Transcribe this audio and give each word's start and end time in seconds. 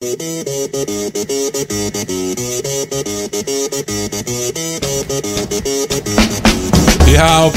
Já, 0.00 0.08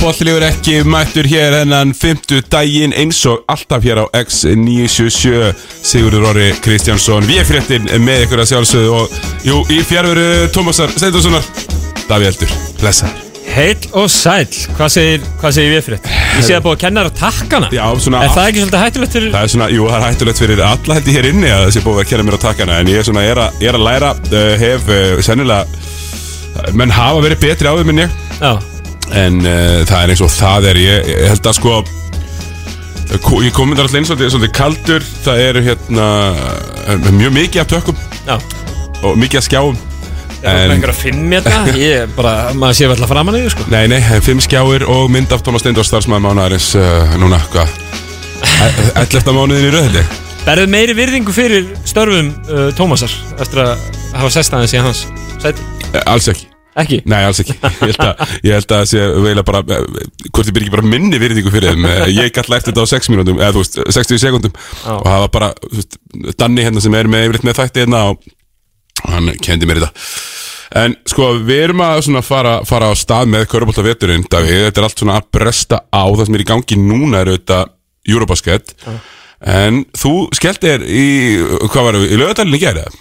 bollilífur 0.02 0.44
ekki 0.44 0.82
mættur 0.84 1.24
hér 1.24 1.56
hennan 1.62 1.96
50 1.96 2.44
daginn 2.52 2.92
eins 3.00 3.24
og 3.32 3.48
alltaf 3.48 3.88
hér 3.88 4.04
á 4.04 4.06
X977 4.12 5.56
Sigurður 5.88 6.34
Orri 6.34 6.52
Kristjánsson 6.60 7.24
Við 7.32 7.48
fréttin 7.48 7.88
með 8.04 8.28
ykkur 8.28 8.44
að 8.44 8.52
sjálfsögðu 8.52 8.96
og 9.00 9.20
jú, 9.48 9.64
í 9.72 9.80
fjárveru 9.88 10.50
Tómasar 10.52 10.92
Steindorssonar 11.00 11.48
Daví 12.10 12.28
Eldur, 12.28 12.52
blessaður 12.84 13.23
Heill 13.54 13.84
og 13.94 14.08
sæll, 14.10 14.48
hvað 14.74 14.90
segir, 14.96 15.26
hvað 15.42 15.52
segir 15.58 15.74
við 15.76 15.84
fyrir 15.86 16.08
Ég 16.34 16.46
sé 16.48 16.56
að 16.58 16.64
búið 16.66 16.74
að 16.74 16.82
kenna 16.84 17.04
þér 17.04 17.10
að 17.12 17.20
takkana 17.20 17.68
Já, 17.76 17.84
svona 18.02 18.22
Er 18.26 18.32
það 18.34 18.48
ekki 18.50 18.62
svolítið 18.64 18.84
hættulegt 18.84 19.18
fyrir 19.18 19.34
Það 19.36 19.44
er 19.46 19.52
svona, 19.54 19.68
jú, 19.76 19.84
það 19.92 19.98
er 20.00 20.06
hættulegt 20.08 20.42
fyrir 20.42 20.64
alla 20.66 20.98
held 20.98 21.10
ég 21.12 21.18
hér 21.20 21.28
inni 21.30 21.52
að 21.54 21.66
sé 21.76 21.84
búið 21.86 22.02
að 22.02 22.08
kenna 22.10 22.26
mér 22.26 22.38
á 22.40 22.46
takkana 22.48 22.80
en 22.82 22.90
ég 22.90 23.02
er 23.04 23.08
svona, 23.10 23.26
er, 23.30 23.42
a, 23.44 23.46
er 23.62 23.78
að 23.78 23.86
læra, 23.86 24.10
uh, 24.34 24.48
hef 24.64 24.90
uh, 24.90 25.22
sennilega 25.22 26.72
menn 26.78 26.94
hafa 26.94 27.22
verið 27.26 27.42
betri 27.44 27.70
á 27.70 27.74
en 27.78 28.02
ég. 28.04 28.18
Já, 28.42 28.52
en 29.24 29.40
uh, 29.42 29.80
það 29.90 30.00
er 30.00 30.14
eins 30.14 30.24
og 30.26 30.34
það 30.34 30.68
er. 30.72 30.82
Ég, 30.84 31.08
ég 31.14 31.32
held 31.34 31.50
að 31.50 31.58
sko 31.60 31.78
ko- 33.26 33.42
ég 33.46 33.54
kom 33.56 33.70
myndar 33.72 33.88
alltaf 33.88 34.00
eins 34.02 34.14
og 34.14 34.22
svolítið 34.22 34.54
kaldur. 34.58 35.08
Það 35.26 35.42
eru 35.48 35.64
hérna 35.66 36.10
uh, 36.34 37.10
mjög 37.10 37.36
mikið 37.40 37.64
af 37.64 37.72
tökum. 37.74 38.04
Já. 38.28 38.38
Og 39.04 39.18
mikið 39.20 39.42
af 39.42 39.48
skjáum 39.50 39.82
Það 40.44 40.50
er 40.52 40.60
En- 40.60 40.68
bara 40.68 40.76
einhver 40.78 40.94
að 40.94 41.02
fimm 41.02 41.34
þetta 41.38 41.78
Ég 41.80 42.14
bara, 42.18 42.34
maður 42.60 42.78
sé 42.80 42.90
alltaf 42.92 43.12
framan 43.14 43.40
í 43.40 43.44
sko 43.54 43.68
nei, 43.72 43.84
nei, 43.92 44.00
fimm 44.26 44.44
skjáir 44.44 44.86
og 44.92 45.08
mynd 45.14 45.32
af 45.36 45.44
Tómas 45.46 45.64
Steindor 45.64 45.88
starfsmæður 45.88 46.26
mánaðarins 46.28 46.70
uh, 46.80 47.18
núna, 47.22 47.40
hvað 47.54 47.72
11. 49.00 49.34
mánuðin 49.34 49.70
í 49.70 49.74
röðli 49.74 50.06
Berðu 50.44 50.68
meiri 50.74 50.96
virðingu 50.98 51.32
fyrir 51.36 51.70
störfum 51.88 52.34
uh, 52.52 52.66
Tómasar 52.78 53.12
Eftir 53.40 53.64
að 53.64 53.86
hafa 54.18 54.32
sest 54.36 54.56
aðeins 54.56 54.76
í 54.76 54.82
hans 54.84 55.06
sæti 55.44 55.70
Eh, 55.94 56.02
alls 56.10 56.28
ekki 56.32 56.50
Ekki? 56.74 56.98
Nei, 57.06 57.20
alls 57.22 57.38
ekki. 57.44 57.54
Ég 57.86 57.92
held 57.92 58.00
að, 58.02 58.22
ég 58.42 58.56
held 58.58 58.72
að 58.74 58.88
sé 58.90 59.02
vegilega 59.14 59.44
bara, 59.46 59.60
eh, 59.76 60.08
hvort 60.34 60.48
ég 60.50 60.56
byrja 60.56 60.66
ekki 60.66 60.74
bara 60.74 60.88
minni 60.90 61.20
virðingu 61.22 61.52
fyrir 61.54 61.76
þeim. 61.76 61.84
Ég 62.16 62.32
gætt 62.34 62.50
lært 62.50 62.66
þetta 62.66 62.82
á 62.82 62.88
6 62.90 63.12
mínútum, 63.14 63.38
eða 63.38 63.54
þú 63.54 63.62
veist, 63.62 63.78
60 63.94 64.22
sekundum 64.24 64.56
og 64.90 65.04
það 65.06 65.20
var 65.22 65.30
bara, 65.36 65.50
þú 65.68 65.78
veist, 65.78 66.00
Danni 66.42 66.66
hérna 66.66 66.82
sem 66.82 66.98
er 66.98 67.12
með 67.14 67.28
yfirleitt 67.28 67.46
með 67.46 67.60
þætti 67.60 67.84
hérna 67.84 68.02
og 68.10 68.26
hann 69.08 69.32
kendi 69.44 69.68
mér 69.70 69.82
þetta. 69.84 70.08
En 70.84 70.96
sko, 71.06 71.28
við 71.46 71.60
erum 71.68 71.82
að 71.86 72.00
svona 72.08 72.22
fara, 72.26 72.54
fara 72.66 72.88
á 72.90 72.94
stað 72.98 73.28
með 73.30 73.44
Körbólta 73.52 73.84
veturinn, 73.86 74.24
Davíð, 74.32 74.64
þetta 74.68 74.82
er 74.82 74.88
allt 74.88 75.04
svona 75.04 75.18
að 75.20 75.28
bresta 75.38 75.82
á 75.94 76.02
það 76.10 76.26
sem 76.26 76.38
er 76.40 76.44
í 76.46 76.48
gangi 76.50 76.78
núna 76.82 77.20
er 77.22 77.30
auðvitað 77.34 77.70
Eurobasket, 78.10 78.74
en 79.54 79.84
þú 79.98 80.14
skellt 80.36 80.66
er 80.68 80.82
í, 80.88 81.06
hvað 81.70 81.86
var 81.88 81.98
það, 82.00 82.08
í 82.10 82.18
lögadalinn 82.24 82.58
í 82.58 82.62
gærið? 82.64 82.98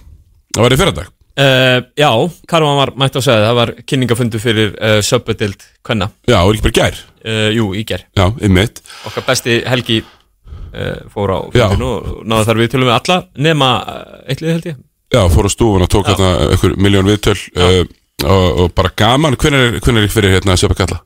Það 0.53 0.67
var 0.67 0.75
í 0.77 0.79
fyrradag. 0.83 1.11
Uh, 1.33 1.79
já, 1.97 2.11
Karvan 2.45 2.77
var 2.77 2.91
mætt 3.01 3.15
að 3.17 3.23
segja 3.25 3.47
Það 3.47 3.55
var 3.57 3.71
kynningafundu 3.89 4.37
fyrir 4.43 4.75
uh, 4.77 4.99
Söpbedild 5.01 5.63
Kvenna 5.81 6.11
Já, 6.29 6.43
og 6.45 6.51
ekki 6.53 6.67
bara 6.67 6.75
í 6.75 6.77
gær. 6.77 6.99
uh, 7.25 7.47
Jú, 7.57 7.71
í 7.73 7.85
ger 7.89 8.03
Já, 8.13 8.27
einmitt. 8.45 8.83
Okkar 9.09 9.25
besti 9.31 9.55
Helgi 9.65 10.03
uh, 10.05 10.99
fór 11.09 11.33
á 11.33 11.39
fundinu 11.55 11.89
og 11.89 12.11
náða 12.29 12.51
þar 12.51 12.61
við 12.61 12.69
tölum 12.75 12.91
við 12.91 12.97
alla 12.99 13.17
nema 13.49 13.71
uh, 13.81 14.19
eitt 14.29 14.45
lið 14.45 14.53
held 14.59 14.69
ég 14.75 14.77
Já, 15.13 15.23
fór 15.33 15.49
á 15.49 15.51
stúfun 15.53 15.85
og 15.85 15.91
tók 15.93 16.09
hérna 16.09 16.31
einhver 16.51 16.77
miljón 16.81 17.09
viðtöl 17.11 17.37
uh, 17.57 17.81
og, 18.25 18.45
og 18.65 18.75
bara 18.77 18.93
gaman, 18.97 19.37
hvernig 19.37 19.65
er, 19.77 19.81
ekki 20.05 20.15
fyrir 20.15 20.37
hérna 20.39 20.55
að 20.57 20.63
sjöpa 20.65 20.79
kalla? 20.83 21.01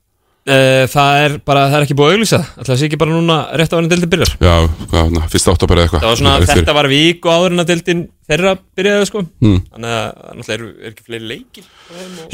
uh, 0.47 0.85
Það 0.93 1.23
er 1.25 1.35
bara, 1.43 1.65
það 1.73 1.79
er 1.81 1.87
ekki 1.89 1.97
búið 1.99 2.13
að 2.13 2.17
auglýsa. 2.19 2.41
Það 2.61 2.79
sé 2.79 2.87
ekki 2.87 2.99
bara 3.03 3.17
núna 3.17 3.39
rétt 3.59 3.73
á 3.73 3.77
hvernig 3.77 3.91
deildin 3.95 4.13
byrjar? 4.15 4.35
Já, 4.39 4.55
hvað, 4.87 5.01
hérna, 5.01 5.25
fyrsta 5.33 5.55
oktober 5.57 5.81
eða 5.81 5.89
eitthvað. 5.89 6.05
Það 6.05 6.13
var 6.13 6.21
svona, 6.23 6.35
Fyrir- 6.45 6.61
þetta 6.61 6.77
var 6.79 6.89
viku 6.93 7.33
áður 7.35 7.57
en 7.57 7.65
að 7.65 7.71
deildin 7.73 8.03
þeirra 8.31 8.53
byrjaði 8.79 9.09
sko. 9.11 9.25
Hmm. 9.43 9.61
Þannig 9.75 9.95
að 9.97 10.07
náttúrulega 10.39 10.57
er, 10.57 10.67
er 10.87 10.93
ekki 10.95 11.07
fleiri 11.11 11.31
leikir. 11.33 11.71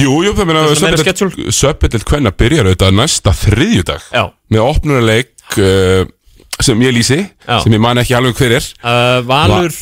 Jú, 0.03 0.17
jú, 0.27 0.34
það 0.36 0.51
meina. 0.53 1.53
Söpildild 1.62 2.09
hvenna 2.12 2.34
byrjar 2.42 2.69
auðvitað 2.69 2.98
næsta 3.01 3.33
þriðjudag. 3.47 4.11
Já, 4.13 4.25
með 4.52 4.67
opnunarleik 4.69 5.57
uh, 5.57 6.05
sem 6.67 6.83
ég 6.86 6.95
lýsi, 6.96 7.18
Já. 7.48 7.56
sem 7.64 7.73
ég 7.77 7.80
man 7.83 8.00
ekki 8.02 8.14
alveg 8.18 8.39
hver 8.39 8.55
er 8.58 8.67
uh, 8.84 9.18
Valur, 9.28 9.74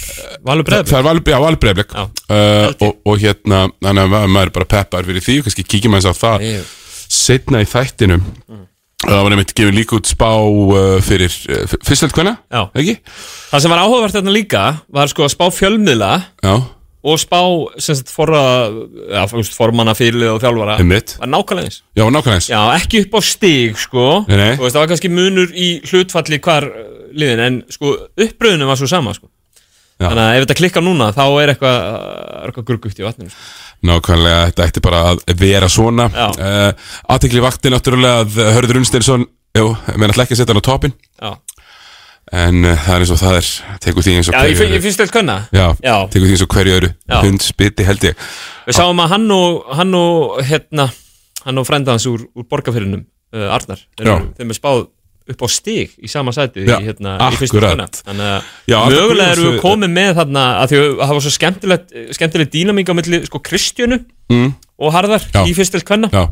Valur 0.46 0.64
Það 0.64 0.70
Breðablik 0.70 0.98
er 1.00 1.06
Valur, 1.08 1.22
já, 1.34 1.38
Valur 1.44 1.60
Breiflik 1.64 1.94
Já. 1.96 2.04
uh, 2.06 2.66
og, 2.86 2.96
og 3.06 3.18
hérna, 3.22 3.62
þannig 3.82 4.02
að 4.06 4.12
ma- 4.14 4.26
maður 4.38 4.52
bara 4.58 4.68
peppar 4.76 5.08
fyrir 5.08 5.24
því 5.26 5.38
og 5.42 5.48
kannski 5.48 5.66
kíkjum 5.74 5.96
aðeins 5.98 6.10
á 6.10 6.14
það 6.20 6.46
Ég- 6.48 6.74
setna 7.10 7.62
í 7.64 7.68
þættinum 7.70 8.26
það 9.00 9.22
var 9.24 9.32
nefnt 9.32 9.54
gefið 9.56 9.74
líka 9.78 9.96
út 9.96 10.10
spá 10.10 10.28
uh, 10.36 10.98
fyrir 11.02 11.32
uh, 11.50 11.64
fyrstöld 11.86 12.12
hvenna, 12.14 12.34
Já. 12.52 12.66
ekki? 12.76 12.98
Það 13.50 13.64
sem 13.64 13.72
var 13.74 13.80
áhugavert 13.86 14.14
þarna 14.18 14.34
líka 14.36 14.64
var 14.92 15.08
sko 15.10 15.24
að 15.26 15.32
spá 15.34 15.46
fjölmiðla 15.56 16.10
Já, 16.44 16.54
og 17.00 17.16
spá 17.20 17.40
sagt 17.80 18.10
forra, 18.12 18.42
ja, 19.08 19.24
formanna 19.56 19.94
fyrirlið 19.96 20.34
og 20.34 20.40
þjálfara. 20.42 20.76
Var 21.22 21.30
nákvæmlega 21.32 21.70
eins. 21.70 21.80
Já, 21.96 22.04
nákvæmlega 22.04 22.36
eins. 22.36 22.50
Já, 22.52 22.60
ekki 22.76 23.04
upp 23.06 23.16
á 23.16 23.20
stig 23.24 23.80
sko. 23.80 24.06
Nei, 24.28 24.36
nei. 24.36 24.50
Veist, 24.60 24.76
það 24.76 24.82
var 24.82 24.92
kannski 24.92 25.12
munur 25.12 25.54
í 25.56 25.70
hlutfalli 25.88 26.40
hvar 26.44 26.68
uh, 26.68 26.92
liðin 27.16 27.44
en 27.46 27.58
sko 27.72 27.94
uppröðunum 28.20 28.70
var 28.70 28.80
svo 28.80 28.90
sama 28.90 29.16
sko. 29.16 29.30
Þannig 30.00 30.22
að 30.24 30.34
ef 30.36 30.44
þetta 30.46 30.60
klikkar 30.62 30.84
núna 30.84 31.10
þá 31.12 31.24
er 31.42 31.54
eitthvað, 31.54 31.80
uh, 31.88 32.38
eitthvað 32.46 32.68
gurgugt 32.70 33.00
í 33.00 33.08
vatninu 33.08 33.32
sko. 33.32 33.50
Nákvæmlega, 33.90 34.46
þetta 34.50 34.68
ætti 34.68 34.84
bara 34.84 35.02
að 35.08 35.20
vera 35.40 35.68
svona. 35.72 36.10
Uh, 36.36 36.88
Aðtekli 37.16 37.40
vakti 37.44 37.72
náttúrulega 37.72 38.26
að 38.26 38.40
Hörður 38.58 38.82
Unnsteinsson 38.82 39.28
Jú, 39.56 39.72
menn 39.98 40.12
ætla 40.12 40.22
ekki 40.22 40.36
að 40.36 40.40
setja 40.44 40.54
hann 40.54 40.62
á 40.62 40.68
toppin 40.68 40.92
Já, 40.94 41.30
En 42.30 42.62
uh, 42.62 42.76
það 42.78 42.94
er 42.94 43.02
eins 43.02 43.10
og 43.10 43.18
það 43.18 43.36
er 43.40 43.48
Tekur 43.82 44.06
því 44.06 44.12
eins 44.20 44.28
og 44.30 44.36
Já 44.36 44.42
hverju 44.44 44.76
ég 44.76 44.84
finnst 44.84 45.00
þetta 45.02 45.14
könna 45.16 45.36
Já, 45.50 45.64
Já. 45.82 45.94
tekur 46.12 46.28
því 46.28 46.36
eins 46.36 46.44
og 46.44 46.52
hverju 46.54 46.76
öðru 46.76 46.90
Já. 46.94 47.16
Hund 47.24 47.42
spiti 47.42 47.86
held 47.86 48.06
ég 48.06 48.28
Við 48.68 48.76
sáum 48.78 49.02
að 49.02 49.14
hann 49.16 49.26
og, 49.34 49.72
hann 49.80 49.96
og 49.98 50.38
hérna, 50.46 50.86
hann 51.42 51.58
og 51.58 51.66
frenda 51.66 51.96
hans 51.96 52.06
úr, 52.06 52.22
úr 52.38 52.46
borgarfyrinum 52.46 53.02
uh, 53.02 53.48
Arnar, 53.56 53.82
þeir 53.98 54.10
Já. 54.12 54.14
eru- 54.14 54.30
þeim 54.38 54.54
er 54.54 54.58
spáð 54.60 54.82
upp 55.30 55.42
á 55.42 55.48
stig 55.50 55.96
í 55.98 56.10
sama 56.10 56.34
sæti 56.34 56.62
Já, 56.66 56.76
í, 56.78 56.86
hérna, 56.86 57.16
í 57.18 57.40
fyrstu 57.40 57.58
akkurat. 57.58 57.74
könna 57.74 58.06
Þannig 58.06 58.28
að 58.28 58.52
Já, 58.70 58.76
Arnar 58.78 58.94
mögulega 58.94 59.34
eru 59.34 59.48
við 59.48 59.58
komið 59.64 59.92
með 59.96 60.12
þarna 60.20 60.44
að 60.60 60.70
því 60.70 60.80
að 60.80 60.94
það 61.02 61.12
var 61.16 61.26
svo 61.26 61.34
skemmtilegt 61.34 61.98
skemmtilegt 62.18 62.54
dýnamík 62.54 62.90
á 62.90 62.98
milli 62.98 63.20
sko 63.26 63.42
Kristjönu 63.50 64.00
mm. 64.30 64.48
og 64.78 64.94
Harðar 64.94 65.26
Já. 65.34 65.42
í 65.42 65.58
fyrstilt 65.58 65.86
könna 65.88 66.10
Já 66.14 66.28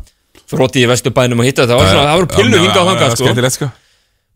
Þrótti 0.49 0.81
í 0.81 0.87
vesturbænum 0.89 1.43
og 1.43 1.45
hitta 1.45 1.61
þetta, 1.61 1.75
það 1.75 1.79
var, 1.79 1.89
svona, 1.91 2.05
það 2.09 2.19
voru 2.19 2.29
pillur 2.33 2.63
hingað 2.63 2.79
Já, 2.79 2.87
þangað 2.87 3.11
sko. 3.13 3.25
Skemmtilegt 3.27 3.55
sko 3.59 3.67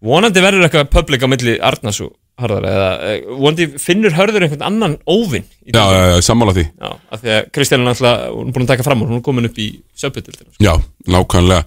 Vonandi 0.03 0.41
verður 0.43 0.65
eitthvað 0.67 0.89
public 0.91 1.23
á 1.23 1.27
milli 1.31 1.55
Arnars 1.63 2.01
og 2.03 2.11
Harðar 2.41 2.65
eða 2.65 2.87
eh, 3.11 3.25
vonandi 3.29 3.67
finnur 3.77 4.15
Hörður 4.17 4.47
einhvern 4.47 4.65
annan 4.65 4.95
óvinn 5.05 5.45
Já, 5.69 5.83
já, 5.93 6.01
já, 6.09 6.17
sammála 6.25 6.55
því 6.57 6.63
Já, 6.65 6.89
af 7.13 7.21
því 7.21 7.33
að 7.37 7.49
Kristján 7.53 7.83
er 7.83 7.89
náttúrulega, 7.91 8.29
hún 8.33 8.47
er 8.49 8.55
búin 8.55 8.65
að 8.65 8.71
taka 8.73 8.85
fram 8.87 9.03
hún 9.05 9.19
er 9.19 9.25
komin 9.27 9.47
upp 9.47 9.59
í 9.61 9.67
söpbytildina. 10.01 10.55
Já, 10.65 10.73
nákvæmlega 11.13 11.61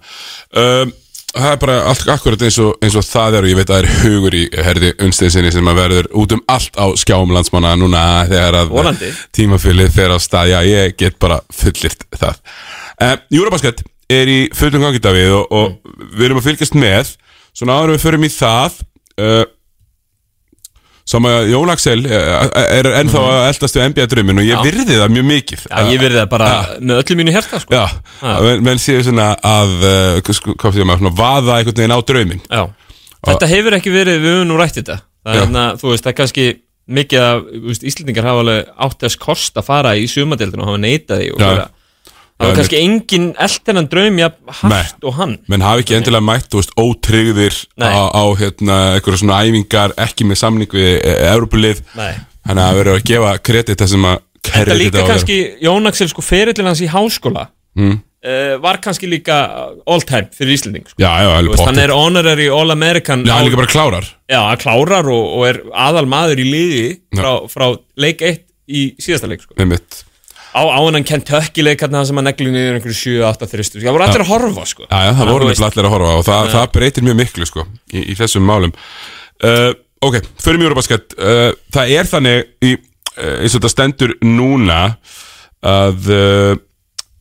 um, 0.58 0.94
Það 1.36 1.50
er 1.52 1.58
bara 1.60 1.76
allt 1.90 2.08
akkurat 2.08 2.42
eins 2.46 2.56
og, 2.64 2.76
eins 2.80 2.94
og 2.96 3.04
það 3.04 3.34
er 3.36 3.46
og 3.46 3.50
ég 3.50 3.58
veit 3.58 3.68
að 3.70 3.74
það 3.74 3.82
er 3.82 3.98
hugur 4.02 4.36
í 4.38 4.44
herði 4.66 4.92
unnsteinsinni 5.04 5.50
sem 5.52 5.68
að 5.68 5.80
verður 5.82 6.06
út 6.16 6.32
um 6.32 6.40
allt 6.54 6.78
á 6.80 6.86
skjáum 6.96 7.34
landsmanna 7.34 7.74
núna 7.76 8.04
þegar 8.30 8.56
að 8.62 8.70
Vonandi. 8.72 9.10
tímafylið 9.36 9.90
fer 9.98 10.14
á 10.16 10.18
stað, 10.22 10.54
já 10.54 10.58
ég 10.64 10.96
get 10.96 11.18
bara 11.20 11.42
fullirt 11.52 12.06
það. 12.16 12.40
Um, 12.96 13.20
Júrabasket 13.36 13.84
er 14.16 14.32
í 14.32 14.38
fullum 14.56 14.86
gangi 14.86 15.02
Davíð 15.04 15.34
og, 15.36 15.52
og 15.52 16.08
við 16.16 16.30
erum 16.30 16.40
að 16.40 16.48
fylgjast 16.48 16.78
með 16.80 17.12
svona 17.56 17.76
áður 17.80 17.94
við 17.96 18.02
förum 18.04 18.26
í 18.26 18.32
það 18.36 18.80
uh, 19.22 19.44
sem 21.06 21.26
að 21.30 21.48
Jón 21.52 21.70
Axel 21.70 22.00
uh, 22.02 22.46
er 22.66 22.88
ennþá 22.98 23.20
að 23.22 23.44
eldast 23.52 23.76
við 23.78 23.84
NBA-drömmin 23.92 24.40
og 24.42 24.46
ég 24.48 24.56
Mhm. 24.58 24.66
Virði 24.66 24.96
það 24.98 25.12
mjög 25.14 25.26
mikið 25.30 25.60
Já, 25.70 25.76
ég 25.92 26.00
verði 26.02 26.18
það 26.18 26.30
bara 26.32 26.48
með 26.80 27.02
öllu 27.02 27.16
mínu 27.20 27.34
hjarta, 27.36 27.60
sko. 27.62 27.74
Já, 27.76 27.84
Ha. 28.22 28.32
menn, 28.42 28.64
menn 28.66 28.80
séu 28.82 29.04
svona 29.06 29.28
að 29.38 29.74
uh, 29.86 30.32
sko, 30.34 30.56
hvað 30.58 30.74
séu 30.80 30.88
maður, 30.88 31.04
svona 31.04 31.16
vaða 31.20 31.58
einhvern 31.60 31.78
veginn 31.78 31.94
á 31.94 32.00
drauminn 32.10 32.42
Já. 32.50 32.62
Þetta 33.26 33.46
hefur 33.50 33.74
ekki 33.78 33.90
verið, 33.94 34.20
við 34.22 34.34
höfum 34.36 34.50
nú 34.52 34.56
rætt 34.60 34.76
þetta. 34.78 34.96
Er 35.26 35.34
Já. 35.34 35.40
hérna, 35.40 35.62
þú 35.80 35.88
veist, 35.90 36.04
það 36.04 36.12
er 36.12 36.18
kannski 36.20 36.44
mikið 36.86 37.22
að, 37.26 37.40
Íslendingar 37.90 38.26
hafa 38.28 38.42
alveg 38.44 38.68
átt 38.86 39.00
þess 39.02 39.16
kost 39.18 39.56
að 39.58 39.64
fara 39.66 39.94
í 39.98 40.04
sumadeildinu 40.10 40.62
og 40.62 40.68
hafa 40.70 40.82
neitað 40.84 41.22
því 41.24 41.30
og 41.32 41.40
vera. 41.42 41.64
Það 42.36 42.50
var 42.50 42.58
kannski 42.58 42.78
engin 42.84 43.26
eldennan 43.40 43.86
draum 43.88 44.18
jafn 44.20 44.56
hart 44.58 45.04
og 45.08 45.14
hann. 45.16 45.34
menn 45.48 45.62
hafi 45.64 45.84
ekki 45.84 45.94
endilega 45.96 46.24
mætt, 46.26 46.48
þú 46.52 46.60
veist, 46.60 46.74
ótryggðir 46.76 47.54
á, 47.80 48.12
á 48.12 48.24
hérna, 48.36 48.76
einhverja 48.96 49.20
svona 49.22 49.38
æfingar 49.40 49.94
ekki 50.04 50.26
með 50.28 50.40
samning 50.42 50.76
við 50.76 50.90
e, 51.00 51.14
Europalið 51.30 51.80
Nei. 51.96 52.10
þannig 52.44 52.64
að 52.66 52.80
verður 52.80 52.98
að 52.98 53.06
gefa 53.08 53.30
kredit 53.48 53.80
það 53.80 53.92
sem 53.94 54.08
að 54.10 54.18
Þetta 54.46 54.52
kredit 54.52 54.82
líka 54.82 54.92
á 54.92 54.92
að 54.92 55.00
vera. 55.00 55.12
kannski, 55.14 55.38
Jón 55.64 55.90
Axel, 55.90 56.08
sko, 56.12 56.24
ferillin 56.26 56.68
hans 56.68 56.82
í 56.84 56.90
háskóla 56.92 57.46
mm. 57.80 57.94
uh, 58.28 58.52
var 58.66 58.80
kannski 58.84 59.08
líka 59.10 59.38
all 59.88 60.04
time 60.04 60.28
fyrir 60.36 60.58
Íslending, 60.58 60.84
sko. 60.92 61.00
Já, 61.00 61.08
já, 61.24 61.30
alveg 61.38 61.56
veist, 61.56 61.66
hann 61.70 61.80
er 61.82 61.94
honorary 61.96 62.50
all-American 62.52 63.24
Já, 63.24 63.38
hann 63.38 63.48
líka 63.48 63.62
bara 63.62 63.72
klárar 63.72 64.10
Já, 64.28 64.42
hann 64.44 64.60
klárar 64.60 65.08
og, 65.08 65.24
og 65.38 65.48
er 65.48 65.62
aðal 65.72 66.04
maður 66.12 66.44
í 66.44 66.50
liði 66.52 66.84
frá, 67.16 67.32
frá 67.48 67.70
leik 67.96 68.20
1 68.28 68.44
í 68.66 68.90
síðasta 69.00 69.30
leik 69.30 69.42
sko. 69.46 69.56
með 69.56 69.72
mitt 69.72 70.02
á, 70.56 70.62
á 70.72 70.78
hennan 70.80 71.04
Kentucky 71.06 71.62
leik 71.66 71.82
hérna 71.84 72.02
sem 72.08 72.16
að 72.20 72.26
negli 72.30 72.50
niður 72.54 72.78
einhverju 72.78 72.96
7-8 73.20 73.48
þristur 73.52 73.84
það 73.84 73.96
voru 73.96 74.06
allir 74.08 74.24
að 74.24 74.30
horfa 74.32 74.64
sko. 74.72 74.86
Já, 74.88 74.98
já, 75.04 75.10
það 75.12 75.22
að 75.26 75.32
voru 75.36 75.50
allir 75.52 75.88
að 75.88 75.94
horfa 75.94 76.14
og 76.16 76.24
það, 76.26 76.50
það 76.56 76.66
breytir 76.78 77.06
mjög 77.06 77.18
miklu, 77.20 77.46
sko, 77.52 77.66
í, 77.92 78.02
í 78.12 78.16
þessum 78.18 78.46
málum. 78.48 78.72
Uh, 79.44 79.72
Ok, 80.06 80.18
fyrir 80.44 80.60
mjög 80.60 80.74
basket 80.76 81.14
uh, 81.16 81.54
Það 81.72 81.92
er 81.96 82.08
þannig 82.10 82.42
í 82.68 82.72
eh, 82.76 83.38
eins 83.40 83.54
og 83.56 83.62
þetta 83.62 83.70
stendur 83.72 84.10
núna 84.28 84.76
að 85.66 86.10
uh, 86.12 86.52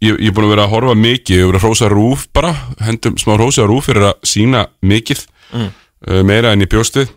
ég, 0.03 0.17
ég 0.19 0.27
er 0.27 0.35
búin 0.35 0.49
að 0.49 0.51
vera 0.51 0.65
að 0.67 0.73
horfa 0.75 0.95
mikið, 0.99 1.37
ég 1.39 1.45
er 1.45 1.47
búin 1.47 1.57
að 1.61 1.63
hrósa 1.63 1.87
rúf 1.93 2.25
bara, 2.35 2.51
hendum 2.83 3.15
smá 3.17 3.37
hrósa 3.39 3.63
rúf 3.71 3.87
fyrir 3.89 4.09
að 4.11 4.19
sína 4.27 4.65
mikið 4.83 5.23
Mm. 5.55 5.67
uh, 6.09 6.21
meira 6.25 6.51
enn 6.51 6.65
í 6.65 6.67
bjóstið 6.67 7.11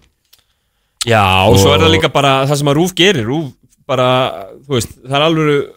Já, 1.08 1.22
og 1.48 1.56
svo 1.58 1.70
er 1.72 1.78
Og- 1.78 1.84
það 1.86 1.92
líka 1.94 2.10
bara 2.12 2.32
það 2.46 2.58
sem 2.60 2.68
að 2.70 2.76
Rúf 2.78 2.92
gerir. 2.98 3.24
Rúf 3.26 3.46
bara, 3.88 4.08
þú 4.66 4.74
veist, 4.76 4.90
það 5.06 5.16
er 5.16 5.24
alveg 5.26 5.68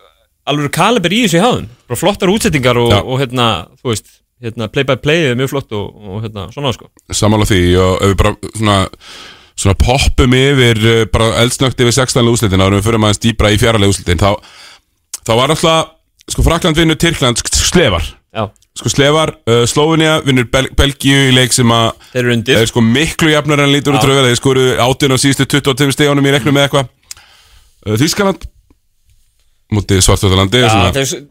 alveg 0.49 0.73
kaliber 0.75 1.13
í 1.13 1.21
þessu 1.25 1.39
í 1.39 1.43
háðum. 1.43 1.67
Bara 1.89 1.99
flottar 1.99 2.31
útsettingar 2.33 2.79
og, 2.81 2.91
Já. 2.93 2.99
og 3.01 3.21
hérna, 3.21 3.47
þú 3.81 3.91
veist 3.93 4.09
hérna, 4.41 4.69
play 4.73 4.88
by 4.88 4.97
play 5.01 5.29
er 5.29 5.38
mjög 5.39 5.53
flott 5.53 5.75
og, 5.77 5.91
og 6.01 6.23
hérna, 6.25 6.47
svona 6.53 6.73
sko. 6.75 6.89
Samála 7.13 7.47
því 7.49 7.61
og 7.81 7.91
ef 8.01 8.13
við 8.13 8.17
bara 8.23 8.33
svona, 8.55 8.77
svona 9.53 9.77
poppum 9.81 10.38
yfir 10.38 10.81
uh, 10.81 11.03
bara 11.13 11.35
eldsnögt 11.43 11.83
yfir 11.83 11.97
16. 11.99 12.31
úslitin 12.31 12.63
árum 12.63 12.79
við 12.79 12.88
fyrir 12.88 13.01
aðeins 13.01 13.21
dýbra 13.21 13.53
í 13.53 13.59
fjaralega 13.61 13.93
úslitin 13.93 14.21
þá, 14.21 14.31
þá 15.21 15.33
var 15.38 15.53
alltaf 15.53 15.93
sko 16.31 16.45
Frakland 16.45 16.79
vinnur 16.79 16.99
Tyrkland 17.01 17.41
slefar 17.51 18.05
Já, 18.31 18.45
sko 18.79 18.87
slefar, 18.94 19.33
uh, 19.51 19.65
Slovenia 19.67 20.21
vinnur 20.23 20.47
Bel 20.51 20.69
Belgíu 20.77 21.27
í 21.27 21.35
leik 21.35 21.51
sem 21.51 21.67
að 21.75 21.89
þeir 22.13 22.21
eru 22.21 22.33
undir. 22.37 22.55
Það 22.55 22.63
er 22.63 22.71
sko 22.71 22.83
miklu 22.85 23.33
jafnar 23.33 23.61
en 23.65 23.73
lítur 23.73 23.97
Já. 23.97 24.05
rauðið 24.07 24.29
Þeir 24.29 24.39
skoru 24.39 24.63
átjörn 24.79 25.17
á 25.19 25.23
síðustu 25.23 25.47
22 25.51 25.95
stegunum 25.97 26.29
í 26.29 26.31
reknum 26.31 26.55
með 26.55 26.69
eitthvað. 26.69 26.91
Uh, 27.83 27.97
Þýskaland 27.99 28.47
Múti 29.71 30.01
svartöðalandi 30.03 30.63
Já, 30.65 30.91
þeir 30.95 31.27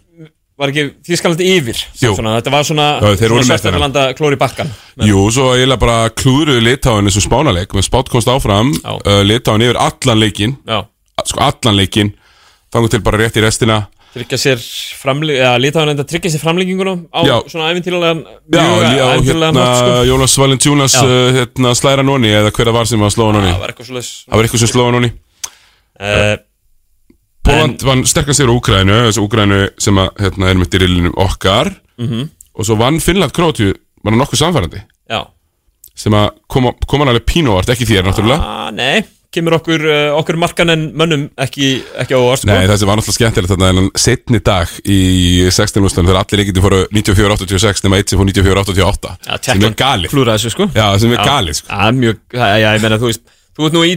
var 0.60 0.72
ekki 0.72 0.87
Þískalandi 1.08 1.48
yfir 1.56 1.78
svona, 1.96 2.37
Þetta 2.38 2.52
var 2.52 2.66
svona, 2.69 2.87
svona 3.00 3.12
meistarar. 3.16 3.44
Svartfjallalanda 3.48 4.06
klóri 4.19 4.38
bakkan 4.40 4.72
Jú, 5.08 5.26
svo 5.32 5.52
eiginlega 5.54 5.81
bara 5.81 5.98
klúðruðu 6.12 6.64
litáin 6.64 7.08
eins 7.08 7.16
og 7.20 7.25
spánaleik 7.25 7.76
með 7.76 7.87
spátt 7.88 8.12
komst 8.12 8.28
áfram 8.32 8.75
uh, 8.84 9.20
litáin 9.25 9.64
yfir 9.64 9.81
allan 9.81 10.20
leikin 10.20 10.58
Já, 10.69 10.82
sko 11.25 11.44
allan 11.48 11.78
leikin 11.81 12.12
þangur 12.70 12.92
til 12.92 13.00
bara 13.02 13.19
rétt 13.19 13.34
í 13.34 13.42
restina. 13.42 13.81
Tryggja 14.10 14.38
sér 14.42 14.60
framlík 14.98 15.38
eða 15.38 15.56
lítaðan 15.62 15.92
enda 15.92 16.04
tryggja 16.06 16.32
sér 16.34 16.42
framlíkinguna 16.42 16.96
á 17.14 17.20
Já. 17.26 17.34
svona 17.50 17.70
æfintýralegan 17.70 18.20
Já, 18.50 18.62
ævintýralegan 19.14 19.58
hérna 19.58 19.66
sko. 19.78 19.96
Jónas 20.08 20.37
Valentjúnas 20.38 20.96
uh, 20.98 21.16
hérna, 21.38 21.75
slæra 21.78 22.04
noni 22.06 22.31
eða 22.31 22.52
hver 22.54 22.70
það 22.70 22.78
var 22.78 22.90
sem 22.90 23.02
var 23.02 23.14
slóða 23.14 23.37
noni. 23.38 23.50
Það 23.54 23.64
var 23.64 24.46
eitthvað 24.46 24.64
sem 24.64 24.70
slóða 24.70 24.94
noni. 24.96 25.12
Uh, 26.00 26.34
Póland 27.46 27.82
vann 27.87 28.06
sterkast 28.06 28.42
sér 28.42 28.52
Úkrænu 28.52 28.96
þessu 29.08 29.25
Úkrænu 29.25 29.60
sem 29.81 29.98
að, 30.00 30.10
hérna, 30.20 30.50
er 30.50 30.60
með 30.60 30.72
dyrillinu 30.75 31.12
okkar 31.16 31.72
-hmm. 31.98 32.28
og 32.54 32.66
svo 32.66 32.76
vann 32.76 33.00
Finnland 33.00 33.32
Krótju 33.32 33.75
var 34.04 34.12
hann 34.12 34.20
nokkuð 34.20 34.42
samfærandi 34.42 34.82
Já 35.10 35.25
sem 36.00 36.16
að 36.16 36.28
koma, 36.50 36.75
koma 36.88 37.08
alveg 37.10 37.26
pínóvart, 37.28 37.72
ekki 37.72 37.88
þér 37.88 38.06
náttúrulega 38.06 38.38
ah, 38.40 38.69
Nei, 38.75 39.02
kemur 39.34 39.58
okkur, 39.58 39.84
uh, 39.87 40.19
okkur 40.19 40.38
markan 40.40 40.72
en 40.72 40.87
mönnum 40.98 41.26
ekki, 41.40 41.72
ekki 42.02 42.16
á 42.16 42.20
óvart 42.20 42.42
sko. 42.42 42.50
Nei, 42.50 42.69
það 42.70 42.81
sem 42.81 42.90
var 42.90 43.00
náttúrulega 43.00 43.19
skemmtilegt 43.19 43.52
þarna 43.54 43.72
en 43.75 43.90
setni 44.04 44.40
dag 44.46 44.72
í 44.84 45.00
16. 45.50 45.82
úrstunum 45.84 46.10
þegar 46.10 46.22
allir 46.22 46.42
leikindi 46.42 46.64
fóru 46.64 46.81
94-86 46.96 47.84
nema 47.87 48.00
eitt 48.00 48.12
sem 48.12 48.20
fór 48.20 48.31
94-88 48.31 49.12
Já, 49.26 49.34
sem 49.50 49.69
er 49.69 49.76
galið 49.82 50.16
þessu 50.32 50.54
sko 50.54 50.70
Já, 50.75 50.87
sem 51.02 51.14
er 51.14 51.22
galið 51.26 51.60
sko. 51.60 51.70
Já, 51.75 51.92
mjög, 52.00 52.25
já, 52.38 52.48
ég 52.64 52.87
meina, 52.87 53.00
þú 53.02 53.12
veist 53.12 53.37
Þú 53.60 53.66
ert 53.66 53.75
nú 53.76 53.81
í, 53.84 53.94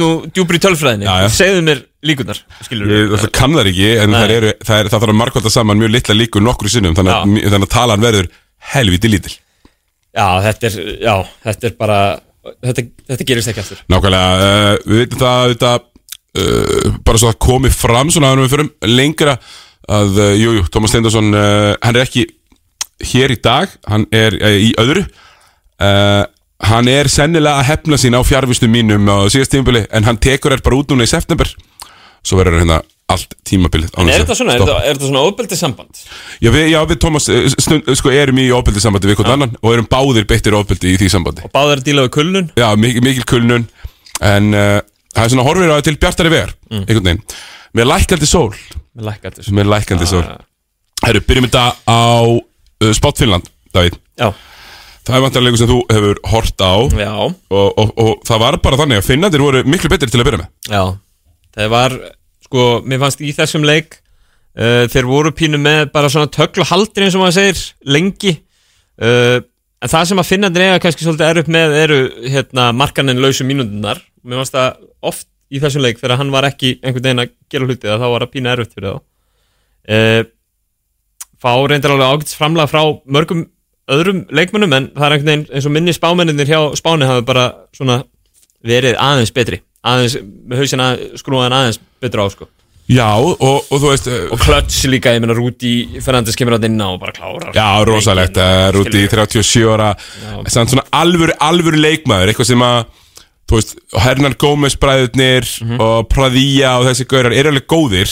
nú 0.00 0.06
djúpri 0.34 0.58
í 0.58 0.62
tölfræðinni. 0.64 1.06
Segðu 1.30 1.60
mér 1.62 1.82
líkunar, 2.08 2.42
Ég 2.70 3.16
alltaf 3.16 3.32
kann 3.36 3.56
það 3.56 3.72
ekki 3.72 3.90
en 4.02 4.14
það, 4.16 4.36
eru, 4.36 4.52
það, 4.60 4.78
er, 4.78 4.90
það 4.92 5.02
þarf 5.02 5.14
að 5.14 5.18
markvölda 5.22 5.52
saman 5.52 5.80
mjög 5.80 5.92
litla 5.94 6.16
líkur 6.16 6.44
nokkru 6.44 6.72
sinnum 6.72 6.94
þannig 6.98 7.16
að, 7.16 7.34
þannig 7.50 7.66
að 7.68 7.74
talan 7.74 8.06
verður 8.06 8.30
helviti 8.74 9.10
lítil. 9.10 9.34
Já, 10.16 10.28
þetta 10.46 10.70
er, 10.70 10.78
já, 11.04 11.14
þetta 11.44 11.68
er 11.68 11.76
bara 11.80 11.98
Þetta, 12.62 12.84
þetta 13.10 13.26
gerist 13.26 13.50
ekki 13.50 13.62
aftur. 13.62 13.82
Nákvæmlega, 13.90 14.34
uh, 14.38 14.72
við 14.86 15.00
veitum 15.02 15.22
það 15.22 15.52
þetta, 15.52 15.70
uh, 16.38 16.98
bara 17.06 17.20
svo 17.22 17.30
að 17.32 17.40
komi 17.46 17.72
fram 17.74 18.12
svona 18.14 18.32
að 18.34 18.42
við 18.44 18.54
förum 18.54 18.70
lengra 18.86 19.36
að, 19.36 20.20
uh, 20.20 20.32
jú, 20.38 20.54
jú, 20.58 20.64
Tómas 20.70 20.94
Steindorsson 20.94 21.32
uh, 21.34 21.72
hann 21.82 21.98
er 21.98 22.06
ekki 22.06 22.26
hér 23.10 23.34
í 23.34 23.38
dag 23.42 23.72
hann 23.90 24.06
er 24.14 24.38
í 24.56 24.70
öðru. 24.80 25.02
Hann 26.64 26.86
er 26.88 27.10
sennilega 27.12 27.60
að 27.60 27.66
hefna 27.68 27.98
sín 28.00 28.16
á 28.16 28.24
fjárvistum 28.24 28.72
mínum 28.72 29.04
á 29.12 29.28
síðast 29.28 29.52
tímabili 29.52 29.82
en 29.92 30.06
hann 30.08 30.16
tekur 30.16 30.54
er 30.54 30.62
bara 30.64 30.78
út 30.78 30.88
núna 30.88 31.04
í 31.04 31.10
september 31.10 31.50
svo 32.26 32.40
verður 32.40 32.62
hérna 32.62 32.82
allt 33.12 33.36
tímabilið 33.46 33.92
En 34.00 34.08
er 34.10 34.24
þetta 34.24 34.36
svona, 34.38 34.56
er 34.56 34.62
þetta, 34.64 34.76
er 34.82 34.96
þetta 34.96 35.08
svona 35.10 35.22
ofbeldi 35.28 35.58
samband? 35.58 36.00
Já, 36.42 36.50
við, 36.50 36.64
já, 36.72 36.78
við 36.90 36.98
Tómas 37.04 37.28
uh, 37.30 37.44
stund, 37.54 37.90
sko, 37.98 38.10
erum 38.10 38.40
í 38.42 38.46
ofbeldi 38.54 38.82
sambandi 38.82 39.10
við 39.10 39.20
hvort 39.20 39.30
annan 39.34 39.54
og 39.60 39.68
erum 39.72 39.86
báðir 39.90 40.26
beittir 40.28 40.56
ofbeldi 40.58 40.94
í 40.94 40.98
því 40.98 41.10
sambandi. 41.12 41.44
Og 41.46 41.52
báðar 41.54 41.82
að 41.82 41.86
díla 41.86 42.06
við 42.08 42.12
kulnun? 42.16 42.48
Já, 42.58 42.66
mikil, 42.82 43.04
mikil 43.06 43.28
kulnun. 43.30 43.68
En 44.26 44.50
uh, 44.50 44.80
það 45.14 45.22
er 45.22 45.32
svona 45.36 45.46
horfir 45.46 45.70
á 45.70 45.78
til 45.86 45.98
bjartari 46.02 46.34
vegar 46.34 46.54
Mm. 46.66 46.82
Einhvern 46.82 47.04
veginn. 47.06 47.36
Með 47.78 47.86
lækandi 47.86 48.26
sól. 48.26 48.48
Með 48.98 49.04
lækka 49.06 49.30
þetta 49.30 49.52
Með 49.54 49.68
lækandi 49.70 50.06
sól. 50.10 50.24
Ah. 50.26 50.40
Herru, 51.04 51.20
byrjum 51.28 51.46
þetta 51.46 51.62
á 51.86 52.26
uh, 52.26 52.90
Spot 52.98 53.22
Finland, 53.22 53.46
Davíð. 53.70 54.00
Já, 54.18 54.32
Það 55.06 55.14
er 55.14 55.22
vantarlega 55.22 55.54
leikur 55.54 55.60
sem 55.60 55.68
þú 55.70 55.76
hefur 55.94 56.18
hort 56.32 56.62
á. 56.66 56.74
Og, 56.74 56.96
já, 56.98 57.12
og, 57.54 57.90
og, 57.94 58.08
það 58.26 58.40
var 58.42 58.56
bara 58.64 58.78
þannig 58.80 58.98
að 58.98 59.06
Finnandir 59.06 59.44
voru 59.44 59.60
miklu 59.62 59.90
betri 59.92 60.10
til 60.10 60.18
að 60.18 60.26
byrja 60.26 60.40
með. 60.40 60.48
Já 60.66 60.82
Það 61.56 61.72
var, 61.72 61.96
sko, 62.44 62.64
mér 62.84 63.00
fannst 63.02 63.22
í 63.24 63.32
þessum 63.36 63.64
leik 63.66 63.98
uh, 63.98 64.84
Þeir 64.92 65.08
voru 65.08 65.32
pínu 65.36 65.60
með 65.62 65.90
bara 65.94 66.10
svona 66.12 66.28
haldir 66.70 67.06
eins 67.06 67.16
og 67.16 67.24
maður 67.24 67.38
segir 67.38 67.62
Lengi. 67.96 68.34
Uh, 68.96 69.40
En 69.84 69.90
það 69.92 70.06
sem 70.08 70.20
að 70.20 70.28
finnandir 70.30 70.62
eiga 70.64 70.78
kannski 70.80 71.04
svolítið 71.04 71.26
erfitt 71.28 71.50
með 71.52 71.74
eru 71.82 71.96
hérna, 72.32 72.70
markanin 72.72 73.20
lausu 73.20 73.44
mínúndunar 73.44 74.00
Mér 74.24 74.40
fannst 74.40 74.54
það 74.56 74.78
oft 75.10 75.26
í 75.52 75.60
þessum 75.62 75.84
leik 75.84 76.00
þegar 76.00 76.18
hann 76.22 76.32
var 76.34 76.46
ekki 76.48 76.78
einhvern 76.80 77.04
veginn 77.04 77.22
að 77.22 77.34
gera 77.52 77.68
hluti 77.68 77.90
að 77.92 78.00
þá 78.00 78.06
var 78.08 78.24
það 78.24 78.32
pínu 78.32 78.50
erfitt 78.50 78.72
fyrir 78.74 78.96
þá. 78.96 79.04
Uh, 79.86 80.22
Fá 81.36 81.52
reyndar 81.68 81.92
alveg 81.92 82.14
ágætis 82.16 82.38
framlega 82.40 82.70
frá 82.72 82.80
mörgum 83.04 83.44
öðrum 83.92 84.24
leikmönnum 84.34 84.74
en 84.74 84.88
það 84.96 85.06
er 85.06 85.14
einhvern 85.14 85.30
veginn 85.30 85.46
eins 85.52 85.68
og 85.68 85.74
minni 85.76 85.94
spámenninir 85.94 86.50
hjá 86.50 86.58
Spáni 86.80 87.06
hafi 87.06 87.26
bara 87.28 87.44
svona 87.76 88.00
verið 88.66 88.96
aðeins 88.98 89.34
betri 89.36 89.60
aðeins, 89.92 90.18
með 90.46 90.62
hausinn 90.62 90.84
að 90.84 91.02
skrúaðan 91.22 91.56
aðeins 91.60 91.80
betur 92.02 92.22
á 92.22 92.26
sko. 92.34 92.48
Já, 92.86 93.08
og, 93.18 93.40
og 93.42 93.80
þú 93.82 93.88
veist 93.90 94.06
og 94.30 94.38
klöts 94.44 94.76
líka, 94.86 95.10
ég 95.16 95.22
meina 95.24 95.34
Rúti 95.34 95.72
Fernandes 96.04 96.36
kemur 96.38 96.54
að 96.54 96.68
inn 96.68 96.78
á 96.78 96.86
og 96.92 97.00
bara 97.02 97.14
klárar. 97.16 97.50
Já, 97.56 97.66
rosalegt, 97.88 98.38
uh, 98.38 98.68
Rúti 98.76 99.08
37 99.10 99.64
ára 99.74 99.88
Samt 100.46 100.70
svona 100.70 100.84
alvöru, 100.94 101.34
alvöru 101.42 101.80
leikmaður 101.82 102.30
Eitthvað 102.30 102.50
sem 102.52 102.62
að 102.62 102.84
Þú 103.46 103.58
veist, 103.60 103.76
Hernan 104.02 104.34
Gómez 104.34 104.74
bræðurnir 104.82 105.44
Mhm. 105.62 105.80
Og 105.82 106.08
Pradilla 106.10 106.78
og 106.80 106.86
þessi 106.88 107.06
gaurar 107.06 107.34
eru 107.34 107.52
alveg 107.52 107.66
góðir. 107.70 108.10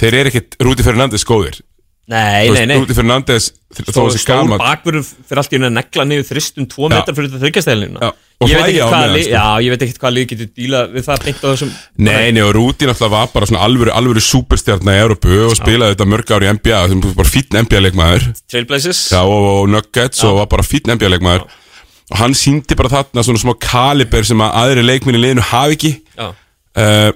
Þeir 0.00 0.14
eru 0.18 0.28
ekkit 0.32 0.56
Rúti 0.60 0.84
Fernandes 0.84 1.24
góðir 1.24 1.60
Nei, 2.04 2.44
Þú 2.44 2.52
nei, 2.52 2.58
veist, 2.58 2.68
nei 2.68 2.76
Rúti 2.82 2.94
Fernandes 2.98 3.46
Þó 3.74 3.78
Stór, 3.80 4.08
þessi 4.10 4.20
stór 4.20 4.42
gaman 4.42 4.60
bakverður 4.60 5.06
fyrir 5.08 5.40
allt 5.40 5.54
í 5.54 5.58
unna 5.58 5.70
að 5.70 5.76
negla 5.78 6.04
niður 6.10 6.26
þristum 6.28 6.66
tvo 6.68 6.90
metrar 6.92 7.16
fyrir 7.16 7.32
þetta 7.32 8.10
og 8.44 8.50
ég 8.50 8.60
veit 8.60 8.76
á 8.76 8.88
hvað 8.90 9.12
lið, 9.14 9.24
sko. 9.24 9.32
já, 9.32 9.44
ég 9.64 9.72
veit 9.72 9.84
ekki 9.86 10.00
hvað 10.02 10.14
lið 10.14 10.26
getur 10.32 10.48
díla 10.58 10.82
við 10.92 11.06
það 11.06 11.24
beint 11.24 11.40
á 11.40 11.46
þessum 11.46 11.72
Nei, 11.96 12.28
nei, 12.34 12.42
og 12.44 12.52
Rúti 12.58 12.88
náttúrulega 12.88 13.14
var 13.14 13.30
bara 13.32 13.48
svona 13.48 13.64
alvöru, 13.64 13.92
alvöru 13.94 14.22
superstjarnar 14.26 14.98
í 14.98 15.04
Európu 15.06 15.38
og 15.46 15.54
spilaði 15.58 15.94
þetta 15.94 16.08
mörg 16.12 16.32
ári 16.34 16.48
í 16.50 16.54
NBA 16.58 16.80
sem 16.92 17.04
bara 17.06 17.30
fýtn 17.30 17.60
NBA-leikmaður 17.62 18.26
Trailblazers. 18.52 19.02
Já, 19.14 19.22
og, 19.22 19.64
Nuggets 19.72 20.24
og 20.26 20.40
var 20.42 20.50
bara 20.52 20.66
fýtn 20.66 20.92
NBA-leikmaður 20.98 21.46
og 21.46 22.20
hann 22.20 22.36
síndi 22.36 22.76
bara 22.76 22.92
þarna 22.92 23.24
svona 23.24 23.40
smá 23.40 23.54
kaliber 23.64 24.28
sem 24.28 24.44
að 24.44 24.58
aðri 24.60 24.84
leikminni 24.84 25.22
liðinu 25.22 25.46
hafi 25.48 25.78
ekki. 25.78 25.94
Uh, 26.20 27.10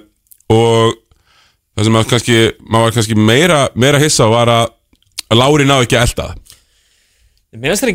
og 0.49 0.97
það 1.77 1.87
sem 1.87 1.99
að 1.99 2.09
kannski, 2.13 2.37
maður 2.65 2.87
var 2.87 2.95
kannski 2.97 3.17
meira, 3.29 3.59
meira 3.77 4.01
hissa 4.01 4.27
var 4.31 4.51
að, 4.51 4.71
að 5.29 5.39
Lári 5.41 5.65
ná 5.69 5.75
ekki 5.83 5.97
að 5.99 6.05
elda 6.07 6.27
það. 6.29 6.35
Mér 7.59 7.73
finnst 7.73 7.85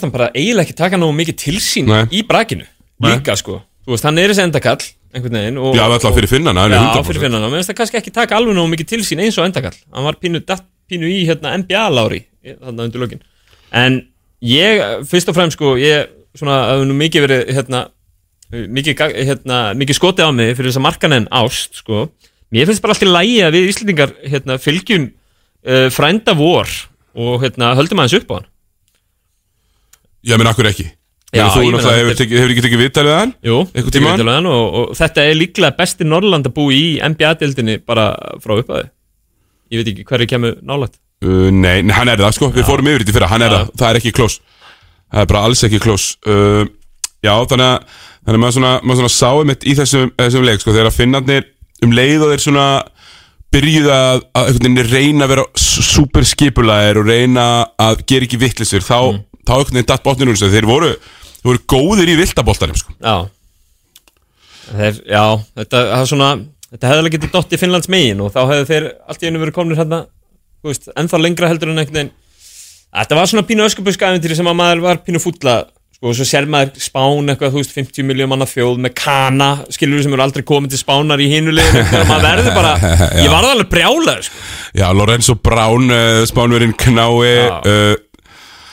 það 0.00 0.06
það 0.06 0.12
bara 0.14 0.30
eiginlega 0.34 0.64
ekki 0.66 0.76
taka 0.78 0.96
nógu 1.00 1.16
mikið 1.18 1.36
til 1.42 1.58
sín 1.60 1.88
Nei. 1.90 2.04
í 2.16 2.22
brakinu 2.26 2.64
Nei. 3.00 3.10
Líka 3.14 3.34
sko, 3.36 3.58
þú 3.84 3.92
veist, 3.94 4.06
hann 4.08 4.20
er 4.20 4.32
þessi 4.32 4.44
endakall 4.46 4.80
einhvern 5.10 5.36
veginn 5.40 5.58
og, 5.60 5.74
Já, 5.76 5.82
alltaf 5.84 6.14
fyrir 6.16 6.30
finnana, 6.30 6.62
hann 6.64 6.72
er 6.72 6.78
Já, 6.80 7.00
100%. 7.00 7.08
fyrir 7.10 7.24
finnana, 7.26 7.48
mér 7.50 7.60
finnst 7.60 7.72
það 7.72 7.78
kannski 7.80 7.98
ekki 8.00 8.12
taka 8.14 8.38
alveg 8.38 8.56
nógu 8.56 8.72
mikið 8.72 8.88
til 8.92 9.00
sín 9.04 9.20
eins 9.24 9.36
og 9.40 9.48
endakall 9.48 9.76
Hann 9.92 10.06
var 10.06 10.16
pínu, 10.22 10.40
datt 10.48 10.64
pínu 10.88 11.08
í 11.12 11.20
hérna 11.28 11.52
NBA 11.60 11.84
lári 11.92 12.22
þarna 12.44 12.86
undir 12.88 13.04
lögin 13.04 13.22
En 13.72 14.00
ég, 14.40 14.80
fyrst 15.10 15.28
og 15.28 15.36
fremst 15.36 15.58
sko, 15.58 15.74
ég 15.80 16.08
svona, 16.38 16.60
hafði 16.72 16.88
nú 16.88 16.96
mikið 17.00 17.26
verið 17.26 17.52
hérna, 17.58 17.82
mikið, 18.50 18.96
ga- 18.98 19.12
hérna, 19.28 19.58
mikið 19.78 19.98
skotið 20.00 20.24
á 20.24 20.30
mig 20.32 20.56
fyrir 20.56 20.72
þess 20.72 20.80
að 20.80 20.86
markanen 20.88 21.28
ást 21.30 21.76
sko. 21.82 22.08
Mér 22.50 22.66
finnst 22.70 22.82
bara 22.82 22.96
alltaf 22.96 23.12
lægi 23.12 23.36
að 23.46 23.54
við 23.58 23.68
Íslendingar 23.70 24.14
hérna, 24.26 24.56
fylgjum 24.62 25.10
uh, 25.66 25.88
frænda 25.92 26.34
vor 26.38 26.68
og 27.20 27.42
hérna, 27.42 27.74
höldum 27.78 28.00
aðeins 28.02 28.20
upp 28.22 28.30
á 28.32 28.34
hann 28.40 28.48
Já, 30.20 30.36
menn, 30.36 30.50
akkur 30.50 30.68
ekki. 30.68 30.84
Já, 31.32 31.46
þú 31.54 31.62
ég 31.62 31.70
meina, 31.70 31.78
náttúrulega 31.78 31.98
hefur, 32.00 32.10
þetta 32.10 32.20
tekið- 32.24 32.40
hefur 32.40 32.50
ekki 32.52 32.62
tekið 32.66 32.80
viðtalið 32.82 33.10
við 33.10 33.18
hann? 33.20 33.30
Jú, 33.46 33.58
Einhvern 33.60 33.76
tekið 33.80 33.94
tímann? 33.96 34.16
viðtal 34.18 34.26
við 34.28 34.34
hann 34.36 34.48
og, 34.50 34.64
og 34.80 34.96
þetta 34.98 35.24
er 35.30 35.36
líklega 35.38 35.76
besti 35.78 36.06
Norrlandabúi 36.10 36.80
í 36.80 36.88
NBA-dildinni 37.06 37.76
bara 37.86 38.06
frá 38.42 38.56
upphæði 38.58 38.88
Ég 39.70 39.78
veit 39.80 39.90
ekki 39.94 40.04
hverju 40.10 40.26
kemur 40.34 40.58
nálægt 40.66 40.98
Uh, 41.20 41.50
nei, 41.52 41.82
nei, 41.84 41.92
hann 41.92 42.08
er 42.08 42.16
það, 42.16 42.30
sko, 42.32 42.46
við 42.48 42.64
fórum 42.64 42.86
yfir 42.88 43.02
þetta 43.02 43.12
í 43.12 43.14
fyrra, 43.18 43.26
hann 43.28 43.42
er 43.44 43.50
Já. 43.52 43.56
það, 43.58 43.70
það 43.76 43.90
er 43.90 43.96
ekki 43.98 44.12
klós. 44.16 44.36
Það 45.12 45.20
er 45.20 45.26
bara 45.28 45.40
alls 45.44 45.62
ekki 45.66 45.80
klós. 45.84 46.04
Uh, 46.24 46.62
já, 47.20 47.32
þannig 47.50 47.66
að, 47.66 47.98
þannig 48.24 48.38
að 48.38 48.40
maður 48.40 48.54
svona, 48.56 48.70
maður 48.80 49.00
svona 49.02 49.12
sáum 49.12 49.50
mitt 49.52 49.66
í 49.68 49.74
þessum, 49.76 50.12
þessum 50.16 50.46
leik, 50.48 50.62
sko, 50.64 50.72
þegar 50.72 50.88
að 50.88 50.96
finnarnir 50.96 51.44
um 51.84 51.92
leið 51.92 52.24
og 52.24 52.32
þeir 52.32 52.44
svona 52.46 52.64
byrjuðu 53.54 53.90
að, 53.94 54.22
að 54.38 54.60
reyna 54.90 55.26
að 55.26 55.32
vera 55.34 55.46
super 55.64 56.26
skipulaðir 56.28 57.00
og 57.00 57.10
reyna 57.10 57.46
að 57.80 58.04
gera 58.06 58.28
ekki 58.28 58.40
vittlisur 58.40 58.84
þá, 58.86 59.18
þá 59.42 59.52
einhvern 59.56 59.76
veginn 59.76 59.90
datt 59.90 60.06
botninu 60.06 60.32
úr 60.32 60.38
þessu. 60.38 60.52
Þeir 60.54 60.68
voru, 60.70 60.94
þeir 61.40 61.50
voru 61.50 61.62
góðir 61.74 62.12
í 62.12 62.16
viltaboltanum 62.20 62.78
sko. 62.78 62.94
Já. 63.02 63.16
Þeir, 64.70 65.02
Já, 65.10 65.24
þetta 65.58 65.84
er 65.98 66.08
svona 66.08 66.32
Þetta 66.70 66.86
hefði 66.86 67.02
alveg 67.02 67.14
getið 67.16 67.30
dott 67.34 67.54
í 67.54 67.58
Finnlands 67.58 67.90
megin 67.90 68.20
og 68.22 68.28
þá 68.30 68.40
hefðu 68.44 68.66
þeir 68.68 68.84
allt 69.10 69.22
í 69.24 69.26
einu 69.26 69.40
verið 69.42 69.54
komin 69.56 69.78
hérna 69.78 70.04
ennþá 71.00 71.18
lengra 71.18 71.48
heldur 71.50 71.72
en 71.72 71.80
einhvern 71.82 71.96
veginn 71.96 72.12
Þetta 72.90 73.18
var 73.18 73.30
svona 73.30 73.46
pínu 73.48 73.64
öskubuska 73.66 74.10
sem 74.38 74.50
að 74.50 74.58
maður 74.58 74.84
var 74.84 75.00
pínu 75.02 75.22
fúlla 75.22 75.56
sko, 75.64 75.79
og 76.00 76.14
svo 76.16 76.24
sér 76.24 76.46
maður 76.48 76.80
spán 76.80 77.28
eitthvað, 77.28 77.52
þú 77.52 77.60
veist, 77.60 77.74
50 77.76 78.06
miljón 78.08 78.30
manna 78.32 78.46
þjóð 78.48 78.78
með 78.80 78.94
kana, 78.96 79.48
skilur 79.72 80.00
sem 80.00 80.14
eru 80.16 80.24
aldrei 80.24 80.44
komið 80.48 80.72
til 80.72 80.80
spánar 80.80 81.20
í 81.20 81.26
hinuleginu, 81.28 81.82
maður 82.08 82.24
verður 82.24 82.56
bara 82.56 82.92
ég 83.20 83.28
var 83.32 83.48
alveg 83.50 83.68
brjálaður 83.72 84.22
sko. 84.30 84.44
Já, 84.80 84.86
Lorenzo 84.96 85.36
Brown, 85.44 85.92
uh, 85.92 86.22
spánverinn 86.30 86.72
Knái 86.80 87.04
uh, 87.04 87.98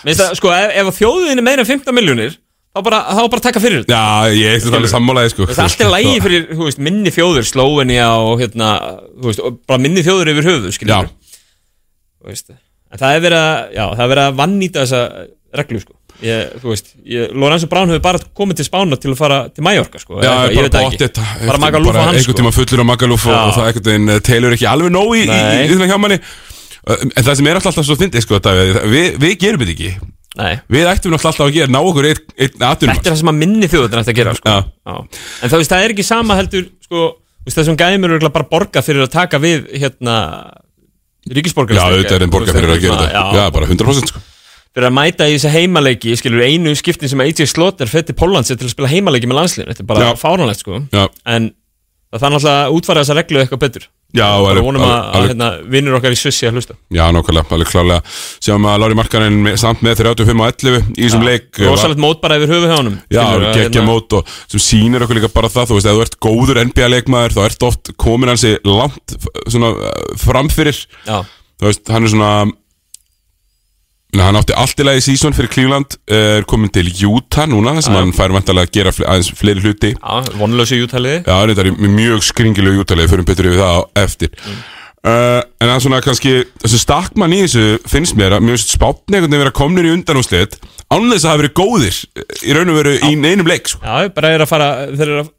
Minnst 0.07 0.23
það, 0.23 0.37
sko, 0.39 0.53
ef, 0.55 0.75
ef 0.79 1.01
þjóðin 1.01 1.41
er 1.41 1.47
meira 1.49 1.65
en 1.65 1.69
15 1.73 1.97
miljónir 1.97 2.37
þá 2.37 2.83
bara, 2.85 3.01
þá 3.17 3.21
bara 3.33 3.45
taka 3.49 3.63
fyrir 3.63 3.83
þetta. 3.83 3.97
Já, 3.97 4.37
ég 4.37 4.55
eitthvað 4.55 4.79
alveg 4.79 4.91
sammálaði 4.93 5.33
sko. 5.33 5.49
Það 5.49 5.57
er 5.57 5.63
alltaf 5.65 5.93
lægi 5.95 6.15
fyrir, 6.23 6.47
þú 6.53 6.67
veist, 6.69 6.81
minni 6.87 7.11
þjóður 7.15 7.47
Slóvenia 7.49 8.07
og 8.21 8.43
hérna, 8.43 8.71
þú 9.17 9.31
veist, 9.31 9.45
bara 9.67 9.83
minni 9.83 10.05
þjóður 10.05 10.31
yfir 10.35 10.51
höfuð, 10.53 10.79
Þú 12.17 12.31
veist, 12.31 12.49
en 12.53 12.99
það 13.01 13.17
er 13.17 13.21
verið 13.23 13.41
að, 13.41 13.57
já, 13.75 13.83
það 13.83 14.03
er 14.05 14.11
verið 14.13 14.27
að 14.29 14.37
vannýta 14.39 14.83
þessa 14.85 15.01
reglu, 15.57 15.81
sko 15.83 15.96
ég, 16.23 16.55
Þú 16.61 16.71
veist, 16.71 16.91
ég, 17.05 17.31
Lorenzo 17.37 17.69
Brown 17.71 17.91
hefur 17.91 18.03
bara 18.05 18.21
komið 18.37 18.59
til 18.61 18.67
Spána 18.67 18.97
til 18.99 19.11
að 19.13 19.19
fara 19.19 19.39
til 19.53 19.65
Mallorca, 19.65 20.01
sko 20.01 20.19
Já, 20.21 20.31
eitthvað, 20.47 20.69
bara 20.73 20.89
veit 20.91 21.05
ekki. 21.05 21.23
Bara 21.47 21.61
Magaluf 21.63 21.93
og 21.93 21.99
hans, 22.01 22.17
Einhvern 22.17 22.27
sko. 22.27 22.37
tíma 22.41 22.53
fullur 22.55 22.83
á 22.83 22.85
Magaluf 22.89 23.27
og, 23.29 23.37
og 23.37 23.55
það 23.57 23.69
einhvern 23.71 23.87
veginn 23.91 24.13
eh, 24.15 24.21
telur 24.25 24.57
ekki 24.57 24.69
alveg 24.71 24.93
nóg 24.93 25.13
í, 25.17 25.23
í, 25.25 25.37
í, 25.37 25.63
í 25.65 25.71
þennan 25.73 25.91
hjá 25.93 25.99
manni. 26.03 26.19
Uh, 26.87 27.03
En 27.07 27.25
það 27.27 27.33
sem 27.39 27.49
er 27.51 27.59
alltaf 27.59 27.77
svo 27.83 27.97
fyndið 27.99 28.25
sko, 28.25 28.41
við, 28.93 29.07
við 29.21 29.37
gerum 29.43 29.63
þetta 29.63 29.75
ekki. 29.75 29.93
Nei, 30.37 30.53
Við 30.69 30.85
ættum 30.85 31.13
náttúrulega 31.13 31.31
alltaf 31.33 31.47
að 31.47 31.55
gera, 31.55 31.71
ná 31.73 31.79
okkur 31.81 32.07
einn 32.11 32.19
ein 32.37 32.67
atvinnum 32.67 32.99
þetta 32.99 33.09
er 33.09 33.13
það 33.15 33.21
sem 33.23 33.31
að 33.31 33.39
minni 33.41 33.69
þjóður 33.71 34.01
ætti 34.03 34.13
að 34.13 34.19
gera, 34.19 34.35
sko. 34.37 34.57
En 34.85 35.49
það, 35.49 35.57
veist, 35.57 35.71
það 35.73 35.85
er 35.85 35.93
ekki 35.95 36.05
sama 36.05 36.37
heldur, 36.37 36.67
sko 36.85 37.07
þessum 37.47 37.79
gæmur 37.79 38.13
eru 38.17 38.29
bara 38.35 38.45
borga 38.51 38.83
fyrir 38.85 39.07
að 39.07 39.13
taka 39.15 39.39
við, 39.41 39.65
hérna 39.81 40.17
ríkisborgarstyrk 41.27 41.81
Já, 41.81 41.95
auðvitað 41.95 42.17
er 42.19 42.25
einn 42.27 42.33
borgar 42.33 42.57
fyrir 42.59 42.73
að 42.75 42.83
gera 42.83 42.99
þetta. 43.01 43.23
Já, 43.39 43.43
bara 43.55 43.69
100% 43.71 44.11
sko 44.13 44.21
fyrir 44.77 44.89
að 44.91 44.97
mæta 44.99 45.25
í 45.27 45.35
þessi 45.35 45.53
heimaleiki 45.57 46.15
skilur 46.21 46.45
einu 46.45 46.75
skiptin 46.77 47.09
sem 47.09 47.23
AJ 47.25 47.47
Slaughter 47.49 47.89
fyrir 47.89 48.05
er 48.13 48.57
til 48.61 48.67
að 48.69 48.73
spila 48.75 48.91
heimaleiki 48.93 49.29
með 49.29 49.39
landsliðin 49.41 49.73
þetta 49.73 49.83
er 49.85 49.91
bara 49.91 50.09
Já. 50.11 50.17
fáránlegt 50.21 50.61
sko. 50.61 50.81
Já, 50.93 51.07
en 51.25 51.51
það 52.17 52.33
náttúrulega 52.37 52.65
að 52.67 52.75
útfæra 52.77 53.01
þessa 53.03 53.15
reglu 53.17 53.39
eitthvað 53.41 53.63
betur. 53.65 53.87
Já, 54.15 54.23
bara 54.39 54.53
alveg- 54.53 54.63
vonum 54.63 54.83
að, 54.85 54.91
að 55.17 55.25
hérna, 55.27 55.47
vinnur 55.67 55.97
okkar 55.97 56.13
í 56.15 56.17
Svissi 56.17 56.47
að 56.47 56.55
hlusta. 56.55 56.75
Já 56.95 57.03
nákvæmlega, 57.11 57.51
alveg 57.57 57.67
klálega 57.73 57.97
Sjáum 58.39 58.67
að 58.71 58.77
Lári 58.79 58.95
Markanen 58.95 59.39
með- 59.43 59.57
samt 59.59 59.81
með 59.83 59.97
35 59.99 60.39
og 60.39 60.47
11 60.47 60.85
í 60.95 61.01
þessum 61.03 61.25
leik. 61.27 61.49
Rosalegt 61.59 61.99
mót 61.99 62.21
bara 62.23 62.37
yfir 62.39 62.53
höfu 62.53 62.69
hjá 62.71 62.77
honum. 62.77 62.95
Já, 63.11 63.25
geggja 63.57 63.83
mót 63.83 64.15
og 64.15 64.31
sem 64.47 64.63
sýnir 64.63 65.03
okkur 65.03 65.19
líka 65.19 65.31
bara 65.33 65.51
það, 65.51 65.67
þú 65.73 65.79
veist, 65.81 65.89
ef 65.91 65.97
þú 65.99 66.05
ert 66.05 66.17
góður 66.23 66.61
NBA-leikmaður 66.69 67.35
þá 67.35 67.41
ert 67.49 67.67
oft 67.67 67.91
komin 67.99 68.31
hansi 68.31 68.53
langt 68.63 69.17
svona 69.51 69.73
framfyrir. 70.23 70.79
Já, 71.03 71.19
þú 71.59 71.67
veist, 71.67 71.83
hann 71.91 72.07
er 72.07 72.13
svona 72.15 72.31
Nei, 74.17 74.23
hann 74.25 74.37
átti 74.39 74.55
allt 74.57 74.79
í 74.81 74.85
lagi 74.87 75.03
sísón 75.05 75.35
fyrir 75.37 75.51
Cleveland 75.53 75.93
er 76.09 76.45
komin 76.49 76.71
til 76.73 76.87
Utah 77.05 77.45
núna 77.49 77.75
sem 77.85 77.93
hann 77.93 78.15
fær 78.17 78.33
vantarlega 78.33 78.65
að 78.65 78.73
gera 78.79 78.93
fle 78.95 79.05
aðeins 79.05 79.29
fleiri 79.37 79.61
hluti. 79.61 79.91
Já, 79.93 80.31
vonlösi 80.39 80.79
jútaliði 80.79 81.19
Já, 81.21 81.35
þetta 81.51 81.65
er 81.67 81.91
mjög 81.99 82.25
skringilegu 82.25 82.81
Utah-legi 82.81 83.11
fyrir 83.11 83.27
betur 83.27 83.51
yfir 83.51 83.61
það 83.61 83.77
á 83.77 83.79
eftir. 84.01 84.33
Uh, 85.05 85.39
en 85.61 85.69
það 85.69 85.83
svona 85.85 86.01
kannski 86.01 86.31
þessi 86.63 86.79
stakkmann 86.81 87.35
í 87.37 87.43
þessu 87.43 87.65
finnst 87.87 88.17
mér 88.17 88.39
að 88.39 88.47
mjög 88.47 88.63
spátni 88.63 89.19
einhvern 89.19 89.29
veginn 89.29 89.43
vera 89.45 89.53
komnir 89.55 89.85
í 89.87 89.91
undanúslið 89.93 90.57
án 90.89 91.05
þess 91.11 91.21
að 91.21 91.29
hafa 91.29 91.41
verið 91.43 91.53
góðir 91.59 91.99
eh, 92.17 92.25
í 92.49 92.55
raun 92.57 92.71
og 92.73 92.79
veru 92.79 92.95
í 93.05 93.11
neinum 93.21 93.47
leik 93.47 93.69
sko. 93.69 93.83
já, 93.85 94.09
bara 94.17 94.31
er 94.33 94.43
að 94.43 94.49
fara 94.49 94.69
þeir 94.89 95.05
eru 95.05 95.21
að, 95.21 95.29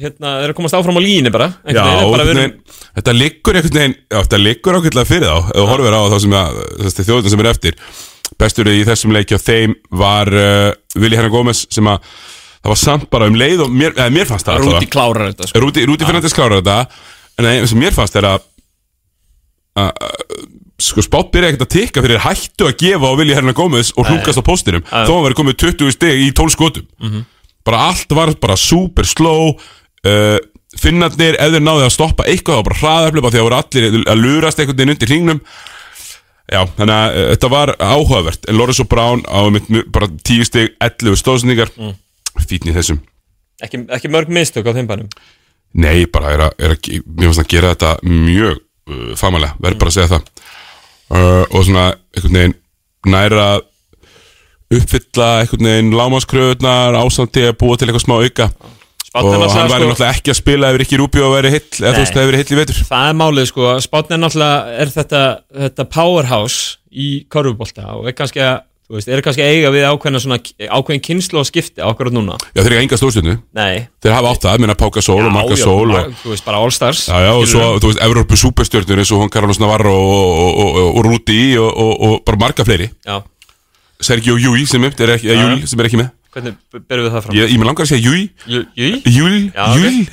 hérna, 0.00 0.32
þeir 0.32 0.46
eru 0.46 0.54
að 0.54 0.58
komast 0.58 0.78
áfram 0.78 0.98
á 0.98 1.02
líni 1.04 1.34
bara 1.34 1.50
Já, 1.68 1.84
bara 2.08 2.26
veginn, 2.26 2.56
þetta 2.96 3.14
liggur 3.18 3.60
einhvern 3.60 3.78
veginn 3.82 3.96
þetta 4.16 4.40
liggur 4.40 4.80
ákveðlega 4.80 5.10
fyrir 5.12 5.28
þá 5.28 5.52
þú 5.52 5.68
horfir 5.70 5.98
á 5.98 6.02
þá 6.08 6.18
sem 6.24 7.06
þjóðin 7.10 7.34
sem 7.36 7.44
er 7.44 7.50
eftir 7.52 7.78
bestur 8.42 8.68
í 8.72 8.82
þessum 8.88 9.14
leiki 9.16 9.38
á 9.38 9.40
þeim 9.42 9.74
var 10.02 10.28
uh, 10.34 10.70
Vili 10.98 11.16
Herran 11.18 11.32
Gómez 11.32 11.64
sem 11.72 11.86
að 11.90 12.02
það 12.62 12.70
var 12.74 12.80
samt 12.82 13.08
bara 13.10 13.26
um 13.30 13.38
leið 13.38 13.64
og 13.64 13.72
mér, 13.74 13.94
eða, 13.96 14.10
mér 14.14 14.28
fannst 14.28 14.46
það 14.50 14.60
Rúti 14.66 14.90
klárar 14.92 15.30
þetta 15.32 15.48
sko. 15.50 15.62
Rúti, 15.64 15.86
Rúti 15.88 16.06
Fernandes 16.06 16.34
klárar 16.36 16.60
þetta. 16.60 16.76
En 17.40 17.48
það 17.48 17.68
sem 17.72 17.80
mér 17.82 17.96
fannst 17.96 18.18
er 18.20 18.28
að 18.28 18.44
að- 19.82 19.92
að- 20.04 20.46
sko 20.82 21.02
spátt 21.04 21.30
byrja 21.32 21.52
ekkert 21.52 21.64
að 21.66 21.72
tikka 21.76 22.02
fyrir 22.04 22.22
hættu 22.24 22.66
að 22.66 22.76
gefa 22.82 23.06
á 23.06 23.18
Vili 23.18 23.34
Herran 23.36 23.54
Gómez 23.54 23.92
og 23.96 24.06
hlúkast 24.10 24.40
á 24.42 24.44
postinum 24.44 24.82
þó 24.82 25.12
hann 25.14 25.26
verið 25.28 25.38
komið 25.38 25.58
20 25.62 25.92
steg 25.94 26.22
í 26.26 26.30
12 26.34 26.54
skotum. 26.56 26.86
Bara 27.64 27.84
allt 27.92 28.10
var 28.18 28.32
bara 28.42 28.56
super 28.58 29.06
slow 29.06 29.52
uh, 29.54 30.38
finnarnir 30.78 31.36
þeir 31.38 31.60
náðu 31.62 31.84
að 31.86 31.94
stoppa 31.94 32.26
eitthvað 32.26 32.58
þá 32.58 32.64
bara 32.66 32.80
hraðarflöpa 32.82 33.30
því 33.30 33.38
að 33.42 33.46
voru 33.46 33.58
allir 33.60 33.86
að 34.10 34.22
lurast 34.24 34.58
einhvern 34.58 34.76
veginn 34.80 34.94
undir 34.96 35.12
hringnum 35.12 35.40
já, 36.50 36.60
þannig 36.78 36.96
að 36.96 37.14
uh, 37.14 37.28
þetta 37.34 37.52
var 37.52 37.74
áhugavert 37.78 38.48
en 38.48 38.58
Lorenzo 38.58 38.88
Brown 38.90 39.24
á 39.28 39.40
mitt, 39.54 39.70
bara 39.94 40.10
10 40.10 40.48
steg 40.50 40.76
11 40.82 41.20
stóðsendingar. 41.22 41.72
Mm. 41.78 41.96
fítn 42.48 42.72
í 42.72 42.76
þessum 42.76 43.02
ekki, 43.62 43.84
ekki 43.96 44.10
mörg 44.12 44.32
mistök 44.32 44.68
á 44.68 44.74
þeim 44.76 44.88
bænum? 44.90 45.10
Nei, 45.72 46.04
bara 46.12 46.34
er 46.34 46.44
að, 46.48 46.54
er 46.60 46.74
að 46.74 46.88
mér 47.06 47.30
finnst 47.30 47.44
að 47.44 47.52
gera 47.52 47.72
þetta 47.72 47.92
mjög 48.04 48.58
uh, 48.58 49.12
fagmælega, 49.18 49.56
verður 49.62 49.80
bara 49.80 49.92
að 49.92 49.96
segja 49.96 50.10
það. 50.12 50.26
Uh, 51.12 51.44
og 51.44 51.64
svona 51.66 51.86
einhvern 52.12 52.38
veginn 52.38 52.58
næra 53.12 53.46
uppfylla 54.72 55.30
einhvern 55.42 55.68
veginn 55.68 55.96
lámaskröðunar 55.96 56.98
ásamti 57.00 57.46
að 57.48 57.58
búa 57.60 57.76
til 57.76 57.88
eitthvað 57.88 58.04
smá 58.06 58.16
auka 58.20 58.48
Spátn 59.12 59.28
og 59.28 59.50
hann 59.52 59.68
væri 59.68 59.82
sko- 59.82 59.90
náttúrulega 59.92 60.16
ekki 60.16 60.32
að 60.32 60.36
spila 60.38 60.68
ef 60.72 60.80
ekki 60.80 60.96
Rúbjó 60.96 61.24
að 61.28 61.34
veri 61.36 61.50
hill 61.52 61.68
eða 61.82 61.92
þú 61.92 62.00
veist, 62.00 62.14
það 62.16 62.22
hefur 62.22 62.36
hill 62.40 62.52
í 62.56 62.60
vetur. 62.62 62.78
Það 62.88 63.08
er 63.10 63.16
málið 63.20 63.48
sko, 63.50 63.72
Spátn 63.84 64.14
er 64.16 64.20
náttúrulega 64.22 64.76
er 64.80 64.92
þetta, 64.94 65.22
þetta 65.66 65.84
powerhouse 65.92 66.78
í 66.88 67.08
korfubólta 67.28 67.90
og 67.92 68.08
er 68.08 68.16
kannski 68.16 68.40
að 68.40 68.62
þú 68.88 68.96
veist, 68.96 69.10
er 69.12 69.22
kannski 69.24 69.44
að 69.44 69.50
eiga 69.52 69.72
við 69.72 69.84
ákveðna 69.88 70.22
svona 70.24 70.38
ákveðin 70.40 71.04
kynslu 71.04 71.42
og 71.42 71.48
skipti 71.48 71.84
ákveðna 71.84 72.16
núna. 72.16 72.38
Já, 72.56 72.62
þeir 72.62 72.70
eru 72.72 72.80
enga 72.80 72.98
stórstjörnu 73.00 73.34
Nei. 73.52 73.84
Þeir 74.00 74.16
hafa 74.16 74.32
átt 74.32 74.46
það, 74.48 74.64
minna 74.64 74.76
Páka 74.80 75.04
Sól 75.04 75.20
og 75.26 75.32
Marka 75.32 75.56
já, 75.56 75.62
Sól 75.64 75.92
bara, 75.92 76.06
og, 76.08 76.16
Þú 76.24 76.32
veist, 76.32 76.44
bara 76.48 76.62
All 76.64 76.72
Stars 76.72 77.04
Já, 77.08 77.20
já, 77.20 77.32
og 77.36 77.44
svo, 77.52 77.68
þú 77.84 77.92
veist, 77.92 78.02
Evrópu 78.08 78.40
superstjörnur 78.40 79.04
eins 79.04 79.12
og 79.12 79.20
hún 79.26 79.32
Carlos 79.32 79.60
Navarro 79.60 79.92
og, 79.92 80.32
og, 80.32 80.56
og, 80.56 80.80
og, 80.80 80.88
og 80.96 81.08
Rúti 81.08 81.40
og, 81.60 81.68
og, 81.68 81.92
og 82.08 82.18
bara 82.24 82.40
marga 82.46 82.64
fleiri. 82.64 82.88
Já, 83.04 83.20
Sergio 84.00 84.36
Júi 84.40 84.64
er 84.64 85.16
Já, 85.20 85.32
já. 85.36 85.66
Sem 85.68 85.80
er 85.80 85.88
ekki 85.88 86.00
með 86.00 86.10
hvernig 86.32 86.52
berum 86.88 87.04
við 87.06 87.12
það 87.14 87.22
fram? 87.26 87.36
Ég, 87.36 87.44
ég 87.52 87.58
með 87.60 87.68
langar 87.68 87.84
að 87.84 87.92
segja 87.92 88.06
Júi 88.06 88.22
Jú, 88.48 88.60
jú, 88.78 88.88
Júl, 89.12 89.38
Júl, 89.76 89.96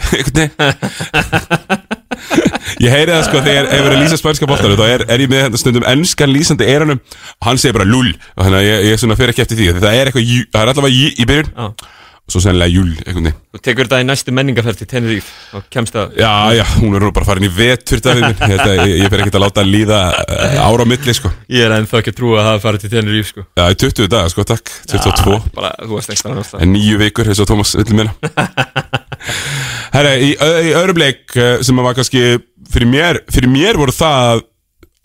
Ég 2.80 2.94
heyri 2.94 3.12
það 3.14 3.24
sko 3.28 3.42
þegar 3.44 3.66
ef 3.70 3.84
verið 3.84 3.96
að 3.96 4.04
lýsa 4.04 4.18
spænska 4.20 4.50
boltanum 4.50 4.80
þá 4.80 4.86
er, 4.88 5.02
er 5.10 5.20
ég 5.24 5.30
með 5.32 5.42
hérna 5.46 5.60
stundum 5.62 5.88
ennskan 5.90 6.34
lýsandi 6.34 6.66
eranum 6.70 7.00
og 7.02 7.44
hann 7.48 7.60
segir 7.62 7.76
bara 7.78 7.88
lull 7.88 8.12
og 8.12 8.42
þannig 8.44 8.60
að 8.60 8.68
ég, 8.68 8.76
ég 8.90 8.98
fer 9.20 9.30
ekki 9.34 9.44
eftir 9.46 9.58
því 9.60 9.66
það 9.80 9.96
er 9.96 10.06
eitthvað, 10.12 10.26
það 10.54 10.62
er 10.62 10.70
allavega 10.74 10.96
jú 10.96 11.08
í 11.10 11.12
byrjun. 11.30 11.50
Já. 11.56 11.66
Svo 12.32 12.42
sennilega 12.44 12.74
júl 12.74 12.92
veginn. 13.06 13.32
Þú 13.54 13.62
tekur 13.66 13.88
þetta 13.88 14.02
í 14.04 14.08
næstu 14.08 14.34
menningarferð 14.36 14.82
til 14.82 14.90
Tenerife 14.92 15.58
og 15.58 15.66
kemst 15.74 15.96
það 15.96 16.20
Já, 16.20 16.34
já, 16.60 16.64
hún 16.80 16.98
er 16.98 17.06
nú 17.06 17.12
bara 17.16 17.28
farin 17.28 17.48
í 17.48 17.52
vetur. 17.54 18.02
Þetta, 18.04 18.76
ég, 18.84 18.96
ég 19.04 19.12
fer 19.12 19.24
ekkert 19.24 19.40
að 19.40 19.46
láta 19.46 19.64
að 19.64 19.72
líða 19.74 20.02
uh, 20.20 20.60
ára 20.68 20.86
á 20.86 20.92
milli 20.92 21.16
sko. 21.18 21.32
Ég 21.52 21.66
er 21.66 21.76
ennþá 21.80 22.02
ekki 22.02 22.14
að 22.14 22.20
trúa 22.20 22.42
að 22.42 22.50
það 22.50 22.62
farið 22.68 22.86
til 22.86 22.94
Tenerife 22.94 23.32
sko. 23.34 23.46
Já, 23.60 23.66
í 23.66 23.80
20 23.86 24.12
daga 24.14 24.34
sko, 24.34 24.46
takk, 24.54 24.74
22 24.94 25.36
Já, 25.36 25.50
bara, 25.58 25.74
Þú 25.82 25.98
varst 25.98 26.14
ekki 26.14 26.24
stannar 26.24 26.54
En 26.60 26.74
nýju 26.76 27.02
vikur, 27.02 27.30
eins 27.30 27.42
og 27.44 27.50
Tómas 27.50 27.76
vill 27.80 27.98
meina 27.98 28.14
Herra, 29.96 30.14
í, 30.22 30.32
í 30.36 30.72
öðrum 30.78 31.00
leik 31.02 31.36
eh, 31.36 31.58
sem 31.66 31.80
að 31.80 31.90
var 31.90 31.98
kannski 31.98 32.24
fyrir 32.70 32.90
mér, 32.90 33.22
fyrir 33.34 33.52
mér 33.52 33.80
voru 33.80 33.96
það 33.96 34.44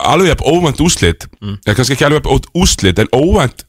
alveg 0.05 0.43
óvænt 0.45 0.83
úslit 0.85 1.27
mm. 1.41 1.61
kannski 1.65 1.95
ekki 1.97 2.07
alveg 2.07 2.27
jafn 2.27 2.51
úslit 2.61 3.01
en 3.01 3.11
óvænt 3.15 3.65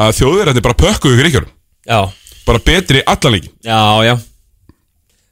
að 0.00 0.16
þjóðverðarnir 0.20 0.64
bara 0.64 0.78
pökkuðu 0.78 1.16
ykkur 1.18 1.30
ykkur 1.30 1.48
Já, 1.88 2.00
bara 2.46 2.62
betri 2.64 3.02
allan 3.06 3.36
leikin 3.36 3.52
já, 3.64 3.80
já. 4.06 4.14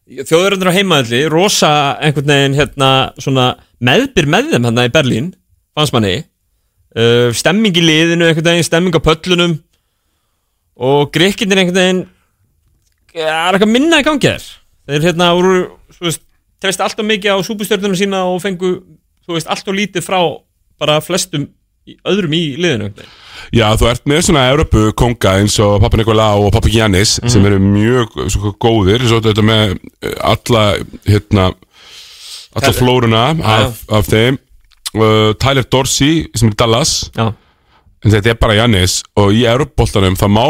Þjóðuröndur 0.08 0.70
á 0.72 0.76
heimaðalli 0.78 1.22
rosa 1.28 1.70
einhvern 2.00 2.30
veginn 2.32 2.56
hérna 2.56 2.90
svona 3.20 3.50
meðbyr 3.84 4.28
með 4.30 4.54
þeim 4.54 4.68
hérna 4.68 4.86
í 4.88 4.92
Berlín 4.94 5.26
fannst 5.76 5.92
manni. 5.94 6.22
Uh, 6.96 7.28
stemming 7.36 7.76
í 7.76 7.84
liðinu 7.84 8.24
einhvern 8.30 8.48
veginn, 8.48 8.66
stemming 8.66 8.96
á 8.96 9.04
pöllunum. 9.04 9.58
Og 10.80 11.10
greikindir 11.12 11.60
einhvern 11.60 11.76
veginn 11.76 12.00
er 13.18 13.52
eitthvað 13.52 13.74
minna 13.74 14.00
í 14.00 14.06
gangi 14.06 14.30
þér? 14.30 14.48
Þeir 14.88 15.06
hérna 15.10 15.30
voru 15.36 15.60
þú 15.98 16.08
veist, 16.08 16.24
treyst 16.62 16.82
alltaf 16.82 17.06
mikið 17.06 17.36
á 17.36 17.44
súpustjörnunum 17.44 17.98
sína 17.98 18.24
og 18.30 18.40
fengu, 18.42 18.78
þú 19.26 19.36
veist, 19.36 19.50
alltaf 19.50 19.76
lítið 19.76 20.06
frá 20.06 20.20
bara 20.80 21.00
flestum 21.04 21.48
öðrum 22.08 22.36
í 22.36 22.42
liðinu 22.56 22.88
einhvern 22.88 23.02
veginn. 23.02 23.16
Já, 23.54 23.66
þú 23.80 23.88
ert 23.90 24.04
með 24.10 24.22
svona 24.28 24.44
Európu 24.52 24.84
konga 24.98 25.36
eins 25.40 25.56
og 25.64 25.78
Papa 25.84 26.00
Nikola 26.00 26.28
og 26.40 26.50
Papa 26.54 26.70
Giannis 26.72 27.16
sem 27.30 27.44
eru 27.48 27.58
mjög 27.62 28.16
svo, 28.34 28.54
góðir. 28.60 29.06
Svo 29.08 29.22
þetta 29.24 29.44
með 29.46 29.74
eh, 29.76 30.14
alla 30.26 30.64
hérna 31.08 31.50
alltaf 32.56 32.78
flóruna 32.80 33.30
af, 33.38 33.84
af 33.92 34.08
þeim. 34.08 34.40
Uh, 34.96 35.34
Tyler 35.36 35.66
Dorsey 35.68 36.24
sem 36.34 36.48
er 36.48 36.56
Dallas. 36.58 37.10
Já, 37.12 37.28
en 38.04 38.14
þetta 38.14 38.32
er 38.32 38.38
bara 38.40 38.58
Jannis 38.58 39.00
og 39.18 39.32
í 39.34 39.44
Euroboltanum 39.48 40.16
það 40.18 40.34
má 40.34 40.44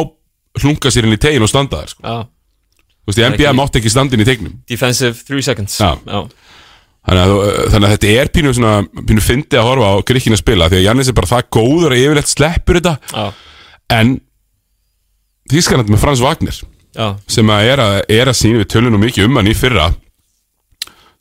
hlunga 0.62 0.92
sér 0.92 1.08
inn 1.08 1.16
í 1.16 1.20
tegin 1.20 1.44
og 1.44 1.50
standa 1.50 1.80
þar 1.80 1.94
sko. 1.94 2.18
Þú 3.08 3.12
veist, 3.12 3.22
í 3.22 3.28
NBA 3.32 3.54
mátti 3.56 3.80
ekki 3.80 3.92
standa 3.92 4.16
inn 4.16 4.24
í 4.24 4.28
tegnum 4.28 4.58
Defensive 4.68 5.16
3 5.28 5.46
seconds. 5.46 5.78
Já. 5.80 5.94
já. 6.04 6.20
Þannig 7.06 7.22
að, 7.22 7.32
þú- 7.32 7.68
þannig 7.72 7.88
að 7.88 7.92
þetta 7.96 8.14
er 8.22 8.30
pínu, 8.34 8.54
svona, 8.56 8.72
pínu 9.08 9.24
fyndi 9.24 9.58
að 9.60 9.68
horfa 9.68 9.92
á 9.92 9.96
Gríkina 10.10 10.38
spila 10.40 10.68
því 10.68 10.80
að 10.80 10.86
Jannis 10.88 11.08
er 11.12 11.16
bara 11.18 11.30
það 11.30 11.46
góður 11.58 11.94
að 11.94 12.02
yfirleitt 12.04 12.32
sleppur 12.32 12.80
þetta. 12.80 12.96
Já. 13.12 13.28
en 13.98 14.16
Þískanandi 15.48 15.94
með 15.94 16.02
Frans 16.02 16.20
Wagner 16.20 16.56
Já. 16.98 17.06
sem 17.30 17.48
að 17.54 17.68
er 17.72 17.80
að, 17.80 17.94
er 18.18 18.28
að 18.28 18.36
sína 18.36 18.58
við 18.60 18.68
tölunum 18.74 19.00
mikið 19.00 19.28
um 19.28 19.38
hann 19.40 19.48
í 19.48 19.54
fyrra 19.56 19.86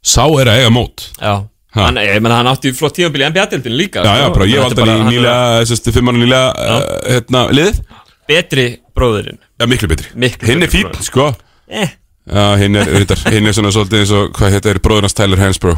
sá 0.03 0.25
er 0.39 0.50
að 0.51 0.63
eiga 0.63 0.74
mót. 0.74 1.05
Já. 1.22 1.46
Ha. 1.77 1.84
Hann, 1.86 2.00
ég 2.01 2.19
menna 2.24 2.39
hann 2.41 2.50
átti 2.50 2.72
flott 2.75 2.96
tímabil 2.98 3.22
í 3.22 3.27
NBA-dildin 3.29 3.75
líka. 3.77 4.01
Já, 4.03 4.24
já, 4.24 4.27
bara 4.34 4.48
ég 4.50 4.60
er 4.63 4.81
hann 4.81 5.12
í 5.12 5.13
nýlega, 5.13 5.63
þessi 5.67 5.93
fimm 5.93 6.07
mann 6.10 6.19
nýlega 6.19 6.51
uh, 6.57 6.86
hérna, 7.05 7.43
liðið. 7.53 7.81
Betri 8.27 8.65
bróðurinn 8.98 9.38
Já, 9.39 9.65
miklu 9.69 9.89
betri. 9.91 10.10
Hinn 10.48 10.65
er 10.65 10.72
fín, 10.72 10.89
sko. 11.05 11.29
Eh. 11.67 11.93
Já, 12.27 12.46
hinn 12.60 12.75
er, 12.75 12.89
reyndar, 12.91 13.22
hinn 13.31 13.48
er 13.48 13.55
svona 13.55 13.72
svolítið 13.72 14.01
eins 14.03 14.12
og 14.17 14.31
hvað 14.36 14.55
þetta 14.57 14.72
er 14.74 14.79
bróðurnars 14.84 15.15
Tyler 15.15 15.39
Hansbro 15.39 15.77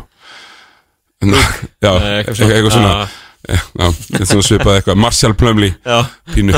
Já, 1.21 1.91
Eh, 1.99 2.23
eitthvað 2.23 2.35
svona. 2.39 2.53
eitthvað 2.55 2.71
svona. 2.77 2.91
Ah. 3.03 3.17
Já, 3.49 3.55
já, 3.79 3.87
þetta 3.91 4.21
er 4.23 4.29
svona 4.29 4.45
svipað 4.47 4.77
eitthvað. 4.79 4.97
Marshall 5.03 5.33
Plumlee 5.39 5.75
Já, 5.85 5.99
pínu. 6.33 6.53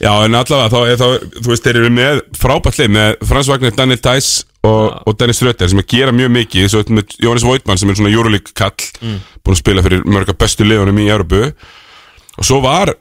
Já, 0.00 0.10
en 0.26 0.34
allavega, 0.36 0.68
þá, 0.68 0.78
er- 0.92 0.98
þá, 1.00 1.06
þú 1.40 1.48
veist, 1.52 1.64
þeir 1.64 1.78
eru 1.80 1.90
með 1.96 2.18
frábært 2.36 2.78
lið 2.82 2.90
með 2.92 3.14
Frans 3.30 3.48
Wagner, 3.48 3.72
Daniel 3.72 4.00
Tice 4.04 4.44
og, 4.68 4.98
og 5.08 5.16
Dennis 5.16 5.40
Rötter 5.46 5.70
sem 5.72 5.80
að 5.80 5.88
gera 5.94 6.12
mjög 6.12 6.32
mikið 6.36 6.68
svo 6.68 6.82
með 6.92 7.16
Jóhannes 7.24 7.46
Voitmann 7.48 7.80
sem 7.80 7.88
er 7.92 7.96
svona 7.96 8.12
Euroleague 8.12 8.52
kall 8.56 8.76
búin 9.00 9.56
að 9.56 9.60
spila 9.62 9.84
fyrir 9.86 10.04
mörga 10.04 10.34
bestu 10.36 10.66
liðunum 10.68 11.00
í 11.00 11.08
Európu 11.08 11.40
og 11.48 12.44
svo 12.44 12.60
var 12.64 12.92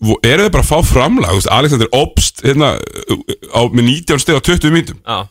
eru 0.00 0.46
þeir 0.46 0.54
bara 0.54 0.64
að 0.64 0.70
fá 0.70 0.78
framlag? 0.94 1.34
Veist, 1.36 1.50
Alexander 1.52 1.90
Obst 1.96 2.40
hérna, 2.46 2.72
á, 3.52 3.60
með 3.68 3.84
19 3.90 4.24
steg 4.24 4.40
á 4.40 4.42
20 4.42 4.74
mínutum 4.74 4.98
já. 5.04 5.28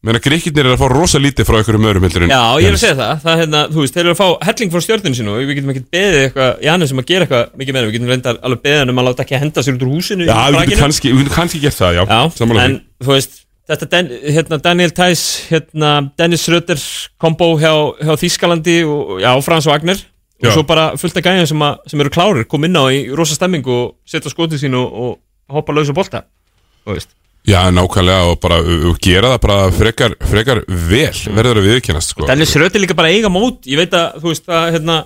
Menn 0.00 0.16
að 0.16 0.30
gríkirnir 0.30 0.64
er 0.64 0.72
að 0.72 0.80
fá 0.80 0.86
rosa 0.88 1.18
lítið 1.20 1.44
frá 1.44 1.58
einhverjum 1.58 1.86
öðrum 1.90 2.04
heldur 2.06 2.22
en 2.24 2.30
Já, 2.32 2.40
ég 2.56 2.70
er 2.70 2.76
að 2.78 2.80
segja 2.80 2.96
það, 2.96 3.18
það 3.20 3.40
hérna, 3.42 3.58
þú 3.68 3.82
veist, 3.82 3.96
þeir 3.96 4.06
eru 4.06 4.14
að 4.14 4.20
fá 4.20 4.46
helling 4.48 4.70
frá 4.72 4.84
stjórninu 4.86 5.18
sínu 5.18 5.32
og 5.34 5.42
við 5.42 5.50
getum 5.58 5.72
ekkert 5.74 5.90
beðið 5.92 6.20
eitthvað, 6.22 6.62
Janus 6.64 6.92
sem 6.92 7.02
að 7.02 7.10
gera 7.10 7.26
eitthvað 7.26 7.58
mikið 7.60 7.76
meira, 7.76 7.90
við 7.90 7.96
getum 7.98 8.12
reyndar 8.14 8.38
alveg 8.48 8.62
beðið 8.64 8.92
um 8.94 9.02
að 9.02 9.08
láta 9.10 9.26
ekki 9.26 9.40
henda 9.42 9.64
sér 9.66 9.76
út 9.76 9.84
úr 9.84 9.92
húsinu 9.92 10.24
Já, 10.30 10.32
í 10.40 10.54
við 10.56 10.72
getum 10.72 10.84
kannski, 10.86 11.12
kannski 11.36 11.60
gert 11.66 11.76
það, 11.76 11.98
já, 12.00 12.04
sammála 12.38 12.64
en 12.70 12.78
þú 13.04 13.12
veist, 13.12 13.36
þetta 13.74 13.90
Dan, 13.92 14.10
hérna, 14.38 14.60
Daniel 14.70 14.96
Theiss, 14.96 15.26
hérna, 15.50 15.92
Dennis 16.16 16.48
Rötter 16.48 16.80
kombo 17.20 17.50
hjá, 17.60 17.74
hjá 18.00 18.14
Þískalandi 18.24 18.78
og 18.88 19.20
já, 19.20 19.34
Frans 19.44 19.68
Wagner 19.68 20.00
Já. 20.40 20.48
og 20.48 20.56
svo 20.56 20.66
bara 20.68 20.90
fullt 21.00 21.16
af 21.20 21.24
gæðin 21.26 21.48
sem, 21.48 21.64
sem 21.92 22.02
eru 22.02 22.12
klárir, 22.12 22.46
kom 22.48 22.64
inn 22.64 22.76
á 22.76 22.88
í 22.88 23.02
rosa 23.16 23.36
stemming 23.36 23.66
og 23.68 23.96
setja 24.08 24.32
skotið 24.32 24.62
sín 24.62 24.76
og, 24.78 24.88
og 24.88 25.56
hoppa 25.56 25.74
lausa 25.76 25.96
bolta, 25.96 26.24
þú 26.84 26.96
veist 26.96 27.16
Já, 27.48 27.62
nákvæmlega 27.72 28.28
og 28.28 28.36
bara 28.42 28.58
uh, 28.60 28.90
gera 29.00 29.30
það 29.32 29.38
bara 29.46 29.60
frekar, 29.72 30.14
frekar 30.28 30.58
vel 30.68 31.14
verður 31.32 31.62
að 31.62 31.68
viðkennast 31.70 32.12
sko. 32.12 32.26
Dennis 32.28 32.52
Rötter 32.60 32.82
líka 32.82 32.96
bara 32.98 33.08
eiga 33.08 33.30
mót 33.32 33.64
ég 33.64 33.80
veit 33.80 33.96
að, 33.96 34.18
þú 34.20 34.28
veist, 34.28 34.50
að 34.52 34.66
hérna 34.74 34.96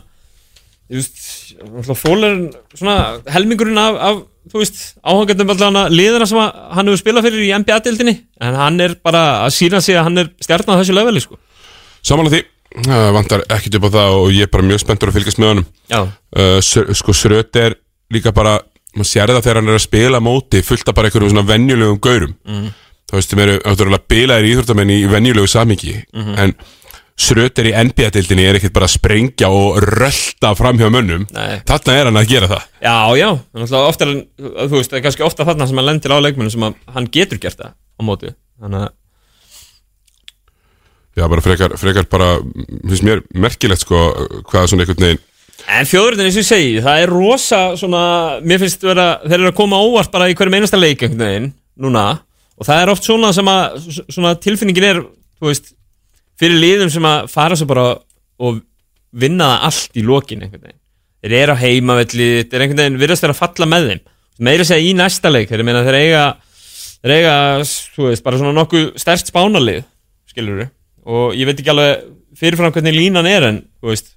þú 0.90 0.98
veist, 0.98 2.00
fólar 2.00 2.40
svona 2.74 2.96
helmingurinn 3.32 3.78
af, 3.80 4.00
af 4.08 4.50
þú 4.50 4.60
veist, 4.60 4.82
áhangandum 5.00 5.54
allavega 5.54 5.84
liðina 5.94 6.28
sem 6.28 6.40
hann 6.42 6.90
hefur 6.90 7.00
spilað 7.00 7.28
fyrir 7.28 7.46
í 7.46 7.52
NBA-dildinni 7.62 8.16
en 8.44 8.58
hann 8.58 8.82
er 8.84 8.98
bara 9.06 9.22
að 9.46 9.54
sína 9.56 9.80
sig 9.84 9.96
að 9.96 10.08
hann 10.10 10.24
er 10.24 10.32
stjarnan 10.42 10.76
á 10.76 10.80
þessu 10.82 10.98
leveli, 10.98 11.22
sko 11.24 11.38
Samanlega 12.04 12.34
því, 12.34 12.42
uh, 12.82 13.08
vantar 13.16 13.44
ekkert 13.48 13.78
upp 13.80 13.88
á 13.88 13.96
það 13.96 14.18
og 14.20 14.28
ég 14.34 14.46
er 14.46 14.52
bara 14.52 14.66
mjög 14.68 14.84
spenntur 14.84 15.10
að 15.12 15.18
fylgjast 15.18 15.40
með 15.42 15.52
honum. 15.52 15.66
Uh, 16.34 16.94
Sko 16.94 17.16
Sröt 17.16 17.60
er 17.60 17.76
líka 18.14 18.32
bara 18.34 18.58
maður 18.94 19.10
sér 19.10 19.32
það 19.34 19.42
þegar 19.46 19.60
hann 19.60 19.72
er 19.72 19.78
að 19.80 19.84
spila 19.88 20.22
móti 20.22 20.62
fullt 20.62 20.88
af 20.88 20.94
bara 20.94 21.10
einhverjum 21.10 21.32
svona 21.34 21.48
venjulegum 21.48 22.00
gaurum. 22.02 22.34
Mm. 22.46 22.70
þá 23.10 23.18
veist, 23.18 23.32
þeim 23.34 23.42
eru 23.44 23.58
náttúrulega 23.64 24.08
bilaðir 24.10 24.50
íþróttamenn 24.52 24.94
í 24.94 25.00
venjulegu 25.10 25.50
samhengi 25.50 25.96
en 26.44 26.54
Sröt 27.14 27.60
er 27.62 27.68
í 27.70 27.72
NBA-dildinni 27.78 28.42
er 28.42 28.56
ekkert 28.58 28.72
bara 28.74 28.88
að 28.88 28.96
sprengja 28.96 29.46
og 29.54 29.76
rölda 29.84 30.50
fram 30.58 30.80
hjá 30.80 30.88
mönnum. 30.90 31.28
Þarna 31.30 31.94
er 31.94 32.08
hann 32.08 32.18
að 32.18 32.32
gera 32.32 32.48
það. 32.50 32.64
Já, 32.82 32.96
já 33.20 33.28
ofta, 33.86 34.08
þú 34.40 34.72
veist, 34.72 34.90
það 34.90 35.04
kannski 35.04 35.22
ofta 35.22 35.46
þarna 35.46 35.68
sem 35.70 35.78
hann 35.78 35.86
lendir 35.92 36.10
á 36.10 36.18
leikmennu 36.18 36.50
sem 36.50 36.66
hann 36.66 37.06
getur 37.14 37.38
gert 37.38 37.60
það 37.60 37.70
á 37.78 38.02
móti. 38.02 38.32
Þannig 38.58 38.82
að, 38.88 38.90
Já, 41.14 41.28
bara 41.30 41.44
frekar, 41.44 41.76
frekar 41.78 42.08
bara, 42.10 42.32
finnst 42.88 43.06
mér 43.06 43.22
merkilegt 43.38 43.84
sko, 43.84 44.08
hvað 44.50 44.72
svona 44.72 44.86
einhvern 44.86 45.06
veginn 45.06 45.22
en 45.64 45.88
fjóðurinn 45.88 46.26
eins 46.26 46.36
og 46.36 46.42
ég 46.42 46.48
segi, 46.48 46.72
það 46.84 47.02
er 47.02 47.12
rosa 47.12 47.60
svona, 47.80 48.04
mér 48.44 48.60
finnst 48.62 48.84
vera 48.84 49.06
þeir 49.24 49.38
eru 49.38 49.50
að 49.50 49.58
koma 49.58 49.80
óvart 49.80 50.12
bara 50.12 50.28
í 50.28 50.36
hverjum 50.36 50.58
einasta 50.58 50.80
leik 50.80 51.02
einhvern 51.02 51.24
veginn, 51.24 51.50
núna. 51.80 52.04
Og 52.58 52.68
það 52.68 52.82
er 52.82 52.92
oft 52.92 53.06
svona 53.06 53.32
sem 53.34 53.50
að, 53.50 53.88
svona 54.12 54.34
tilfinningin 54.42 54.88
er 54.90 55.00
þú 55.40 55.48
veist, 55.48 55.72
fyrir 56.40 56.60
liðum 56.60 56.92
sem 56.92 57.08
að 57.08 57.28
fara 57.32 57.58
svo 57.58 57.68
bara 57.70 57.86
og 58.44 58.60
vinna 59.14 59.54
það 59.54 59.68
allt 59.70 59.98
í 59.98 60.06
lokin 60.06 60.44
einhvern 60.44 60.66
veginn. 60.68 60.80
Þeir 61.24 61.36
eru 61.40 61.56
á 61.56 61.62
heimavelli, 61.62 62.30
þeir 62.44 62.58
er 62.58 62.66
einhvern 62.66 62.82
veginn 62.82 63.00
virðast 63.00 63.24
vera 63.24 63.36
að 63.36 63.40
falla 63.40 63.70
með 63.70 63.90
þeim. 63.90 64.04
Meira 64.44 64.66
segja 64.68 64.90
í 64.90 64.94
næsta 64.98 65.30
leik 65.32 65.50
þeir, 65.50 65.64
meina, 65.66 65.84
þeir 65.86 66.00
eiga 66.02 66.24
þeir 67.04 67.16
eiga, 67.18 67.34
þú 67.94 68.08
veist, 68.10 68.24
bara 68.26 68.40
svona 68.40 68.56
nokkuð 68.56 68.94
stærst 69.00 69.30
spánalið, 69.32 69.84
skilur 70.30 70.64
og 71.04 71.36
ég 71.36 71.48
veit 71.48 71.58
ekki 71.58 71.72
alveg 71.72 72.04
fyrirfram 72.38 72.74
hvernig 72.74 72.96
línan 72.96 73.28
er 73.30 73.48
en, 73.50 73.62
veist 73.84 74.14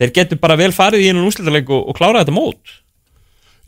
þeir 0.00 0.14
getur 0.16 0.40
bara 0.42 0.58
vel 0.58 0.72
farið 0.74 1.04
í 1.04 1.10
einan 1.10 1.26
úrslitaleik 1.28 1.70
og, 1.72 1.84
og 1.90 1.98
klára 1.98 2.22
þetta 2.22 2.34
mót. 2.34 2.78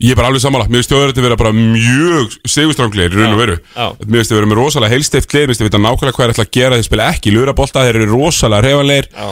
Ég 0.03 0.11
er 0.11 0.19
bara 0.19 0.27
alveg 0.27 0.43
sammála, 0.43 0.67
mér 0.67 0.81
finnst 0.81 0.91
þjóður 0.91 1.11
þetta 1.13 1.23
vera 1.23 1.37
bara 1.39 1.55
mjög 1.55 2.33
segustránglegir 2.51 3.13
í 3.15 3.19
raun 3.21 3.35
og 3.37 3.39
veru. 3.39 3.57
Mér 4.03 4.17
finnst 4.17 4.33
þið 4.33 4.39
vera 4.41 4.49
með 4.51 4.59
rosalega 4.59 4.91
heilsteift 4.91 5.35
lið, 5.35 5.45
mér 5.45 5.53
finnst 5.53 5.61
þið 5.61 5.69
vita 5.69 5.81
nákvæmlega 5.85 6.17
hvað 6.17 6.25
er 6.25 6.33
ætla 6.33 6.45
að 6.45 6.55
gera 6.57 6.79
þeir 6.79 6.87
spila 6.89 7.05
ekki 7.13 7.31
lurabolta, 7.35 7.85
þeir 7.85 7.99
eru 8.01 8.09
rosalega 8.11 8.65
reyfanlegir 8.65 9.07
Já. 9.13 9.29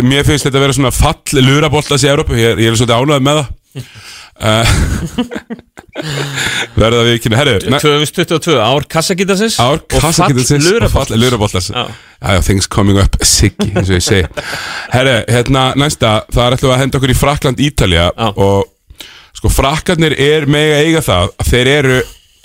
Mér 0.00 0.26
finnst 0.26 0.48
þetta 0.48 0.64
vera 0.64 0.74
svona 0.74 0.90
fall 0.96 1.44
luraboltas 1.44 2.02
í 2.02 2.10
Európu, 2.10 2.34
ég, 2.40 2.58
ég 2.58 2.72
er 2.72 2.78
svolítið 2.80 3.04
ánægð 3.04 3.26
með 3.28 3.40
það 3.42 3.84
Verða 6.74 7.04
við 7.06 7.12
ekki, 7.14 7.30
herru, 7.38 7.52
ne- 7.70 7.78
2022, 7.78 8.56
ár 8.58 8.86
kassakítasins 8.90 9.60
ár 9.62 9.78
kassakittasins 9.90 10.66
og 10.74 10.88
fall 10.90 11.14
já, 12.18 12.40
things 12.42 12.66
coming 12.70 12.98
up, 12.98 13.14
siggi, 13.22 13.70
eins 13.70 13.92
og 13.92 14.00
ég 14.00 14.04
segi. 14.04 14.26
Herru, 14.90 15.20
hérna, 15.30 15.68
næsta, 15.78 16.16
það 16.34 16.48
er 16.48 16.58
við 16.64 16.74
að 16.74 16.82
henda 16.82 17.00
okkur 17.00 17.14
í 17.14 17.18
Frakland, 17.18 17.62
Ítalja 17.62 18.08
og 18.34 18.66
sko, 19.38 19.52
Frakkarnir 19.54 20.14
er 20.18 20.48
mega 20.50 20.82
eiga 20.82 21.04
það 21.04 21.30
að 21.38 21.50
þeir 21.52 21.68
eru 21.78 21.98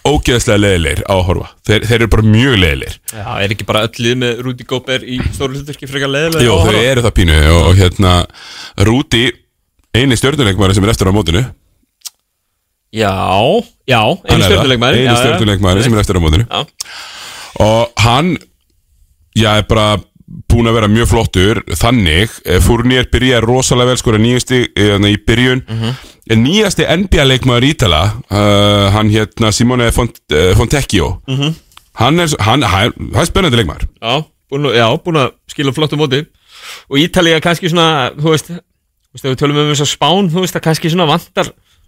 ógeðslega 0.10 0.64
leðilegir 0.64 1.02
á 1.10 1.14
að 1.18 1.26
horfa. 1.28 1.48
Þeir, 1.68 1.82
þeir 1.90 1.98
eru 1.98 2.12
bara 2.14 2.30
mjög 2.34 2.54
leðilegir 2.62 2.96
Já, 3.12 3.26
er 3.44 3.54
ekki 3.54 3.66
bara 3.68 3.82
öll 3.88 4.04
lið 4.06 4.16
með 4.22 4.34
Rúdi 4.46 4.64
Góber 4.70 5.02
í 5.04 5.06
stóru 5.36 5.58
hluturki 5.58 5.86
frekar 5.90 6.12
leðilega 6.14 6.46
Jú, 6.46 6.54
þeir 6.70 6.78
eru 6.86 7.02
það 7.04 7.18
pínu 7.18 7.36
og, 7.50 7.60
og 7.68 7.74
hérna, 7.82 8.14
Rúti 8.88 9.24
eini 9.98 10.16
stjórnuleikmæri 10.20 10.78
sem 10.78 10.88
er 10.88 10.94
eftir 10.94 11.12
á 11.12 11.14
mótinu 11.14 11.44
Já, 12.90 13.14
já, 13.86 14.02
einu 14.02 14.44
stjórnuleikmæri 14.48 15.04
eini 15.04 15.16
stjórnuleikmæri 15.16 15.84
sem 15.86 15.94
er 15.94 16.02
eftir 16.02 16.18
á 16.18 16.22
mótinu. 16.24 16.46
Já, 16.50 16.66
og 17.62 17.92
hann 18.02 18.38
já, 19.38 19.52
er 19.60 19.68
bara 19.70 20.00
búin 20.50 20.70
að 20.70 20.78
vera 20.78 20.90
mjög 20.90 21.10
flottur 21.10 21.62
þannig, 21.78 22.34
eh, 22.46 22.60
Fournier 22.62 23.06
byrjaði 23.10 23.46
rosalega 23.46 23.92
vel 23.92 24.02
skora 24.02 24.22
nýjasti 24.22 24.64
í 24.74 25.18
byrjun. 25.26 25.64
En 26.30 26.44
nýjasti 26.46 26.86
NBA-leikmaður 26.86 27.66
Ítala 27.66 28.02
uh, 28.30 28.90
hann 28.94 29.10
hérna 29.10 29.50
Simone 29.52 29.92
Font, 29.92 30.20
uh, 30.34 30.52
Fontecchio. 30.58 31.22
Hann 32.00 32.20
er, 32.22 32.30
hann, 32.46 32.62
hann, 32.62 32.94
hann 32.94 33.22
er 33.22 33.26
spennandi 33.26 33.58
leikmaður. 33.58 33.88
Já, 34.02 34.22
búin, 35.02 35.18
að- 35.18 35.34
skila 35.50 35.74
flottu 35.74 35.98
móti. 35.98 36.26
Og 36.90 36.98
Ítalía 37.02 37.42
kannski 37.42 37.70
svona, 37.70 38.12
þú 38.18 38.34
veist 38.36 38.52
Þú 39.10 39.18
veist, 39.18 39.26
ef 39.26 39.32
við 39.32 39.40
tölum 39.42 39.58
um 39.58 39.70
þess 39.72 39.82
að 39.82 39.90
spán 39.90 40.28
Þú 40.30 40.42
veist, 40.44 40.58
að 40.60 40.66
kannski 40.68 40.90
svona 40.94 41.08
vantar 41.10 41.48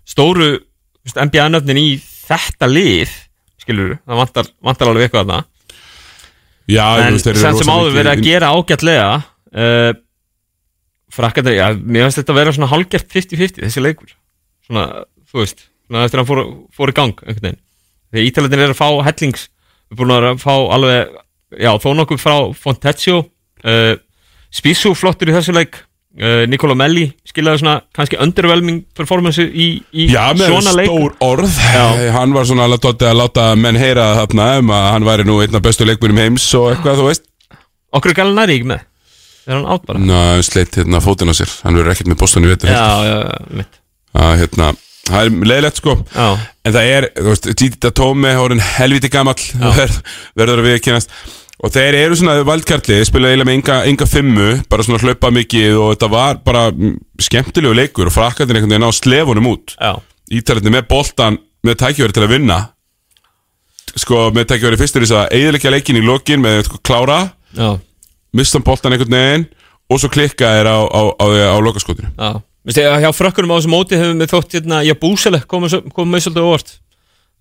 stóru 0.09 0.47
NBA-nöfnin 1.09 1.81
í 1.81 1.89
þetta 2.01 2.69
lið 2.69 3.11
Skilur, 3.61 3.97
það 4.07 4.17
vantar, 4.17 4.47
vantar 4.65 4.89
alveg 4.89 5.05
eitthvað 5.05 5.27
þarna. 5.27 5.39
Já, 6.71 6.85
þú 6.97 7.03
En 7.05 7.19
sem 7.21 7.59
sem 7.59 7.69
áður 7.69 7.97
verið 7.97 8.11
að 8.11 8.23
gera 8.25 8.49
ágætlega 8.55 9.09
uh, 9.21 9.91
Frakkandir, 11.11 11.57
já, 11.59 11.65
mér 11.75 12.07
finnst 12.07 12.21
þetta 12.21 12.33
að 12.33 12.39
vera 12.39 12.53
svona 12.55 12.69
hálgert 12.71 13.11
50-50 13.11 13.65
þessi 13.65 13.83
leikur. 13.83 14.13
Svona, 14.65 14.85
þú 15.29 15.41
veist, 15.43 15.65
svona 15.85 16.05
eftir 16.07 16.21
að 16.21 16.23
hann 16.23 16.29
fór, 16.29 16.41
fór 16.73 16.93
í 16.93 16.95
gang 16.97 17.25
einhvern 17.25 17.47
veginn. 17.49 17.61
Þegar 18.11 18.29
ítalætin 18.29 18.63
er 18.63 18.73
að 18.73 18.79
fá 18.79 18.87
hellings 19.07 19.49
Við 19.91 19.99
búin 19.99 20.13
að 20.15 20.27
fá 20.39 20.53
alveg, 20.71 21.15
já, 21.59 21.71
þó 21.83 21.89
nokkuð 21.99 22.21
frá 22.23 22.35
Fontecchio 22.55 23.17
uh, 23.67 23.93
Spísu 24.51 24.93
flottur 24.95 25.31
í 25.31 25.35
þessu 25.35 25.55
leik 25.55 25.81
uh, 26.19 26.43
Nicola 26.51 26.75
Melli 26.77 27.05
skilaði 27.27 27.61
svona 27.61 27.77
kannski 27.95 28.19
underwhelming 28.21 28.83
performance 28.97 29.43
í, 29.45 29.69
í 29.93 30.07
Já, 30.11 30.31
með 30.37 30.53
svona 30.55 30.75
leik. 30.77 30.91
stór 30.91 31.15
orð. 31.27 31.57
Já. 31.75 31.85
Hann 32.17 32.35
var 32.35 32.47
svona 32.49 32.67
alveg 32.67 32.83
tótti 32.83 33.07
að 33.09 33.19
láta 33.21 33.47
menn 33.59 33.79
heyra 33.79 34.11
þarna 34.21 34.47
um 34.61 34.73
að 34.75 34.87
hann 34.95 35.09
væri 35.09 35.27
nú 35.27 35.39
einn 35.43 35.59
af 35.59 35.65
bestu 35.65 35.87
leikmurnum 35.87 36.23
heims 36.25 36.47
og 36.59 36.71
eitthvað, 36.73 37.01
þú 37.01 37.09
veist. 37.09 37.27
Okkur 37.91 38.13
er 38.13 38.19
Gallinari 38.21 38.59
ekki 38.59 38.71
með? 38.71 38.87
Er 39.47 39.57
hann 39.57 39.67
átt 39.73 39.87
bara? 39.89 39.99
Ná, 39.99 40.15
hann 40.35 40.45
sleitt 40.45 40.77
hérna 40.79 41.01
fótinn 41.03 41.31
á 41.31 41.35
sér. 41.35 41.51
Hann 41.65 41.75
verður 41.79 41.95
ekkert 41.95 42.13
með 42.13 42.21
Boston 42.21 42.45
í 42.47 42.53
vetur 42.53 42.71
Já, 42.71 42.85
já, 43.07 43.17
já, 43.25 43.43
mitt. 43.61 43.81
Hérna, 44.21 44.71
Það 45.01 45.25
er 45.25 45.45
leiðilegt 45.49 45.79
sko. 45.81 45.93
Já, 46.13 46.27
En 46.61 46.73
það 46.75 46.89
er, 46.93 47.05
þú 47.17 47.31
veist, 47.31 47.47
Tita 47.57 47.89
Tómi 47.97 48.31
Hórin 48.37 48.61
helviti 48.61 49.09
ver, 49.09 49.93
Verður 50.37 50.61
að 50.61 50.67
viðkynast 50.69 51.15
Og 51.61 51.69
þeir 51.69 51.97
eru 51.99 52.17
svona 52.17 52.39
valdkarli 52.45 52.99
Spila 53.05 53.29
eiginlega 53.29 53.49
með 53.49 53.57
enga, 53.59 53.77
enga 53.89 54.07
fimmu 54.09 54.49
Bara 54.71 54.85
svona 54.85 55.01
hlaupa 55.03 55.31
mikið 55.33 55.77
Og 55.77 55.93
þetta 55.93 56.09
var 56.11 56.41
bara 56.45 56.67
mm, 56.73 56.97
skemmtilegu 57.21 57.77
leikur 57.77 58.09
Og 58.09 58.15
frakkarnir 58.15 58.57
einhvern 58.59 58.73
veginn 58.73 58.89
á 58.89 58.91
slefunum 58.97 59.49
út. 59.51 59.75
Já, 59.77 59.93
Ítalarnir 60.41 60.75
með 60.77 60.87
boltan 60.89 61.39
Með 61.61 61.77
tækifæri 61.77 62.15
til 62.17 62.25
að 62.25 62.31
vinna. 62.33 62.59
Sko, 63.93 64.29
með 64.33 64.47
tækifæri 64.49 64.79
fyrstur 64.81 65.05
þess 65.05 65.17
að 65.19 65.35
Eðilegja 65.37 65.73
leikin 65.75 65.99
í 65.99 66.05
lokin 66.05 66.41
með 66.41 66.63
sko, 66.65 66.79
klára. 66.81 67.19
Já, 67.53 67.75
Mistan 68.33 68.65
boltan 68.65 68.95
einhvern 68.95 69.17
veginn 69.17 69.49
Og 69.91 69.99
svo 70.01 70.09
klikka 70.09 70.47
er 70.61 70.69
á, 70.71 70.79
á, 70.87 71.01
á, 71.19 71.25
á, 71.51 71.57
lokaskotinu. 71.59 72.09
Já. 72.15 72.39
Vistu, 72.63 72.83
hjá 72.85 73.09
frökkunum 73.11 73.51
á 73.51 73.57
þessu 73.57 73.71
móti 73.73 73.97
hefur 73.97 74.19
við 74.21 74.29
þótt 74.31 74.55
hérna, 74.55 74.79
já, 74.85 74.93
búsele 74.95 75.41
komið 75.49 75.81
kom 75.91 76.13
svolítið 76.13 76.45
óvart 76.45 76.73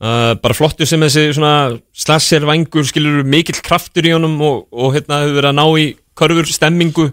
uh, 0.00 0.32
bara 0.40 0.56
flottur 0.56 0.88
sem 0.88 1.02
þessi 1.04 1.26
svona 1.36 1.76
slasser 1.96 2.46
vangur, 2.48 2.86
skilur 2.88 3.24
mikill 3.28 3.60
kraftur 3.64 4.08
í 4.08 4.14
honum 4.16 4.38
og, 4.44 4.64
og 4.72 4.96
hérna 4.96 5.22
hefur 5.24 5.36
verið 5.38 5.52
að 5.52 5.58
ná 5.60 5.66
í 5.80 5.86
körfur 6.20 6.50
stemmingu 6.50 7.10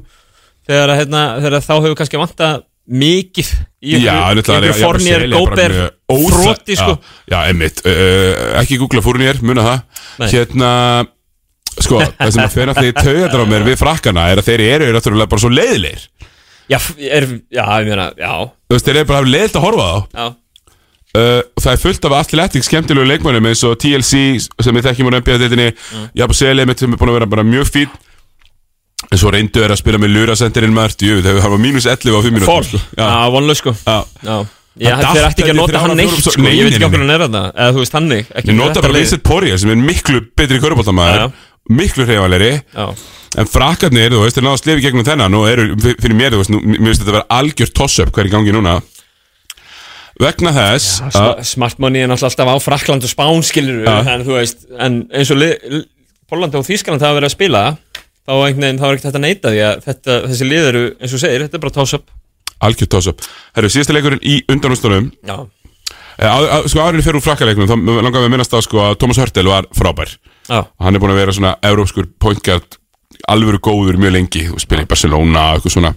þegar, 0.68 0.96
hérna, 1.02 1.28
þegar 1.44 1.68
þá 1.68 1.76
hefur 1.76 2.00
kannski 2.00 2.22
vanta 2.22 2.54
mikið 2.88 3.52
í 3.84 3.98
einhverju 4.00 4.78
fornir, 4.80 5.28
góper 5.34 5.76
fróti, 6.08 6.78
sko. 6.80 6.96
Já, 7.28 7.36
já 7.36 7.38
einmitt, 7.52 7.84
uh, 7.84 8.56
ekki 8.62 8.80
googla 8.80 9.04
fórnir, 9.04 9.42
muna 9.44 9.66
það. 9.66 10.02
Nei. 10.22 10.28
Hérna, 10.32 10.72
sko, 11.76 12.00
það 12.00 12.32
sem 12.32 12.46
að 12.46 12.56
fyrir 12.56 12.72
alltaf 12.72 12.88
í 12.88 12.96
taugadar 12.96 13.44
á 13.44 13.48
mér 13.52 13.68
við 13.68 13.80
frakkana 13.82 14.30
er 14.32 14.40
að 14.40 14.48
þeir 14.48 14.64
eru 14.70 14.90
náttúrulega 14.96 15.34
bara 15.34 15.44
svo 15.44 15.52
leiðilegir. 15.52 16.08
Já, 16.68 16.80
er, 17.00 17.28
já, 17.52 17.64
ég 17.84 17.92
meina, 17.92 18.10
já, 18.20 18.32
Þú 18.68 18.76
veist, 18.76 18.88
þeir 18.88 19.02
eru 19.02 19.10
bara 19.12 19.32
leiðilt 19.36 19.60
að 19.60 19.68
horfa 19.68 19.88
á. 19.88 19.98
Já 20.16 20.26
uh, 21.18 21.40
og 21.58 21.64
það 21.64 21.72
er 21.74 21.82
fullt 21.84 22.10
af 22.10 22.18
athletic 22.22 22.68
skemmtilegu 22.68 23.08
leikmönnum 23.10 23.50
eins 23.50 23.64
og 23.68 23.78
TLC 23.82 24.12
sem 24.64 24.78
við 24.78 24.90
þekkjum 24.90 25.10
á 25.10 25.20
NBA-deitinni 25.20 25.70
mm. 25.74 26.06
Jabba 26.22 26.38
Selið 26.38 26.70
mitt 26.70 26.84
sem 26.84 26.94
er 26.94 27.02
búin 27.02 27.14
að 27.14 27.20
vera 27.20 27.32
bara 27.34 27.48
mjög 27.48 27.72
fín 27.74 27.96
en 29.08 29.20
svo 29.22 29.32
reyndu 29.34 29.62
er 29.64 29.72
að 29.74 29.82
spila 29.82 30.00
með 30.02 30.16
Lurasendirinn 30.16 30.74
maður, 30.76 30.96
jú, 31.06 31.18
það 31.26 31.42
var 31.44 31.60
mínus 31.64 31.86
11 31.88 32.16
á 32.18 32.22
5 32.26 32.34
minútur 32.34 32.50
Fól, 32.50 32.64
sko. 32.66 32.80
já, 32.98 33.10
vonlega 33.32 33.60
sko. 33.62 33.74
Hann 34.78 35.16
þeir 35.18 35.28
ætti 35.28 35.44
ekki 35.44 35.54
að 35.54 35.60
nota 35.62 35.80
hann 35.82 35.94
neitt 35.98 36.18
sko, 36.22 36.42
ég 36.46 36.68
veit 36.68 36.76
ekki 36.76 36.86
okkur 36.88 37.02
hann 37.02 37.14
er 37.14 37.24
þetta 37.26 37.44
eða 37.54 37.76
þú 37.76 37.84
veist 37.84 37.96
þannig 37.96 38.28
ekki 38.34 38.52
Ég 38.52 38.58
nota 38.58 38.84
bara. 38.84 38.98
Vincent 38.98 39.24
Poirier 39.26 39.62
sem 39.62 39.72
er 39.74 39.80
miklu 39.82 40.20
betri 40.38 40.60
köruboltamaður 40.62 41.24
Já, 41.24 41.30
miklu 41.80 42.06
hreyfanleiri 42.10 42.52
Já, 42.60 42.86
en 43.42 43.50
frakkarnir, 43.50 44.14
þú 44.14 44.22
veist, 44.26 44.38
þeir 44.38 44.46
náðu 44.46 44.58
að 44.58 44.62
slefi 44.62 44.86
gegnum 44.86 45.08
þennan. 45.08 45.38
Og 45.38 45.48
eru, 45.50 45.66
fyr- 45.82 45.98
fyrir 46.04 46.18
mér, 46.18 46.36
þú 46.36 46.44
veist, 46.44 46.54
mér 46.58 46.86
finnst 46.86 47.02
þetta 47.02 47.12
að 47.12 47.18
vera 47.18 47.28
algjör 47.40 47.74
toss-up 47.82 48.14
hver 48.16 48.30
í 48.30 48.34
gangi 48.34 48.54
núna 48.56 48.78
vegna 50.22 50.54
þess 50.56 51.02
að 51.06 51.12
Sma- 51.18 51.48
Smart 51.52 51.80
money 51.84 52.04
er 52.04 52.10
náttúrulega 52.12 52.32
alltaf 52.32 52.54
á 52.54 52.66
Frakland 52.66 53.06
og 53.08 53.12
Spán 53.12 53.44
skilur 53.46 53.84
Já. 53.86 53.98
en 54.16 54.26
þú 54.28 54.38
veist, 54.38 54.66
en 54.80 55.02
eins 55.14 55.34
og 55.34 55.44
Pólandi 56.28 56.60
og 56.60 56.66
Þýskaland 56.68 57.04
hafa 57.06 57.20
verið 57.20 57.30
að 57.30 57.36
spila 57.38 57.66
þá 58.28 58.32
er 58.34 58.48
er 58.48 58.96
ekkert 58.98 59.06
hægt 59.08 59.20
að 59.20 59.24
neita 59.24 59.52
því 59.54 59.62
að 59.64 59.84
þetta, 59.86 60.16
þessi 60.28 60.48
lið 60.50 60.66
eru, 60.72 60.82
eins 61.00 61.14
og 61.14 61.22
segir, 61.24 61.46
þetta 61.46 61.60
er 61.60 61.64
bara 61.64 61.78
toss-up 61.78 62.10
algjör 62.68 62.90
toss-up 62.92 63.22
Herru, 63.56 63.70
síðasta 63.72 63.96
leikurinn 63.96 64.26
í 64.26 64.42
undanústunum 64.52 65.12
Já, 66.18 66.34
sko 66.66 66.82
árið 66.82 67.06
fyrir 67.06 67.20
úr 67.20 67.26
frakkarleiknum 67.26 67.70
þá 67.70 67.76
langar 68.02 68.24
við 68.24 68.26
að 68.26 68.34
minnast 68.34 68.56
á 68.58 68.60
sko 68.66 68.82
að 68.88 68.96
Thomas 68.98 69.20
Hörtel 69.22 69.46
var 69.52 69.68
frábær. 69.78 70.16
Já, 70.50 70.64
hann 70.82 70.98
er 70.98 71.02
búin 71.04 71.14
að 71.14 71.20
vera 71.22 71.36
svona 71.36 71.52
európskur 71.62 72.08
point 72.18 72.42
guard 72.42 72.78
alvöru 73.30 73.60
góður 73.62 74.00
mjög 74.02 74.16
lengi 74.16 74.44
og 74.50 74.62
spila 74.64 74.82
í 74.82 74.90
Barcelona 74.90 75.44
og 75.52 75.60
eitthvað 75.60 75.76
svona 75.76 75.94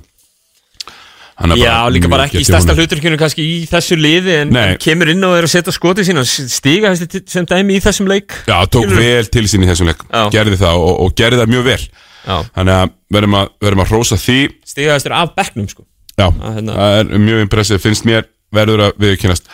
já 1.56 1.74
líka 1.92 2.10
bara 2.12 2.26
ekki 2.28 2.42
í 2.42 2.46
stærsta 2.46 2.74
honum. 2.74 2.82
hluturkjörnu 2.84 3.18
kannski 3.20 3.44
í 3.46 3.58
þessu 3.70 3.96
liði 3.96 4.34
en, 4.42 4.56
en 4.56 4.74
kemur 4.82 5.12
inn 5.14 5.24
og 5.24 5.36
er 5.38 5.48
að 5.48 5.54
setja 5.54 5.72
skotið 5.74 6.10
sína 6.10 6.24
stiga 6.28 6.92
þessi 6.92 7.22
sem 7.32 7.48
dæmi 7.48 7.78
í 7.78 7.84
þessum 7.84 8.10
leik. 8.10 8.34
Já, 8.44 8.58
tók 8.68 8.84
Skilurðu? 8.84 9.00
vel 9.00 9.30
til 9.32 9.46
sín 9.48 9.64
í 9.64 9.70
þessum 9.70 9.88
leik. 9.88 10.04
Já. 10.10 10.26
gerði 10.36 10.60
það 10.60 10.84
og, 10.84 10.92
og 11.06 11.14
gerði 11.16 11.40
það 11.40 11.54
mjög 11.54 11.68
vel. 11.70 11.80
Já, 12.20 12.36
þannig 12.58 12.74
að 12.76 12.92
verðum 13.16 13.38
að, 13.40 13.54
verðum 13.64 13.84
að 13.86 13.94
hrósa 13.94 14.20
því. 14.20 14.38
Stiga 14.68 14.98
þessir 14.98 15.16
af 15.16 15.32
bekknum 15.38 15.70
sko. 15.72 15.86
Já, 16.20 16.26
hérna- 16.28 16.76
það 16.76 16.98
er 16.98 17.22
mjög 17.24 17.44
impressið 17.46 17.80
finnst 17.80 18.04
mér 18.08 18.26
verður 18.52 18.82
að 18.88 18.98
viðkynast 19.00 19.46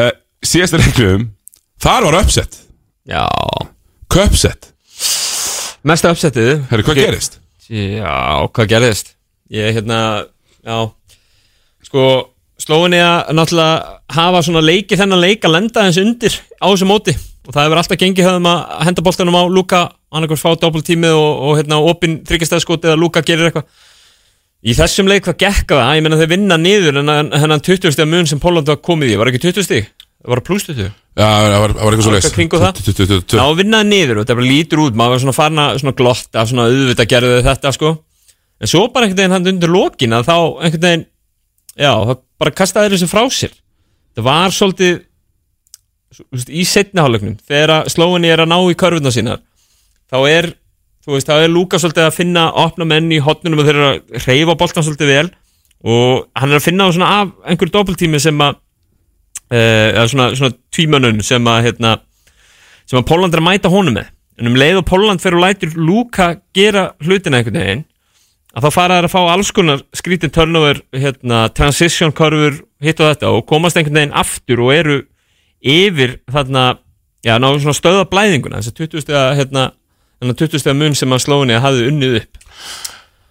uh, 0.00 0.10
Síðasta 0.42 0.80
leiknum 0.80 1.28
þar 1.82 2.06
var 2.08 2.16
uppsett, 2.22 2.56
Já, 3.06 3.26
köpsett 4.10 4.70
mesta 5.86 6.10
uppsettið 6.12 6.64
Herru, 6.70 6.86
hvað 6.88 7.02
gerist? 7.04 7.38
Já, 7.70 8.48
hvað 8.50 8.70
gerðist? 8.72 9.14
Ég, 9.52 9.70
hérna, 9.76 10.00
já 10.66 10.76
Sko, 11.90 12.06
slóinni 12.62 13.00
að 13.02 13.32
náttúrulega 13.34 14.14
hafa 14.14 14.42
svona 14.46 14.62
leiki 14.62 14.98
þennan 14.98 15.22
leik 15.24 15.42
að 15.42 15.56
lenda 15.56 15.82
eins 15.88 15.98
undir 15.98 16.36
á 16.62 16.70
þessu 16.70 16.86
móti. 16.86 17.16
Og 17.48 17.54
það 17.56 17.64
hefur 17.66 17.80
alltaf 17.80 17.98
gengið 17.98 18.28
höfum 18.28 18.46
að 18.46 18.60
henda 18.86 19.02
boltanum 19.02 19.38
á 19.40 19.42
Luka, 19.50 19.80
annarkvæmst 20.14 20.44
fá 20.44 20.52
doppeltímið 20.62 21.16
og, 21.18 21.30
og 21.48 21.56
hérna, 21.58 21.80
opin 21.82 22.20
þryggjastæðskoti 22.28 22.92
eða 22.92 23.00
Luka 23.00 23.24
gerir 23.26 23.48
eitthvað. 23.48 23.66
Í 24.60 24.76
þessum 24.76 25.10
leik 25.10 25.24
hvað 25.26 25.38
gekk 25.40 25.72
það? 25.72 25.90
Ég 25.98 26.04
menna 26.06 26.20
þeir 26.20 26.32
vinna 26.36 26.60
niður 26.60 27.00
en 27.00 27.12
hennan 27.32 27.62
20 27.64 27.96
stíða 27.96 28.06
mun 28.12 28.28
sem 28.30 28.42
Póland 28.42 28.70
var 28.70 28.78
komið 28.84 29.14
í, 29.14 29.18
var 29.18 29.32
ekki 29.32 29.42
20 29.48 29.66
stíð? 29.66 29.90
Það 30.20 30.34
var 30.34 30.42
pluss 30.46 30.68
20 30.68 30.90
Já, 31.18 31.26
það 31.26 31.60
var, 31.62 31.72
eitthvað 31.74 32.04
svo 32.04 32.12
það? 32.62 33.22
Já, 33.34 33.44
vinnaði 33.58 33.88
niður 33.90 34.20
og 34.20 34.26
þetta 34.26 34.36
bara 34.38 34.46
lítur 34.46 34.82
út. 34.84 34.98
Maður 35.00 35.16
var 35.16 35.22
svona 35.24 35.34
farin 35.34 35.62
að 35.64 35.78
svona 35.82 35.96
glotta 35.98 36.44
svona 36.46 36.66
auðvitað 36.70 37.08
gerðu 37.10 37.32
þau 37.40 37.48
þetta 37.48 37.72
sko. 37.74 37.92
En 38.60 38.70
svo 38.70 38.82
bara 38.92 39.08
einhvern 39.08 39.18
veginn 39.24 39.34
hann 39.34 39.50
undir 39.50 39.72
lokin 39.72 40.14
að 40.16 40.28
þá 40.28 40.36
einhvern 40.36 40.84
veginn 40.84 41.06
já, 41.76 41.92
það 41.92 42.16
bara 42.40 42.56
kastaði 42.56 42.94
þessu 42.94 43.10
frá 43.10 43.22
sér. 43.34 43.54
Það 44.16 44.26
var 44.26 44.54
svolítið 44.56 44.98
veist, 46.18 46.50
í 46.50 46.64
setni 46.66 47.02
hálfleiknum 47.02 47.36
þegar 47.46 47.90
slóinni 47.90 48.30
er 48.30 48.42
að 48.42 48.50
ná 48.52 48.58
í 48.70 48.78
körfuna 48.78 49.12
sínar 49.14 49.42
þá 50.10 50.18
er, 50.30 50.50
veist, 51.06 51.30
er 51.30 51.52
Luka 51.52 51.78
svolítið 51.80 52.08
að 52.08 52.16
finna 52.16 52.48
opna 52.64 52.86
menn 52.88 53.10
í 53.14 53.20
hotnunum 53.22 53.62
og 53.62 53.68
þeir 53.68 53.78
eru 53.78 53.88
að 53.90 54.26
reyfa 54.26 54.56
boltan 54.58 54.86
svolítið 54.86 55.12
vel 55.14 55.28
og 55.80 56.26
hann 56.36 56.50
er 56.50 56.60
að 56.60 56.66
finna 56.66 56.90
af 56.90 57.34
einhver 57.48 57.72
doppeltími 57.72 58.20
sem 58.20 58.42
að 58.44 58.58
eh, 59.50 59.90
eða 59.94 60.08
svona, 60.12 60.30
svona 60.36 60.56
tvímönnun 60.74 61.22
sem 61.24 61.46
að 61.48 61.62
hérna, 61.68 61.94
sem 62.84 63.00
að 63.00 63.06
Póland 63.08 63.34
er 63.34 63.40
að 63.40 63.46
mæta 63.46 63.70
honum 63.72 63.96
með. 63.96 64.10
En 64.40 64.50
um 64.50 64.58
leið 64.60 64.82
og 64.82 64.86
Póland 64.88 65.22
fer 65.22 65.36
og 65.36 65.44
lætur 65.44 65.72
Luka 65.76 66.34
gera 66.56 66.90
hlutina 67.00 67.40
einhvern 67.40 67.60
veginn 67.60 67.86
að 68.56 68.66
þá 68.66 68.74
fara 68.74 68.98
þær 68.98 69.08
að 69.08 69.14
fá 69.14 69.20
alls 69.32 69.50
konar 69.54 69.82
skrítin 69.96 70.32
turnover, 70.34 70.82
hérna, 70.96 71.44
transition 71.54 72.14
curvur, 72.16 72.60
hitt 72.82 73.00
og 73.02 73.12
þetta 73.12 73.32
og 73.34 73.44
komast 73.48 73.78
einhvern 73.78 74.00
veginn 74.00 74.16
aftur 74.16 74.62
og 74.64 74.72
eru 74.74 75.00
yfir 75.60 76.18
þarna, 76.30 76.64
já, 77.26 77.36
ná 77.38 77.50
svona 77.52 77.76
stöða 77.76 78.06
blæðinguna, 78.10 78.60
þess 78.60 78.72
að 78.72 78.80
20 78.86 79.04
stega 79.04 79.26
hérna, 79.38 79.66
þennan 80.20 80.40
20 80.42 80.64
stega 80.64 80.78
mun 80.80 80.96
sem 80.98 81.14
að 81.14 81.22
slóinni 81.26 81.60
hafði 81.60 81.90
unnið 81.92 82.22
upp. 82.22 82.40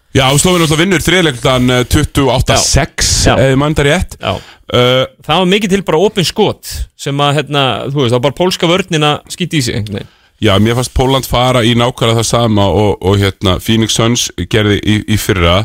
Já, 0.10 0.24
Slóvin 0.42 0.64
alltaf 0.66 0.80
vinnur 0.80 1.04
þriðleiktan 1.06 1.70
28-6 1.86 3.10
Já. 3.28 3.36
eða 3.36 3.58
mann 3.62 3.76
það 3.78 3.86
rétt. 3.92 4.16
Já, 4.18 4.32
uh, 4.42 5.04
það 5.22 5.42
var 5.44 5.50
mikið 5.52 5.76
til 5.76 5.82
bara 5.86 6.00
opin 6.02 6.26
skot 6.26 6.72
sem 6.98 7.22
að, 7.22 7.36
hérna, 7.38 7.66
þú 7.92 8.02
veist, 8.02 8.16
var 8.16 8.24
bara 8.26 8.38
pólska 8.40 8.70
vörnina 8.72 9.12
skýti 9.30 9.62
í 9.62 9.68
sig 9.68 9.78
einhvern 9.78 10.00
veginn 10.00 10.16
Já, 10.40 10.54
mér 10.64 10.78
fannst 10.78 10.94
Póland 10.96 11.28
fara 11.28 11.62
í 11.68 11.74
nákvæmlega 11.76 12.22
það 12.22 12.28
sama 12.30 12.66
og, 12.72 12.98
og 13.04 13.18
hérna, 13.20 13.58
Phoenix 13.60 13.98
Suns 14.00 14.28
gerði 14.52 14.80
í, 14.80 14.98
í 15.12 15.18
fyrra. 15.20 15.62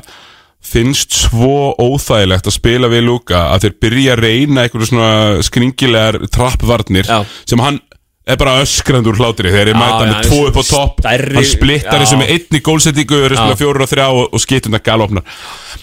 Finnst 0.65 1.13
svo 1.13 1.75
óþægilegt 1.77 2.47
að 2.49 2.55
spila 2.57 2.89
við 2.89 3.05
Luka 3.05 3.43
að 3.53 3.67
þeir 3.67 3.75
byrja 3.85 4.15
að 4.15 4.23
reyna 4.25 4.63
einhverju 4.65 4.89
svona 4.89 5.11
skringilegar 5.45 6.19
trappvarnir 6.33 7.05
Já. 7.05 7.19
sem 7.45 7.61
hann 7.61 7.79
er 8.25 8.39
bara 8.41 8.63
öskrand 8.65 9.05
úr 9.11 9.19
hlátri. 9.21 9.51
Þegar 9.53 9.69
þeir 9.69 9.75
Já, 9.75 9.81
mæta 9.83 9.99
með 10.01 10.09
hann 10.09 10.23
er 10.23 10.31
tvo 10.31 10.39
upp 10.49 10.57
á 10.57 10.65
topp. 10.71 11.03
Stærri- 11.05 11.37
hann 11.37 11.49
splittar 11.51 12.01
þessu 12.01 12.19
með 12.23 12.33
einni 12.39 12.63
gólsettingu 12.65 13.21
fjóru 13.61 13.85
og 13.85 13.91
þrjá 13.93 14.07
og, 14.09 14.25
og 14.33 14.41
skittum 14.43 14.73
það 14.79 14.85
galopnar 14.89 15.27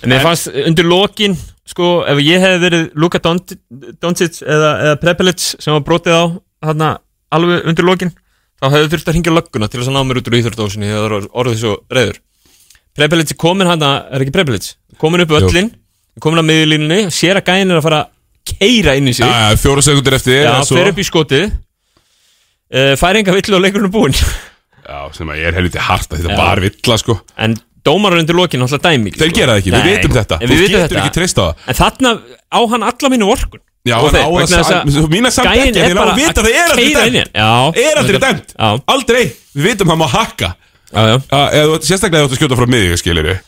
En 0.01 0.09
mér 0.09 0.23
fannst 0.25 0.49
undir 0.65 0.89
lokin 0.89 1.37
sko, 1.69 1.91
ef 2.09 2.19
ég 2.25 2.41
hefði 2.41 2.63
verið 2.65 2.87
Luka 2.99 3.21
Doncic 3.21 4.41
eða, 4.41 4.71
eða 4.87 4.97
Prepelic 5.03 5.43
sem 5.61 5.75
var 5.77 5.85
brotið 5.85 6.17
á 6.17 6.23
þarna 6.65 6.89
alveg 7.37 7.69
undir 7.69 7.85
lokin 7.87 8.11
þá 8.61 8.65
hefði 8.75 8.91
þurft 8.93 9.07
að 9.09 9.15
hringja 9.17 9.33
lögguna 9.35 9.67
til 9.71 9.81
þess 9.81 9.89
að 9.91 9.95
ná 9.97 10.01
mér 10.07 10.21
út 10.21 10.29
úr 10.31 10.37
íþjórdósinni 10.39 10.89
þegar 10.91 11.01
það 11.01 11.15
var 11.17 11.27
orðið 11.41 11.59
svo 11.63 11.73
reyður 11.97 12.19
Prepelic 12.97 13.31
er 13.33 13.39
komin 13.39 13.69
hann 13.71 13.85
er 13.87 14.21
ekki 14.25 14.33
Prepelic 14.35 14.69
komin 15.01 15.23
upp 15.25 15.31
öllin, 15.39 15.69
komin 16.21 16.41
á 16.43 16.45
miðjulínunni 16.45 16.99
sér 17.15 17.39
að 17.41 17.47
gæin 17.51 17.71
er 17.71 17.79
að 17.79 17.85
fara 17.87 18.01
að 18.03 18.09
keira 18.51 18.95
inn 18.97 19.07
í 19.07 19.13
sig. 19.15 19.25
Já, 19.25 19.55
fjóra 19.61 19.83
sekundir 19.85 20.15
eftir 20.17 20.41
Já, 20.43 20.55
svo- 20.65 20.75
fer 20.79 20.89
upp 20.91 20.97
í 20.99 21.05
skotið. 21.07 21.51
Uh, 22.71 22.93
fær 22.99 23.17
enga 23.19 23.33
villu 23.35 23.57
og 23.57 23.61
leikurinn 23.63 23.87
er 23.87 23.93
búinn. 23.93 24.15
Já, 24.81 24.97
sem 25.15 25.29
að 25.31 25.39
ég 25.41 25.49
er 25.51 25.57
helviti 25.59 25.79
hart 25.83 26.11
að 26.11 26.21
þetta 26.23 26.33
Já. 26.33 26.39
var 26.41 26.61
villa 26.63 26.97
sko. 26.99 27.15
En 27.45 27.55
dómarar 27.85 28.21
undir 28.21 28.35
lokin 28.37 28.63
alltaf 28.65 28.81
dæmi 28.83 29.11
ekki, 29.11 29.21
Þeir 29.21 29.31
sko. 29.31 29.37
gera 29.39 29.53
það 29.55 29.61
ekki, 29.61 29.73
við 29.75 29.87
vitum 29.91 30.15
þetta. 30.17 30.39
Þú 30.41 30.49
við 30.51 30.61
vitum 30.61 30.73
getur 30.75 30.87
þetta. 30.87 31.03
ekki 31.05 31.15
treyst 31.19 31.37
á 31.39 31.43
það. 31.45 31.65
En 31.71 31.79
þarna 31.81 32.11
á 32.51 32.59
hann 32.73 32.87
alla 32.91 33.11
mínu 33.13 33.29
orkun 33.35 33.63
Já, 33.81 33.95
Og 33.97 34.11
þeir- 34.13 34.27
vegna 34.29 34.57
þess 34.61 34.97
að 35.01 35.07
mína 35.09 35.29
samt 35.33 35.47
gæinn 35.49 35.69
ekki, 35.71 35.79
er 35.81 35.87
þeir 35.89 35.97
á 35.97 36.03
að 36.05 36.19
vita 36.19 36.41
að 36.41 36.45
það 36.45 36.57
er 36.57 36.67
aldrei 36.71 37.11
dæmt. 37.11 37.31
Er 37.81 38.01
aldrei 38.01 38.19
dæmt, 38.21 38.51
aldrei. 38.93 39.23
Við 39.55 39.63
vitum 39.71 39.89
hann 39.89 40.01
má 40.01 40.07
hakka. 40.11 40.51
Eða 40.91 41.79
sérstaklega 41.81 42.25
þú 42.25 42.27
ert 42.27 42.35
að 42.35 42.41
skjóta 42.41 42.59
frá 42.59 42.67
miðju, 42.69 42.99
skilir 43.01 43.31
ég 43.31 43.39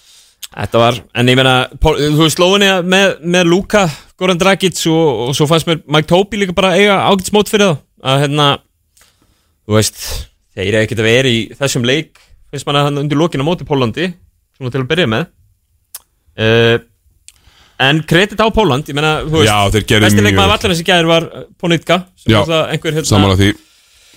Þetta 0.53 0.77
var, 0.79 0.97
en 1.17 1.29
ég 1.31 1.37
meina, 1.39 1.53
þú 1.81 2.19
veist, 2.21 2.37
Slóinni 2.37 2.67
með, 2.85 3.15
með 3.25 3.47
Luka, 3.49 3.87
Goran 4.21 4.37
Dragic 4.37 4.77
og, 4.91 5.23
og 5.29 5.31
svo 5.37 5.47
fannst 5.49 5.65
mér 5.65 5.79
Mike 5.89 6.05
Topi 6.11 6.37
líka 6.37 6.53
bara 6.53 6.75
eiga 6.77 6.99
ágætismót 7.09 7.49
fyrir 7.49 7.71
það 7.71 7.79
að 8.13 8.19
hérna, 8.21 8.47
þú 9.65 9.77
veist, 9.79 10.03
þeir 10.53 10.67
eru 10.67 10.81
ekkert 10.83 11.01
að 11.01 11.09
vera 11.09 11.31
í 11.33 11.39
þessum 11.57 11.87
leik, 11.89 12.21
finnst 12.53 12.69
manna 12.69 12.83
hann 12.85 13.01
undir 13.01 13.17
lokinu 13.17 13.41
á 13.41 13.49
móti 13.49 13.65
Pólandi, 13.65 14.11
svona 14.53 14.73
til 14.75 14.83
að 14.83 14.89
byrja 14.93 15.09
með. 15.09 15.25
Uh, 16.37 16.77
en 17.79 18.01
kredit 18.03 18.39
á 18.39 18.47
Póland, 18.53 18.85
ég 18.87 18.95
meina, 18.95 19.21
þú 19.25 19.39
veist 19.41 19.49
Já, 19.49 19.57
þeir 19.73 19.85
gerðu 19.89 20.05
besti 20.05 20.17
mjög 20.19 20.27
leikmaður 20.27 20.49
vel. 20.49 20.57
vallarins 20.57 20.81
í 20.81 20.87
gæðir 20.87 21.07
var 21.09 21.23
Ponitka, 21.59 21.97
sem 22.15 22.31
Já, 22.33 22.39
var 22.43 22.47
það 22.53 22.71
einhver 22.75 22.93
hérna, 22.93 23.05
Saman 23.09 23.31
á 23.33 23.35
því 23.39 23.53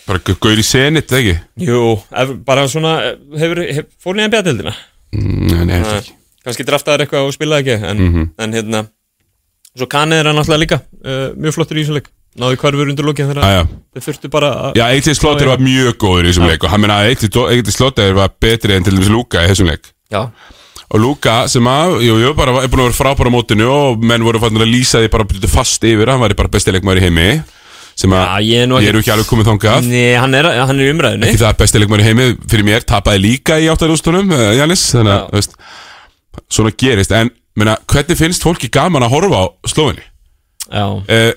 Bara 0.07 0.19
gu- 0.23 0.37
gaur 0.39 0.61
í 0.61 0.63
senit, 0.63 1.09
eða 1.11 1.19
ekki? 1.23 1.37
Jú, 1.67 1.81
ef, 2.15 2.29
bara 2.47 2.67
svona, 2.71 2.93
hefur, 3.39 3.63
hef, 3.75 3.87
fór 4.03 4.15
niðan 4.15 4.31
bjadildina 4.37 4.75
Mm, 5.17 5.47
Nei, 5.47 5.65
nei, 5.65 5.77
þetta 5.81 5.97
ekki 6.03 6.13
kannski 6.45 6.65
draftaður 6.67 7.03
eitthvað 7.07 7.27
og 7.29 7.33
spilaði 7.35 7.63
ekki 7.63 7.87
en, 7.91 7.99
Mhm. 8.03 8.25
en 8.39 8.53
hérna 8.53 8.81
svo 9.77 9.87
Kane 9.89 10.13
er 10.19 10.25
hann 10.27 10.37
alltaf 10.37 10.59
líka 10.59 10.81
uh, 11.05 11.31
mjög 11.39 11.55
flottur 11.55 11.79
í 11.79 11.85
þessum 11.85 11.95
leik 11.99 12.09
náðu 12.37 12.57
hverfur 12.61 12.91
undir 12.91 13.05
lókinn 13.07 13.31
þegar 13.31 13.47
Æja 13.47 13.63
þeir 13.95 14.05
þurftu 14.07 14.31
bara 14.31 14.51
að 14.51 14.77
Já, 14.77 14.87
Já, 14.91 15.47
já. 15.47 15.47
var 15.49 15.59
mjög 15.59 15.93
góður 16.03 16.27
í 16.27 16.29
þessum 16.33 16.47
leik 16.51 16.65
og 16.67 16.71
hann 16.71 16.81
meina 16.83 16.99
að 17.01 17.11
Eitli 17.15 17.73
Slóter 17.73 18.15
var 18.19 18.29
betri 18.41 18.75
en 18.77 18.85
til 18.85 18.93
dæmis 18.99 19.09
Luka 19.15 19.39
í 19.47 19.49
þessum 19.49 19.71
leik 19.71 19.87
já, 20.13 20.31
og 20.93 21.01
Luka 21.03 21.37
sem 21.51 21.67
að, 21.67 21.97
jú, 22.07 22.17
jú, 22.23 22.33
bara 22.39 22.55
er 22.63 22.71
búin 22.71 22.85
að 22.85 22.91
vera 22.91 22.99
frábæra 23.01 23.31
á 23.33 23.35
mótinu 23.35 23.67
og 23.73 24.03
menn 24.07 24.23
voru 24.27 24.41
fannir 24.43 24.63
að 24.67 24.73
lýsa 24.75 25.01
því 25.03 25.11
bara 25.13 25.27
fast 25.51 25.87
yfir, 25.87 26.11
hann 26.13 26.21
var 26.23 26.35
bara 26.39 26.53
besti 26.53 26.75
leikmaður 26.75 27.01
í 27.03 27.07
heimi. 27.09 27.29
Sem 27.97 28.13
að, 28.13 28.27
Já, 28.29 28.45
ég 28.45 28.63
er 28.63 28.69
nú 28.69 28.77
ég 28.85 28.91
er 28.93 28.99
ekki 29.01 29.13
alveg 29.15 29.29
komið 29.31 29.49
þangað. 29.49 29.87
Nei, 29.89 30.13
hann 30.21 30.35
er, 30.37 30.51
hann 30.69 30.77
er 30.77 30.85
í 30.85 30.93
umræðinni 30.93 31.31
ekki 31.31 31.41
það 31.41 31.49
að 31.49 31.59
besti 31.63 31.81
leikmaður 31.81 32.03
í 32.05 32.09
heimi 32.11 32.27
fyrir 32.53 32.67
mér 32.69 32.85
tapaði 32.85 33.23
líka 33.25 33.57
í 33.63 33.71
áttarústunum, 33.73 34.35
Janis 34.59 34.85
þannig 34.93 35.15
að, 35.15 35.31
veist, 35.33 35.57
svona 36.53 36.75
gerist. 36.77 37.15
En, 37.17 37.33
meina, 37.57 37.79
hvernig 37.89 38.21
finnst 38.21 38.45
fólki 38.45 38.69
gaman 38.69 39.07
að 39.07 39.15
horfa 39.17 39.41
á 39.43 39.45
slóinni? 39.73 40.05
já, 40.69 40.85
Eh, 41.09 41.33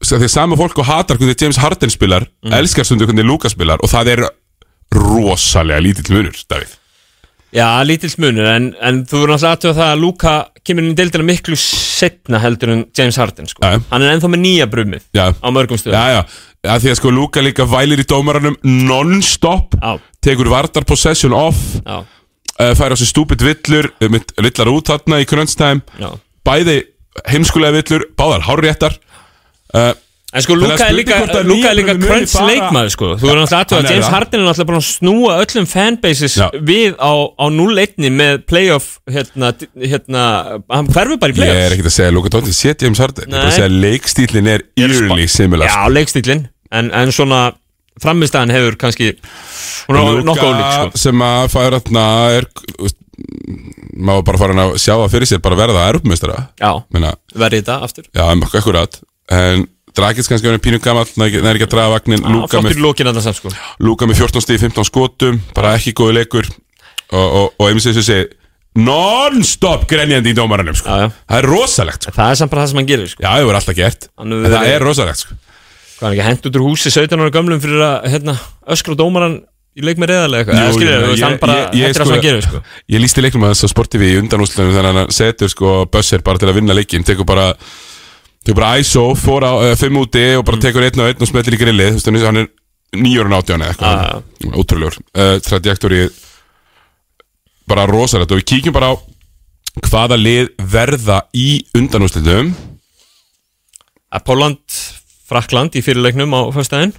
að 0.00 0.28
sama 0.32 0.56
fólk 0.56 0.78
og 0.78 0.86
hatar 0.88 1.18
hvernig 1.18 1.36
James 1.42 1.58
Harden 1.60 1.90
spilar, 1.90 2.24
Mm. 2.44 2.52
elskar 2.56 2.84
stundu 2.88 3.04
hvernig 3.04 3.26
Luka 3.26 3.48
spilar 3.52 3.78
og 3.82 3.90
það 3.90 4.06
er 4.16 4.28
rosalega 4.94 5.82
lítill 5.82 6.14
munur, 6.14 6.32
Davíð 6.48 6.77
já, 7.54 7.66
lítill 7.86 8.14
munur 8.22 8.48
en, 8.50 8.68
en 8.80 9.00
þú 9.08 9.22
verður 9.22 9.34
náttúrulega 9.34 9.54
aðtöða 9.54 9.78
það 9.78 9.92
að 9.92 10.02
Luka 10.02 10.34
kemur 10.68 10.84
inn 10.84 10.92
í 10.92 10.98
deildina 10.98 11.28
miklu 11.28 11.58
setna 11.60 12.42
heldur 12.42 12.74
en 12.74 12.84
James 12.96 13.18
Harden 13.20 13.48
sko. 13.48 13.64
Já. 13.64 13.80
hann 13.92 14.04
er 14.04 14.14
ennþá 14.14 14.30
með 14.34 14.44
nýja 14.44 14.68
brumið 14.70 15.06
Já, 15.16 15.26
á 15.32 15.48
mörgum 15.54 15.80
stöðum. 15.80 15.96
Já, 15.96 16.18
já, 16.18 16.68
að 16.74 16.84
því 16.84 16.92
að 16.92 17.00
sko 17.00 17.14
Luka 17.14 17.44
líka 17.44 17.68
vælir 17.68 18.04
í 18.04 18.06
dómaranum 18.08 18.58
non-stop 18.64 19.78
já, 19.78 19.96
tekur 20.24 20.52
vardar 20.52 20.86
possession 20.88 21.36
off 21.36 21.62
já, 21.80 22.02
uh, 22.02 22.72
fær 22.78 22.94
á 22.94 22.96
sig 22.98 23.10
stúpid 23.10 23.44
villur 23.44 23.90
uh, 23.96 24.10
mynd 24.12 24.34
villar 24.36 24.72
út 24.74 24.92
þarna 24.92 25.22
í 25.22 25.28
time. 25.28 25.80
Já. 25.98 26.10
bæði 26.44 26.82
heimskulega 27.28 27.80
villur 27.80 28.06
báðar 28.18 28.44
hárréttar. 28.46 28.98
Uh, 29.74 29.92
En 30.28 30.42
sko, 30.44 30.52
að 30.58 30.60
Luka 30.60 30.84
er 30.84 30.92
líka, 30.92 31.18
að 31.24 31.46
Luka 31.48 31.68
er 31.70 31.76
líka 31.78 31.92
crunch 31.96 32.32
bara- 32.36 32.48
leikmaður, 32.50 32.90
sko. 32.92 33.06
Þú 33.16 33.24
verður 33.30 33.38
náttúrulega 33.40 33.60
aðtöða 33.64 33.78
að 33.80 33.90
James. 33.94 34.08
Harden 34.12 34.40
er 34.42 34.44
náttúrulega 34.44 34.68
búin 34.68 34.80
að 34.82 34.88
snúa 34.88 35.36
öllum 35.40 35.66
fanbases 35.70 36.34
Já. 36.36 36.48
við 36.68 36.96
á, 37.00 37.12
á 37.32 37.44
0-1 37.48 38.10
með 38.12 38.42
playoff, 38.44 38.88
hérna, 39.08 39.52
hérna, 39.80 40.24
hann 40.68 40.90
hverfur 40.92 41.16
bara 41.22 41.32
í 41.32 41.34
ég 41.34 41.40
er 41.40 41.48
playoffs. 41.48 41.72
ekkert 41.78 41.88
að 41.88 41.96
segja 41.96 42.12
Luka 42.12 42.28
Doncic 42.34 42.58
sé 42.60 42.74
James 42.82 42.98
Harden, 43.00 43.24
ég 43.24 43.32
er 43.32 43.38
bara 43.38 43.40
að 43.40 43.48
Nei. 43.48 43.56
segja 43.56 43.70
að 43.70 43.78
leikstílin 43.86 44.50
er 44.52 44.62
eerily 44.76 45.26
similar 45.32 45.66
Já, 45.72 45.88
leikstílinn, 45.96 46.44
en, 46.72 46.90
en 46.92 47.08
svona 47.16 47.40
framistæðan 47.98 48.52
hefur 48.52 48.76
kannski, 48.76 49.08
hún 49.88 49.96
er 49.96 50.12
Luka 50.12 50.28
nokkuð 50.28 50.52
ólík, 50.52 50.76
sko. 50.76 50.98
sem 51.06 51.24
að 51.24 51.48
fær 51.56 51.78
þarna 51.80 52.04
er 52.36 52.44
má 53.96 54.20
bara 54.22 54.38
fara 54.38 54.52
hann 54.52 54.62
að 54.68 54.76
sjá 54.76 54.92
það 54.92 55.10
fyrir 55.16 55.26
sér 55.32 55.40
bara 55.42 55.56
verða 55.56 55.88
erfmestara 55.88 56.48
verði 56.60 57.62
þetta 57.64 57.80
aftur. 57.82 58.04
já, 58.12 58.28
akkurat 58.28 59.00
en 59.32 59.66
Dragis 59.98 60.30
kannski 60.30 60.48
verið 60.48 60.62
pínu 60.64 60.80
gamall 60.82 61.10
næri 61.18 61.40
ekki 61.40 61.66
að 61.66 61.72
draga 61.74 61.94
vagnin 61.96 62.22
Já, 62.22 62.30
Luka 62.34 62.62
með, 62.62 63.20
það 63.20 63.38
sko. 63.40 63.52
Með 64.08 64.20
14 64.22 64.44
stíð 64.44 64.66
15 64.68 64.88
skotum 64.88 65.40
bara 65.56 65.74
ekki 65.78 65.94
góði 65.98 66.20
leikur 66.20 66.46
og, 66.48 67.26
og, 67.26 67.66
einmitt 67.66 67.84
sem 67.86 67.96
þessu 67.96 68.06
segi 68.06 68.28
non-stop 68.78 69.88
grenjandi 69.90 70.30
í 70.30 70.36
dómaranum 70.38 70.76
sko. 70.78 70.86
Já, 70.92 71.08
já. 71.08 71.10
það 71.26 71.40
er 71.40 71.48
rosalegt 71.50 72.06
sko. 72.06 72.14
Það 72.14 72.30
er 72.30 72.40
samt 72.40 72.52
bara 72.52 72.62
það 72.62 72.70
sem 72.70 72.80
hann 72.80 72.88
gerir, 72.92 73.10
sko. 73.10 73.22
já, 73.24 73.28
það 73.32 73.46
voru 73.48 73.58
alltaf 73.58 73.78
gert 73.78 74.08
Hann 74.14 74.34
en 74.36 74.44
það 74.44 74.54
verið- 74.54 74.74
er 74.76 74.84
rosalegt 74.86 75.22
sko. 75.24 75.38
Hvað 75.98 76.08
er 76.08 76.14
ekki 76.14 76.26
hent 76.28 76.46
út 76.46 76.58
úr 76.58 76.66
húsi 76.68 76.92
17 76.94 77.18
ára 77.24 77.34
gömlum 77.34 77.62
fyrir 77.64 77.82
að, 77.82 77.96
hérna, 78.12 78.36
öskra 78.70 78.94
dómaran 78.98 79.40
í 79.78 79.82
leik 79.82 79.98
með 79.98 80.12
hann 80.14 80.34
er 80.38 81.94
það 81.94 82.12
hann 82.12 82.22
gerir, 82.22 82.46
sko. 82.46 82.62
Ég 82.90 83.02
lísti 83.02 83.22
leiknum 83.24 83.46
að 83.46 83.54
þess 83.54 83.66
að 83.66 83.74
sporti 83.74 83.98
við 83.98 84.14
í 84.14 84.20
undanústlunum 84.22 84.74
þannig 84.74 84.90
að 84.92 85.00
hann 85.02 85.14
setur 85.14 85.52
sko 85.52 85.74
bössir 85.90 86.22
bara 86.26 86.38
til 86.38 86.50
að 86.50 86.58
vinna 86.60 86.76
leikin 86.76 87.06
tekur 87.06 87.26
bara 87.28 87.52
tekur 88.44 88.58
bara 88.60 88.78
ISO, 88.80 89.14
fór 89.18 89.42
á 89.44 89.52
uh, 89.58 89.74
fimm 89.76 89.96
úti 90.00 90.24
og 90.38 90.42
Mm. 90.42 90.46
bara 90.46 90.58
tekur 90.62 90.82
einn 90.86 91.00
og 91.00 91.08
einn 91.10 91.22
og 91.22 91.28
smellir 91.28 91.56
í 91.56 91.60
grillið 91.60 91.90
þú 91.90 91.98
veist, 91.98 92.06
hann 92.06 92.16
er- 92.16 92.26
hann 92.26 92.36
er 92.36 92.48
nýjórun 92.96 93.36
átján 93.36 93.60
eða 93.62 93.72
eitthvað. 93.74 93.98
Ah, 93.98 94.22
ótrúlegur. 94.56 94.96
Uh, 95.14 95.38
trajektori 95.44 96.08
bara 97.68 97.86
rosalegt. 97.86 98.32
Og 98.32 98.38
við 98.38 98.46
kíkjum 98.48 98.72
bara 98.72 98.92
á 98.92 98.96
hvaða 99.88 100.16
lið 100.16 100.48
verða 100.58 101.22
í 101.36 101.64
undanústlunum 101.76 102.54
að 104.12 104.24
Póland, 104.24 104.58
Frakland 105.28 105.76
í 105.76 105.82
fyrirleiknum 105.84 106.32
á 106.32 106.40
fyrstæðin 106.56 106.94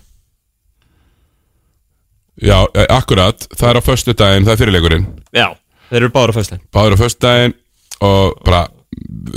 Já, 2.41 2.63
eh, 2.73 2.85
akkurat, 2.89 3.35
það 3.57 3.69
er 3.69 3.79
á 3.79 3.81
föstu 3.83 4.13
daginn, 4.15 4.45
það 4.47 4.53
er 4.53 4.59
fyrirleikurinn. 4.61 5.05
Já, 5.35 5.47
þeir 5.89 5.97
eru 6.05 6.09
báður 6.13 6.31
á 6.31 6.35
fyrstæðin 6.37 6.61
Báður 6.71 6.95
á 6.95 6.97
föstu 7.01 7.19
daginn 7.25 7.53
og 7.99 8.37
bara 8.45 8.61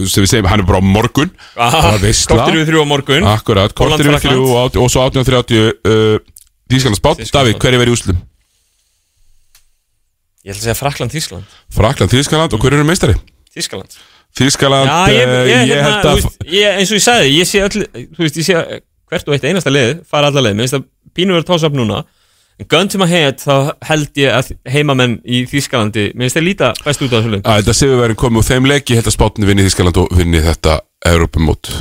sem 0.07 0.25
við 0.25 0.31
segjum, 0.31 0.49
hann 0.51 0.63
er 0.63 0.69
bara 0.69 0.81
á 0.81 0.85
morgun. 0.85 1.33
Kortir 1.57 2.59
við 2.59 2.69
þrjú 2.71 2.85
á 2.85 2.87
morgun. 2.89 3.27
Akkurat, 3.33 3.75
kortir 3.77 4.11
við 4.11 4.21
þrjú 4.27 4.45
og, 4.51 4.79
og 4.83 4.93
svo 4.93 5.07
18.30 5.09 5.65
uh, 5.71 6.21
Þýskalands 6.73 7.03
bát, 7.05 7.21
Þýskaland. 7.21 7.35
Davíð, 7.37 7.59
hver 7.63 7.77
er 7.77 7.83
verið 7.83 7.93
í 7.93 7.97
úslum? 7.99 8.21
Ég 10.43 10.51
ætla 10.51 10.59
að 10.59 10.65
segja 10.67 10.79
Frakland, 10.79 11.13
Þískland 11.15 11.59
Frakland, 11.71 12.11
Þýskaland 12.11 12.55
og 12.57 12.65
hver 12.65 12.75
eru 12.75 12.87
meistari? 12.87 13.15
Þískland 13.55 13.95
Þýskaland, 14.39 14.89
Já, 14.89 15.13
ég, 15.13 15.21
ég, 15.23 15.69
ég 15.69 15.77
hérna, 15.77 15.91
held 15.91 16.09
að 16.09 16.49
ég, 16.51 16.79
eins 16.81 16.91
og 16.91 16.99
ég 16.99 17.05
sagði, 17.05 17.29
ég 17.37 17.49
sé 17.49 17.61
öll 17.63 17.85
Þú 17.85 18.25
veist, 18.25 18.41
ég 18.41 18.49
sé 18.49 18.81
hvert 19.13 19.29
og 19.29 19.37
eitt 19.37 19.47
einasta 19.47 19.71
leið 19.71 20.01
fara 20.09 20.33
alla 20.33 20.43
leið, 20.43 20.57
mér 20.57 20.67
finnst 20.67 20.79
að 20.81 20.89
pínu 21.15 21.37
verið 21.37 21.49
tósa 21.53 21.69
upp 21.69 21.77
núna 21.79 22.01
gun 22.69 22.89
to 22.93 23.01
my 23.01 23.09
head 23.11 23.41
þá 23.43 23.75
held 23.89 24.21
ég 24.21 24.37
að 24.37 24.53
heimamenn 24.71 25.19
í 25.25 25.43
Þískalandi 25.51 26.11
mér 26.13 26.29
finnst 26.29 26.39
þeir 26.39 26.47
líta 26.47 26.73
best 26.85 27.03
út 27.03 27.13
á 27.13 27.17
þessu 27.19 27.35
leik. 27.35 27.45
Að 27.45 27.61
þetta 27.63 27.77
séu 27.81 27.99
verið 28.01 28.21
komið 28.23 28.43
úr 28.43 28.49
þeim 28.51 28.71
leik. 28.71 28.91
Ég 28.93 29.01
held 29.01 29.11
að 29.11 29.17
spátni 29.17 29.49
vinni 29.49 29.67
Þýskaland 29.67 30.03
og 30.03 30.17
vinni 30.17 30.43
þetta 30.45 30.79
Europamót 31.13 31.73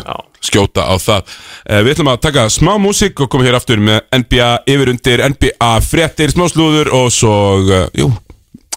skjóta 0.41 0.87
á 0.89 0.95
það. 0.97 1.35
Uh, 1.69 1.81
Við 1.85 1.93
ætlum 1.95 2.11
að 2.13 2.23
taka 2.25 2.47
smá 2.53 2.73
músík 2.81 3.21
og 3.21 3.29
koma 3.31 3.45
hér 3.45 3.59
aftur 3.59 3.81
með 3.83 4.01
NBA 4.23 4.49
yfir 4.73 4.93
undir 4.95 5.25
NBA 5.35 5.71
fréttir, 5.85 6.33
smá 6.33 6.47
slúður 6.49 6.91
og 6.97 7.11
svo, 7.13 7.35
uh, 7.61 7.85
jú, 7.97 8.09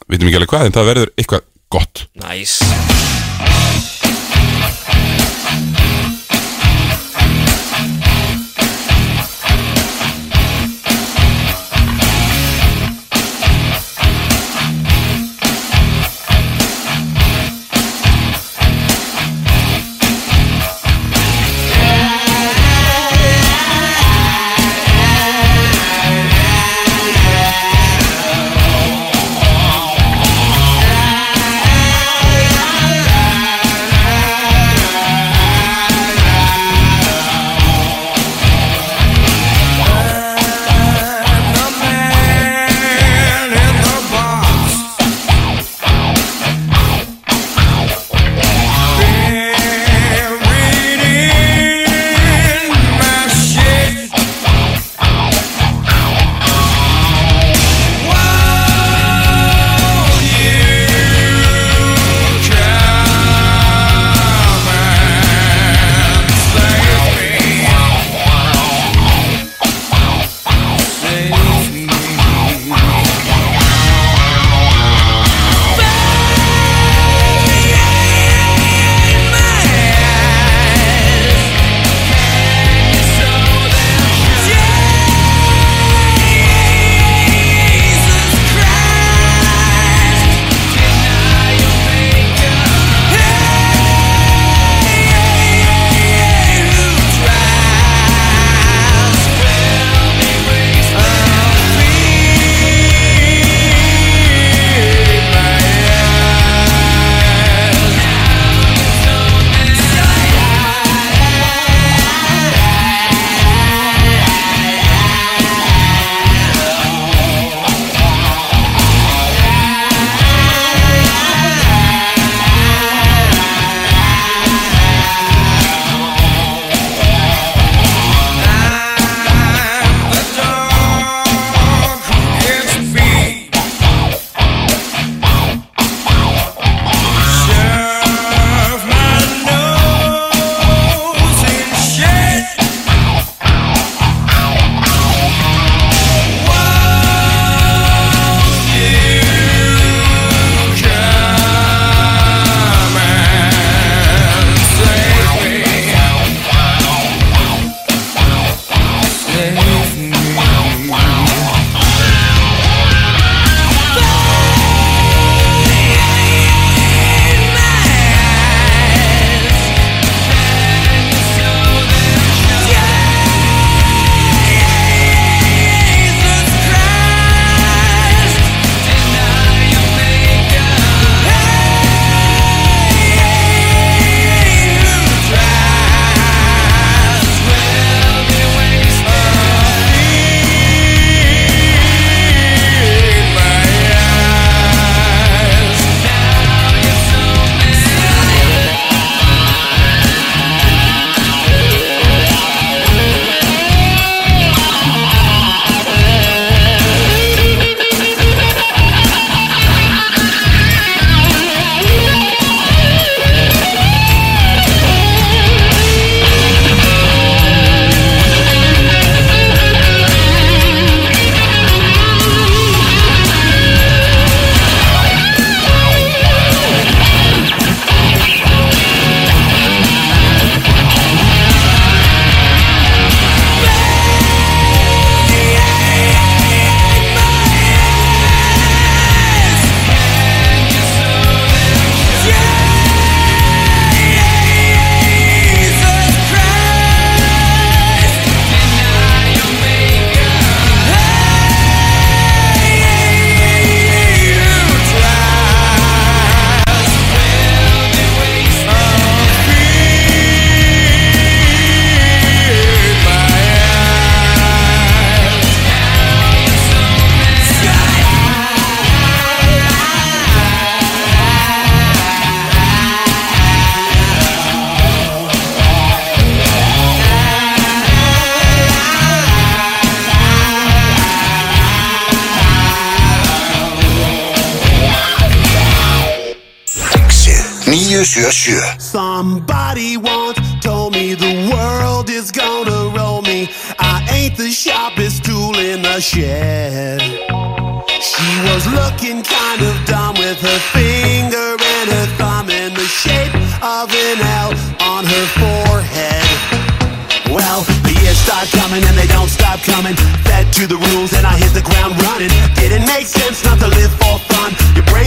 vitum 0.04 0.28
ekki 0.28 0.42
alveg 0.42 0.52
hvað 0.52 0.68
en 0.68 0.76
það 0.76 0.92
verður 0.92 1.14
eitthvað 1.16 1.48
gott. 1.72 2.06
Næs 2.20 2.60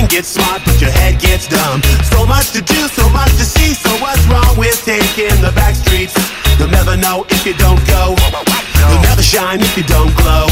Brain 0.08 0.24
gets 0.24 0.30
smart, 0.30 0.62
but 0.64 0.80
your 0.80 0.92
head 0.92 1.20
gets 1.20 1.48
dumb. 1.48 1.82
So 2.12 2.26
much 2.26 2.52
to 2.52 2.62
do, 2.62 2.88
so 2.88 3.08
much 3.10 3.32
to 3.38 3.44
see. 3.44 3.74
So 3.74 3.90
what's 4.00 4.24
wrong 4.28 4.58
with 4.58 4.80
taking 4.86 5.36
the 5.42 5.52
back 5.52 5.76
streets? 5.76 6.16
You'll 6.58 6.70
never 6.70 6.96
know 6.96 7.26
if 7.30 7.46
you 7.46 7.54
don't 7.54 7.80
go. 7.88 8.16
You'll 8.16 9.04
never 9.04 9.22
shine 9.22 9.60
if 9.60 9.76
you 9.76 9.84
don't 9.84 10.14
glow. 10.16 10.48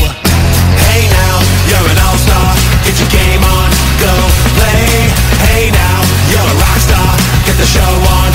Hey 0.91 1.07
now, 1.07 1.35
you're 1.71 1.87
an 1.87 1.99
all-star. 2.03 2.51
Get 2.83 2.99
your 2.99 3.11
game 3.15 3.43
on, 3.43 3.69
go 4.03 4.13
play. 4.59 5.07
Hey 5.47 5.71
now, 5.71 5.99
you're 6.31 6.43
a 6.43 6.55
rock 6.59 6.79
star. 6.83 7.11
Get 7.47 7.55
the 7.55 7.69
show 7.69 7.91
on, 8.11 8.34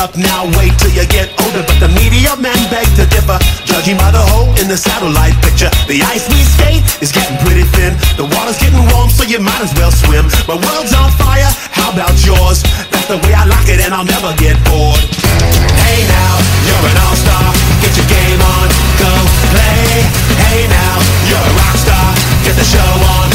up 0.00 0.16
now, 0.16 0.48
wait 0.56 0.72
till 0.80 0.88
you 0.96 1.04
get 1.12 1.28
older. 1.44 1.60
But 1.60 1.76
the 1.76 1.92
media 1.92 2.32
men 2.40 2.56
beg 2.72 2.88
to 2.96 3.04
differ, 3.12 3.36
judging 3.68 4.00
by 4.00 4.08
the 4.08 4.24
hole 4.32 4.48
in 4.56 4.64
the 4.64 4.76
satellite 4.80 5.36
picture. 5.44 5.68
The 5.84 6.00
ice 6.00 6.24
we 6.32 6.40
skate 6.56 6.80
is 7.04 7.12
getting 7.12 7.36
pretty 7.44 7.68
thin. 7.76 7.92
The 8.16 8.24
water's 8.24 8.56
getting 8.56 8.80
warm, 8.96 9.12
so 9.12 9.28
you 9.28 9.44
might 9.44 9.60
as 9.60 9.76
well 9.76 9.92
swim. 9.92 10.24
My 10.48 10.56
world's 10.56 10.96
on 10.96 11.12
fire, 11.20 11.52
how 11.76 11.92
about 11.92 12.16
yours? 12.24 12.64
That's 12.88 13.12
the 13.12 13.20
way 13.20 13.36
I 13.36 13.44
like 13.44 13.68
it, 13.68 13.84
and 13.84 13.92
I'll 13.92 14.08
never 14.08 14.32
get 14.40 14.56
bored. 14.64 15.04
Hey 15.84 16.00
now, 16.08 16.34
you're 16.64 16.84
an 16.88 16.96
all-star. 17.04 17.52
Get 17.84 17.92
your 18.00 18.08
game 18.08 18.40
on, 18.40 18.66
go 18.96 19.12
play. 19.52 19.84
Hey 20.48 20.64
now, 20.64 20.96
you're 21.28 21.44
a 21.44 21.52
rock 21.60 21.76
star. 21.76 22.08
Get 22.48 22.56
the 22.56 22.64
show 22.64 22.90
on, 23.20 23.28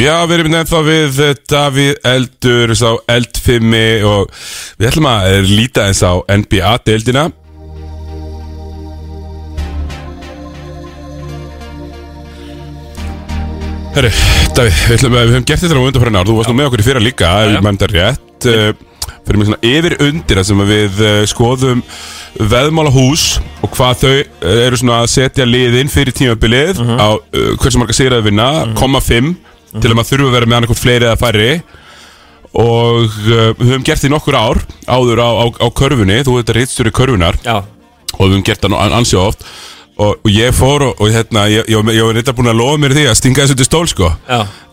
Já, 0.00 0.14
við 0.24 0.38
erum 0.38 0.52
nefnt 0.54 0.70
þá 0.70 0.78
við 0.86 1.18
eh, 1.26 1.32
Davíð 1.50 1.90
Eldur 2.08 2.72
sá 2.78 2.88
Eldfimmi 3.12 3.84
og 4.08 4.30
við 4.80 4.88
ætlum 4.88 5.08
að 5.10 5.26
eh, 5.34 5.50
líta 5.50 5.84
eins 5.90 6.00
á 6.00 6.12
NBA-deildina 6.24 7.26
Herri, 13.90 14.10
Davíð, 14.54 14.76
við, 14.86 14.94
ætlum, 14.96 15.16
að- 15.18 15.26
við 15.26 15.34
höfum 15.34 15.46
gert 15.50 15.64
þetta 15.64 15.74
á 15.76 15.82
undanfæra 15.82 16.20
ár, 16.20 16.28
þú 16.30 16.36
varst 16.38 16.50
nú 16.52 16.56
með 16.60 16.68
okkur 16.70 16.82
í 16.82 16.86
fyrra 16.86 17.02
líka, 17.02 17.30
ef 17.42 17.50
ég 17.56 17.66
þetta 17.66 17.88
rétt. 17.90 18.46
Uh, 18.46 18.72
fyrir 19.26 19.38
mig 19.40 19.48
svona 19.50 19.68
yfir 19.68 19.94
undir 20.06 20.38
það 20.40 20.46
sem 20.48 20.60
að 20.64 20.70
við 20.70 21.00
uh, 21.04 21.16
skoðum 21.28 21.82
veðmála 22.50 22.92
hús 22.94 23.24
og 23.60 23.74
hvað 23.74 23.98
þau 24.00 24.14
uh, 24.14 24.54
eru 24.64 24.78
svona 24.80 25.00
að 25.02 25.10
setja 25.12 25.44
liðin 25.44 25.90
fyrir 25.92 26.14
tímabilið 26.16 26.80
á 26.80 27.08
uh, 27.18 27.50
hversu 27.60 27.82
marga 27.82 27.96
sigraði 27.98 28.30
vinna, 28.30 28.46
koma 28.78 29.02
5 29.04 29.34
til 29.76 29.90
að 29.92 29.96
maður 29.98 30.10
þurfa 30.12 30.28
að 30.30 30.36
vera 30.38 30.50
með 30.50 30.58
annarkot 30.60 30.80
fleiri 30.82 31.06
eða 31.10 31.20
færri. 31.20 31.50
Og 32.60 33.04
uh, 33.30 33.50
við 33.60 33.68
höfum 33.70 33.84
gert 33.86 34.02
því 34.02 34.08
nokkur 34.10 34.34
ár 34.40 34.58
áður 34.90 35.20
á, 35.22 35.28
á, 35.30 35.44
á 35.62 35.66
körfunni, 35.70 36.16
þú 36.26 36.38
veit 36.40 36.48
að 36.50 36.56
reytstjóri 36.58 36.90
körfunar 36.96 37.36
Já, 37.44 37.60
og 38.16 38.24
við 38.24 38.32
höfum 38.32 38.46
gert 38.48 38.64
það 38.64 38.72
nú 38.74 38.80
an- 38.82 38.96
ansi 38.98 39.18
oft. 39.20 39.44
Og, 40.00 40.16
og 40.24 40.30
ég 40.32 40.54
fór 40.56 40.82
og, 40.88 41.00
og 41.04 41.10
hérna, 41.12 41.42
ég, 41.52 41.66
ég, 41.68 41.76
ég, 41.76 41.90
ég 41.98 42.06
var 42.08 42.14
reynda 42.16 42.32
búin 42.34 42.48
að 42.50 42.56
lofa 42.58 42.80
mér 42.80 42.94
því 42.96 43.02
að 43.10 43.18
stinga 43.20 43.42
þessu 43.44 43.56
til 43.60 43.66
stól 43.68 43.86
sko. 43.90 44.08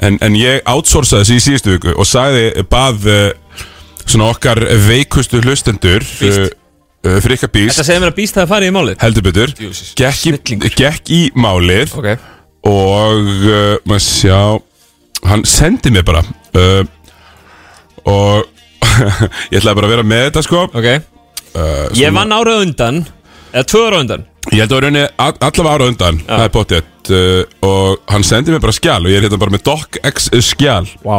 En, 0.08 0.18
en 0.24 0.38
ég 0.40 0.62
outsourcaði 0.72 1.26
þessu 1.26 1.36
í 1.36 1.44
síðustu 1.50 1.74
viku 1.76 1.94
og 2.00 2.08
sagði, 2.08 2.46
bað 2.72 3.10
uh, 3.12 3.66
svona 4.08 4.30
okkar 4.32 4.62
veikustu 4.88 5.42
hlustendur 5.44 6.06
Býst. 6.08 6.40
uh, 6.40 7.12
uh, 7.12 7.18
Frikka 7.26 7.50
Bíst. 7.52 7.76
Þetta 7.76 7.88
segir 7.92 8.06
mér 8.06 8.14
að 8.14 8.18
býst 8.22 8.40
það 8.40 8.46
að 8.48 8.54
fara 8.56 8.70
í 8.72 8.74
málið. 8.78 8.98
Heldur 9.04 9.26
betur. 9.28 9.54
Gekk 10.00 10.24
í, 10.32 10.72
gekk 10.80 11.12
í 11.12 11.22
málið. 11.36 11.94
Ok, 12.00 12.10
og 12.72 13.28
uh, 13.52 13.76
maður 13.84 14.06
sjá 14.08 14.40
hann 15.28 15.44
sendi 15.48 15.92
mér 15.94 16.06
bara 16.08 16.22
uh, 16.58 16.84
og 18.08 18.48
ég 19.52 19.60
ætlaði 19.60 19.76
bara 19.78 19.88
að 19.88 19.94
vera 19.96 20.06
með 20.08 20.24
þetta 20.30 20.44
sko. 20.46 20.64
Ok. 20.72 20.88
Ég 21.98 22.14
vann 22.14 22.34
árað 22.36 22.64
undan 22.68 22.98
Eða 23.50 23.64
tvö 23.72 23.80
ára 23.88 24.00
undan. 24.04 24.24
Ég 24.52 24.60
held 24.62 24.74
að 24.76 24.82
rauninni 24.84 25.04
all- 25.24 25.40
allavega 25.42 25.72
ára 25.74 25.88
undan 25.90 26.20
Það 26.28 26.44
er 26.44 26.52
potið 26.54 27.14
uh, 27.18 27.42
Og 27.66 28.04
hann 28.14 28.26
sendi 28.28 28.54
mér 28.54 28.62
bara 28.64 28.76
skjál 28.78 29.00
Og 29.02 29.10
ég 29.12 29.18
er 29.20 29.26
hérna 29.26 29.40
bara 29.42 29.54
með 29.56 29.64
DocX 29.66 30.28
skjál 30.46 30.86
Vá. 31.04 31.18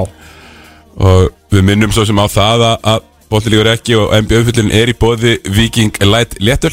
Og 0.98 1.32
við 1.54 1.64
minnum 1.66 1.92
svo 1.94 2.04
sem 2.08 2.20
á 2.22 2.26
það 2.30 2.64
að, 2.68 2.76
að 2.92 3.02
Bóttilíkur 3.32 3.68
ekki 3.72 3.96
og 3.98 4.14
NBA 4.24 4.38
uppfyllin 4.44 4.70
er 4.78 4.92
í 4.92 4.96
bóði 5.00 5.34
Viking 5.52 5.98
Light 6.08 6.38
Léttul 6.44 6.72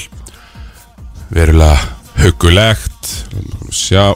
Verulega 1.33 1.79
hugulegt 2.21 3.11
Sjá 3.75 4.13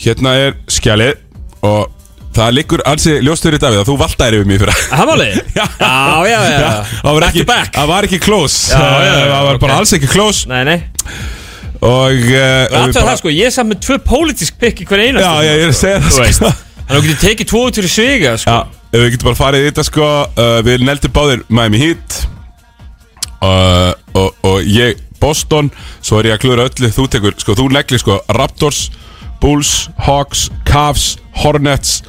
Hérna 0.00 0.32
er 0.48 0.56
skjalið 0.70 1.18
Og 1.66 1.92
það 2.38 2.52
liggur 2.58 2.82
ansi 2.88 3.16
ljóstur 3.26 3.56
í 3.56 3.60
Davíð 3.62 3.80
að 3.82 3.88
þú 3.90 3.96
valtaðir 4.02 4.36
yfir 4.38 4.48
mig 4.50 4.60
fyrir 4.62 4.72
að 4.74 4.84
Það 4.92 5.10
málið? 5.10 5.40
Já, 5.58 5.66
já, 5.82 6.28
já, 6.28 6.38
já. 6.54 6.70
það 7.02 7.16
var 7.18 7.26
ekki, 7.28 7.44
það 7.74 7.90
var 7.90 8.06
ekki 8.08 8.20
close. 8.22 8.58
Já, 8.72 8.78
já, 8.78 9.12
já, 9.12 9.26
Það 9.32 9.46
var 9.48 9.60
bara 9.64 9.74
ok. 9.74 9.78
alls 9.82 9.92
ekki 9.98 10.10
close. 10.12 10.48
Nei, 10.50 10.62
nei. 10.68 10.78
Og 11.78 12.24
uh, 12.34 12.64
Það 12.72 12.86
er 12.88 12.96
það 12.98 13.18
sko, 13.20 13.32
ég 13.34 13.46
er 13.50 13.54
samt 13.54 13.70
með 13.72 13.80
tvö 13.86 13.96
pólitísk 14.06 14.56
pikk 14.58 14.80
í 14.82 14.86
hver 14.90 15.02
einast 15.04 15.22
Já, 15.22 15.32
já, 15.46 15.52
ég 15.54 15.66
er 15.66 15.72
að 15.74 15.78
segja 15.78 16.00
það 16.02 16.32
sko. 16.38 16.50
Þannig 16.88 16.88
að 16.88 16.96
þú 16.96 17.02
getur 17.08 17.20
tekið 17.22 17.48
tvo 17.52 17.60
út 17.68 17.78
fyrir 17.78 17.92
sviga 17.92 18.32
sko. 18.42 18.54
Já, 18.56 18.80
ef 18.88 19.02
við 19.04 19.10
getum 19.14 19.28
bara 19.28 19.38
farið 19.42 19.62
í 19.62 19.68
þetta 19.68 19.84
sko. 19.86 20.08
Uh, 20.38 20.56
Við 20.66 20.86
neldum 20.88 21.14
báðir 21.18 21.44
Miami 21.52 21.82
Heat. 21.82 22.16
Uh, 23.38 23.92
og, 24.18 24.32
og 24.48 24.66
ég 24.66 25.02
Boston. 25.22 25.70
Svo 26.02 26.18
er 26.22 26.30
ég 26.32 26.38
að 26.38 26.42
klúra 26.46 26.66
öllu. 26.70 26.90
Þú 26.94 27.06
tekur, 27.14 27.36
sko, 27.42 27.54
þú 27.58 27.68
neglir 27.76 28.02
sko 28.02 28.18
Raptors, 28.34 28.88
Bulls, 29.42 29.74
Hawks, 30.08 30.48
Cavs, 30.66 31.12
Hornets 31.44 32.00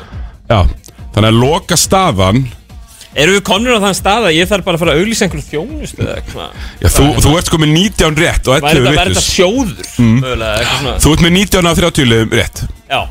Já, 0.50 0.60
þannig 1.16 1.30
að 1.30 1.40
loka 1.44 1.76
staðan 1.78 2.40
Erum 3.20 3.34
við 3.40 3.44
komnir 3.50 3.74
á 3.74 3.82
þann 3.82 3.96
stað 3.98 4.24
að 4.30 4.36
ég 4.38 4.46
þarf 4.52 4.64
bara 4.68 4.76
að 4.78 4.82
fara 4.84 4.92
að 4.94 5.00
auglýsa 5.02 5.24
einhverju 5.26 5.50
þjónustu 5.50 6.00
eða 6.06 6.16
eitthvað 6.20 6.50
Já, 6.84 6.88
þú, 6.94 7.04
þú 7.26 7.30
ert 7.40 7.48
sko 7.50 7.58
með 7.64 7.72
19 7.74 8.20
rétt 8.22 8.44
og 8.48 8.52
Væri 8.54 8.64
11 8.70 8.70
þetta, 8.70 8.82
væri 8.86 8.98
þetta 8.98 9.10
vitlaus. 9.10 9.30
sjóður 9.34 9.78
Mm. 10.00 10.20
mögulega, 10.24 10.54
eitthvað 10.60 10.80
svona? 10.84 11.00
Þú 11.04 11.10
ert 11.16 11.22
með 11.26 11.34
19 11.40 11.66
af 11.72 11.76
30 11.82 12.06
liðum 12.12 12.32
rétt 12.40 12.58
Já, 12.90 13.02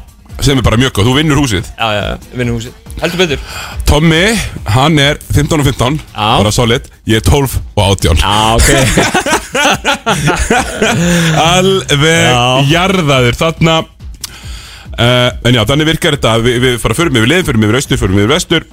sem 0.47 0.59
er 0.59 0.63
bara 0.69 0.79
mjög 0.79 0.93
góð, 0.95 1.05
þú 1.09 1.13
vinnur 1.19 1.39
húsið. 1.43 1.65
Já, 1.75 1.87
já, 1.99 2.03
já, 2.07 2.15
vinnum 2.39 2.55
húsið. 2.61 2.73
Heldur 3.03 3.19
betur. 3.19 3.39
Tommy, 3.91 4.25
hann 4.71 4.95
er 5.03 5.19
15 5.35 5.59
og 5.61 5.67
15 5.67 5.99
Já. 6.15 6.29
bara 6.39 6.53
solid, 6.55 6.87
ég 7.11 7.17
er 7.19 7.25
12 7.27 7.59
og 7.75 7.99
18 7.99 8.23
Já, 8.23 8.55
ok. 8.55 8.69
Alveg 11.43 12.31
Já. 12.31 12.63
jarðaður 12.71 13.35
þarna 13.39 13.75
uh, 14.99 15.31
En 15.49 15.57
já, 15.57 15.63
þannig 15.69 15.89
virkar 15.93 16.19
þetta. 16.19 16.35
Við, 16.45 16.59
við 16.65 16.77
fara 16.83 16.99
fyrir 16.99 17.15
mig 17.15 17.25
við 17.25 17.33
liðin, 17.33 17.49
fyrir 17.49 17.63
mig 17.63 17.73
við 17.73 17.81
austur, 17.81 18.01
fyrir 18.03 18.17
mig 18.17 18.27
við 18.27 18.35
vestur. 18.35 18.69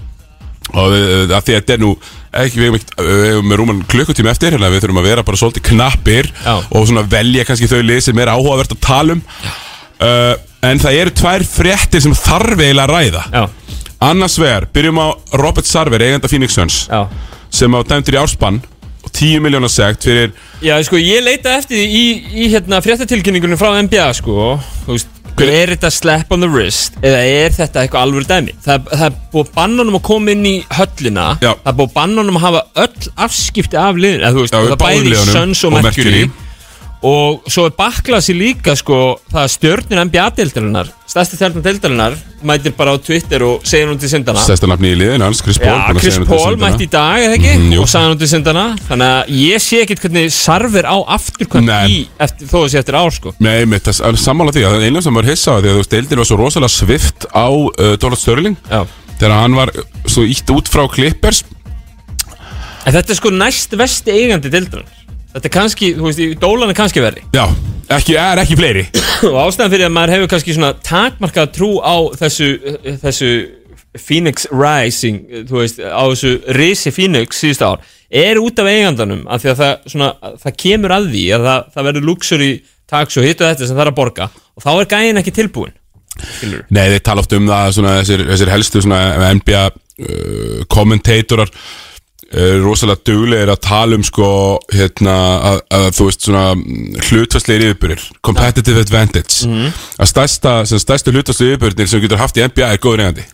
Og 0.76 0.90
við, 0.92 1.06
að 1.30 1.46
því 1.46 1.54
að 1.54 1.60
þetta 1.60 1.76
er 1.76 1.82
nú 1.84 1.92
ekki, 2.36 2.62
við 2.64 2.80
hefum 2.98 3.52
með 3.52 3.60
rúman 3.62 3.84
klukkutíma 3.86 4.32
eftir 4.34 4.56
Hérna 4.56 4.72
við 4.74 4.82
þurfum 4.82 4.98
að 4.98 5.06
vera 5.12 5.24
bara 5.28 5.38
svolítið 5.38 5.64
knappir 5.70 6.30
Já. 6.34 6.56
Og 6.74 6.88
svona 6.90 7.04
velja 7.06 7.46
kannski 7.46 7.70
þau 7.70 7.84
lið 7.86 8.02
sem 8.08 8.22
er 8.24 8.32
áhugavert 8.34 8.74
að 8.74 8.82
tala 8.84 9.16
um. 9.16 9.22
Uh, 10.02 10.34
En 10.66 10.82
það 10.82 10.98
eru 11.04 11.14
tvær 11.14 11.46
fréttir 11.46 12.02
sem 12.02 12.16
þarf 12.18 12.58
eiginlega 12.58 12.88
að 12.88 12.96
ræða. 12.96 13.24
Já, 13.30 13.76
Annars 14.10 14.40
vegar, 14.42 14.66
byrjum 14.74 15.00
á 15.00 15.08
Robert 15.40 15.68
Sarver, 15.70 16.04
eigenda 16.04 16.28
Phoenix 16.28 16.58
Suns 16.58 16.82
já. 16.90 17.06
Sem 17.54 17.72
á 17.72 17.80
dæmtur 17.88 18.18
í 18.18 18.20
árspann 18.20 18.60
Og 19.06 19.12
10 19.14 19.40
miljónar 19.46 19.72
segt 19.72 20.04
fyrir 20.10 20.34
Já, 20.66 20.76
sko, 20.84 20.98
ég 21.00 21.24
leita 21.24 21.54
eftir 21.60 21.78
því 21.80 21.86
í, 21.86 22.06
í 22.46 22.50
hérna 22.52 22.82
fréttatilkynningunum 22.84 23.60
frá 23.60 23.76
NBA, 23.86 24.08
sko. 24.18 24.56
Þú 24.88 24.98
veist, 24.98 25.15
er 25.44 25.72
þetta 25.74 25.92
slap 25.92 26.32
on 26.32 26.44
the 26.46 26.48
wrist 26.48 26.96
eða 27.02 27.20
er 27.28 27.56
þetta 27.56 27.82
eitthvað 27.84 28.06
alvöru 28.06 28.28
dæmi? 28.30 28.54
Það, 28.64 28.88
það 28.92 29.06
er 29.10 29.18
búið 29.34 29.50
honum 29.82 29.98
að 30.00 30.04
koma 30.08 30.32
inn 30.32 30.46
í 30.48 30.56
höllina. 30.78 31.26
Já. 31.44 31.52
það 31.52 31.72
er 31.74 31.78
búið 31.82 31.94
honum 32.22 32.40
að 32.40 32.46
hafa 32.46 32.64
öll 32.86 33.12
afskipti 33.28 33.80
af 33.82 34.00
liðin 34.00 34.24
eða 34.24 34.40
veist, 34.40 34.56
Já, 34.56 34.60
það 34.62 34.80
bæði 34.80 34.86
báðum 34.86 35.10
liðunum 35.12 35.36
Suns 35.36 35.64
og 35.64 35.74
og 35.74 35.84
Mercury, 35.84 36.24
Mercury. 36.24 36.30
og 37.12 37.52
svo 37.52 37.66
er 37.68 37.76
baklasi 37.78 38.38
líka 38.38 38.78
sko, 38.80 39.02
það 39.34 39.42
að 39.44 39.54
stjörnir 39.58 40.04
NBA-deildarinnar 40.08 40.94
stærsti 41.16 41.38
stjörnir 41.40 41.64
deildarinnar 41.64 42.16
mætir 42.44 42.74
bara 42.76 42.92
á 42.92 43.00
Twitter 43.00 43.44
og 43.48 43.62
segir 43.64 43.88
hún 43.88 44.00
til 44.02 44.10
syndana 44.12 44.42
Stærsta 44.44 44.68
nafni 44.68 44.90
í 44.92 44.98
liðin, 45.00 45.24
hans, 45.24 45.40
Chris 45.40 45.56
Paul 45.62 45.72
Já, 45.72 45.86
búinn 45.86 45.96
að 45.96 46.02
Chris 46.04 46.18
segja 46.18 46.20
henni 46.20 46.28
til 46.28 46.36
Paul 46.36 46.50
syndina. 46.50 46.66
mætti 46.66 46.84
í 46.84 46.90
dag, 46.92 47.20
eða 47.24 47.38
ekki? 47.38 47.54
Mm, 47.56 47.70
jú. 47.72 47.84
og 47.86 47.88
sagði 47.92 48.10
hann 48.10 48.20
til 48.20 48.30
syndana 48.34 48.66
Þannig 48.90 49.14
að 49.14 49.32
ég 49.40 49.64
sé 49.64 49.80
ekkert 49.86 50.04
hvernig 50.04 50.34
sarfir 50.36 50.90
á 50.92 50.98
afturkvæmt 51.16 51.70
Nei. 51.70 51.88
í 51.88 52.02
eftir, 52.28 52.50
þó 52.52 52.58
sé 52.68 52.82
eftir 52.82 53.00
ár, 53.00 53.16
sko 53.16 53.34
Nei, 53.40 53.56
mitt, 53.72 53.88
það 53.88 54.10
er 54.12 54.20
sammála 54.26 54.56
því 54.58 54.66
að 54.68 54.86
einu 54.90 55.06
sem 55.08 55.22
var 55.22 55.30
hissa 55.32 55.56
á 55.56 55.58
því 55.62 55.72
að 55.72 55.78
þú 55.78 55.80
veist, 55.86 55.96
deildin 55.96 56.22
var 56.22 56.30
svo 56.34 56.40
rosalega 56.44 56.76
svift 56.76 57.30
á 57.32 57.48
uh, 57.48 57.96
Donald 57.96 58.20
Sterling 58.20 58.60
Já. 58.68 58.84
þegar 59.16 59.38
hann 59.40 59.56
var 59.62 59.72
uh, 59.72 59.88
svo 60.04 60.28
ítt 60.28 60.52
út 60.52 60.68
frá 60.68 60.84
Clippers 60.92 61.46
En 62.86 62.92
þetta 62.94 63.16
er 63.16 63.18
sko 63.24 63.32
næst 63.34 63.72
vesti 63.80 64.12
eigandi 64.20 64.52
dildunar 64.52 65.05
Þetta 65.36 65.50
er 65.50 65.52
kannski, 65.52 65.92
þú 65.98 66.08
veist, 66.08 66.22
dólan 66.40 66.72
er 66.72 66.78
kannski 66.78 67.04
verri. 67.04 67.26
Já, 67.36 67.44
ekki, 67.92 68.16
er 68.16 68.40
ekki 68.40 68.56
fleiri. 68.56 68.86
Og 69.28 69.36
ástæðan 69.42 69.74
fyrir 69.74 69.90
að 69.90 69.96
maður 69.98 70.16
hefur 70.16 70.32
kannski 70.32 70.56
svona 70.56 70.72
takmarkað 70.86 71.52
trú 71.58 71.72
á 71.84 71.96
þessu, 72.22 72.48
þessu 73.04 73.32
Phoenix 74.00 74.48
Rising, 74.52 75.26
þú 75.50 75.60
veist, 75.60 75.82
á 75.84 76.04
þessu 76.08 76.38
risi 76.56 76.94
Phoenix 76.96 77.44
síðust 77.44 77.66
ár 77.68 77.84
er 78.16 78.40
út 78.40 78.60
af 78.62 78.70
eigandanum, 78.70 79.26
af 79.28 79.44
því 79.44 79.52
að 79.52 79.62
það, 79.62 79.88
svona, 79.92 80.10
það 80.44 80.58
kemur 80.62 80.94
að 80.96 81.08
því 81.12 81.24
að 81.36 81.48
það, 81.50 81.70
það 81.74 81.88
verður 81.90 82.08
luxury 82.10 82.52
tax 82.90 83.18
og 83.18 83.26
hitt 83.26 83.42
og 83.42 83.50
þetta 83.50 83.68
sem 83.68 83.78
það 83.78 83.86
er 83.86 83.92
að 83.92 83.98
borga 83.98 84.28
og 84.30 84.66
þá 84.66 84.70
er 84.74 84.90
gæin 84.92 85.22
ekki 85.22 85.34
tilbúin 85.36 85.74
Skilur 86.16 86.68
Nei, 86.72 86.86
þeir 86.94 87.02
tala 87.04 87.24
oft 87.24 87.34
um 87.36 87.50
það 87.50 87.72
svona, 87.76 87.96
þessir, 88.02 88.24
þessir 88.30 88.52
helstu 88.54 88.84
svona, 88.86 89.32
NBA 89.36 89.64
uh, 89.66 90.62
kommentatorar 90.72 91.52
rosalega 92.66 93.00
duglegir 93.08 93.52
að 93.54 93.62
tala 93.64 93.96
um 93.96 94.04
sko, 94.04 94.28
hérna, 94.74 95.16
að, 95.52 95.60
að 95.78 95.86
þú 95.96 96.08
veist 96.10 96.26
svona 96.28 96.44
hlutvarsleir 97.08 97.64
yfirbyrðir 97.70 98.06
competitive 98.26 98.82
advantage. 98.84 99.46
Að 100.02 100.10
stærsta, 100.12 100.56
sem 100.68 100.82
stærstu 100.82 101.14
hlutvarsleir 101.16 101.56
yfirbyrðir 101.56 101.92
sem 101.94 102.04
getur 102.04 102.20
haft 102.20 102.40
í 102.42 102.44
NBA 102.48 102.74
er 102.76 102.82
góður 102.84 103.06
eigandi. 103.06 103.28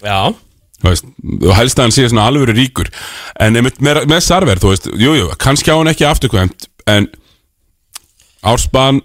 Og 0.82 1.52
helst 1.58 1.78
að 1.78 1.86
hann 1.88 1.94
sé 1.94 2.08
svona 2.10 2.28
alvöru 2.30 2.54
ríkur. 2.58 2.88
En 3.42 3.54
með, 3.58 3.76
með, 3.86 4.04
með 4.10 4.24
Sarver, 4.26 4.62
þú 4.62 4.72
veist 4.74 4.88
jújú, 4.92 5.18
jú, 5.20 5.28
kannski 5.42 5.74
á 5.74 5.78
hann 5.78 5.92
ekki 5.92 6.08
afturkvæmt 6.10 6.66
en 6.90 7.10
árspan 8.42 9.02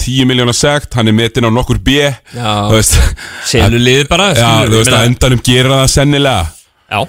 10 0.00 0.24
miljónar 0.28 0.56
sekt, 0.56 0.94
hann 0.96 1.08
er 1.08 1.16
metin 1.16 1.44
á 1.44 1.50
nokkur 1.52 1.80
B 1.84 1.98
Já. 2.00 2.68
liðið 3.80 4.08
bara 4.12 4.30
já, 4.32 4.48
þú 4.68 4.80
veist 4.80 4.96
að 4.96 5.08
endanum 5.10 5.42
gera 5.44 5.82
það 5.82 5.92
sennilega. 5.98 6.46
Já, 6.86 7.00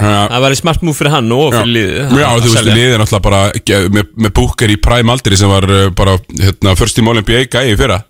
það 0.00 0.44
væri 0.46 0.58
smart 0.58 0.84
move 0.86 0.96
fyrir 0.98 1.14
hann 1.14 1.32
og 1.36 1.54
fyrir 1.54 1.72
liðið 1.76 2.14
já, 2.20 2.28
þú 2.40 2.52
veist, 2.54 2.68
liðið 2.70 2.94
er 2.94 3.02
náttúrulega 3.02 3.24
bara 3.26 3.40
með, 3.96 4.12
með 4.24 4.34
Booker 4.38 4.72
í 4.72 4.78
prime 4.82 5.14
aldri 5.14 5.38
sem 5.40 5.52
var 5.52 5.66
uh, 5.68 5.82
bara, 5.96 6.16
hérna, 6.40 6.74
first 6.78 6.98
team 6.98 7.10
All-NBA 7.12 7.42
gæi 7.52 7.72
í 7.72 7.76
fyrra. 7.80 8.00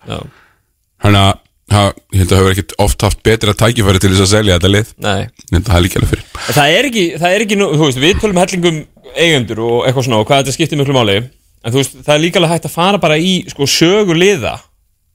Hann 1.00 1.18
að, 1.18 1.32
ég 1.70 2.22
held 2.22 2.32
að 2.34 2.40
hafa 2.42 2.54
ekkert 2.54 2.76
oft 2.84 3.04
haft 3.06 3.20
betra 3.26 3.56
tækifæri 3.56 4.02
til 4.02 4.12
þess 4.14 4.26
að 4.26 4.32
selja 4.34 4.56
þetta 4.58 4.72
lið. 4.74 4.94
Nei. 5.06 5.20
Það 5.50 5.74
er 5.76 5.84
líka 5.86 6.00
alveg 6.00 6.14
fyrir 6.14 6.56
Það 6.60 6.72
er 6.78 6.88
ekki, 6.90 7.04
það 7.20 7.36
er 7.36 7.44
ekki, 7.46 7.60
nú- 7.60 7.70
þú 7.74 7.84
veist, 7.86 8.00
við 8.02 8.22
tölum 8.22 8.40
hellingum 8.42 8.80
eigendur 9.14 9.62
og 9.66 9.76
eitthvað 9.86 10.08
svona 10.08 10.20
og 10.22 10.26
hvað 10.28 10.42
þetta 10.42 10.56
skiptir 10.58 10.80
miklu 10.80 10.96
máli. 10.96 11.20
En 11.60 11.72
þú 11.74 11.80
veist, 11.82 11.96
það 12.06 12.14
er 12.16 12.22
líka 12.24 12.40
alveg 12.40 12.54
hægt 12.54 12.68
að 12.68 12.74
fara 12.74 13.00
bara 13.00 13.16
í, 13.20 13.32
sko, 13.52 13.66
sögu 13.68 14.16
liða 14.16 14.56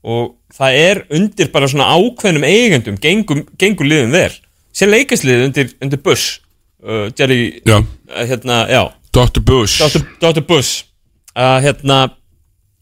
Og 0.06 0.36
það 0.54 0.76
er 0.78 1.00
undir 1.18 1.48
bara 1.50 1.66
svona 1.70 1.88
ákveðnum 1.96 2.44
eigendum, 2.46 2.98
gengum, 3.02 3.40
gengur 3.58 3.88
liðum 3.90 4.14
þér 4.14 4.36
Sér 4.76 4.92
leikasliðið 4.92 5.46
undir, 5.48 5.72
undir 5.82 6.02
Bush 6.04 6.44
uh, 6.86 7.06
Jerry, 7.18 7.60
Já, 7.66 7.78
uh, 7.80 8.24
hérna, 8.30 8.64
já, 8.70 8.82
Dr. 9.12 9.42
Bush 9.44 9.80
Dr. 9.82 10.06
Dr. 10.22 10.44
Bush 10.46 10.86
að 11.36 11.66
hérna 11.66 12.00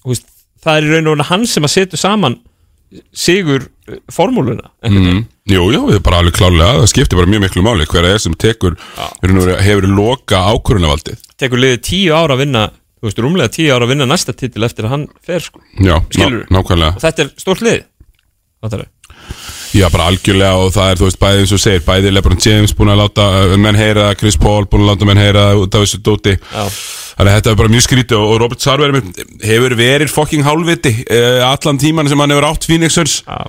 þú 0.05 0.13
veist, 0.13 0.27
það 0.63 0.77
er 0.81 0.89
í 0.89 0.93
raun 0.93 1.09
og 1.11 1.17
raun 1.17 1.31
hann 1.33 1.47
sem 1.51 1.67
að 1.67 1.75
setja 1.75 2.01
saman 2.01 2.39
sigur 3.17 3.67
uh, 3.67 3.99
formúluna 4.13 4.71
mm. 4.87 5.25
Jú, 5.51 5.67
jú, 5.75 5.83
það 5.91 5.99
er 5.99 6.05
bara 6.07 6.23
alveg 6.23 6.39
klálega 6.39 6.79
Það 6.79 6.87
skiptir 6.95 7.19
bara 7.21 7.29
mjög 7.29 7.43
miklu 7.43 7.63
máli 7.67 7.85
Hver 7.91 8.07
er 8.09 8.23
sem 8.23 8.33
tekur 8.41 8.79
raun 9.21 9.43
Hefur 9.61 9.89
loka 9.91 10.41
ákvörunavaldið 10.55 11.21
tekur 11.41 11.61
liðið 11.61 11.83
tíu 11.85 12.15
ára 12.17 12.37
að 12.37 12.45
vinna 12.45 12.63
þú 13.05 13.11
veist, 13.11 13.21
rúmlega 13.21 13.53
tíu 13.53 13.73
ára 13.75 13.85
að 13.85 13.93
vinna 13.93 14.09
næsta 14.09 14.33
titil 14.33 14.65
eftir 14.65 14.87
að 14.87 14.95
hann 14.95 15.03
fer 15.21 15.43
sko. 15.45 15.61
Já, 15.77 15.99
ná, 16.01 16.25
nákvæmlega 16.49 16.95
og 16.97 17.03
þetta 17.03 17.27
er 17.27 17.33
stórt 17.37 17.65
lið 17.65 17.83
Fattarðu? 18.65 18.89
Já, 19.75 19.89
bara 19.91 20.05
algjörlega 20.07 20.59
og 20.63 20.69
það 20.77 20.91
er, 20.93 20.99
þú 21.01 21.07
veist, 21.09 21.19
bæði 21.19 21.41
eins 21.43 21.53
og 21.57 21.61
segir 21.65 21.83
Bæði 21.83 22.13
Lebron 22.15 22.39
James 22.45 22.75
búin 22.79 22.93
að 22.93 23.01
láta 23.01 23.25
uh, 23.41 23.55
menn 23.59 23.79
heyra 23.79 24.05
Chris 24.21 24.37
Paul 24.39 24.69
búin 24.71 24.85
að 24.85 24.93
láta 24.93 25.09
menn 25.09 25.19
heyra 25.19 25.47
út 25.59 25.75
af 25.75 25.83
þessu 25.83 25.99
dóti. 26.07 26.37
Þannig 26.55 27.31
að 27.33 27.35
þetta 27.39 27.51
er 27.51 27.59
bara 27.59 27.73
mjög 27.75 27.85
skrítið 27.89 28.23
og 28.23 28.37
Robert 28.43 28.63
Sarver 28.63 28.95
hefur 29.43 29.75
verið 29.79 30.15
fucking 30.15 30.47
hálfviti 30.47 30.95
uh, 31.09 31.43
allan 31.49 31.83
tíman 31.83 32.11
sem 32.11 32.23
hann 32.23 32.35
hefur 32.37 32.47
átt 32.53 32.69
Phoenix 32.71 32.95
Suns. 33.01 33.19
Já. 33.27 33.43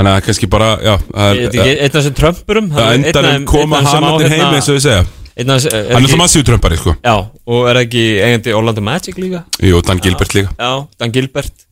Þannig 0.00 0.16
að 0.16 0.26
kannski 0.26 0.46
bara, 0.50 0.68
já 0.82 0.92
einn 0.96 1.86
af 1.86 1.94
þessum 1.96 2.14
trömpurum 2.18 2.68
Það 2.74 2.92
endanum 2.94 3.32
þeim- 3.34 3.48
koma 3.50 3.80
hann 3.84 4.04
heim 4.06 4.28
hérna, 4.30 4.52
eins 4.58 4.68
og 4.70 4.78
við 4.78 4.84
segja. 4.86 5.06
Hann 5.40 5.50
er 5.56 6.10
það 6.10 6.20
massíu 6.20 6.44
trömpari, 6.46 6.76
sko. 6.80 6.94
Já, 7.04 7.14
og 7.46 7.66
er 7.70 7.80
ekki 7.84 8.04
eigandi 8.20 8.54
Orlando 8.56 8.82
Magic 8.84 9.18
líka? 9.20 9.44
Jú, 9.62 9.80
Dan 9.86 10.00
Gilbert 10.02 10.34
líka. 10.36 10.52
Já, 10.58 10.72
Dan 11.00 11.14
Gilbert 11.14 11.66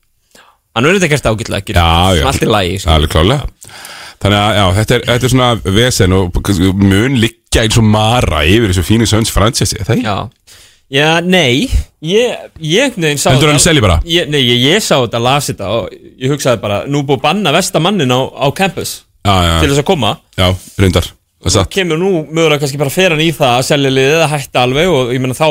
hann 0.78 0.88
verður 0.88 1.02
þetta 1.04 1.12
gert 1.14 1.28
ágætlega 1.32 1.62
ekki 1.64 1.76
Já, 1.76 1.86
já. 2.18 2.24
allt 2.30 2.44
í 2.46 2.50
lagi 2.50 2.78
sko. 2.82 2.94
Alveg 2.96 3.12
klálega 3.14 3.74
Þannig 4.18 4.38
að 4.42 4.56
já, 4.58 4.64
þetta 4.80 4.94
er, 4.96 5.02
þetta 5.12 5.26
er 5.28 5.30
svona 5.30 5.48
vesen 5.78 6.14
og 6.16 6.38
mun 6.82 7.18
liggja 7.22 7.62
eins 7.66 7.76
og 7.78 7.84
mara 7.86 8.40
yfir 8.50 8.72
þessu 8.72 8.82
fínu 8.88 9.06
sönns 9.06 9.30
fransessi, 9.30 9.78
það 9.86 9.92
ekki? 9.94 10.06
Já, 10.08 10.56
já 10.98 11.10
nei 11.22 11.68
Ég, 12.02 12.48
ég 12.62 12.96
neðin 12.98 13.18
sá 13.22 13.28
Heldur 13.30 13.52
hann 13.52 13.62
selji 13.62 13.82
bara? 13.84 14.00
ég, 14.08 14.26
Nei, 14.30 14.40
ég, 14.42 14.64
ég 14.72 14.82
sá 14.82 14.96
þetta, 15.04 15.20
las 15.22 15.50
þetta 15.52 15.68
og 15.76 15.94
ég 15.94 16.32
hugsaði 16.34 16.60
bara, 16.64 16.80
nú 16.90 17.04
er 17.04 17.06
búið 17.12 17.20
að 17.20 17.24
banna 17.28 17.52
vestamannin 17.54 18.10
á, 18.14 18.20
á 18.26 18.46
campus 18.58 18.96
Já, 19.22 19.34
já, 19.44 19.54
til 19.62 19.70
þess 19.70 19.82
að 19.84 19.88
koma 19.92 20.12
já, 20.38 20.48
reyndar 20.82 21.08
Það 21.38 21.50
er 21.52 21.54
satt 21.60 21.70
kemur 21.78 21.98
nú 22.02 22.10
mögulega 22.26 22.58
kannski 22.64 22.78
bara 22.82 22.90
fer 22.94 23.14
hann 23.14 23.22
í 23.22 23.30
það 23.34 23.54
að 23.60 23.66
selja 23.70 23.90
liðið 23.94 24.16
eða 24.18 24.30
hætta 24.34 24.62
alveg 24.66 24.90
og 24.90 25.12
ég 25.14 25.22
meina 25.22 25.38
þá 25.38 25.46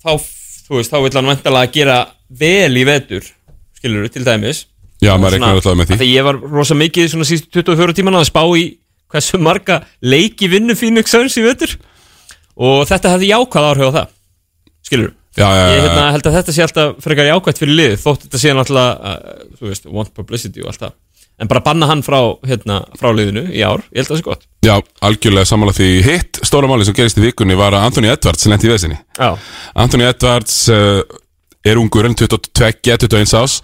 þá, 0.00 0.12
þú 0.64 0.78
veist, 0.78 0.92
þá 0.92 0.98
vill 1.04 1.16
hann 1.18 1.28
vantalega 1.34 1.72
gera 1.76 1.96
vel 2.40 2.72
í 2.80 2.84
vetur 2.88 3.26
skilur 3.82 4.08
til 4.14 4.24
dæmis. 4.26 4.64
Já, 5.02 5.16
maður 5.18 5.36
reiknar 5.36 5.58
alltaf 5.58 5.76
með 5.76 5.90
því. 5.90 6.00
Því 6.00 6.10
ég 6.14 6.26
var 6.28 6.38
rosa 6.54 6.78
mikið 6.78 7.10
svona 7.10 7.26
síðustu 7.26 7.58
24 7.66 7.98
tímana 7.98 8.22
að 8.22 8.28
spá 8.30 8.42
í 8.54 8.66
hversu 9.12 9.40
marga 9.42 9.82
leiki 9.98 10.46
vinnu 10.48 10.78
Phoenix 10.78 11.10
Suns 11.10 11.34
í 11.36 11.42
vetur. 11.44 11.74
Og 12.62 12.86
þetta 12.86 13.16
hefði 13.16 13.32
jákvæð 13.32 13.68
áhrif 13.72 13.90
á 13.90 13.96
það 13.98 14.12
skilur 14.86 15.12
Já, 15.32 15.48
já, 15.48 15.62
Ég 15.72 15.78
já, 15.78 15.84
hérna, 15.86 16.08
held 16.12 16.26
að 16.28 16.34
þetta 16.36 16.52
sé 16.52 16.64
alltaf 16.66 16.98
frekar 17.00 17.28
jákvæmt 17.30 17.60
fyrir 17.62 17.78
lið 17.78 17.94
þótt 18.02 18.26
þetta 18.26 18.40
sé 18.42 18.50
náttúrulega 18.52 19.12
uh, 19.14 19.46
þú 19.56 19.70
veist, 19.70 19.86
want 19.88 20.10
publicity 20.12 20.60
og 20.60 20.68
allt 20.68 20.82
það. 20.82 20.92
En 21.40 21.48
bara 21.48 21.62
banna 21.64 21.88
hann 21.88 22.02
frá, 22.04 22.18
hérna, 22.44 22.82
frá 23.00 23.08
liðinu 23.16 23.46
í 23.48 23.62
ár 23.64 23.80
ég 23.88 24.02
held 24.02 24.10
að 24.10 24.12
það 24.12 24.20
sé 24.20 24.26
gott. 24.26 24.44
Já, 24.68 24.74
algjörlega 25.08 25.48
sammála 25.48 25.72
því. 25.78 25.88
Hitt 26.04 26.42
stóra 26.44 26.68
máli 26.68 26.84
sem 26.84 26.98
gerist 26.98 27.16
í 27.16 27.24
vikunni 27.24 27.56
var 27.56 27.72
að 27.72 27.86
Anthony 27.88 28.12
Edwards 28.12 28.44
lendi 28.52 28.68
í 28.68 28.74
vesinni. 28.74 29.00
Já, 29.16 29.30
Anthony 29.86 30.06
Edwards 30.10 30.58
uh, 30.68 31.00
er 31.64 31.80
ungur 31.80 32.08
en 32.08 32.16
22, 32.18 32.72
21 32.82 33.36
ás 33.38 33.60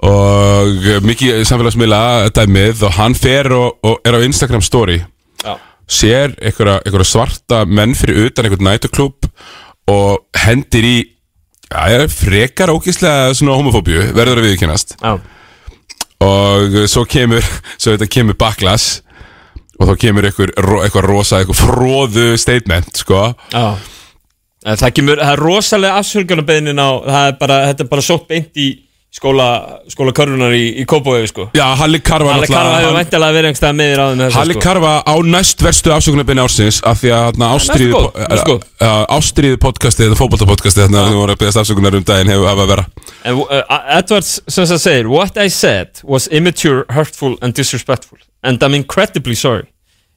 og 0.00 0.86
mikið 1.04 1.42
samfélagsmiðla 1.44 2.30
dæmið 2.32 2.86
og 2.88 2.94
hann 2.96 3.16
fer 3.18 3.50
og, 3.52 3.80
og 3.84 3.98
er 4.06 4.16
á 4.16 4.24
Instagram 4.24 4.62
story. 4.64 5.00
Já, 5.44 5.58
sér 5.90 6.36
einhverja, 6.38 7.04
svarta 7.04 7.64
menn 7.66 7.96
fyrir 7.98 8.30
utan 8.30 8.46
einhvern 8.46 8.68
nætuklub 8.70 9.26
og 9.90 10.22
hendir 10.46 10.86
í 10.86 10.96
er 11.70 12.06
frekar 12.10 12.72
ógíslega 12.72 13.34
homofóbíu, 13.34 14.10
verður 14.14 14.40
að 14.40 14.48
viðkennast 14.48 14.96
já, 14.98 15.12
og 16.26 16.80
svo 16.90 17.04
kemur 17.06 17.46
svo 17.76 17.94
þetta 17.94 18.08
kemur 18.10 18.38
backlash 18.38 19.00
og 19.80 19.88
þá 19.88 19.94
kemur 20.02 20.28
einhver, 20.28 20.52
eitthvað 20.84 21.06
rosa 21.08 21.40
eitthvað 21.40 21.62
fróðu 21.62 22.26
statement 22.40 23.00
sko. 23.00 23.30
Já. 23.54 23.78
En 24.66 24.76
Það, 24.76 24.92
kemur, 24.98 25.20
það 25.24 25.32
er 25.32 25.40
rosalega 25.46 25.98
afsörgjanabeðnin 26.02 26.80
á 26.84 26.88
það 27.00 27.26
er 27.30 27.36
bara, 27.40 27.58
þetta 27.70 27.84
er 27.86 27.92
bara 27.94 28.02
sótt 28.04 28.26
beint 28.28 28.58
í 28.60 28.68
skóla, 29.10 29.46
skóla 29.90 30.12
körfunar 30.14 30.52
í, 30.54 30.66
í 30.78 30.84
Kópói 30.86 31.24
sko. 31.26 31.48
Já, 31.56 31.64
Halli 31.80 31.98
Karva 32.04 32.36
Allir 32.36 32.50
karfa 32.52 32.76
hefur 32.78 32.94
væntalega 32.94 33.34
verið 33.34 33.48
einhverstað 33.50 33.74
meðir 33.80 34.02
á 34.02 34.06
þeim 34.12 34.36
Halli 34.36 34.54
sko. 34.54 34.62
Karva 34.62 34.92
á 35.02 35.14
næst 35.26 35.64
verstu 35.66 35.94
afsökunarbeini 35.96 36.44
ársins 36.44 36.78
af 36.86 37.00
því 37.00 37.10
að 37.16 37.40
ástriðu 37.48 38.04
er 38.22 38.44
góð. 38.46 38.68
ástriðu 39.16 39.58
podcastið, 39.64 40.12
þetta 40.12 40.20
fótboltapodcastið 40.20 40.84
hérna, 40.86 41.04
sem 41.08 41.18
voru 41.18 41.34
að 41.34 41.42
beðast 41.42 41.62
afsökunar 41.64 41.98
um 41.98 42.06
daginn 42.06 42.30
hefur 42.36 42.48
hafa 42.52 42.66
að 42.68 42.72
vera 42.76 42.86
En 43.24 43.42
uh, 43.42 43.74
Edwards 43.98 44.36
sem 44.46 44.70
það 44.70 44.82
segir 44.86 45.10
What 45.10 45.40
I 45.42 45.48
said 45.50 46.04
was 46.04 46.28
immature, 46.30 46.84
hurtful 46.94 47.34
and 47.42 47.56
disrespectful 47.56 48.20
And 48.46 48.62
I'm 48.62 48.78
incredibly 48.78 49.34
sorry 49.34 49.66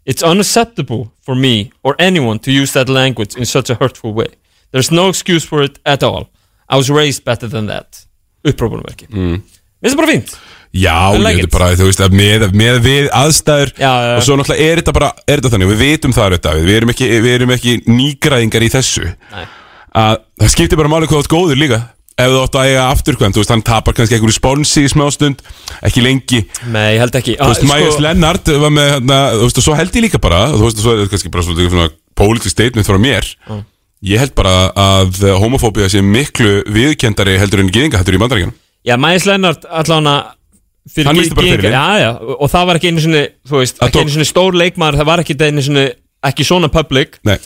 It's 0.06 0.24
unacceptable 0.24 1.12
for 1.26 1.36
me 1.36 1.72
or 1.84 1.96
anyone 2.00 2.40
to 2.40 2.52
use 2.52 2.74
that 2.74 2.90
language 2.90 3.36
in 3.38 3.46
such 3.46 3.70
a 3.70 3.76
hurtful 3.76 4.14
way 4.14 4.28
There's 4.72 4.92
no 4.92 5.10
excuse 5.10 5.46
for 5.46 5.64
it 5.64 5.80
at 5.86 6.04
all 6.04 6.30
I 6.70 6.76
was 6.78 6.90
raised 6.90 7.24
better 7.24 7.48
than 7.48 7.68
that 7.68 8.06
Upprópunumverki 8.44 9.08
mm. 9.08 9.42
Finnst 9.84 9.96
það 9.96 10.00
bara 10.00 10.12
fínt? 10.12 10.36
Já, 10.74 11.14
like 11.14 11.38
ég 11.38 11.44
it. 11.44 11.46
veit 11.46 11.54
bara, 11.54 11.66
þú 11.78 11.86
veist, 11.86 12.00
að 12.02 12.14
með, 12.18 12.44
með 12.58 12.78
við 12.82 13.08
aðstæður 13.14 13.72
Já, 13.78 13.84
já, 13.84 14.06
já. 14.10 14.14
og 14.18 14.24
svo 14.26 14.38
náttúrulega 14.40 14.70
er 14.72 14.80
þetta 14.82 14.94
bara, 14.98 15.10
er 15.28 15.42
þetta 15.42 15.52
þannig, 15.54 15.70
við 15.70 15.82
vitum 15.84 16.16
það 16.16 16.26
auðvitað, 16.26 16.62
við 16.66 16.78
erum 16.80 16.94
ekki, 16.94 17.10
við 17.14 17.34
erum 17.36 17.54
ekki 17.54 17.74
nýgræðingar 17.92 18.66
í 18.66 18.70
þessu 18.74 19.04
Nei. 19.06 19.44
að 20.02 20.16
það 20.42 20.54
skiptir 20.56 20.80
bara 20.82 20.92
máli 20.96 21.10
hvað 21.12 21.20
þú 21.20 21.22
ert 21.22 21.34
góður 21.36 21.62
líka 21.62 21.80
ef 22.18 22.30
þú 22.30 22.40
átt 22.44 22.56
að 22.60 22.68
eiga 22.70 22.84
afturkvæm, 22.94 23.34
þú 23.34 23.42
veist, 23.42 23.52
hann 23.54 23.64
tapar 23.66 23.96
kannski 23.98 24.18
einhverju 24.18 24.36
sponsi 24.38 24.84
í 24.86 24.92
smástund, 24.92 25.42
ekki 25.82 26.04
lengi. 26.06 26.44
Nei, 26.70 26.96
ég 26.96 27.02
held 27.04 27.16
ekki. 27.20 27.36
Þú 27.40 27.50
veist, 27.52 27.68
Majas 27.70 28.00
Lennart 28.04 28.52
var 28.62 28.74
með, 28.74 28.90
hérna, 28.98 29.20
þú 29.40 29.48
veist, 29.48 29.62
og 29.62 29.68
svo 29.68 29.78
held 29.80 29.98
ég 29.98 30.06
líka 30.08 30.22
bara, 30.22 30.44
þú 30.54 30.64
veist, 30.68 30.78
og 30.82 30.86
svo 30.86 30.94
er 30.94 31.02
þetta 31.04 31.14
kannski 31.16 31.32
bara 31.34 31.46
svolítið 31.48 31.72
svona 31.74 31.90
politisk 32.20 32.54
statement 32.54 32.88
frá 32.90 33.00
mér. 33.02 33.30
Ég 34.04 34.20
held 34.20 34.34
bara 34.36 34.54
að 34.76 35.22
homofóbía 35.40 35.88
sé 35.90 36.02
miklu 36.04 36.58
viðkendari 36.68 37.38
heldur 37.40 37.62
en 37.64 37.70
gýðingahættur 37.72 38.18
í 38.18 38.20
bandaríkjanum 38.20 38.58
Já, 38.84 38.98
Mæs 39.00 39.24
Lennart 39.30 39.64
allavega 39.64 40.34
fyrir 40.92 41.08
Hann 41.08 41.16
lýsti 41.22 41.38
bara 41.38 41.48
fyrir 41.48 41.62
gyðinga- 41.64 41.72
Já, 41.72 42.02
já, 42.04 42.10
og 42.36 42.50
það 42.52 42.66
var 42.68 42.80
ekki 42.82 42.90
einu 42.92 43.04
sinni 43.06 43.22
Þú 43.48 43.62
veist, 43.62 43.80
ekki 43.80 44.02
einu 44.04 44.12
sinni 44.18 44.28
stór 44.28 44.58
leikmaður 44.60 45.00
Það 45.00 45.08
var 45.08 45.24
ekki 45.24 45.38
einu 45.40 45.64
sinni, 45.64 45.86
ekki 46.28 46.44
svona 46.50 46.68
public. 46.68 47.16
Nei, 47.24 47.38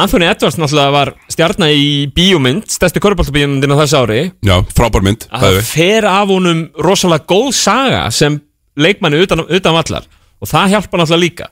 Anthony 0.00 0.26
Edwards 0.28 0.58
náttúrulega 0.60 0.94
var 0.94 1.12
stjarnar 1.32 1.72
í 1.74 1.88
bíómynd, 2.16 2.66
stærsti 2.72 3.02
köruboltabíómyndin 3.04 3.74
á 3.74 3.80
þessu 3.82 4.00
ári. 4.02 4.20
Já, 4.44 4.56
frábær 4.76 5.04
mynd, 5.06 5.26
að 5.30 5.44
það 5.44 5.50
það 5.54 5.58
er 5.62 5.68
fer 5.70 6.08
af 6.10 6.32
honum 6.34 6.62
rosalega 6.86 7.28
góð 7.30 7.50
saga 7.58 8.04
sem 8.14 8.40
leikmanni 8.76 9.20
utan, 9.24 9.44
utan 9.48 9.76
vallar. 9.76 10.08
Og 10.42 10.50
það 10.50 10.74
hjálpa 10.74 11.00
náttúrulega 11.00 11.24
líka 11.24 11.50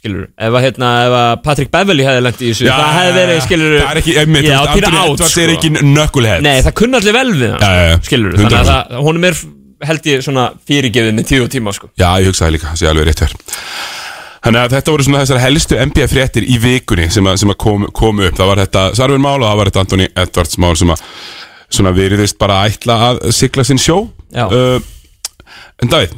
skilur, 0.00 0.28
ef 0.32 0.54
að, 0.56 0.62
hérna, 0.64 0.90
ef 1.04 1.14
að 1.18 1.30
Patrick 1.44 1.70
Beverly 1.74 2.04
hefði 2.06 2.20
lent 2.24 2.38
í 2.40 2.50
þessu, 2.50 2.64
Já, 2.64 2.72
það 2.78 2.94
hefði 2.96 3.16
verið 3.20 3.40
skilur, 3.44 3.72
Það 3.74 3.90
er 3.90 3.98
ekki, 4.00 4.14
einmitt, 4.22 4.46
já, 4.48 4.54
Anthony 4.60 5.00
Edwards 5.00 5.32
sko. 5.34 5.40
er 5.42 5.52
ekki 5.54 5.70
nökkulhead 5.90 6.44
Nei, 6.46 6.54
það 6.64 6.76
kunni 6.80 6.96
allir 7.00 7.16
vel 7.18 7.32
við 7.34 7.50
Já, 7.50 7.58
já, 7.60 7.82
já. 7.90 7.96
skilur, 8.08 8.30
100%. 8.32 8.40
þannig 8.40 8.60
að 8.60 8.70
það, 8.70 8.94
honum 9.04 9.26
er 9.28 9.42
held 9.90 10.08
ég 10.10 10.24
svona 10.24 10.46
fyrirgefið 10.68 11.14
með 11.16 11.28
tíu 11.30 11.44
og 11.44 11.52
tíma 11.52 11.72
sko. 11.76 11.90
Já, 12.00 12.08
ég 12.20 12.30
hugsaði 12.32 12.56
líka, 12.56 12.72
það 12.72 12.80
sé 12.80 12.88
alveg 12.90 13.10
rétt 13.10 13.22
hér 13.26 13.36
Þannig 14.40 14.60
að 14.62 14.72
þetta 14.76 14.92
voru 14.94 15.04
svona 15.04 15.20
þessar 15.20 15.42
helstu 15.42 15.76
NBA 15.84 16.06
fréttir 16.08 16.46
í 16.48 16.56
vikunni 16.62 17.10
sem, 17.12 17.26
að, 17.28 17.36
sem 17.42 17.52
að 17.52 17.58
kom, 17.60 17.84
kom 17.96 18.22
upp. 18.24 18.36
Það 18.38 18.50
var 18.50 18.62
þetta 18.64 18.84
Sarvin 18.96 19.20
mál 19.24 19.36
og 19.42 19.44
það 19.50 19.58
var 19.60 19.70
þetta 19.70 19.82
Anthony 19.84 20.08
Edwards 20.24 20.56
mál 20.62 20.72
sem 20.80 20.92
að 20.94 21.02
svona 21.70 21.92
veriðist 21.94 22.38
bara 22.40 22.62
ætla 22.70 22.96
að 23.10 23.20
sigla 23.36 23.64
sinn 23.68 23.78
sjó. 23.80 23.98
Uh, 24.32 24.80
En 25.80 25.88
Davíð, 25.92 26.12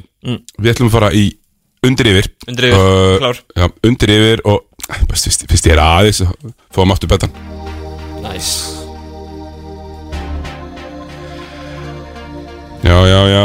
við 0.58 0.70
ætlum 0.72 0.88
að 0.90 0.94
fara 0.96 1.10
í 1.14 1.24
undir 1.86 2.08
yfir. 2.12 2.28
Undir 2.50 2.68
yfir, 2.70 2.78
Uh, 2.82 3.16
klár. 3.22 3.40
Já, 3.58 3.66
undir 3.86 4.10
yfir 4.14 4.42
og 4.50 4.62
fyrst, 5.10 5.44
fyrst 5.50 5.66
ég 5.70 5.76
er 5.76 5.82
aðeins 5.82 6.22
fóðum 6.74 6.94
aftur 6.94 7.10
betan 7.10 7.30
nice. 8.22 8.78
Já, 12.82 12.96
já, 13.06 13.20
já. 13.30 13.44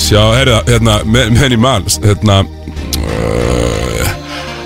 Sjá, 0.00 0.22
herða, 0.34 0.62
hérna, 0.66 0.94
með, 1.04 1.28
með 1.34 1.42
henni 1.44 1.58
mann 1.60 1.84
Hérna 2.02 2.38
uh, 2.42 3.93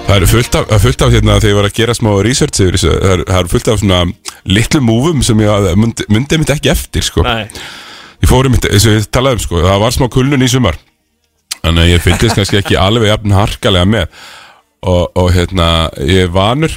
Það 0.09 0.15
eru 0.17 0.29
fullt 0.31 0.55
af, 0.57 0.71
fullt 0.81 1.03
af 1.05 1.11
hérna, 1.13 1.35
þegar 1.37 1.51
ég 1.53 1.59
var 1.59 1.67
að 1.69 1.77
gera 1.77 1.95
smá 1.97 2.11
research 2.25 2.63
yfir 2.65 2.77
þessu 2.79 2.93
Það 2.95 3.11
eru, 3.15 3.25
það 3.29 3.41
eru 3.43 3.53
fullt 3.53 3.69
af 3.75 3.81
svona 3.83 3.99
litlu 4.49 4.81
múfum 4.89 5.23
sem 5.27 5.43
ég 5.45 5.51
hafði- 5.53 5.75
myndi, 5.77 6.07
myndi 6.09 6.39
mitt 6.41 6.53
ekki 6.55 6.73
eftir 6.73 7.05
sko. 7.05 7.23
Nei, 7.27 7.45
Ég 8.19 8.27
fórum 8.33 8.51
mitt, 8.51 8.65
eins 8.67 8.87
og 8.89 8.97
ég 8.97 9.05
talaði 9.15 9.39
um 9.39 9.43
sko, 9.45 9.61
það 9.63 9.81
var 9.85 9.93
smá 9.95 10.09
kulnun 10.11 10.43
í 10.43 10.49
sumar. 10.51 10.79
Þannig 11.61 11.85
að 11.85 11.91
ég 11.93 12.03
fyllist 12.03 12.35
kannski 12.39 12.59
ekki 12.59 12.79
alveg 12.81 13.13
jafn 13.13 13.35
harkalega 13.37 13.87
með. 13.87 14.09
Og, 14.89 15.05
og 15.19 15.29
hérna, 15.35 15.69
ég 16.07 16.25
er 16.29 16.29
vanur 16.31 16.71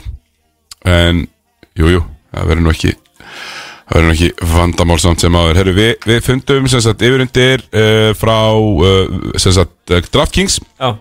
En, 0.90 1.28
jú, 1.78 1.86
jú, 1.94 2.00
það 2.34 2.48
verður 2.50 2.64
nú 2.66 2.72
ekki 2.74 2.94
Það 3.92 3.92
verður 3.94 4.08
nú 4.08 4.14
ekki 4.16 4.30
vandamál 4.56 4.98
samt 5.04 5.22
sem 5.22 5.36
áður. 5.36 5.58
Herru, 5.60 5.74
við, 5.78 5.92
við 6.08 6.22
fundum 6.26 6.68
sem 6.72 6.82
sagt 6.82 7.02
yfirundir 7.06 7.62
uh, 7.76 8.10
frá 8.18 8.38
uh, 8.56 9.34
sem 9.38 9.52
sagt 9.54 9.92
uh, 9.92 10.00
DraftKings. 10.14 10.60
Já, 10.80 10.94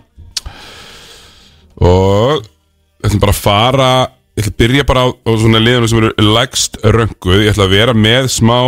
og 1.81 2.41
við 2.41 3.07
ætlum 3.09 3.23
bara 3.23 3.35
að 3.35 3.41
fara 3.41 3.91
ég 4.37 4.43
ætla 4.43 4.51
að 4.53 4.59
byrja 4.61 4.87
bara 4.87 5.05
á, 5.05 5.07
á 5.11 5.31
svona 5.41 5.61
liðunum 5.63 5.89
sem 5.91 6.01
eru 6.01 6.27
legst 6.35 6.77
rönguð, 6.85 7.41
ég 7.45 7.53
ætla 7.55 7.65
að 7.67 7.73
vera 7.77 7.95
með 7.97 8.29
smá 8.33 8.59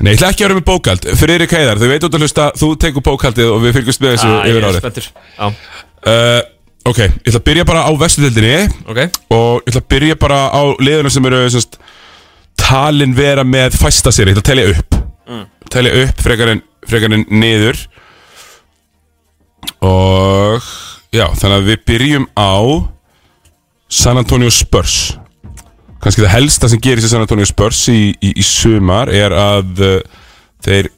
Nei, 0.00 0.10
ég 0.10 0.16
ætla 0.18 0.32
ekki 0.32 0.42
að 0.42 0.48
vera 0.48 0.58
með 0.58 0.66
bókald 0.66 1.04
Friðrik 1.20 1.52
Heiðar, 1.54 1.78
þau 1.78 1.90
veit 1.92 2.06
út 2.08 2.16
að 2.16 2.24
hlusta 2.24 2.48
þú 2.58 2.70
tekur 2.82 3.04
bókaldið 3.06 3.52
og 3.52 3.60
við 3.62 3.76
fylgjumst 3.76 4.02
með 4.02 4.16
þessu 4.16 4.26
ah, 4.26 4.40
ég 4.42 4.56
yfir 4.56 4.66
árið. 4.66 4.80
uh, 6.10 6.40
Ok, 6.84 6.98
ég 7.00 7.30
ætla 7.30 7.38
að 7.40 7.44
byrja 7.46 7.64
bara 7.64 7.82
á 7.88 7.90
vestudildinni 7.96 8.56
ok. 8.92 8.98
Og 9.32 9.62
ég 9.62 9.70
ætla 9.70 9.80
að 9.80 9.86
byrja 9.94 10.16
bara 10.20 10.40
á 10.52 10.62
liðunum 10.84 11.14
sem 11.14 11.28
eru 11.30 11.38
semst, 11.54 11.78
talin 12.60 13.14
vera 13.16 13.44
með 13.48 13.78
fæsta 13.80 14.12
sér, 14.12 14.28
ég 14.28 14.36
ætla 14.36 14.42
að 14.44 14.50
telja 14.50 14.66
upp. 14.74 14.98
Mm. 15.24 15.46
telja 15.72 15.94
upp 16.02 16.20
frekar 16.26 16.50
en, 16.52 16.60
frekar 16.84 17.14
en 17.16 17.24
niður. 17.40 17.80
Og 19.80 20.68
já, 21.14 21.26
þannig 21.38 21.56
að 21.60 21.68
við 21.70 21.78
byrjum 21.90 22.26
á 22.36 22.52
San 23.94 24.18
Antonio 24.20 24.50
Spurs. 24.52 24.96
Kannski 26.02 26.24
það 26.24 26.32
helsta 26.34 26.68
sem 26.72 26.80
gerist 26.84 27.06
í 27.08 27.10
San 27.12 27.22
Antonio 27.24 27.46
Spurs 27.48 27.80
í, 27.92 28.10
í, 28.18 28.34
í 28.36 28.44
sumar 28.44 29.08
er 29.14 29.32
að 29.38 29.80
uh, 29.80 29.96
þeir 30.64 30.90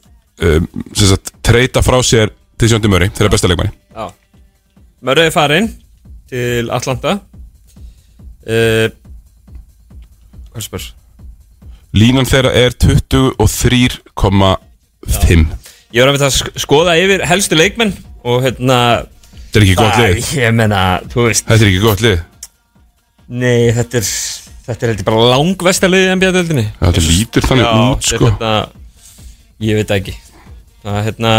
um, 0.43 0.65
sagt, 0.97 1.31
treyta 1.45 1.83
frá 1.85 1.99
sér 2.03 2.33
til 2.59 2.67
Sjóndi 2.71 2.89
Möri, 2.91 3.07
þeirra 3.15 3.31
besta 3.35 3.47
leikmanni. 3.51 3.71
Já. 3.93 4.07
Mörðu 5.05 5.27
er 5.29 5.35
farin 5.35 5.67
til 6.27 6.71
Atlanta. 6.73 7.19
Uh, 8.47 8.87
Hvað 10.51 10.59
er 10.63 10.65
spurs? 10.65 10.87
Línan 11.97 12.27
þeirra 12.27 12.51
er 12.57 12.73
23,5 12.81 14.57
Ég 15.95 16.03
var 16.03 16.09
að 16.09 16.15
mynda 16.17 16.27
að 16.27 16.35
sk- 16.35 16.57
skoða 16.59 16.97
yfir 16.99 17.23
helstu 17.29 17.55
leikmenn 17.57 17.93
og 18.27 18.41
hérna 18.43 18.79
Þetta 19.57 19.63
er 19.63 19.65
ekki 19.65 19.77
gott 19.79 19.97
lið. 20.03 20.31
Ég 20.37 20.53
menna, 20.53 20.81
þú 21.09 21.23
veist. 21.27 21.45
Þetta 21.47 21.63
er 21.65 21.69
ekki 21.71 21.81
gott 21.83 22.01
lið. 22.05 22.19
Nei, 23.27 23.71
þetta 23.75 23.97
er 24.01 24.09
Þetta 24.67 24.83
er 24.83 24.89
heldur 24.91 25.05
bara 25.07 25.27
langvestarliðið 25.31 26.09
í 26.09 26.15
NBA-deldinni 26.17 26.63
Þetta 26.81 27.01
lítur 27.05 27.45
þannig 27.47 27.63
Já, 27.63 27.69
út 27.87 28.07
sko. 28.09 28.27
þetta, 28.27 28.49
Ég 29.63 29.77
veit 29.79 29.93
ekki. 29.95 30.13
Það 30.83 30.97
er 30.99 31.05
hérna 31.07 31.31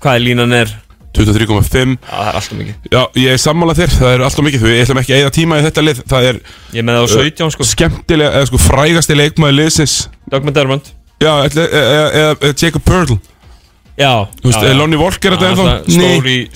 Hvað 0.00 0.16
er 0.18 0.22
línan 0.24 0.54
er? 0.56 0.72
23,5 1.14 1.92
Já, 1.94 2.08
það 2.08 2.26
er 2.26 2.38
alltaf 2.40 2.56
mikið. 2.58 2.78
Já, 2.90 3.00
ég 3.22 3.34
er 3.36 3.38
sammála 3.44 3.74
þér, 3.78 3.92
það 3.94 4.14
er 4.16 4.24
alltaf 4.26 4.44
mikið. 4.48 4.64
Við 4.66 4.80
ætlum 4.82 5.00
ekki 5.04 5.12
að 5.14 5.20
eyða 5.20 5.32
tíma 5.36 5.58
í 5.60 5.64
þetta 5.68 5.84
lið. 5.86 6.00
Það 6.10 6.26
er 6.30 6.40
Ég 6.74 6.82
með 6.88 6.96
það 6.98 7.04
á 7.04 7.08
17 7.14 7.52
sko. 7.54 7.66
skemmtilega, 7.70 8.30
eða 8.40 8.48
sko 8.50 8.60
frægasti 8.64 9.14
leikmaður 9.20 9.56
liðsins. 9.60 9.94
Doug 10.32 10.42
McDermott 10.48 10.90
Já, 11.22 11.32
eða- 11.46 12.10
eða 12.18 12.50
Jacob 12.58 12.82
Purtle 12.84 13.20
Já. 13.94 14.26
Þú 14.40 14.50
veist, 14.50 14.66
er 14.66 14.78
Lonnie 14.78 14.98
Walker 14.98 15.36
þetta 15.36 15.50
ennþá? 15.52 15.74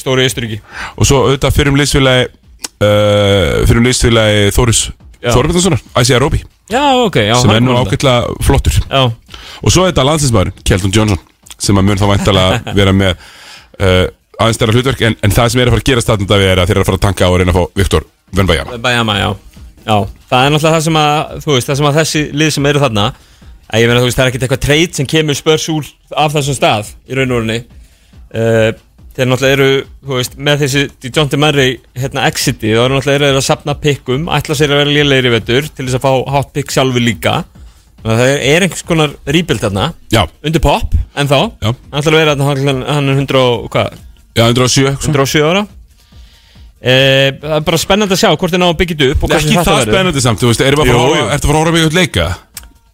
Stóri, 0.00 0.24
Ísturíki 0.26 0.58
Og 0.98 1.06
svo 1.06 1.20
auðvitað 1.28 1.54
fyrir 1.54 1.70
um 1.70 1.78
liðsfélagi 1.78 2.24
uh, 2.26 3.66
Fyrir 3.68 3.78
um 3.82 3.86
liðsfélagi 3.86 4.48
Þóris 4.56 4.80
Já. 5.18 5.32
Þorbertanssonar, 5.34 5.82
Isaiah 5.98 6.22
Roby 6.22 6.42
Já, 6.70 6.82
ok, 7.00 7.16
já 7.24 7.34
sem 7.40 7.50
hann 7.50 7.56
er 7.58 7.64
nú 7.64 7.74
ágætlega 7.80 8.44
flottur. 8.44 8.76
Já, 8.86 9.08
og 9.08 9.72
svo 9.72 9.86
er 9.86 9.90
þetta 9.90 10.04
landsinsmaður, 10.04 10.50
Kelton 10.68 10.92
Johnson 10.94 11.18
sem 11.58 11.80
að 11.80 11.86
mun 11.88 11.98
þá 11.98 12.04
væntalega 12.10 12.58
vera 12.78 12.92
með 12.94 13.14
uh, 13.16 14.04
aðeins 14.38 14.58
stærra 14.60 14.74
hlutverk 14.76 15.00
en, 15.08 15.16
en 15.24 15.34
það 15.34 15.48
sem 15.54 15.62
er 15.62 15.70
að 15.70 15.74
fara 15.74 15.82
að 15.82 15.88
gerast 15.88 16.12
þarna 16.12 16.28
Davíð, 16.28 16.50
er 16.52 16.60
að 16.62 16.68
þeir 16.68 16.76
eru 16.76 16.84
að 16.84 16.90
fara 16.90 17.00
að 17.00 17.04
tanka 17.06 17.24
á 17.24 17.30
að 17.32 17.38
reyna 17.40 17.54
að 17.54 17.58
fá 17.58 17.80
Viktor 17.80 18.06
Venbajama 18.38 18.78
Bæjama, 18.84 19.16
já. 19.18 19.28
Já, 19.88 19.96
það 20.28 20.44
er 20.44 20.54
náttúrulega 20.54 20.76
það 20.76 20.84
sem 20.86 21.00
að, 21.00 21.34
þú 21.46 21.56
veist, 21.56 21.70
það 21.72 21.80
sem 21.80 21.88
að 21.88 21.98
þessi 22.02 22.22
lið 22.42 22.52
sem 22.58 22.70
eru 22.70 22.84
þarna 22.84 23.06
að 23.68 23.82
ég 23.82 23.88
meina, 23.90 24.00
þú 24.00 24.08
veist, 24.08 24.18
það 24.18 24.24
er 24.26 24.30
ekkert 24.32 24.44
eitthvað 24.46 24.64
treyt 24.66 24.94
sem 24.98 25.06
kemur 25.06 25.36
spörsúl 25.38 25.84
af 26.16 26.32
þessum 26.36 26.56
stað 26.56 26.92
í 27.08 27.18
raun 27.18 27.32
og 27.34 27.40
orðinni 27.42 27.58
uh, 28.34 28.70
þeir 29.18 29.26
náttúrulega 29.28 29.56
eru, 29.58 29.68
þú 30.06 30.18
veist, 30.20 30.36
með 30.38 30.60
þessi 30.64 30.82
John 31.10 31.28
DeMurray, 31.32 31.76
hérna, 31.98 32.26
exiti 32.30 32.70
þá 32.72 32.82
eru 32.86 32.96
náttúrulega 32.98 33.30
eru 33.32 33.40
að 33.42 33.46
sapna 33.48 33.74
pikkum, 33.82 34.28
ætla 34.30 34.54
sér 34.58 34.72
að 34.72 34.82
vera 34.84 34.94
lélegir 34.94 35.26
í 35.28 35.32
vetur 35.34 35.68
til 35.74 35.88
þess 35.88 35.98
að 35.98 36.04
fá 36.06 36.12
hot 36.36 36.52
pick 36.54 36.70
sjálfur 36.70 37.02
líka. 37.02 37.40
Þannig 37.98 38.14
að 38.14 38.20
það 38.22 38.28
er, 38.30 38.42
er 38.54 38.62
einhvers 38.68 38.84
konar 38.86 39.16
rebuild 39.26 39.60
þarna, 39.64 39.86
Já, 40.14 40.20
undir 40.46 40.62
pop, 40.62 40.94
en 41.18 41.26
þá. 41.32 41.38
Hann 41.66 41.74
ætla 41.98 42.12
að 42.14 42.20
vera 42.20 42.36
hann- 42.38 42.84
hann 42.86 43.10
er 43.10 43.18
100 43.18 43.40
og, 43.42 43.66
hvað, 43.74 43.98
já, 44.38 44.44
107 44.46 44.86
eitthvað. 44.86 45.08
107 45.10 45.42
ára. 45.50 45.64
Eh, 46.78 47.32
það 47.42 47.56
er 47.58 47.64
bara 47.66 47.78
spennandi 47.82 48.14
að 48.14 48.20
sjá 48.20 48.28
hvort 48.38 48.52
þið 48.54 48.60
ná 48.62 48.68
að 48.70 48.76
byggja 48.78 48.94
þetta 49.00 49.10
upp 49.16 49.22
og 49.26 49.32
Ekki 49.34 49.54
það 49.56 49.66
verður. 49.72 49.88
spennandi 49.90 50.20
samt, 50.22 50.38
þú 50.44 50.46
veist, 50.52 50.60
erum 50.62 50.78
við 50.78 50.84
að 50.84 50.92
fara 50.92 51.00
að 51.00 51.08
horfa- 51.08 51.32
ertu 51.34 51.42
að 51.42 51.50
fara 51.50 51.58
að 51.58 51.64
horfa 51.64 51.74
mikið 51.74 51.96
leika? 51.98 52.26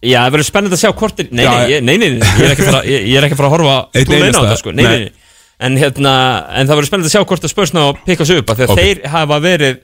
Já, 0.03 0.19
það 0.25 0.31
verður 0.35 0.47
spennandi 0.49 0.75
að 0.75 0.81
sjá 0.83 0.91
hvort 0.99 1.19
þið 1.21 1.31
Nei, 1.31 1.45
nei, 1.45 1.79
nei, 1.81 1.97
nei, 1.97 2.09
nei, 2.19 2.27
ég 2.27 2.45
er 2.45 2.51
ekki 2.55 2.65
að 2.65 2.71
fara, 2.71 2.81
ég, 2.89 3.05
ég 3.09 3.17
er 3.21 3.27
ekki 3.29 3.35
að 3.37 3.41
fara 3.41 3.49
að 3.49 3.55
horfa 3.55 3.75
Einn 3.95 4.05
túlið 4.09 4.17
inn 4.17 4.25
á 4.25 4.29
einasta, 4.29 4.47
þetta, 4.49 4.61
sko 4.61 4.71
Nei, 4.75 4.83
nei, 4.83 4.91
nei. 4.91 5.03
nei 5.05 5.23
En, 5.65 5.77
hérna, 5.79 6.13
en 6.59 6.67
það 6.67 6.75
verður 6.81 6.89
spennandi 6.91 7.09
að 7.09 7.13
sjá 7.15 7.27
hvort 7.29 7.45
það 7.45 7.51
spörsna 7.55 7.83
að 7.89 7.99
pikka 8.09 8.25
sig 8.27 8.41
upp 8.41 8.49
af 8.51 8.57
Því 8.59 8.65
að 8.65 8.73
Ok. 8.75 8.81
þeir 8.81 8.99
hafa 9.13 9.37
verið 9.45 9.77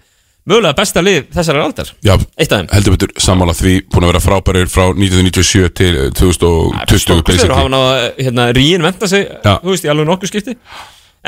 mögulega 0.51 0.75
besta 0.81 1.01
lið 1.05 1.19
þessari 1.31 1.61
aldar 1.63 1.91
Já, 2.03 2.13
Eitt 2.35 2.51
af 2.51 2.59
þeim 2.59 2.69
heldur 2.75 2.95
betur 2.97 3.11
sammála 3.23 3.53
því 3.55 3.73
búin 3.93 4.03
að 4.07 4.11
vera 4.11 4.23
frábærir 4.25 4.67
frá 4.73 4.87
1997 4.91 5.69
til 5.79 5.91
eh, 5.95 6.09
2020 6.17 7.03
Stórkostlegur 7.05 7.21
og 7.21 7.29
basically. 7.29 7.55
hafa 7.55 7.71
náða, 7.71 7.93
hérna, 8.19 8.47
ríin 8.57 8.83
venda 8.83 9.07
sig 9.07 9.27
Já. 9.31 9.53
Þú 9.63 9.69
veist, 9.75 9.85
í 9.87 9.91
alveg 9.93 10.09
nokkuð 10.11 10.33
skipti 10.33 10.57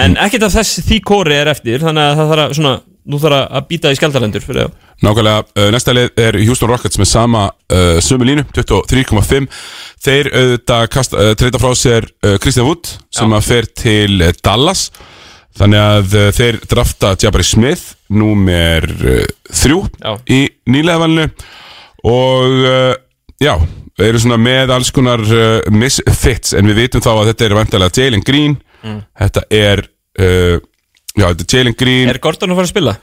En 0.03 0.17
ekkert 0.17 0.47
af 0.49 0.55
þess 0.57 0.81
því 0.89 0.97
kóri 1.05 1.37
er 1.39 1.51
eftir 1.53 1.83
Þannig 1.85 2.03
að 2.09 2.17
það 2.19 2.31
þarf 2.33 2.43
að, 2.47 2.55
svona, 2.59 2.73
nú 3.09 3.19
þarf 3.21 3.47
að 3.49 3.65
býta 3.69 3.91
í 3.91 3.97
skjaldalendur 3.99 4.45
Nákvæmlega, 5.03 5.43
uh, 5.59 5.69
næsta 5.73 5.93
lið 5.95 6.21
er 6.23 6.37
Houston 6.45 6.69
Rockets 6.71 6.99
með 7.01 7.09
sama 7.09 7.47
uh, 7.51 7.97
sömu 8.03 8.27
línu, 8.29 8.45
23,5 8.55 9.49
Þeir 10.03 10.29
auðvitað 10.31 10.85
kasta, 10.93 11.19
uh, 11.19 11.33
treyta 11.39 11.61
frá 11.61 11.73
sér 11.79 12.07
uh, 12.23 12.37
Christian 12.43 12.67
Wood 12.67 12.91
sem 13.13 13.29
Já. 13.31 13.37
að 13.37 13.45
fer 13.47 13.69
til 13.79 14.17
uh, 14.21 14.33
Dallas. 14.43 14.87
Þannig 15.53 15.83
að 15.83 16.15
uh, 16.17 16.27
þeir 16.33 16.59
drafta 16.71 17.13
Jabari 17.21 17.45
Smith 17.47 17.93
númer 18.13 18.87
þrjú 19.53 19.83
Já. 20.01 20.11
í 20.31 20.41
nýlega 20.69 21.01
valinu. 21.01 21.29
Og 22.03 22.65
já, 23.39 23.53
eru 24.03 24.19
svona 24.19 24.35
með 24.35 24.73
alls 24.75 24.89
konar 24.91 25.21
misfits 25.71 26.51
en 26.57 26.67
við 26.67 26.81
vitum 26.81 27.03
þá 27.05 27.09
að 27.13 27.29
þetta 27.29 27.45
er 27.45 27.55
vantilega 27.55 27.95
Jalen 27.95 28.25
Green. 28.27 28.57
Þetta 28.83 29.45
er 29.55 29.85
uh, 30.19 30.59
já, 31.17 31.27
þetta 31.29 31.45
er 31.45 31.57
Jalen 31.57 31.77
Green. 31.79 32.11
Er 32.11 32.19
Gordon 32.23 32.53
að 32.53 32.59
fara 32.61 32.69
að 32.69 32.73
spila? 32.73 32.95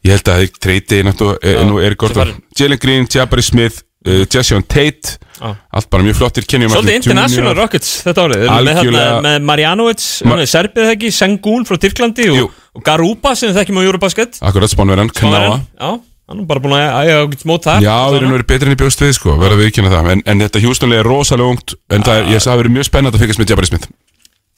Ég 0.00 0.14
held 0.16 0.28
að 0.32 0.40
það 0.40 0.60
treyti 0.64 0.98
náttúrulega 1.04 1.54
Já, 1.54 1.62
nú 1.68 1.80
er 1.84 1.96
Gordon 2.00 2.34
Jalen 2.56 2.80
Green, 2.80 3.08
Jabari 3.12 3.44
Smith, 3.44 3.82
uh, 4.08 4.22
Jesse 4.24 4.60
Tate. 4.64 5.16
Já. 5.40 5.54
Allt 5.72 5.88
bara 5.92 6.04
mjög 6.04 6.18
flottir 6.18 6.44
Svolítið 6.44 6.98
international 6.98 7.54
Jr. 7.54 7.58
Rockets 7.62 7.92
þetta 8.04 8.26
árið. 8.26 8.42
Með, 8.44 8.50
Algjörlega. 8.52 9.04
hérna, 9.06 9.22
með 9.24 9.46
Marjanovic, 9.48 10.04
Ma- 10.28 10.36
Serbið 10.44 10.84
það 10.84 10.92
ekki? 10.96 11.12
Sengun 11.16 11.64
frá 11.68 11.78
Tyrklandi 11.80 12.26
og, 12.34 12.58
og 12.76 12.84
Garuba 12.84 13.32
sem 13.38 13.54
þekkjum 13.56 13.80
á 13.80 13.82
Eurobasket. 13.86 14.40
Akkurat 14.44 14.72
spánverðan, 14.72 15.12
Knáa 15.16 15.40
Já, 15.80 15.90
hann 16.28 16.44
er 16.44 16.50
bara 16.52 16.60
búin 16.60 16.76
að 16.76 17.08
æga 17.08 17.16
ágætt 17.24 17.46
mót 17.48 17.64
þar. 17.64 17.80
Já, 17.88 17.96
við 18.12 18.20
erum 18.20 18.36
verið 18.36 18.50
betri 18.52 18.68
enn 18.68 18.76
í 18.76 18.80
bjóðst 18.84 19.00
við 19.06 19.16
sko, 19.16 19.38
verða 19.40 19.58
við 19.62 19.70
ekki 19.70 19.88
það. 19.88 20.12
En, 20.12 20.22
en 20.28 20.44
þetta 20.44 20.64
hjústunlega 20.66 21.00
er 21.00 21.08
rosalega 21.08 21.56
ungt 21.56 21.74
En 21.88 22.04
það 22.04 22.20
er, 22.20 22.30
ég 22.36 22.44
sagði 22.44 22.52
að 22.52 22.62
verið 22.62 22.76
mjög 22.76 22.90
spennandi 22.90 23.16
að 23.16 23.24
fylgjast 23.24 23.40
með 23.40 23.54
Jabari 23.54 23.72
Smith 23.72 23.88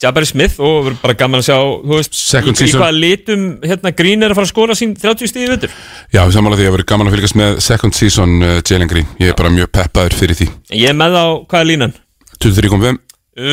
Jabari 0.03 0.27
Smith 0.27 0.59
og 0.59 0.89
erum 0.89 0.97
bara 1.01 1.15
gaman 1.17 1.39
að 1.41 1.45
sjá 1.47 1.57
veist, 1.93 2.13
Second 2.19 2.53
í, 2.53 2.57
í 2.57 2.61
season. 2.65 2.81
hvað 2.83 2.97
litum 2.99 3.45
hérna, 3.63 3.91
Green 3.95 4.23
er 4.27 4.33
að 4.33 4.39
fara 4.41 4.47
að 4.49 4.51
skora 4.53 4.75
sín 4.77 4.93
30 4.99 5.31
stíði 5.31 5.49
vötur 5.53 5.71
Já, 6.13 6.21
samanlega 6.35 6.61
því 6.61 6.67
að 6.69 6.75
verið 6.77 6.89
gaman 6.91 7.09
að 7.09 7.15
fylgjast 7.17 7.37
með 7.39 7.57
second 7.65 7.95
season 7.97 8.35
uh, 8.43 8.57
Jalen 8.67 8.91
Green. 8.91 9.07
Ég 9.23 9.31
er 9.33 9.37
bara 9.39 9.51
mjög 9.55 9.71
peppaður 9.73 10.17
fyrir 10.19 10.37
því. 10.41 10.49
Ég 10.75 10.91
er 10.91 10.97
með 10.99 11.15
á, 11.17 11.25
hvað 11.47 11.63
er 11.63 11.69
línan? 11.71 11.95
23.5, 12.43 12.99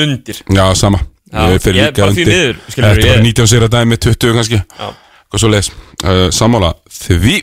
Undir. 0.03 0.42
Já, 0.59 0.64
sama. 0.76 0.98
Já, 1.30 1.44
Ég 1.55 1.62
fer 1.62 1.76
ég 1.78 1.92
líka 1.94 2.09
undir. 2.11 2.26
niður, 2.26 2.57
Þetta 2.74 3.07
ég- 3.07 3.22
19 3.22 3.46
sér 3.55 3.64
að 3.68 3.74
dæmi, 3.78 3.96
20 4.03 4.34
kannski. 4.40 4.59
Já. 4.66 4.88
Hvað 5.30 5.42
svo 5.44 5.51
leis 5.53 5.68
uh, 6.03 6.26
Sammála 6.34 6.72
því. 6.90 7.36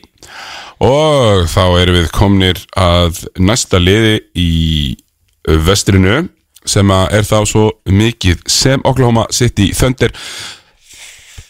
Og 0.83 1.47
þá 1.49 1.61
erum 1.79 1.95
við 1.97 2.09
komnir 2.13 2.59
að 2.77 3.23
næsta 3.41 3.79
liði 3.81 4.17
í 4.37 4.49
vestrinu 5.65 6.27
sem 6.69 6.91
er 6.97 7.25
þá 7.27 7.37
svo 7.49 7.65
mikið 7.89 8.43
sem 8.51 8.83
Oklahoma 8.87 9.25
City 9.33 9.69
Thunder 9.77 10.11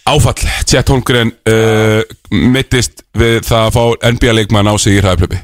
áfall 0.08 0.40
Chet 0.68 0.88
Holmgren 0.92 1.34
uh, 1.50 2.02
mittist 2.32 3.04
við 3.18 3.42
það 3.48 3.66
að 3.68 3.74
fá 3.76 4.12
NBA 4.16 4.36
leikmann 4.40 4.70
á 4.72 4.76
sig 4.80 4.98
í 4.98 5.02
hraðaplöpi 5.04 5.42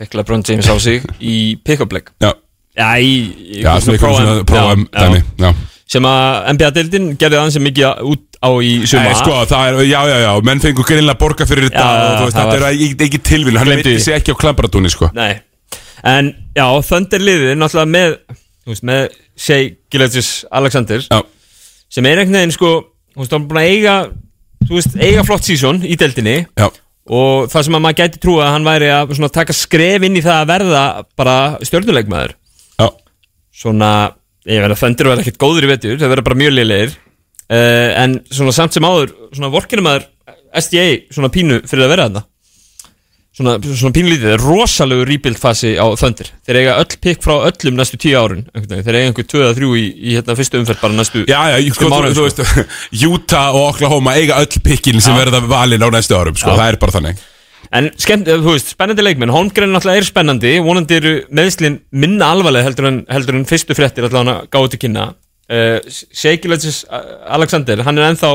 Fekk 0.00 0.16
LeBron 0.18 0.42
James 0.48 0.66
á 0.66 0.74
sig 0.82 1.04
í 1.20 1.36
pick-up 1.62 1.92
leik. 1.94 2.08
Já, 2.22 2.32
Já, 2.72 2.88
í, 2.98 3.12
í 3.60 3.60
já 3.62 3.76
Já, 3.76 4.42
prófum. 4.48 4.88
já. 4.88 5.00
dæmi 5.04 5.20
Já. 5.38 5.52
Sem 5.92 6.06
að 6.08 6.46
NBA-deildin 6.56 7.08
gerði 7.20 7.36
aðeins 7.38 7.58
mikið 7.60 8.06
út 8.08 8.38
á 8.40 8.50
í 8.64 8.70
suma 8.88 9.04
Nei, 9.04 9.16
sko, 9.20 9.34
það 9.50 9.66
er, 9.68 9.80
já, 9.90 9.98
já, 10.08 10.16
já, 10.24 10.30
menn 10.48 10.62
fengur 10.64 10.86
greinlega 10.88 11.20
borga 11.20 11.46
fyrir 11.46 11.68
þetta 11.68 11.84
og 11.84 12.22
veist, 12.24 12.36
það 12.38 12.48
þetta 12.48 12.56
er 12.56 12.64
ekki, 12.70 12.88
ekki 13.06 13.20
tilvíl, 13.28 13.58
hann 13.60 13.70
veitir 13.74 13.98
sig 14.00 14.16
ekki 14.16 14.32
á 14.32 14.40
klamparatúni, 14.40 14.90
sko. 14.90 15.10
Nei. 15.14 15.34
En 16.08 16.32
já, 16.56 16.64
Thunder 16.88 17.22
liðið 17.22 17.52
náttúrulega 17.60 17.92
með 17.92 18.16
veist, 18.68 18.84
með 18.86 19.16
Shea 19.38 19.72
Gilgis 19.92 20.30
Alexander 20.50 21.02
Já, 21.04 21.20
sem 21.92 22.08
er 22.08 22.22
einhvern 22.22 22.40
veginn 22.40 22.54
sko 22.54 22.72
hann 23.16 23.26
er 23.28 23.48
búin 23.50 23.60
að 23.62 23.70
eiga 23.72 23.96
veist, 24.70 24.96
eiga 24.96 25.26
flott 25.26 25.46
sísón 25.46 25.82
í 25.84 25.98
deildinni 26.00 26.38
já, 26.46 26.68
og 27.12 27.50
það 27.52 27.68
sem 27.68 27.78
að 27.78 27.84
maður 27.84 28.00
gæti 28.02 28.22
trúa 28.22 28.46
að 28.46 28.56
hann 28.56 28.68
væri 28.68 28.90
að 28.94 29.14
svona, 29.18 29.32
taka 29.34 29.56
skref 29.56 30.08
inn 30.08 30.18
í 30.18 30.24
það 30.24 30.40
að 30.40 30.50
verða 30.52 30.82
bara 31.18 31.36
stjórnuleikmaður 31.66 32.36
já. 32.78 32.88
Svona, 33.62 33.92
ég 34.48 34.64
verða 34.64 34.80
Thunder 34.80 35.12
verða 35.12 35.26
ekkert 35.26 35.42
góður 35.42 35.66
í 35.66 35.72
vetur, 35.72 35.98
þeir 36.00 36.14
verða 36.14 36.28
bara 36.30 36.40
mjög 36.42 36.56
liðlegir 36.56 36.94
uh, 36.94 37.90
en 38.04 38.20
svona 38.30 38.54
samt 38.56 38.76
sem 38.76 38.86
áður 38.86 39.16
svona 39.32 39.52
vorkinumæður 39.52 40.08
SDA 40.62 40.86
svona 41.12 41.32
pínu 41.32 41.62
fyrir 41.66 41.86
að 41.86 41.94
vera 41.94 42.06
þarna 42.08 42.26
svona, 43.36 43.56
svona 43.64 44.32
er 44.32 44.42
rosalegu 44.42 45.06
rebuild 45.08 45.40
fasi 45.40 45.74
á 45.80 45.86
Thunder, 45.96 46.28
þeir 46.46 46.58
eiga 46.60 46.76
öll 46.82 46.96
pikk 47.04 47.24
frá 47.24 47.34
öllum 47.48 47.78
næstu 47.80 47.98
tíu 48.00 48.16
árun, 48.20 48.44
þeir 48.52 48.98
eiga 48.98 49.08
einhver 49.08 49.28
2 49.32 49.42
eða 49.42 49.56
3 49.56 49.70
í, 49.80 49.84
í 49.88 50.16
hérna 50.18 50.36
fyrstu 50.38 50.60
umferð 50.60 50.82
bara 50.84 50.98
næstu 50.98 51.24
Já, 51.24 51.40
já, 51.54 51.58
sko, 51.72 51.86
fimm 51.86 51.94
þú, 51.94 52.00
árum, 52.00 52.16
þú 52.18 52.26
veist, 52.28 52.42
Utah 53.08 53.56
og 53.56 53.68
Oklahoma 53.72 54.16
eiga 54.20 54.40
öll 54.42 54.60
pikkin 54.64 55.00
sem 55.00 55.16
Já. 55.16 55.22
verða 55.24 55.42
valin 55.48 55.84
á 55.84 55.88
næstu 55.94 56.18
árum, 56.18 56.36
sko, 56.36 56.52
Já. 56.52 56.60
það 56.60 56.74
er 56.74 56.80
bara 56.84 56.96
þannig. 56.98 57.24
En 57.72 57.88
skemmt, 57.96 58.28
þú 58.28 58.52
veist, 58.52 58.74
spennandi 58.74 59.04
leikmenn. 59.04 59.32
Holmgren 59.32 59.70
náttúrulega 59.72 60.02
er 60.02 60.04
spennandi. 60.04 60.50
Vonandi 60.60 60.96
eru 60.98 61.12
meðslin 61.32 61.78
minna 61.94 62.28
alvarlega 62.34 62.66
heldur 62.66 62.88
en, 62.90 62.98
heldur 63.08 63.38
en 63.38 63.46
fyrstu 63.48 63.76
fréttir 63.78 64.04
allavega 64.04 64.42
gáðu 64.52 64.74
til 64.74 64.82
kynna. 64.82 65.06
Uh, 65.48 65.78
Seikilætsis 65.88 66.82
Alexander, 66.92 67.80
hann 67.86 67.96
er 67.96 68.10
ennþá 68.10 68.34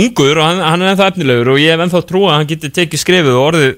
ungur 0.00 0.38
og 0.38 0.46
hann, 0.46 0.62
hann 0.64 0.84
er 0.84 0.94
ennþá 0.94 1.10
efnilegur 1.12 1.52
og 1.52 1.60
ég 1.60 1.74
hef 1.74 1.84
ennþá 1.84 2.02
trú 2.08 2.24
að 2.28 2.38
hann 2.38 2.48
geti 2.50 2.70
tekið 2.78 3.02
skrefið 3.02 3.36
og 3.36 3.46
orðið 3.50 3.70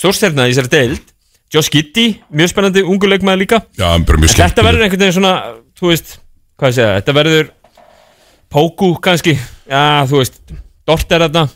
stórstjarnar 0.00 0.48
í 0.50 0.54
þessari 0.56 0.72
deild. 0.74 1.14
Josh 1.50 1.72
Giddey, 1.74 2.12
mjög 2.30 2.52
spennandi 2.52 2.82
ungur 2.86 3.10
leikmaður 3.10 3.40
líka. 3.42 3.58
Já, 3.74 3.88
bara 3.98 4.20
mjög 4.22 4.28
En 4.30 4.34
þetta 4.34 4.34
skemmt 4.38 4.60
verður 4.66 4.84
einhvern 4.86 5.02
veginn 5.02 5.16
svona, 5.18 5.32
þú 5.80 5.88
veist, 5.90 6.12
hvað 6.60 6.70
ég 6.70 6.76
segja, 6.80 6.98
þetta 7.00 7.16
verður 7.20 7.48
Póku 8.50 8.92
kannski, 9.02 9.34
já, 9.70 9.82
þú 10.10 10.20
veist, 10.22 10.38
Dort 10.88 11.12
er 11.14 11.26
þetta, 11.28 11.48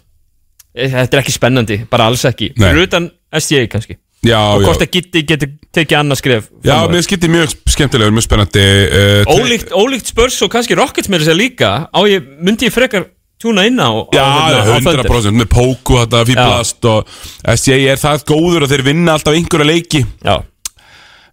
Eh, 0.74 0.90
þetta 0.90 1.14
er 1.14 1.20
ekki 1.22 1.30
spennandi, 1.36 1.76
bara 1.86 2.08
alls 2.10 2.24
ekki, 2.26 2.48
Nei. 2.58 2.64
fyrir 2.72 2.88
utan 2.88 3.04
STA 3.38 3.68
kannski, 3.70 3.94
Já, 4.26 4.40
og 4.56 4.64
hvort 4.64 4.82
að 4.82 4.90
Gitti 4.90 5.20
getur 5.22 5.52
tekið 5.70 5.98
annað 6.00 6.18
skref. 6.18 6.48
já, 6.66 6.74
mér 6.90 7.04
skipti 7.06 7.28
mjög 7.30 7.52
skemmtilegur, 7.70 8.10
mjög 8.10 8.26
spennandi 8.26 8.64
uh, 8.90 9.30
Ólíkt, 9.30 9.70
ólíkt 9.70 10.10
spörs 10.10 10.40
og 10.42 10.50
kannski 10.50 10.74
Rockets 10.74 11.06
með 11.06 11.22
þess 11.22 11.30
að 11.30 11.38
líka, 11.38 11.70
á 11.94 12.00
ég, 12.10 12.26
myndi 12.42 12.66
ég 12.66 12.74
frekar 12.74 13.06
tjúna 13.44 13.66
inn 13.68 13.78
á, 13.78 13.88
á, 13.92 14.02
Já, 14.16 14.24
hérna, 14.24 14.64
á 14.64 14.78
Thunder. 14.80 15.04
100% 15.04 15.38
með 15.42 15.50
Póku, 15.52 16.00
þetta 16.00 16.24
fýblast 16.32 16.88
og 16.90 17.14
SJ 17.54 17.78
er 17.92 18.00
það 18.02 18.26
góður 18.32 18.66
og 18.66 18.72
þeir 18.74 18.84
vinna 18.88 19.14
alltaf 19.18 19.36
einhverja 19.38 19.68
leiki. 19.70 20.02
Já, 20.24 20.36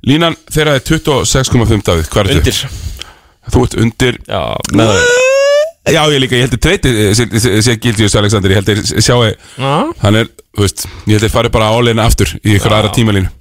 Línan 0.10 0.34
þeirra 0.50 0.80
er 0.80 0.86
26,5 0.88 1.84
Davíð, 1.86 2.08
hvað 2.10 2.32
er 2.32 2.40
undir, 2.40 2.62
Þú 3.52 3.66
ert 3.68 3.76
undir. 3.84 4.16
Já, 4.30 4.42
með 4.74 4.94
það. 4.94 5.12
Já, 5.92 6.02
ég 6.14 6.20
líka, 6.22 6.38
ég 6.38 6.46
heldur 6.46 6.60
treyti 6.62 6.92
sé 7.66 7.74
Gildius 7.82 8.14
Alexander, 8.20 8.54
ég 8.54 8.60
heldur 8.62 8.82
sjáu 9.02 9.24
Já, 9.26 9.72
hann 10.04 10.18
er, 10.20 10.28
þú 10.54 10.62
veist, 10.68 10.84
ég 11.10 11.16
heldur 11.18 11.32
farið 11.34 11.54
bara 11.56 11.72
áleina 11.74 12.06
aftur 12.06 12.30
í 12.38 12.54
ykkur 12.60 12.76
aðra 12.78 12.92
tímalínu 12.94 13.32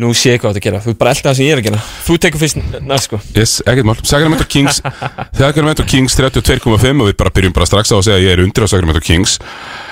nú 0.00 0.10
sé 0.16 0.34
ég 0.34 0.42
hvað 0.42 0.56
þetta 0.56 0.62
að 0.62 0.66
gera, 0.66 0.82
þú 0.82 0.90
er 0.90 0.98
bara 0.98 1.12
alltaf 1.14 1.28
það 1.28 1.38
sem 1.38 1.46
ég 1.46 1.54
er 1.54 1.60
að 1.62 1.68
gera. 1.68 1.82
Þú 2.02 2.16
tekur 2.24 2.42
fyrst 2.42 2.60
næst 2.82 3.08
sko. 3.08 3.20
Yes, 3.36 3.54
ekkert 3.62 3.86
mál, 3.86 3.96
Sacramento 4.02 4.46
Kings 4.50 4.80
Sacramento 5.40 5.86
Kings 5.86 6.18
32,5 6.18 7.04
og 7.04 7.10
við 7.10 7.16
bara 7.20 7.34
byrjum 7.34 7.54
bara 7.54 7.68
strax 7.70 7.94
á 7.94 7.96
að 8.00 8.06
segja 8.08 8.18
að 8.18 8.26
ég 8.26 8.34
er 8.34 8.42
undir 8.42 8.66
á 8.66 8.68
Sacramento 8.72 9.02
Kings. 9.04 9.38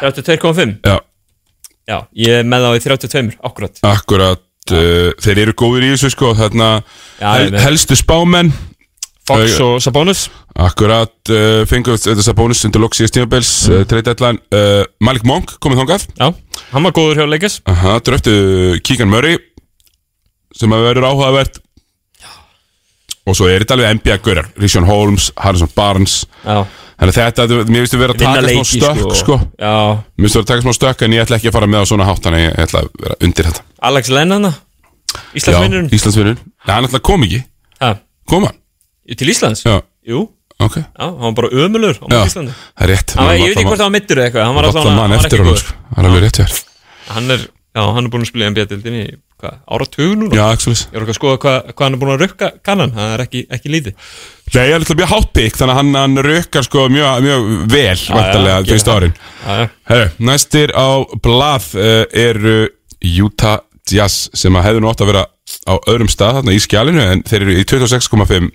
32,5. 0.03 0.81
Já, 0.83 0.97
Já, 1.89 1.99
ég 2.15 2.41
er 2.41 2.47
með 2.47 2.67
þá 2.67 2.73
í 2.73 2.83
32, 2.85 3.39
akkurat. 3.43 3.81
Akkurat, 3.87 4.45
uh, 4.71 5.09
þeir 5.23 5.41
eru 5.47 5.55
góðir 5.59 5.89
í 5.89 5.95
þessu 5.97 6.13
sko 6.15 6.31
Þarna 6.39 6.69
Já, 7.19 7.27
hel, 7.27 7.57
helstu 7.65 7.99
spámenn. 7.99 8.53
Fox 9.27 9.55
Au- 9.55 9.67
og 9.69 9.83
Sabonis. 9.83 10.25
Akkurat, 10.59 11.15
uh, 11.31 11.63
fengur 11.71 11.99
þetta 11.99 12.25
Sabonis 12.27 12.65
undir 12.67 12.83
lok 12.83 12.97
síðast 12.99 13.15
tímabils 13.15 13.53
mm. 13.71 13.87
uh, 13.87 14.33
uh, 14.59 14.83
Malik 15.03 15.27
Monk 15.27 15.55
komið 15.63 15.83
þangað. 15.83 16.07
Já, 16.19 16.27
hann 16.73 16.87
var 16.89 16.95
góður 16.97 17.23
hjá 17.23 17.29
Lakers. 17.31 17.61
Aha, 17.71 17.99
dröftu 18.03 18.35
Keegan 18.83 19.11
Murray 19.11 19.39
sem 20.57 20.73
að 20.75 20.87
verður 20.89 21.09
áhugavert. 21.11 21.61
Og 23.23 23.37
svo 23.39 23.47
er 23.47 23.63
þetta 23.63 23.77
alveg 23.77 23.99
NBA-gaurar 24.01 24.49
Rísjón 24.59 24.87
Holmes, 24.89 25.29
Harrison 25.39 25.71
Barnes. 25.77 26.25
Já, 26.43 26.65
þannig 26.99 27.13
að 27.13 27.19
þetta, 27.21 27.47
mér 27.71 27.85
finnst 27.85 27.95
að 27.95 28.03
vera 28.03 28.17
að 28.17 28.23
taka 28.23 28.41
smá 28.43 28.49
leiki 28.49 28.81
stökk 28.81 29.15
sko. 29.21 29.37
Já, 29.63 29.75
mér 30.19 30.27
finnst 30.27 30.35
að 30.35 30.41
vera 30.41 30.43
að 30.43 30.51
taka 30.51 30.65
smá 30.67 30.75
stökk 30.79 31.05
en 31.07 31.15
ég 31.15 31.23
ætla 31.23 31.39
ekki 31.39 31.51
að 31.53 31.57
fara 31.57 31.69
með 31.71 31.85
á 31.87 31.91
svona 31.93 32.09
hátt 32.09 32.27
þannig 32.27 32.43
að 32.43 32.47
ég 32.49 32.65
ætla 32.67 32.83
að 32.83 32.91
vera 33.05 33.19
undir 33.29 33.49
þetta. 33.51 33.65
Alex 33.91 34.11
Lennon 34.17 34.51
Íslandsvinnurinn 35.39 36.39
Nei, 36.43 36.75
hann 36.75 36.89
ætla 36.89 37.03
kom 37.05 37.27
ekki, 37.27 37.43
Ha, 37.83 37.95
kom 38.31 38.47
hann? 38.49 38.59
Til 39.19 39.31
Íslands? 39.31 39.63
Já, 39.67 39.79
Jú, 40.07 40.25
ok. 40.59 40.77
Já, 40.83 41.07
hann 41.07 41.19
var 41.23 41.35
bara 41.39 41.51
ömulur 41.63 41.99
á 42.03 42.07
Íslandi. 42.27 42.55
það 42.79 42.85
er 42.87 42.91
rétt. 42.93 43.15
Hann 43.17 43.27
var, 43.27 43.35
Ég 43.35 43.43
veit 43.43 43.57
ekki 43.59 43.67
hvort 43.71 43.79
það 43.83 43.87
var 43.89 43.95
mittur 43.97 44.17
eða 44.19 44.27
eitthvað 44.31 44.47
Hann 44.47 44.55
var 44.59 44.65
alltaf 44.65 44.85
mann 44.85 44.99
hann 44.99 45.19
eftir 45.19 45.39
góður. 45.43 45.63
sko. 45.63 45.75
Er 45.97 46.03
Hann 47.13 47.31
er, 47.31 47.41
hann 47.75 48.05
er 48.07 48.11
búin 48.11 48.23
að 48.23 48.31
spila 48.31 48.47
í 48.47 48.51
NBA-dildin 48.55 48.97
í, 48.99 49.05
hvað, 49.11 49.32
áratug 49.77 50.13
núna? 50.21 50.37
Já, 50.39 50.45
ekki 50.55 50.65
svolítið 50.67 50.85
Ég 50.93 50.97
er 50.99 51.03
okkar 51.05 51.13
að 51.15 51.19
skoða 51.19 51.41
hvað, 51.43 51.59
hvað 51.73 51.85
hann 51.87 51.97
er 51.97 52.01
búin 52.03 52.13
að 52.15 52.23
rukka 52.23 52.49
kannan? 52.69 52.93
Það 52.97 53.13
er 53.17 53.25
ekki, 53.27 53.43
ekki 53.57 53.73
lítið. 53.73 53.97
Nei, 54.53 54.63
ég 54.63 54.73
er 54.73 54.79
alltaf 54.79 54.99
mjög 55.01 55.27
pikk 55.39 55.59
Þannig 55.61 55.73
að 55.75 55.79
hann, 55.81 55.93
hann 56.03 56.23
rökkar 56.29 56.67
sko 56.69 56.87
mjög, 56.93 57.27
mjög 57.27 57.51
vel 57.73 57.99
Vantarlega 58.13 58.57
gerir 58.63 58.73
fyrst 58.77 58.91
það. 58.91 58.97
árin 59.01 59.15
Já, 59.17 59.53
já, 59.63 59.69
Herru, 59.93 60.09
næstir 60.31 60.75
á 60.77 60.89
blað 61.25 61.69
uh, 61.79 62.05
eru 62.27 62.57
Utah 63.03 63.61
Jazz 63.91 64.29
sem 64.39 64.55
að 64.55 64.69
hefðu 64.69 64.83
nú 64.85 64.91
átt 64.93 65.01
að 65.03 65.11
vera 65.11 65.25
á 65.67 65.75
öðrum 65.91 66.09
stað 66.13 66.37
þarna 66.39 66.53
í 66.55 66.61
skjálinu 66.63 67.03
en 67.03 67.25
þeir 67.27 67.43
eru 67.49 67.57
í 67.59 67.65
26,5 67.67 68.53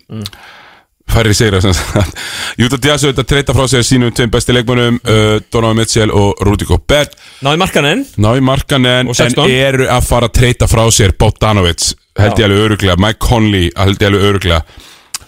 færri 1.12 1.36
sigra 1.38 1.62
sem 1.64 1.76
sagt. 1.78 2.18
Utah 2.60 2.82
Jazz 2.84 3.06
auðvitað 3.06 3.24
að 3.24 3.30
treyta 3.32 3.56
frá 3.58 3.68
sér 3.72 3.86
sínum 3.88 4.14
tveim 4.16 4.34
besti 4.34 4.56
leikmönum 4.56 5.00
uh, 5.02 5.38
Donovan 5.54 5.80
Mitchell 5.80 6.14
og 6.14 6.44
Rudy 6.46 6.68
Gobert. 6.70 7.16
Náði 7.46 7.62
markanen 7.64 8.04
ná 8.18 8.34
í 8.36 8.44
markan 8.44 8.86
en, 8.90 9.12
Og 9.12 9.16
en 9.18 9.34
16. 9.36 9.48
eru 9.70 9.90
að 9.92 10.06
fara 10.10 10.30
að 10.30 10.38
treyta 10.42 10.70
frá 10.70 10.84
sér 10.94 11.16
Bogdanovic 11.20 11.94
held 12.18 12.40
ég 12.40 12.48
alveg 12.48 12.68
öruglega 12.68 13.00
Mike 13.02 13.22
Conley 13.22 13.72
held 13.78 14.02
ég 14.02 14.12
alveg 14.12 14.30
öruglega 14.32 14.62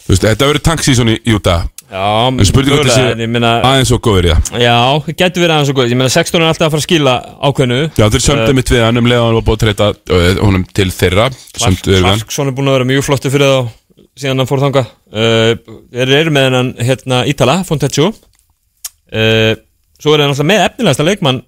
Þú 0.09 0.15
veist, 0.15 0.23
þetta 0.25 0.45
verður 0.49 0.61
tanksísón 0.65 1.09
í 1.13 1.15
Utah. 1.29 1.67
Já, 1.89 2.05
en 2.29 2.45
spurning 2.45 2.73
hvort 2.73 2.87
mögulega, 2.87 3.11
en 3.13 3.21
ég 3.21 3.29
þessi 3.33 3.67
aðeins 3.69 3.91
og 3.93 3.99
góður 4.05 4.25
í 4.25 4.31
það. 4.31 4.63
Já, 4.63 4.77
getur 5.19 5.43
verið 5.43 5.53
aðeins 5.53 5.69
og 5.69 5.77
góð 5.77 5.91
Ég 5.93 5.99
meina 5.99 6.13
16 6.13 6.39
er 6.39 6.45
alltaf 6.47 6.65
að 6.65 6.73
fara 6.73 6.81
að 6.81 6.85
skila 6.87 7.13
ákveðnu. 7.49 7.77
Já, 7.93 8.05
þeir 8.13 8.23
sömdu 8.25 8.55
mitt 8.57 8.71
við 8.73 8.83
hann 8.87 9.01
um 9.01 9.09
leið 9.09 9.25
og 9.25 9.45
búið 9.45 9.55
að 9.55 9.63
treyta 9.67 9.89
uh, 9.93 10.25
honum 10.41 10.65
til 10.65 10.87
þeirra. 10.93 11.27
Clarkson 11.61 12.49
er 12.49 12.57
búin 12.57 12.69
að 12.69 12.77
vera 12.79 12.89
mjög 12.89 13.05
flottu 13.05 13.33
fyrir 13.33 13.53
þá 13.53 13.78
síðan 14.19 14.41
hann 14.43 14.49
fór 14.49 14.61
þanga 14.65 14.83
uh, 14.85 15.51
Þeir 15.93 16.13
eru 16.19 16.33
með 16.35 16.47
hennan 16.49 16.71
hérna, 16.89 17.21
Ítala, 17.29 17.59
Fonteccio 17.67 18.09
uh, 18.11 19.53
Svo 19.99 20.13
er 20.15 20.21
það 20.23 20.29
náttúrulega 20.31 20.49
með 20.51 20.65
efnilegasta 20.67 21.05
leikmann 21.07 21.41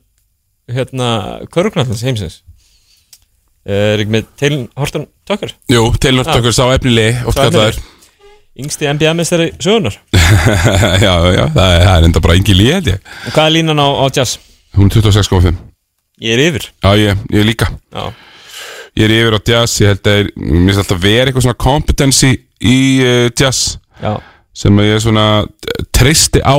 hérna, 0.72 1.08
Körgnallans 1.52 2.04
heimsins. 2.06 2.36
Uh, 3.64 3.94
Er 3.96 4.02
ekki 4.04 4.14
með 4.16 4.28
Taylor 4.40 4.68
Horton 4.80 5.06
Tucker? 5.30 5.52
Jú, 5.72 5.84
Taylor 6.02 6.26
Tucker 6.28 6.56
sá 6.56 6.64
efnilegi 6.74 7.26
oft 7.30 7.38
Sá 7.38 7.46
kallaður 7.48 7.82
Yngsti 8.62 8.88
NBA-mestari 8.92 9.52
sögunar 9.64 9.96
Já, 11.06 11.14
já, 11.32 11.44
það 11.54 11.68
er, 11.76 11.84
það 11.86 11.94
er 11.94 12.08
enda 12.10 12.22
bara 12.24 12.36
engi 12.40 12.56
líð 12.58 12.74
held 12.76 12.90
ég. 12.92 13.06
Og 13.30 13.36
hvað 13.36 13.46
er 13.48 13.54
línan 13.56 13.80
á, 13.80 13.88
á 13.88 14.06
jazz? 14.12 14.34
Hún 14.76 14.90
er 14.92 14.98
26,5 15.06 15.54
Ég 16.22 16.36
er 16.36 16.42
yfir. 16.50 16.68
Já, 16.84 16.92
ég, 17.02 17.22
ég 17.34 17.48
líka. 17.48 17.70
Já, 17.96 18.04
Ég 19.00 19.08
er 19.08 19.14
yfir 19.16 19.38
á 19.38 19.42
jazz, 19.48 19.78
ég 19.82 19.94
held 19.94 20.10
að 20.12 20.20
er- 20.20 20.32
mér 20.36 20.68
finnst 20.68 20.82
alltaf 20.84 21.00
vera 21.02 21.30
eitthvað 21.32 21.46
svona 21.48 21.62
competency 21.64 22.32
í 22.62 22.78
uh, 23.02 23.28
jazz 23.38 23.78
já. 24.02 24.16
sem 24.54 24.78
að 24.82 24.90
ég 24.92 25.02
svona 25.04 25.26
treysti 25.96 26.42
á. 26.46 26.58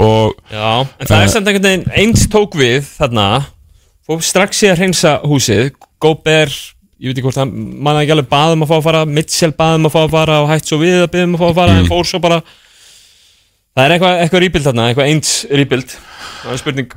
Og 0.00 0.36
Já, 0.52 0.86
en 0.86 1.06
það 1.06 1.16
er 1.18 1.24
Eh. 1.26 1.32
samt 1.32 1.48
einhvern 1.50 1.66
veginn 1.66 1.88
eins 1.98 2.26
tók 2.30 2.54
við 2.56 2.84
þarna. 2.98 3.24
Fór 4.06 4.22
strax 4.24 4.62
í 4.64 4.70
að 4.70 4.78
hreinsa 4.80 5.16
húsið. 5.26 5.72
Góber, 6.00 6.48
ég 7.00 7.10
veit 7.10 7.18
ekki 7.18 7.26
hvort 7.26 7.36
hann 7.42 7.50
manna 7.82 8.00
ekki 8.04 8.14
alveg 8.14 8.30
baðum 8.30 8.62
að 8.64 8.70
fá 8.70 8.76
að 8.78 8.86
fara. 8.86 9.04
Mitchell 9.04 9.52
baðum 9.58 9.86
að 9.90 9.94
fá 9.96 10.00
að 10.06 10.14
fara 10.14 10.38
og 10.44 10.48
hætt 10.50 10.70
svo 10.70 10.78
við 10.80 11.02
að 11.04 11.10
byggðum 11.12 11.34
að 11.36 11.42
fá 11.42 11.48
að 11.50 11.58
fara. 11.60 11.72
Mm. 11.74 11.80
en 11.84 11.90
fór 11.90 12.08
svo 12.08 12.20
bara. 12.22 12.40
Það 13.70 13.84
er 13.86 13.92
eitthvað, 13.94 14.14
eitthvað 14.24 14.42
rýpild 14.44 14.64
þarna, 14.66 14.86
eitthvað 14.90 15.10
eins 15.12 15.28
rýpild 15.50 15.92
það 16.40 16.54
er 16.54 16.58
spurning 16.58 16.94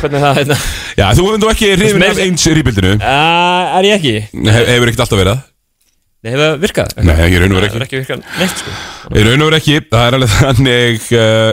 hvernig 0.00 0.22
það 0.24 0.38
hérna. 0.40 0.56
Já, 0.98 1.04
þú 1.14 1.26
hefur 1.26 1.38
nú 1.42 1.50
ekki 1.52 1.68
meira- 2.00 2.08
af 2.10 2.18
eins 2.24 2.46
rýpildinu 2.56 2.94
uh, 2.96 3.76
Er 3.78 3.86
ég 3.86 3.94
ekki? 4.00 4.14
Hef, 4.48 4.66
Hefur 4.72 4.90
ekkert 4.90 5.04
alltaf 5.04 5.20
verið 5.20 5.30
það 5.36 5.44
Nei, 6.26 6.32
hefur 6.34 6.42
það 6.42 6.56
virkað? 6.66 6.94
Nei, 7.06 7.14
ég 7.30 7.38
raun 7.44 7.52
og 7.54 7.60
veru 7.60 7.68
Það 7.70 7.70
ekki. 7.70 7.78
er 7.78 7.86
ekki 7.86 8.00
virkað 8.02 8.24
neitt 8.40 8.62
sko. 8.64 8.74
Í 9.14 9.24
raun 9.28 9.44
og 9.44 9.50
veru 9.52 9.58
ekki, 9.62 9.76
það 9.92 10.06
er 10.10 10.16
alveg 10.18 10.32
þannig 10.40 11.06
uh, 11.20 11.52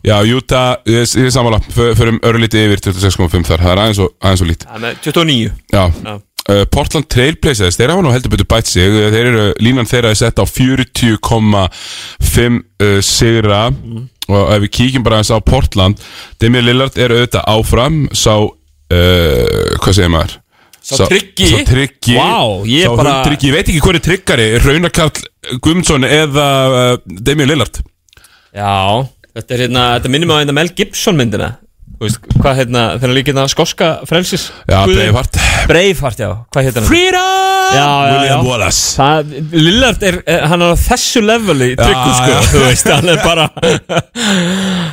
Já, 0.00 0.14
Utah, 0.32 0.68
ég, 0.88 1.02
ég 1.20 1.26
er 1.28 1.32
sammála. 1.34 1.58
F- 1.68 1.92
Förum 1.98 2.18
örlítið 2.24 2.62
yfir 2.70 2.80
26,5 2.86 3.42
þar. 3.50 3.60
Það 3.64 3.72
er 3.74 3.80
aðeins 3.82 3.98
og, 4.04 4.12
aðeins 4.24 4.42
og 4.44 4.48
lít 4.48 4.62
Það 4.64 4.76
er 4.78 4.84
með 4.84 5.00
29 5.04 5.50
Já, 5.74 5.82
Já. 6.04 6.14
Uh, 6.50 6.62
Portland 6.72 7.06
Trailblazers, 7.12 7.76
þeir 7.78 7.92
hafa 7.92 8.02
nú 8.02 8.10
heldur 8.10 8.32
betur 8.32 8.48
bætt 8.48 8.66
sig. 8.66 8.88
Þeir 9.12 9.28
eru, 9.28 9.42
línan 9.62 9.86
þeirra 9.86 10.10
er 10.10 10.18
sett 10.18 10.40
á 10.40 10.44
40,5 10.48 11.68
uh, 12.80 13.00
sigra. 13.04 13.60
Og 14.30 14.52
ef 14.54 14.62
við 14.64 14.72
kíkjum 14.78 15.04
bara 15.06 15.20
aðeins 15.20 15.32
á 15.34 15.38
Portland 15.42 16.00
Demi 16.42 16.62
Lillard 16.64 16.96
er 16.98 17.12
auðvitað 17.14 17.46
áfram. 17.54 18.00
Sá, 18.16 18.34
uh, 18.40 19.76
hvað 19.84 19.96
segir 20.00 20.10
maður? 20.16 20.39
Sá 20.80 21.06
tryggi? 21.10 21.48
Sá 21.52 21.62
tryggi. 21.68 22.16
Ég 22.70 22.86
Sá 22.88 22.94
bara- 22.96 23.14
hundtryggi, 23.20 23.50
ég 23.50 23.56
veit 23.58 23.68
ekki 23.68 23.82
hver 23.84 23.98
er 23.98 24.04
tryggari 24.06 24.46
Raunakarl 24.64 25.24
Guðmundsson 25.60 26.06
eða 26.08 26.46
uh, 26.70 26.92
Demi 27.04 27.46
Lillard? 27.48 27.82
Já, 28.56 28.72
þetta 29.36 29.54
er 29.56 29.64
hérna, 29.66 29.84
þetta 29.98 30.12
minnum 30.14 30.32
á 30.32 30.40
hérna 30.40 30.56
Mel 30.56 30.72
Gibson 30.76 31.18
myndina 31.20 31.50
veist, 32.06 32.20
hvað 32.40 32.58
hérna, 32.62 32.82
þegar 33.00 33.14
líka 33.16 33.32
hérna 33.32 33.44
skoska 33.52 33.88
frelsis 34.08 34.46
Já. 34.70 34.78
Braveheart 34.88 35.38
Braveheart, 35.68 36.22
já, 36.24 36.30
hvað 36.54 36.68
hérna 36.68 36.84
Freedom! 36.88 37.26
Já, 37.70 37.76
já, 37.80 38.12
William 38.14 38.40
já. 38.40 38.48
Wallace 38.48 38.96
Það, 38.98 39.34
Lillard 39.54 40.02
er, 40.08 40.16
er- 40.26 40.46
hann 40.50 40.64
er 40.66 40.72
á 40.74 40.78
þessu 40.80 41.20
leveli 41.22 41.68
tryggur, 41.78 42.10
Já, 42.10 42.16
sko, 42.18 42.30
já. 42.32 42.40
þú 42.54 42.62
veist, 42.64 42.88
hann 42.96 43.12
er 43.12 43.20
bara 43.22 43.44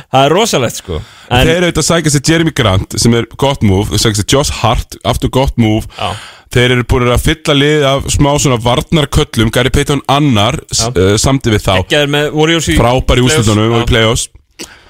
Það 0.08 0.24
er 0.24 0.34
rosalegt, 0.34 0.78
sko 0.82 0.98
En, 1.28 1.42
Þeir 1.44 1.50
eru 1.58 1.66
auðvitað 1.68 1.82
að 1.82 1.88
sækja 1.90 2.12
sér 2.14 2.28
Jeremy 2.32 2.52
Grant 2.56 2.94
sem 3.02 3.14
er 3.18 3.26
gott 3.40 3.64
move, 3.66 3.90
þeir 3.90 4.00
sækja 4.06 4.20
sér 4.22 4.28
Josh 4.32 4.60
Hart 4.62 4.96
aftur 5.10 5.28
gott 5.34 5.58
move, 5.60 5.84
Já. 5.98 6.14
þeir 6.56 6.72
eru 6.78 6.86
búin 6.88 7.10
að 7.12 7.24
fylla 7.26 7.56
lið 7.58 7.84
af 7.90 8.06
smá 8.14 8.30
svona 8.40 8.56
varnarköllum 8.64 9.50
Gary 9.52 9.72
Payton 9.74 10.00
annar 10.08 10.56
uh, 10.62 11.16
samti 11.20 11.52
við 11.52 11.66
þá, 11.66 11.74
Gekkjaður 11.82 12.14
með 12.14 12.30
Warriors 12.38 12.70
í 12.72 12.78
frábær 12.80 13.20
í 13.20 13.26
playoffs. 13.26 13.42
úslutunum 13.42 13.76
og 13.76 13.84
í 13.84 13.90
play-offs 13.92 14.24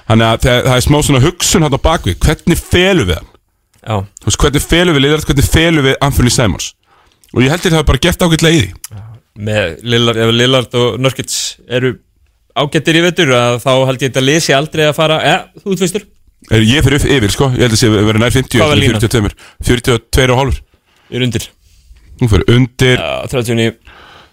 Þannig 0.09 0.25
að 0.25 0.39
það, 0.45 0.59
það 0.65 0.75
er 0.75 0.85
smá 0.85 0.97
svona 1.05 1.21
hugsun 1.21 1.65
á 1.65 1.69
bakvið, 1.69 2.17
hvernig 2.25 2.61
felum 2.61 3.09
við 3.09 3.19
hann? 3.19 3.29
Já, 3.79 3.95
Þú 4.19 4.29
veist, 4.29 4.39
hvernig 4.43 4.65
felum 4.65 4.97
við 4.97 5.03
Lillard, 5.05 5.25
hvernig 5.29 5.49
felum 5.53 5.85
við 5.85 5.97
Anthony 6.05 6.33
Simons? 6.33 6.71
Og 7.29 7.43
ég 7.45 7.53
heldur 7.53 7.75
það 7.75 7.85
bara 7.91 8.01
gert 8.03 8.25
ágætlega 8.25 8.57
í 8.57 8.61
því. 8.63 9.01
Með 9.49 9.75
Lillard, 9.93 10.19
ef 10.19 10.31
Lillard 10.35 10.77
og 10.79 10.97
Nurkic 10.99 11.35
eru 11.69 11.93
ágættir 12.57 12.97
í 12.99 13.03
vettur 13.05 13.35
þá 13.61 13.69
held 13.87 14.01
ég 14.01 14.09
þetta 14.09 14.25
lesi 14.25 14.55
aldrei 14.57 14.87
að 14.89 14.97
fara 14.97 15.19
Ja, 15.23 15.37
þú 15.61 15.75
ert 15.75 15.83
fyrstur. 15.85 16.07
Er 16.49 16.65
Ég 16.65 16.83
fyrir 16.85 16.97
upp 16.97 17.07
yfir, 17.13 17.35
sko, 17.35 17.51
ég 17.53 17.67
held 17.67 17.75
að 17.77 17.81
sé 17.83 17.91
að 17.91 18.09
vera 18.09 18.23
nær 18.23 18.33
50 18.33 18.57
Hvað 18.57 18.71
var 18.73 18.81
eftir 18.81 19.21
línan? 19.21 19.37
42, 19.69 20.01
42 20.09 20.33
og 20.33 20.41
hálfur. 20.41 20.59
Ég 21.09 21.19
er 21.19 21.25
undir. 21.27 21.47
Hún 22.19 22.31
fyrir 22.33 22.53
undir. 22.55 22.99
Já, 22.99 23.11
39 23.31 23.69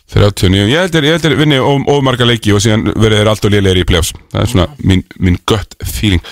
39, 0.06 0.68
ég 0.70 0.78
heldur, 0.78 1.04
ég 1.06 1.16
heldur 1.16 1.34
vinni 1.38 1.56
of, 1.58 1.86
of 1.90 2.02
marga 2.06 2.28
leiki 2.28 2.52
og 2.54 2.60
síðan 2.62 2.84
verður 2.92 3.18
þeir 3.18 3.30
allt 3.32 3.48
og 3.48 3.54
lélegir 3.56 3.80
í 3.82 3.86
playoffs. 3.88 4.12
Það 4.30 4.42
er 4.44 4.52
svona 4.52 4.66
mín, 4.86 5.02
mín 5.18 5.38
gött 5.50 5.74
feeling. 5.82 6.22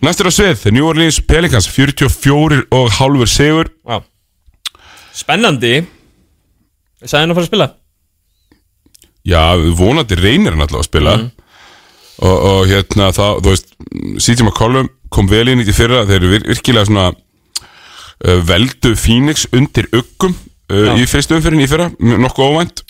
Næstur 0.00 0.30
á 0.30 0.32
svið, 0.32 0.70
New 0.72 0.88
Orleans 0.88 1.20
Pelicans 1.28 1.68
44 1.68 2.62
og 2.72 2.88
hálfur 2.96 3.28
sigur. 3.28 3.68
Já 3.84 4.00
Spennandi. 5.20 5.80
Ég 7.00 7.08
sagði 7.10 7.22
hann 7.24 7.32
að 7.32 7.38
fara 7.38 7.46
að 7.46 7.50
spila? 7.50 7.68
Já, 9.28 9.42
vonandi 9.76 10.18
reynir 10.18 10.54
hann 10.54 10.64
alltaf 10.64 10.82
að 10.82 10.88
spila. 10.88 11.16
Og, 12.20 12.36
og 12.36 12.62
hérna 12.68 13.10
þá, 13.16 13.24
þú 13.40 13.52
veist 13.52 13.74
CJ 14.20 14.44
McCollum 14.44 14.90
kom 15.12 15.28
vel 15.30 15.48
inn 15.52 15.62
í 15.62 15.66
því 15.68 15.76
fyrra. 15.76 16.04
Þeir 16.08 16.18
eru 16.20 16.32
vir, 16.34 16.46
virkilega 16.52 16.88
svona 16.88 17.08
uh, 17.12 18.38
veldu 18.48 18.94
Phoenix 19.00 19.46
undir 19.56 19.88
uggum 19.96 20.36
uh, 20.36 20.94
í 20.96 21.08
fyrstu 21.08 21.36
umfyrin 21.38 21.64
í 21.64 21.68
fyrra, 21.70 21.90
nokkuð 21.98 22.54
óvænt 22.54 22.84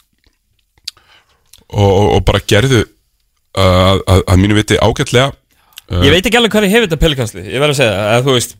og, 1.72 2.16
og, 2.16 2.24
bara 2.28 2.42
gerðu 2.46 2.80
uh, 2.82 3.60
að, 3.62 4.02
að, 4.06 4.24
að 4.26 4.42
mínu 4.42 4.58
viti 4.58 4.80
ágætlega. 4.80 5.30
Ég 5.90 6.14
veit 6.14 6.22
ekki 6.22 6.38
alveg 6.38 6.52
hvað 6.54 6.68
ég 6.68 6.74
hef 6.76 6.84
þetta 6.84 6.96
pelikansli 7.02 7.40
Ég 7.50 7.58
verð 7.58 7.72
að 7.72 7.78
segja 7.80 7.94
það, 7.96 8.10
að 8.14 8.26
þú 8.28 8.34
veist 8.36 8.52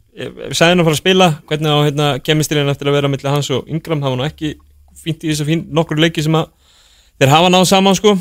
hann 0.65 0.81
að 0.83 0.89
fara 0.89 0.97
að 0.97 0.99
spila 0.99 1.29
Hvernig 1.47 1.71
á 1.71 1.79
hérna 1.87 2.09
kemistirinn 2.27 2.73
eftir 2.73 2.91
að 2.91 2.97
vera 2.97 3.11
milli 3.13 3.31
hans 3.31 3.51
og 3.55 3.69
Ingram 3.71 4.03
hafa 4.03 4.19
nú 4.19 4.25
ekki 4.27 4.51
fínt 5.01 5.25
í 5.25 5.31
þess 5.31 5.45
að 5.45 5.53
fín 5.53 5.67
nokkur 5.77 6.01
leiki 6.03 6.25
sem 6.25 6.35
að 6.37 6.49
þeir 7.21 7.33
hafa 7.33 7.53
náð 7.53 7.67
saman 7.71 7.97
sko. 7.99 8.15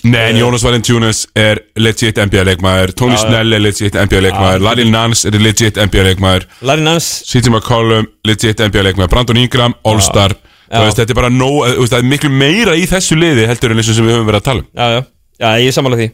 Nei, 0.00 0.30
en 0.30 0.38
Jónas 0.40 0.62
Valentínus 0.64 1.26
er 1.36 1.60
legit 1.76 2.16
NBA 2.16 2.44
leikmaður 2.48 2.94
Tony. 2.96 3.18
Snell 3.20 3.52
er 3.52 3.60
legit 3.60 3.96
NBA 3.96 4.22
leikmaður 4.26 4.64
Larry 4.64 4.86
Nance 4.88 5.28
er 5.28 5.36
legit 5.40 5.76
NBA 5.76 6.06
leikmaður. 6.08 6.46
Larry 6.64 6.84
Nance. 6.86 7.26
CJ 7.28 7.52
McCollum, 7.52 8.08
legit 8.24 8.62
NBA 8.64 8.86
leikmaður 8.88 9.12
Brandon 9.12 9.40
Ingram, 9.42 9.76
All-Star. 9.84 10.36
Veist, 10.70 10.98
Þetta 11.00 11.14
er 11.14 11.18
bara 11.18 11.30
nóg, 11.34 11.56
þú 11.74 11.84
veist, 11.84 11.96
er 11.98 12.10
miklu 12.10 12.30
meira 12.30 12.76
í 12.78 12.84
þessu 12.90 13.18
liði 13.18 13.46
heldur 13.50 13.74
en 13.74 13.82
eins 13.82 13.90
og 13.90 13.96
sem 13.98 14.06
við 14.06 14.14
höfum 14.16 14.28
verið 14.30 14.42
að 14.42 14.48
tala 14.50 14.62
um. 14.62 14.68
Já, 14.70 14.86
já, 14.94 15.00
já, 15.42 15.48
ég 15.64 15.70
er 15.72 15.76
sammála 15.78 15.98
því. 15.98 16.10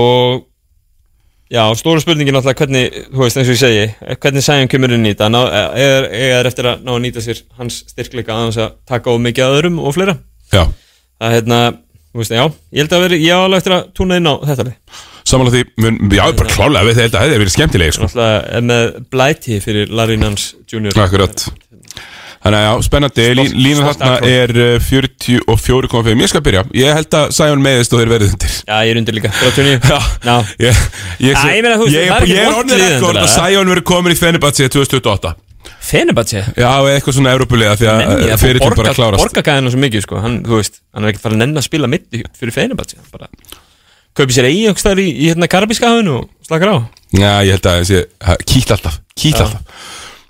Og 0.00 0.42
Já, 1.54 1.60
stóra 1.76 2.00
spurningin 2.00 2.34
alltaf 2.38 2.56
hvernig, 2.56 2.94
þú 3.12 3.20
veist 3.20 3.36
eins 3.38 3.50
og 3.52 3.54
ég 3.54 3.60
segi 3.60 4.14
hvernig 4.24 4.42
Sæjum 4.42 4.68
kemur 4.72 4.94
inn 4.96 5.04
í 5.04 5.12
þetta? 5.12 5.28
Ná, 5.30 5.42
er, 5.76 6.06
er 6.40 6.48
eftir 6.48 6.66
að 6.70 6.80
ná 6.86 6.94
að 6.94 7.02
nýta 7.04 7.22
sér 7.22 7.42
hans 7.60 7.82
styrkleika 7.92 8.32
aðeins 8.32 8.58
að 8.64 8.72
taka 8.88 9.12
á 9.12 9.14
mikið 9.20 9.44
að 9.44 9.56
öðrum 9.58 9.76
og 9.84 9.94
fleira? 9.94 10.16
Já, 10.50 10.64
Það 11.20 11.28
er 11.28 11.34
hérna, 11.36 11.58
þú 12.10 12.22
veist, 12.22 12.32
já, 12.34 12.44
ég 12.74 12.82
held 12.82 12.96
að 12.96 13.04
veri 13.04 13.18
ég 13.22 13.36
á 13.36 13.44
alveg 13.44 13.60
eftir 13.60 13.76
að 13.76 13.84
túna 14.00 14.18
inn 14.18 14.26
á 14.26 14.34
þetta 14.48 14.66
lið. 14.70 15.02
Samanlega 15.24 15.54
því 15.60 15.84
mun, 15.84 16.00
Já, 16.16 16.24
bara 16.40 16.56
klálega, 16.56 16.88
við 16.88 16.98
þetta 17.02 17.22
hefði 17.22 17.38
verið 17.44 17.54
skemmtileg 17.54 17.94
sko. 17.94 18.08
Náttúrulega 18.08 18.40
er 18.58 18.66
með 18.72 18.88
blæti 19.14 19.60
fyrir 19.64 19.94
Larry 20.00 20.18
Nance 20.20 20.58
Jr. 20.68 20.96
Akkurat 21.04 21.46
Þannig 22.44 22.60
að 22.60 22.64
já, 22.66 22.72
spennandi, 22.84 23.24
stolt 23.32 24.00
þarna 24.02 24.08
afró. 24.18 24.28
er 24.28 24.50
uh, 24.60 24.74
44,5 24.84 26.20
Ég 26.20 26.28
skal 26.28 26.42
byrja, 26.44 26.62
ég 26.76 26.98
held 26.98 27.16
að 27.16 27.30
Sæjón 27.32 27.62
meðist 27.64 27.94
og 27.96 28.02
þeir 28.02 28.10
verið 28.12 28.34
undir. 28.34 28.56
Já, 28.68 28.74
ég 28.84 28.90
er 28.92 29.00
undir 29.00 29.16
líka, 29.16 29.30
39 29.40 29.88
Já. 29.88 30.34
Ég, 30.60 30.82
ég, 31.24 31.32
Já, 31.32 31.54
ég 31.56 31.64
meina, 31.64 31.78
þú 31.80 31.88
það 31.88 31.96
er 32.02 32.26
ekki 32.26 32.36
ég 32.36 32.50
vont 32.50 32.60
orðin 32.60 32.76
lið 32.76 32.84
rekord 32.84 33.16
endilega. 33.16 33.24
að 33.24 33.32
Sæjón 33.38 33.72
verið 33.72 33.86
komin 33.88 34.12
í 34.12 34.18
Fenerbahce 34.20 34.68
2028 34.76 35.34
Fenerbahce 35.84 36.42
Já, 36.60 36.68
eitthvað 36.92 37.16
svona 37.16 37.32
Európulega 37.38 37.78
því 37.80 37.88
að 37.88 38.36
fyrir 38.44 38.60
til 38.60 38.70
bara 38.76 38.92
að 38.92 39.00
klárast. 39.00 39.24
Borga 39.24 39.44
gæðinu 39.48 39.72
svo 39.72 39.80
mikið 39.80 40.04
sko. 40.04 40.20
hann, 40.20 40.38
þú 40.44 40.60
veist, 40.60 40.78
hann 40.92 41.04
er 41.08 41.12
ekkert 41.14 41.24
fara 41.24 41.36
að 41.38 41.42
nenn 41.46 41.60
að 41.60 41.66
spila 41.70 41.88
mitt 41.92 42.06
fyrir 42.36 42.52
Fenerbahce 42.56 43.00
bara 43.12 43.28
kaupi 44.14 44.36
sér 44.36 44.46
eigi 44.46 44.66
einhvers 44.68 44.84
staðar 44.84 45.00
í, 45.02 45.08
í 45.10 45.32
hérna 45.32 45.48
karabíska 45.50 45.88
hafinu 45.90 46.20
og 46.20 46.28
slakar 46.46 46.70
á. 46.70 46.76
Já, 47.16 47.32
ég 47.48 47.56
held 47.56 47.66
að 47.72 47.80
þessi, 47.80 48.02
kýtt 48.52 48.74
alltaf, 48.76 49.00
kýtt 49.18 49.40
alltaf 49.42 49.80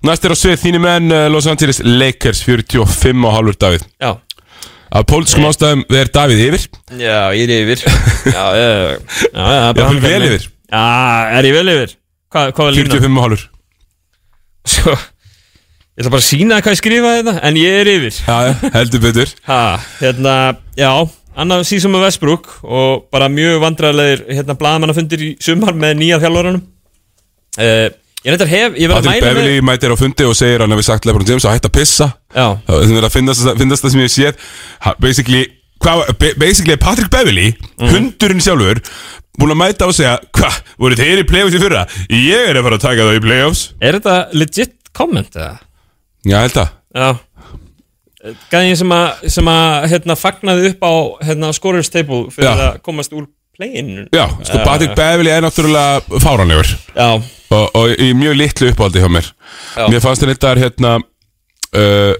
Næst 0.05 0.26
er 0.26 0.34
á 0.34 0.36
svið 0.36 0.59
þínu 0.61 0.80
menn 0.84 1.12
uh, 1.14 1.26
Los 1.32 1.46
Angeles 1.48 1.78
Lakers 1.84 2.42
45 2.44 3.24
og 3.24 3.32
halvur 3.38 3.57
Davíð. 3.57 3.86
Já, 4.02 4.12
Af 4.94 5.07
pólitískum 5.11 5.46
ástæðum 5.48 5.80
er 5.96 6.11
Davíð 6.14 6.42
yfir. 6.44 6.66
Já, 7.00 7.32
ég 7.34 7.48
er 7.50 7.64
yfir. 7.64 7.80
Já, 8.36 8.44
já, 8.55 8.66
já, 8.68 8.98
já, 9.32 9.46
hann 9.64 9.80
þú 9.80 10.02
vel 10.05 10.26
yfir. 10.28 10.44
Já, 10.70 10.82
er 11.38 11.48
ég 11.48 11.57
vel 11.57 11.72
yfir? 11.72 11.96
Hvað, 12.34 12.52
hvað 12.55 12.68
var 12.68 12.76
lína? 12.76 12.92
45 12.94 13.18
og 13.18 13.24
halvur 13.24 13.42
Sko, 14.74 14.94
ég 14.94 16.00
ætla 16.05 16.12
bara 16.14 16.22
að 16.22 16.28
sína 16.28 16.61
hvað 16.64 16.74
ég 16.74 16.80
skrifaði 16.80 17.18
þetta 17.20 17.34
En 17.48 17.59
ég 17.61 17.80
er 17.80 17.90
yfir. 17.94 18.20
Já, 18.28 18.70
heldur 18.76 19.02
betur. 19.05 19.34
Ha, 19.50 19.59
hérna, 19.98 20.36
já 20.78 20.90
Annað 21.34 21.66
síðan 21.72 21.96
með 21.96 22.07
Westbrook 22.07 22.48
Og 22.62 23.05
bara 23.14 23.28
mjög 23.32 23.59
vandræðilegir 23.66 24.24
hérna, 24.30 24.57
Blaðmannafundir 24.61 25.26
í 25.26 25.34
sumar 25.42 25.74
með 25.74 25.96
nýja 26.05 26.20
þjálfaranum. 26.22 26.62
Uh, 27.59 27.88
Ég 28.25 28.33
reyndar 28.33 28.49
hef 28.49 28.77
Ég 28.81 28.89
verð 28.89 29.03
að 29.03 29.05
Patrick 29.05 29.25
mæla 29.25 29.35
Beverly 29.35 29.64
mætir 29.68 29.93
á 29.93 29.97
fundi 30.01 30.25
og 30.25 30.37
segir 30.39 30.62
hann 30.64 30.72
hefur 30.72 30.87
sagt 30.87 31.05
Lebron 31.09 31.27
James 31.29 31.45
að 31.45 31.57
hætta 31.59 31.68
að 31.68 31.75
pissa 31.77 32.07
Já, 32.35 32.47
er 33.01 33.07
að 33.09 33.12
finnast, 33.18 33.45
finnast 33.61 33.85
það 33.85 33.93
sem 33.95 34.01
ég 34.05 34.12
Ha- 34.87 34.95
Basically, 35.05 35.43
hvað, 35.85 36.05
ba- 36.22 36.33
basically 36.41 36.72
er 36.72 36.81
Patrick 36.81 37.11
Beverly, 37.12 37.51
Mhm. 37.79 37.91
hundurinn 37.93 38.41
sjálfur 38.41 38.81
Búin 39.39 39.51
að 39.53 39.61
mæta 39.61 39.87
og 39.91 39.95
segja 39.99 40.16
Hvað, 40.33 40.57
voru 40.79 40.97
þeir 40.97 41.20
í 41.20 41.29
playoffs 41.29 41.55
í 41.59 41.61
fyrra? 41.61 41.85
Ég 42.09 42.49
er 42.49 42.57
að 42.57 42.62
fara 42.68 42.77
að 42.81 42.87
taka 42.87 43.03
það 43.11 43.18
í 43.20 43.25
playoffs 43.29 43.62
er 43.83 43.99
þetta 44.01 44.16
legit 44.33 44.75
comment 44.95 45.31
eða? 45.37 45.59
Já, 46.25 46.39
held 46.41 46.61
að 46.64 46.68
Já 46.95 47.12
Gæðin 48.51 48.77
sem 48.81 48.89
að, 48.97 49.25
sem 49.29 49.49
að 49.53 49.87
hérna, 49.93 50.14
fagnaði 50.16 50.70
upp 50.70 50.81
á 50.89 50.93
hérna, 51.29 51.51
scorers 51.53 51.91
table 51.93 52.31
fyrir 52.33 52.49
Já. 52.49 52.70
að 52.70 52.79
komast 52.87 53.12
úr 53.12 53.27
play-in? 53.57 54.09
Já, 54.14 54.26
sko, 54.42 54.61
Patrick 54.66 54.94
Beverly 54.98 55.32
er 55.32 55.44
náttúrulega 55.44 56.20
fáranlegur 56.22 56.74
og, 56.94 57.66
og 57.78 57.92
í 58.02 58.11
mjög 58.18 58.38
litlu 58.40 58.70
uppáldi 58.72 59.02
hjá 59.02 59.11
mér. 59.12 59.28
Já. 59.76 59.86
Mér 59.92 60.02
fannst 60.05 60.24
þetta 60.26 60.55
hérna 60.59 60.94
uh, 60.98 62.14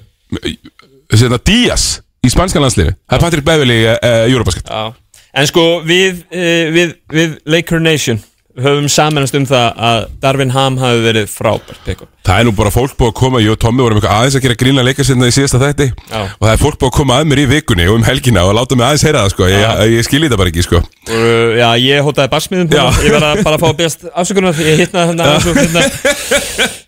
hérna 1.14 1.41
Díaz 1.43 1.89
í 2.24 2.30
spanskan 2.32 2.64
landsliði 2.64 2.95
Það 2.95 3.16
er 3.16 3.24
Patrick 3.26 3.47
Beverly 3.47 3.80
uh, 3.87 3.97
uh, 3.99 4.20
Eurobasket 4.30 4.70
já. 4.70 4.93
En 5.35 5.49
sko, 5.51 5.64
við, 5.87 6.22
uh, 6.30 6.70
við, 6.74 6.95
við 7.11 7.37
Laker 7.51 7.82
Nation 7.82 8.22
höfum 8.61 8.89
samanast 8.93 9.35
um 9.39 9.47
það 9.49 9.85
að 9.91 10.03
Darvin 10.23 10.55
Ham 10.55 10.77
hafi 10.83 11.01
verið 11.05 11.31
frábært 11.33 11.81
pick-up 11.87 12.15
Það 12.25 12.39
er 12.41 12.47
nú 12.49 12.53
bara 12.57 12.71
fólk 12.73 12.95
búið 12.97 13.11
að 13.11 13.17
koma, 13.19 13.41
ég 13.45 13.53
og 13.53 13.59
Tommi 13.61 13.83
vorum 13.85 13.99
eitthvað 13.99 14.15
aðeins 14.17 14.37
að 14.39 14.45
gera 14.47 14.55
grína 14.57 14.85
leikarsynna 14.87 15.27
í 15.29 15.33
síðasta 15.37 15.59
þætti. 15.61 15.87
Já. 16.09 16.21
og 16.25 16.47
það 16.47 16.53
er 16.55 16.61
fólk 16.63 16.79
búið 16.81 16.89
að 16.89 16.95
koma 16.97 17.19
að 17.21 17.27
mér 17.29 17.43
í 17.43 17.45
vikunni 17.51 17.89
og 17.91 17.99
um 17.99 18.07
helgina 18.07 18.45
og 18.49 18.55
láta 18.57 18.79
mig 18.81 18.87
aðeins 18.87 19.05
heyra 19.05 19.25
það 19.27 19.35
sko, 19.35 19.49
ég, 19.53 19.83
ég 19.93 20.07
skilji 20.07 20.31
þetta 20.31 20.39
bara 20.41 20.53
ekki 20.55 20.65
sko. 20.65 20.81
Og 20.81 21.13
uh, 21.19 21.53
já, 21.59 21.67
ég 21.85 22.09
hótaði 22.09 22.33
barsmiðum 22.33 22.73
Já. 22.73 22.85
ég 23.05 23.17
verða 23.19 23.35
bara 23.45 23.59
að 23.59 23.67
fá 23.67 23.69
að 23.69 23.77
beðast 23.83 24.09
afsökunar. 24.15 24.63
Ég 24.65 24.81
hittnaði 24.81 25.11
hérna 25.13 25.29
aðeins 25.29 25.51
og 25.51 25.61
hérna 25.61 25.85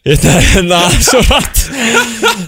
hittnaði 0.09 0.49
hérna 0.55 0.81
svo 1.11 1.23
rætt 1.29 1.65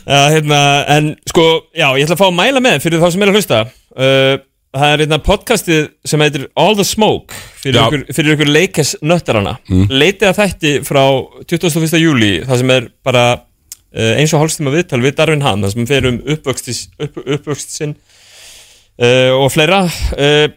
já, 0.08 0.20
hérna, 0.32 0.62
en 0.96 1.10
sko 1.28 1.48
já, 1.76 1.90
ég 1.92 2.08
ætla 2.08 2.16
að 2.16 2.22
fá 2.22 2.28
að 2.30 2.38
mæla 2.40 2.64
með 2.64 2.80
fyrir 2.86 3.04
þá 3.04 3.10
sem 3.12 3.26
er 3.26 3.34
að 3.34 3.36
hlusta. 3.42 3.60
Uh, 3.92 4.34
það 4.74 4.92
er 4.92 5.02
hérna 5.02 5.18
podcastið 5.24 5.86
sem 6.06 6.22
heitir 6.22 6.46
All 6.58 6.76
the 6.76 6.84
Smoke 6.86 7.36
fyrir 7.62 7.78
Já. 7.78 7.84
ykkur, 7.86 8.04
fyrir 8.16 8.36
ykkur 8.36 8.50
leikes 8.52 8.94
nöttarana 9.00 9.56
mm. 9.68 9.88
leitið 9.88 10.28
að 10.28 10.40
þætti 10.42 10.72
frá 10.86 11.02
21. 11.48 11.98
júli 12.02 12.32
það 12.44 12.62
sem 12.62 12.72
er 12.74 12.88
bara 13.06 13.24
uh, 13.38 14.12
eins 14.18 14.34
og 14.34 14.42
hálfstíma 14.42 14.74
viðtal 14.74 15.00
við 15.04 15.16
Darvin 15.18 15.44
Ham 15.46 15.64
það 15.64 15.74
sem 15.74 15.88
fer 15.88 16.08
um 16.10 16.18
uppvöxt, 16.34 16.72
upp, 17.00 17.20
uppvöxt 17.24 17.76
sinn 17.78 17.96
uh, 17.96 19.32
og 19.38 19.48
fleira 19.54 19.86
uh, 19.88 20.48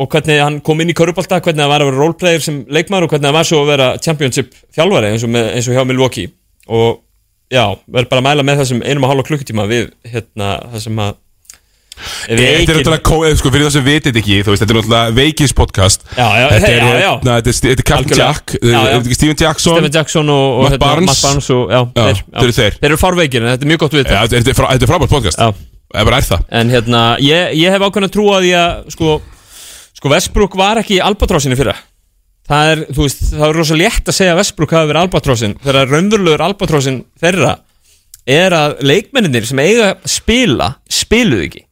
og 0.00 0.12
hvernig 0.12 0.40
hann 0.40 0.60
kom 0.64 0.80
inn 0.84 0.92
í 0.92 0.96
körubálta 0.96 1.40
hvernig 1.40 1.64
það 1.64 1.72
var 1.72 1.84
að 1.84 1.90
vera 1.90 2.02
roleplayer 2.04 2.44
sem 2.44 2.60
leikmaður 2.68 3.08
og 3.08 3.14
hvernig 3.14 3.30
það 3.30 3.38
var 3.38 3.48
svo 3.48 3.62
að 3.64 3.72
vera 3.72 3.88
championship 4.04 4.52
þjálfari 4.76 5.14
eins 5.14 5.24
og, 5.24 5.32
með, 5.32 5.48
eins 5.56 5.70
og 5.70 5.76
hjá 5.78 5.88
Milwaukee 5.88 6.30
og 6.68 7.00
já, 7.50 7.64
verður 7.88 8.12
bara 8.12 8.22
að 8.22 8.28
mæla 8.28 8.46
með 8.46 8.62
þessum 8.62 8.84
einum 8.84 9.08
og 9.08 9.14
hálfa 9.14 9.28
klukkutíma 9.30 9.66
við 9.70 9.90
hérna 10.12 10.52
það 10.70 10.86
sem 10.86 11.04
að 11.08 11.18
Þetta 12.00 12.72
er 12.74 12.78
náttúrulega, 12.80 13.32
sko, 13.40 13.52
fyrir 13.54 13.66
það 13.66 13.74
sem 13.76 13.84
vitið 13.86 14.18
ekki, 14.20 14.36
þú 14.46 14.52
veist, 14.54 14.62
þetta 14.64 14.74
er 14.74 14.78
náttúrulega 14.80 15.14
Veikis 15.20 15.54
podcast 15.56 16.04
Já, 16.16 16.26
já, 16.40 16.46
Þetta 16.54 16.70
er, 16.70 16.76
já, 16.80 16.92
já. 17.00 17.10
hérna, 17.10 17.36
þetta 17.40 17.52
er, 17.52 17.72
er 17.80 17.82
Captain. 17.90 18.20
Jack, 18.20 18.54
er 18.60 18.76
ekki 19.00 19.18
Steven 19.18 19.40
Jackson 19.44 19.76
Stephen 19.78 19.94
Jackson 19.98 20.32
og, 20.34 20.46
og 20.50 20.62
Matt 20.64 20.74
hérna, 20.76 20.84
Barnes. 20.86 21.10
Matt 21.10 21.24
Barnes 21.28 21.50
og, 21.56 21.62
já, 21.70 21.80
Já, 21.80 22.06
þeir, 22.06 22.22
þeir 22.30 22.46
eru 22.46 22.56
þeir. 22.60 22.78
þeir 22.80 22.90
eru 22.90 23.00
fárveikir 23.04 23.44
en 23.44 23.52
þetta 23.54 23.66
er 23.68 23.72
mjög 23.74 23.82
gott 23.84 23.98
við 23.98 24.04
Já, 24.10 24.20
þetta 24.24 24.40
er, 24.40 24.48
er, 24.54 24.58
frá, 24.60 24.68
er 24.76 24.90
frábært 24.92 25.14
podcast 25.16 25.40
Já. 25.44 25.50
Það 25.90 26.06
bara 26.10 26.18
er 26.22 26.26
það 26.30 26.44
En 26.60 26.70
hérna, 26.70 27.04
ég, 27.24 27.54
ég 27.58 27.72
hef 27.74 27.82
ákveðin 27.86 28.06
að 28.10 28.12
trúa 28.14 28.40
því 28.44 28.50
að 28.60 28.90
sko, 28.94 29.14
sko 29.98 30.12
Westbrook 30.12 30.54
var 30.60 30.78
ekki 30.84 30.98
í 31.00 31.02
Albatrossinni 31.02 31.58
fyrra 31.58 31.74
Það 32.50 32.68
er, 32.74 32.80
þú 32.94 33.04
veist, 33.06 33.20
það 33.30 33.44
er 33.48 33.58
rosa 33.60 33.76
létt 33.78 34.08
að 34.10 34.16
segja 34.16 34.32
að 34.34 34.40
Westbrook 34.40 34.72
hafi 34.74 34.88
verið 34.90 35.04
Albatrossin 35.04 35.52
þegar 35.62 35.90
raunverulegur 35.92 36.42
Albatrossin 36.48 36.96
þeirra 37.22 37.52
er 38.30 38.54
að 38.54 38.72
leikmenninir 38.86 39.46
sem 39.46 39.58
eiga 39.62 39.92
að 39.92 40.08
spila, 40.10 40.66
spiluðu 40.90 41.44
ekki 41.46 41.62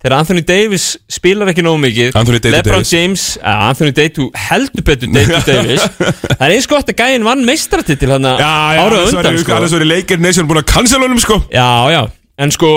Þegar 0.00 0.14
Anthony 0.16 0.40
Davis 0.48 0.84
spilar 1.12 1.50
ekki 1.52 1.60
nógu 1.64 1.82
mikið 1.82 2.14
LeBron 2.16 2.38
Davis. 2.80 2.92
James, 2.94 3.24
uh, 3.42 3.66
Anthony 3.68 3.92
Davis 3.92 4.30
heldur 4.48 4.84
betur 4.86 5.10
David 5.12 5.44
Davis. 5.50 5.82
Það 5.98 6.44
er 6.46 6.54
eins 6.54 6.68
gott 6.70 6.88
að 6.88 7.02
gæinn 7.02 7.26
vann 7.26 7.44
meistaratitil 7.44 8.14
hann 8.14 8.30
já, 8.40 8.48
ára 8.80 9.02
undan 9.04 9.36
sko. 9.42 9.52
annars 9.58 9.74
verið 9.76 9.90
Leikir 9.92 10.22
Nation 10.24 10.48
búin 10.48 10.62
að 10.62 10.70
cancela 10.72 11.04
honum 11.04 11.20
sko. 11.20 11.36
Já, 11.52 11.68
já, 11.92 12.00
en 12.40 12.54
sko 12.56 12.70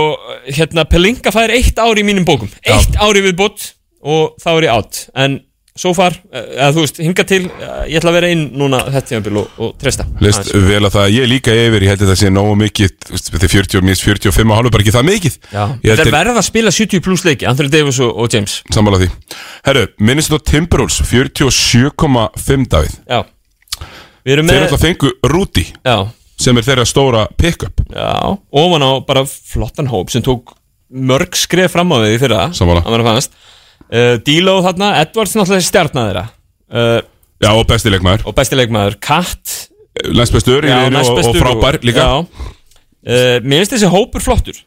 hérna 0.49 0.83
Pelinka 0.91 1.31
fær 1.31 1.53
eitt 1.55 1.79
ár 1.79 2.01
í 2.01 2.03
mínum 2.03 2.27
bókum. 2.27 2.51
Eitt 2.67 2.99
ári 2.99 3.23
við 3.23 3.37
bótt 3.39 3.69
og 4.03 4.35
þá 4.43 4.49
er 4.57 4.67
ég 4.67 4.75
átt 4.75 5.01
en 5.23 5.39
svo 5.73 5.89
far, 5.97 6.13
eh, 6.29 6.43
eða 6.59 6.69
þú 6.75 6.83
veist, 6.83 6.99
hinga 7.01 7.23
til 7.25 7.39
eh, 7.47 7.77
ég 7.89 7.97
ætla 7.97 8.11
að 8.11 8.17
vera 8.19 8.29
inn 8.33 8.43
núna 8.59 8.83
þetta 8.93 9.09
tímabil 9.09 9.39
og, 9.41 9.55
og 9.57 9.71
treysta. 9.81 10.05
List 10.21 10.43
Aðeins. 10.43 10.67
vel 10.69 10.81
að 10.85 10.95
það, 10.95 11.07
ég 11.15 11.29
líka 11.31 11.55
yfir, 11.57 11.85
ég 11.85 11.93
held 11.93 12.03
að 12.05 12.11
það 12.11 12.19
sé 12.21 12.31
nógu 12.33 12.55
mikið 12.61 12.91
þú 13.09 13.21
Þetta 13.33 13.47
er 13.47 13.53
40 13.55 13.79
og 13.79 13.87
minst 13.87 14.05
45 14.05 14.51
og 14.53 14.59
halvur 14.59 14.73
bara 14.75 14.85
ekki 14.85 14.93
það 14.93 15.07
mikið. 15.09 15.37
Þetta 15.49 16.05
er 16.05 16.11
verða 16.13 16.35
að 16.37 16.45
spila 16.45 16.73
70 16.77 17.03
pluss 17.05 17.25
leiki 17.25 17.47
Anthony 17.49 17.71
Davis 17.73 17.99
og, 18.05 18.11
og 18.13 18.33
James. 18.33 18.59
Sammála 18.73 18.99
því. 19.01 19.09
Herru, 19.65 19.85
Minnesota 19.97 20.39
Timberwolves 20.51 20.99
47,5 21.09 22.67
Davíð. 22.69 22.99
Já, 23.09 23.23
Þeir 24.23 24.39
alltaf 24.39 24.79
fengu 24.79 25.09
Rúti 25.27 25.65
Já, 25.83 25.97
sem 26.39 26.55
er 26.55 26.63
þeirra 26.63 26.85
stóra 26.87 27.25
pick-up. 27.35 27.81
Já, 27.91 28.37
ofan 28.53 28.85
á 28.85 28.91
bara 29.03 29.25
flottan 29.27 29.89
hóp 29.91 30.13
sem 30.13 30.23
tók 30.23 30.53
mörg 30.93 31.35
skref 31.35 31.73
fram 31.73 31.91
á 31.91 31.97
því 32.05 32.21
fyrra. 32.21 32.45
Sammála. 32.55 32.85
að 32.85 32.95
mér 32.95 33.05
fannst 33.09 33.35
uh, 33.91 34.15
Díló 34.25 34.57
þarna, 34.65 34.93
Edwards 35.03 35.35
náttúrulega 35.37 35.67
stjarnar 35.67 36.09
þeirra. 36.11 36.25
Uh, 36.73 36.99
Já, 37.43 37.49
og 37.59 37.65
besti 37.67 37.91
leikmaður. 37.91 38.27
og 38.29 38.35
besti 38.37 38.55
leikmaður 38.59 38.99
Katt. 39.03 39.55
Næstbestur 40.15 40.65
í 40.65 40.69
liðinu 40.71 41.01
og, 41.03 41.25
og 41.27 41.35
frábær 41.37 41.79
líka. 41.85 42.05
Já. 42.05 42.21
uh, 42.23 43.39
Mér 43.43 43.63
finnst 43.63 43.75
þessi 43.77 43.89
hópur 43.93 44.23
flottur. 44.23 44.61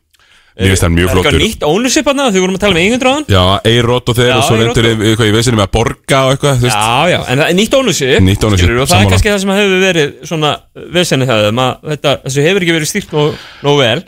Mér 0.57 0.71
finnst 0.73 0.85
hann 0.87 0.95
mjög 0.97 1.11
Er 1.11 1.11
eitthvað 1.13 1.27
flottur. 1.27 1.43
Nýtt 1.45 1.65
ownership 1.69 2.07
hann 2.09 2.21
því 2.23 2.33
við 2.33 2.45
vorum 2.47 2.57
að 2.57 2.63
tala 2.63 2.81
um 2.81 3.03
hann. 3.11 3.25
Já, 3.29 3.43
Eirot 3.69 4.09
og 4.09 4.17
þeir 4.17 4.31
Já, 4.31 4.37
og 4.37 4.45
svo 4.47 4.55
Eyrot 4.57 4.79
reyndur 4.79 4.87
og- 4.89 5.01
við 5.01 5.11
eitthvað 5.11 5.29
í 5.29 5.35
vesinu 5.37 5.59
með 5.59 5.67
að 5.67 5.73
borga 5.77 6.21
og 6.25 6.31
eitthvað 6.33 6.57
þú 6.57 6.65
veist. 6.69 6.77
Já, 6.77 7.11
já, 7.13 7.19
en 7.29 7.39
það 7.43 7.51
er 7.51 7.57
nýtt 7.59 7.75
ownership. 7.77 8.21
Nýtt 8.25 8.47
ownership, 8.47 8.65
skilurðu, 8.65 8.81
og 8.81 8.89
það 8.89 8.95
sammála. 8.95 9.07
er 9.07 9.13
kannski 9.13 9.33
það 9.33 9.41
sem 9.43 9.53
hefur 9.57 9.85
verið 9.85 10.15
svona 10.31 10.53
vesenni 10.97 11.29
það 11.29 11.43
þeim 11.47 11.61
að 11.67 11.91
þetta, 11.91 12.15
þessu 12.25 12.47
hefur 12.47 12.65
ekki 12.65 12.77
verið 12.79 12.91
stýrt 12.93 13.13
nóg, 13.13 13.37
nóg 13.69 13.79
vel. 13.83 14.05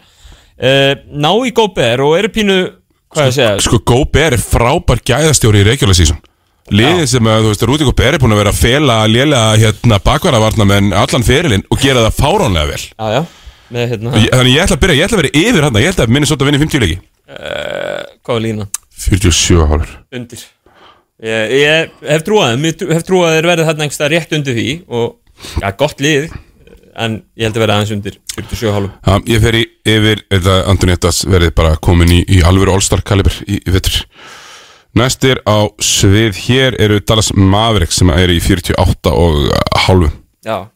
Uh, 0.59 0.95
Ná 1.13 1.31
í 1.45 1.53
Góber 1.53 2.01
og 2.07 2.17
eru 2.19 2.29
pínu 2.33 2.57
hvað 3.13 3.23
er 3.25 3.31
að 3.31 3.37
segja? 3.39 3.53
Sko, 3.65 3.79
Góber 3.89 4.37
er 4.37 4.43
frábær 4.43 5.01
gæðastjóri 5.11 5.63
í 5.63 5.67
regular 5.69 5.97
season. 5.99 6.19
Liðið 6.69 7.07
sem 7.09 7.25
að, 7.33 7.45
þú 7.47 7.53
veist, 7.55 7.63
Rúti 7.71 7.87
Góber 7.89 8.15
er 8.15 8.21
búin 8.21 8.35
að 8.37 8.41
vera 8.43 8.53
að 8.53 8.59
fela 8.61 8.97
lélega 9.09 9.57
hérna 9.63 9.99
bakvaravarna 10.05 10.67
með 10.69 10.91
allan 11.01 11.25
ferilinn 11.25 11.65
og 11.73 11.81
gera 11.81 12.03
það 12.09 12.19
fáránlega 12.21 12.69
vel. 12.75 12.83
Já, 12.93 13.07
já, 13.15 13.23
með 13.73 13.87
hérna 13.95 14.13
Ég- 14.21 14.35
Þannig 14.35 14.53
ég 14.59 14.65
ætla 14.67 14.77
að 14.77 14.83
byrja, 14.85 14.99
ég 14.99 15.07
ætla 15.09 15.17
að 15.19 15.23
vera 15.23 15.33
yfir 15.43 15.65
hann 15.69 15.79
Ég 15.81 15.89
ætla 15.93 16.05
að 16.05 16.13
minni 16.13 16.29
svolítið 16.29 16.45
að 16.45 16.51
vinna 16.51 16.63
50 16.65 16.85
leiki 16.85 16.99
Hvað 17.29 18.35
var 18.35 18.45
lína? 18.45 18.67
47 18.99 19.67
hálfur. 19.71 19.91
Undir. 20.19 20.45
Ég, 21.23 21.53
ég 21.59 21.91
hef 22.09 22.23
trúað 22.27 22.53
þeim, 22.53 22.65
ég 22.69 22.93
hef 22.95 23.05
trúað 23.09 23.35
þeir 23.37 23.49
verið 23.51 23.69
þarna 23.69 23.85
einhverstað 23.87 24.13
rétt 24.15 24.33
undir 24.39 24.55
því 24.59 24.67
og, 24.89 25.17
já, 25.63 25.69
gott 25.81 26.01
lið 26.05 26.29
en 26.99 27.21
ég 27.39 27.47
held 27.47 27.59
að 27.59 27.65
vera 27.65 27.77
aðeins 27.79 27.95
undir 27.97 28.19
47 28.35 28.75
hálfum 28.75 28.93
Já, 29.07 29.15
ég 29.35 29.45
fer 29.45 29.59
í 29.59 29.63
yfir, 29.95 30.25
eða 30.39 30.59
Antonéttas 30.73 31.23
verið 31.29 31.55
bara 31.59 31.77
komin 31.77 32.13
í, 32.13 32.23
í 32.27 32.43
alvöru 32.47 32.75
All-Star 32.75 33.05
kaliber 33.07 33.35
í, 33.47 33.61
í 33.63 33.75
vettur. 33.75 34.03
Næstir 34.99 35.43
á 35.47 35.69
svið 35.83 36.43
hér 36.47 36.77
eru 36.81 36.99
Dallas 37.05 37.31
Mavericks 37.37 38.01
sem 38.01 38.11
eru 38.15 38.35
í 38.35 38.43
48 38.43 39.15
og 39.15 39.49
hálfu. 39.87 40.11
Já 40.47 40.67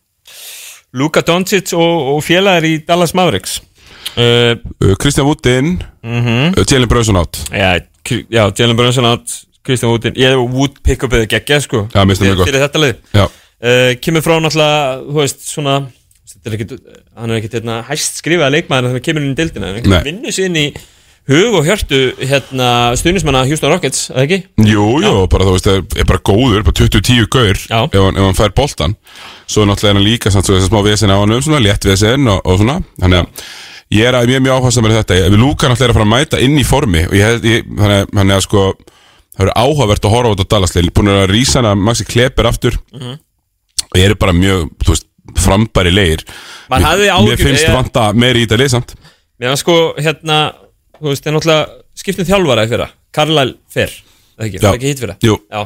Luka 0.92 1.22
Doncic 1.24 1.72
og, 1.72 2.16
og 2.16 2.24
félagar 2.24 2.66
í 2.68 2.78
Dallas 2.86 3.14
Mavericks 3.16 3.60
uh, 4.16 4.58
Uh, 4.82 4.96
Kristján 5.00 5.24
Woodin, 5.24 5.82
mm 6.02 6.20
-hmm. 6.24 6.64
Jalen 6.70 6.88
Brunson 6.88 7.16
átt. 7.16 7.38
Já, 7.50 8.52
Jalen 8.58 8.76
Brunson 8.76 9.04
átt 9.04 9.46
Kristján 9.62 9.90
Woodin, 9.90 10.12
ég 10.14 10.28
hef 10.28 10.52
Wood 10.52 10.80
pick-upið 10.82 11.26
geggja 11.26 11.60
sko. 11.60 11.86
Fyrir 11.92 12.60
þetta 12.60 12.78
lið 12.78 12.94
Já, 13.14 13.24
uh, 13.24 13.94
Kemur 14.00 14.22
frá 14.22 14.40
náttúrulega, 14.40 15.00
þú 15.06 15.14
veist, 15.14 15.40
svona 15.48 15.86
er 16.50 16.56
ekkit, 16.58 16.72
hann 17.18 17.30
er 17.30 17.38
ekkit 17.40 17.54
hérna, 17.60 17.76
hæst 17.86 18.18
skrifaða 18.22 18.50
leikmaður 18.56 18.88
þannig 18.90 19.02
að 19.02 19.06
kemur 19.06 19.22
inn 19.26 19.32
í 19.34 19.38
deildina 19.38 19.68
en 19.70 19.78
hann 19.78 20.04
vinnur 20.08 20.40
inn 20.46 20.56
í 20.58 20.66
hug 21.30 21.54
og 21.54 21.66
hjörtu 21.68 21.98
hérna, 22.26 22.68
stuðnismanna 22.98 23.44
Houston 23.46 23.70
Rockets, 23.70 24.08
eða 24.10 24.24
ekki? 24.26 24.38
jú, 24.66 24.86
jú, 25.04 25.12
bara 25.30 25.44
þú 25.46 25.52
veist, 25.54 25.68
er, 25.70 25.84
er 26.02 26.08
bara 26.08 26.18
góður, 26.26 26.64
bara 26.66 26.74
20-10 26.80 27.28
gaur 27.30 27.54
ef 27.54 27.68
hann, 27.94 28.16
ef 28.18 28.24
hann 28.26 28.38
fær 28.40 28.54
boltan. 28.58 28.96
Svo 29.46 29.62
náttúrulega 29.68 29.92
er 29.92 30.00
hann 30.00 30.06
líka 30.08 30.32
samt 30.34 30.48
svo 30.48 30.56
þess 30.56 30.66
að 30.66 30.72
smá 30.72 30.82
vesen 30.88 31.12
á 31.14 31.16
hann 31.20 31.30
um, 31.36 31.44
svona 31.46 31.60
létt 31.62 31.86
vesen 31.86 32.26
og, 32.32 32.40
og 32.42 32.58
svona. 32.58 32.80
Þannig 32.98 33.22
að 33.22 33.46
ég 33.94 34.08
er 34.10 34.18
að 34.18 34.32
mjög 34.32 34.42
mjög 34.48 34.58
áhersam 34.58 34.86
með 34.88 34.96
þetta. 34.98 35.20
Ég- 35.22 35.38
Luka 35.38 35.70
náttúrulega 35.70 35.86
er 35.86 35.94
að 35.94 35.98
fara 36.00 36.08
að 36.08 36.12
mæta 36.16 36.42
inn 36.42 36.58
í 36.58 36.66
formi 36.66 37.04
og 37.06 37.14
ég, 37.20 37.38
ég, 37.52 37.70
þannig, 37.70 37.98
að- 38.02 38.12
þannig 38.18 38.36
að 38.40 38.44
sko, 38.48 38.64
það 39.36 39.44
verður 39.44 39.56
áhugavert 39.62 40.08
að 40.10 40.14
horfa 40.16 40.32
á 40.32 40.34
þetta 40.34 40.48
Dallasleil. 40.56 40.90
Búin 40.98 41.12
að 41.14 41.22
rísa 41.30 41.60
hana 41.62 41.76
Maxi 41.78 42.08
Kleber 42.10 42.50
aftur 42.50 42.80
og 42.98 44.00
ég 44.00 44.08
er 44.10 44.14
bara 44.18 44.34
mjög, 44.34 44.70
þú 44.82 44.90
veist, 44.96 45.06
frambæri 45.38 45.92
leir. 45.94 46.24
Mér 46.72 47.36
finnst 47.40 47.66
ég- 47.66 47.74
vanta 47.74 48.12
meiri 48.12 48.42
í 48.42 48.46
þetta 48.48 48.58
leysamt. 48.62 48.94
Mér 49.40 49.52
var 49.54 49.60
sko, 49.60 49.76
hérna, 49.98 50.40
þú 51.00 51.10
veist, 51.12 51.22
það 51.24 51.30
er 51.32 51.36
náttúrulega 51.38 51.68
skiptum 51.98 52.26
þjálfara 52.28 52.66
í 52.66 52.72
fyrra, 52.72 52.88
Carlisle 53.12 53.54
fer, 53.72 53.90
eða 54.38 54.46
ekki, 54.48 54.58
Já. 54.60 54.66
var 54.68 54.76
ekki 54.78 54.90
hitt 54.92 55.00
fyrra? 55.02 55.16
Já. 55.22 55.62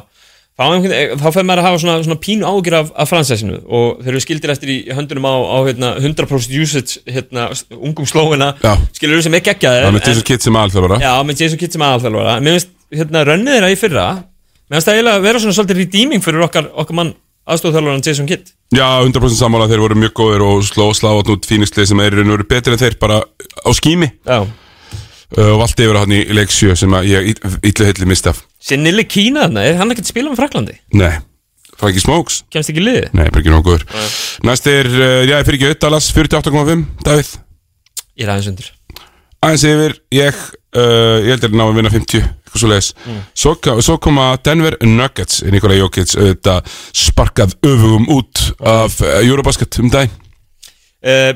Þá, 0.57 1.26
fer 1.34 1.44
maður 1.44 1.61
að 1.61 1.66
hafa 1.66 1.78
svona, 1.82 1.94
svona 2.07 2.16
pínu 2.24 2.46
ágjur 2.48 2.74
af, 2.78 2.86
af 2.96 3.09
fransæsinu 3.11 3.59
og 3.68 3.98
þeir 4.00 4.14
eru 4.14 4.20
skildir 4.24 4.52
eftir 4.54 4.70
í 4.72 4.76
höndunum 4.96 5.26
á, 5.28 5.34
á 5.36 5.59
hérna, 5.68 5.90
100% 6.00 6.54
usage 6.62 7.02
hérna, 7.12 7.50
ungum 7.76 8.09
slóina 8.09 8.54
skilur 8.96 9.20
sem 9.20 9.36
er 9.36 9.44
geggjaðir 9.44 9.84
Það 9.84 9.90
er 9.90 9.96
með 9.98 10.09
Jason 10.09 10.24
Kidd 10.30 10.46
sem 10.46 10.57
aðalþjálfara. 10.57 10.98
Já, 11.04 11.12
með 11.28 11.42
Jason 11.44 11.61
Kidd 11.61 11.76
sem 11.76 11.84
aðalþjálfara 11.84 12.38
Mér 12.40 12.57
finnst, 12.57 12.72
hérna, 12.96 13.24
rönnið 13.28 13.52
þeirra 13.59 13.68
í 13.68 13.76
fyrra 13.82 14.07
Mér 14.16 14.78
finnst 14.78 14.88
það 14.88 14.96
eiginlega 14.96 15.24
vera 15.26 15.42
svona 15.44 15.59
svolítið 15.59 15.80
redeeming 15.82 16.24
fyrir 16.24 16.46
okkar, 16.48 16.70
okkar 16.72 16.98
mann 17.02 17.12
aðstofþjálfaran 17.47 18.05
Jason 18.05 18.28
Kidd. 18.28 18.53
Já, 18.74 18.86
100% 19.05 19.38
sammála, 19.38 19.68
þeir 19.70 19.82
voru 19.84 19.99
mjög 20.03 20.14
góðir 20.18 20.44
og 20.47 20.64
sló 20.66 20.88
sláðat 20.97 21.30
út 21.36 21.47
fíningslið 21.47 21.90
sem 21.92 22.03
er 22.03 22.16
veru 22.18 22.47
betri 22.49 22.74
en 22.74 22.80
þeir 22.80 22.97
bara 22.99 23.20
á 23.22 23.70
skými 23.76 24.11
Já. 24.26 24.40
Uh, 25.36 25.53
og 25.57 25.62
allt 25.64 25.80
yfir 25.82 25.99
hann 25.99 26.14
í 26.14 26.20
leik 26.34 26.53
7 26.55 26.74
sem 26.78 26.92
ég 27.07 27.32
ítlu 27.66 27.86
heitli 27.86 28.07
misti 28.07 28.30
af 28.30 28.42
Sér 28.62 28.78
Nili 28.82 29.07
Kína 29.07 29.47
þarna, 29.47 29.64
er 29.66 29.78
hann 29.78 29.90
ekkert 29.90 30.07
að 30.07 30.12
spila 30.12 30.30
með 30.30 30.38
Fraklandi? 30.42 30.76
Nei, 30.99 31.14
Smokes 32.03 32.44
Kemst 32.51 32.70
ekki 32.70 32.82
í 32.82 32.86
liði? 32.86 33.09
Nei, 33.11 33.26
bara 33.30 33.42
ekki 33.42 33.55
nóg 33.55 33.66
góður 33.66 33.86
Næst 34.47 34.70
er, 34.70 34.90
uh, 34.90 35.22
já, 35.26 35.34
ég 35.36 35.47
fyrir 35.49 35.61
ekki 35.61 35.80
Dallas 35.82 36.11
48,5, 36.14 36.86
Davíð? 37.07 37.32
Ég 38.16 38.24
er 38.24 38.32
aðeins 38.32 38.51
undir. 38.51 38.70
Aðeins 39.44 39.66
yfir, 39.68 39.97
ég 40.16 40.38
uh, 40.78 41.18
ég 41.22 41.34
held 41.34 41.49
að 41.51 41.59
ná 41.59 41.66
að 41.66 41.74
vinna 41.80 41.92
50 41.92 42.30
eitthvað 42.57 42.62
svo 42.64 42.72
leiðis 42.72 42.90
svo, 43.36 43.54
ka- 43.61 43.76
svo 43.84 43.96
koma 44.02 44.26
Denver 44.44 44.76
Nuggets 44.82 45.42
Nikola 45.52 45.76
Jokic 45.78 46.16
auðvitað 46.16 46.70
sparkað 46.96 47.54
öfugum 47.62 48.09
út 48.16 48.46
af 48.61 49.00
uh, 49.04 49.18
Eurobasket 49.22 49.78
um 49.84 49.90
dag 49.92 50.09
uh, 51.04 51.32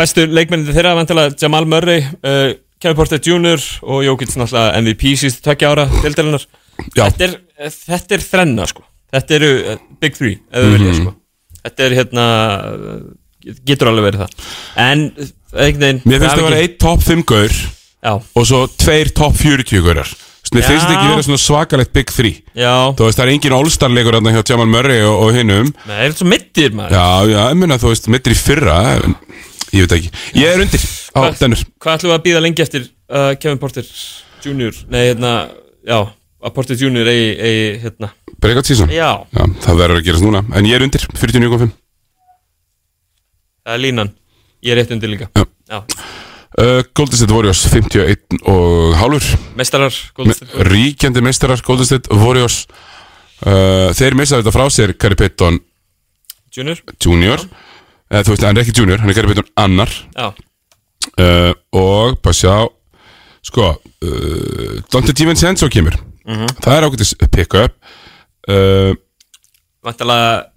Bestu 0.00 0.24
leikmennir 0.30 0.72
þeirra 0.76 0.94
vantilega 0.96 1.34
Jamal 1.40 1.66
Murray 1.68 2.04
uh, 2.24 2.52
Kevin 2.80 2.96
Porter 2.96 3.18
Jr. 3.20 3.60
og 3.84 4.04
Jokic 4.06 4.30
náttúrulega 4.40 4.78
MVP 4.80 5.10
síðustu 5.20 5.42
tökja 5.50 5.72
ára 5.74 5.84
deildarinnar 6.00 6.46
Já. 6.96 7.10
þetta 7.10 7.26
eh, 7.60 7.74
þetta 7.74 8.16
er 8.16 8.22
þrenna 8.24 8.68
sko 8.70 8.86
Þetta 9.10 9.34
eru 9.36 9.48
Big 10.00 10.14
Three 10.16 10.36
ef 10.54 10.62
við 10.62 10.70
Mhm. 10.70 10.76
vilja 10.78 10.94
sko 11.00 11.12
Þetta 11.60 11.84
er 11.84 11.96
hérna 11.98 12.24
getur 13.68 13.90
alveg 13.90 14.06
verið 14.06 14.22
það 14.22 14.48
en 14.86 15.02
einhvern 15.10 15.82
veginn 15.82 16.00
Mér 16.08 16.22
finnst 16.22 16.30
það 16.30 16.40
að 16.40 16.46
vera 16.48 16.62
eitt 16.64 16.78
top 16.80 17.02
5 17.04 17.24
gaur 17.28 17.58
Já, 18.00 18.12
og 18.16 18.44
svo 18.48 18.64
tveir 18.80 19.10
top 19.16 19.34
40 19.36 19.82
gaurar. 19.84 20.08
Mér 20.50 20.64
finnst 20.66 20.82
þetta 20.82 20.94
ekki 20.96 21.06
Já. 21.06 21.10
vera 21.14 21.22
svona 21.22 21.38
svakalegt 21.38 21.92
big 21.94 22.08
3 22.10 22.30
já. 22.58 22.72
Þú 22.98 23.04
veist, 23.06 23.18
það 23.20 23.22
er 23.22 23.30
engin 23.36 23.52
all-star 23.54 23.92
leikur 23.94 24.16
hérna 24.16 24.32
hjá 24.34 24.40
Jamal 24.50 24.66
Murray 24.72 25.04
og, 25.06 25.20
og 25.28 25.36
hinnum 25.36 25.68
það 25.84 26.00
er 26.06 26.14
svo 26.18 26.26
mittir 26.26 26.72
maður. 26.74 26.96
Já, 26.96 27.04
já, 27.30 27.42
ég 27.52 27.58
meina 27.60 27.76
þú 27.78 27.92
veist, 27.92 28.08
mittir 28.10 28.34
í 28.34 28.38
fyrra 28.40 28.78
Ég 29.70 29.84
veit 29.86 29.92
ekki. 29.94 30.08
Ég 30.34 30.50
er 30.50 30.64
undir. 30.64 30.82
Á 31.14 31.20
Hvað- 31.20 31.36
Denver 31.38 31.60
Hvað 31.78 31.94
ætlum 32.00 32.10
við 32.10 32.16
að 32.16 32.24
býða 32.24 32.40
lengi 32.42 32.64
eftir 32.64 32.88
uh, 32.88 33.28
Kevin 33.38 33.60
Porter 33.62 33.86
Jr. 34.42 34.80
Nei, 34.90 35.02
hérna, 35.12 35.34
já 35.86 35.98
að 36.00 36.54
Porter 36.56 36.80
Jr. 36.80 37.06
eigi, 37.12 37.28
eigi 37.38 37.68
hérna. 37.84 38.10
Breakout 38.40 38.66
season? 38.66 38.90
Já, 38.90 39.22
Já, 39.30 39.44
það 39.68 39.78
verður 39.84 40.00
að 40.00 40.08
gerast 40.08 40.26
núna. 40.26 40.42
En 40.56 40.66
ég 40.66 40.74
er 40.80 40.82
undir, 40.88 41.06
49.5 41.14 41.70
það 43.62 43.76
er 43.76 43.82
línan. 43.84 44.10
Ég 44.66 44.74
er 44.74 44.80
rétt 44.82 44.90
undir 44.96 45.12
líka. 45.14 45.30
Já. 45.36 45.46
Já. 45.70 45.80
Uh, 46.58 46.82
Golden 46.96 47.16
State 47.20 47.32
Warriors 47.34 47.62
51 47.70 48.40
og 48.50 48.94
hálfur. 48.98 49.38
Mestarar, 49.58 49.94
Golden 50.16 50.34
State 50.34 50.50
Warriors. 50.54 50.72
Ríkjandi 50.72 51.22
meistarar 51.24 51.62
Golden 51.66 51.86
State 51.88 52.10
Warriors. 52.14 52.64
Uh, 53.40 53.88
Þeir 53.96 54.16
missa 54.18 54.40
þetta 54.40 54.52
frá 54.52 54.66
sér 54.72 54.94
Gary 55.00 55.16
Payton 55.16 55.60
Junior. 56.56 56.80
Jr. 57.00 57.44
Eða, 58.10 58.24
þú 58.26 58.34
veist, 58.34 58.44
hann 58.44 58.58
er 58.58 58.64
ekki 58.66 58.74
junior, 58.80 58.98
hann 59.00 59.12
er 59.12 59.16
Gary 59.20 59.30
Payton 59.30 59.50
annar. 59.62 59.92
Já, 60.16 60.32
uh, 61.14 61.52
Og 61.72 62.18
bara 62.20 62.34
sjá 62.36 62.56
Sko 63.46 63.70
uh, 63.72 64.74
Dante 64.92 65.14
DiVincenzo 65.16 65.70
kemur. 65.72 65.94
Það 66.60 66.74
er 66.76 66.84
ágættis 66.86 67.14
pick 67.32 67.54
up 67.56 67.72
uh, 68.52 68.92
vantalega 69.82 70.50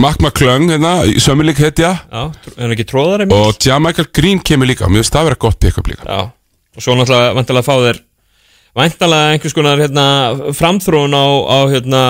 Mac 0.00 0.22
McClung 0.22 0.70
hérna, 0.72 0.92
Sömmerlik 1.20 1.58
hetja 1.60 1.90
Já, 2.08 2.22
hann 2.56 2.72
ekki 2.72 2.86
tróðar 2.88 3.24
einmitt? 3.26 3.36
Og 3.36 3.58
Tja 3.60 3.76
Michael 3.82 4.08
Green 4.14 4.40
kemur 4.40 4.70
líka 4.70 4.88
Mér 4.88 5.02
finnst 5.02 5.16
það 5.16 5.28
vera 5.28 5.40
gott 5.44 5.58
pick 5.60 5.80
up 5.80 5.90
líka. 5.90 6.06
Já, 6.06 6.30
og 6.76 6.84
svo 6.84 6.96
náttúrulega 6.96 7.34
vantalega 7.36 7.66
fá 7.66 7.74
þér 7.76 8.00
Vantalega 8.78 9.34
einhvers 9.34 9.56
konar 9.56 9.82
hérna, 9.82 10.06
framþróun 10.56 11.12
á, 11.12 11.24
á 11.44 11.58
hérna, 11.68 12.02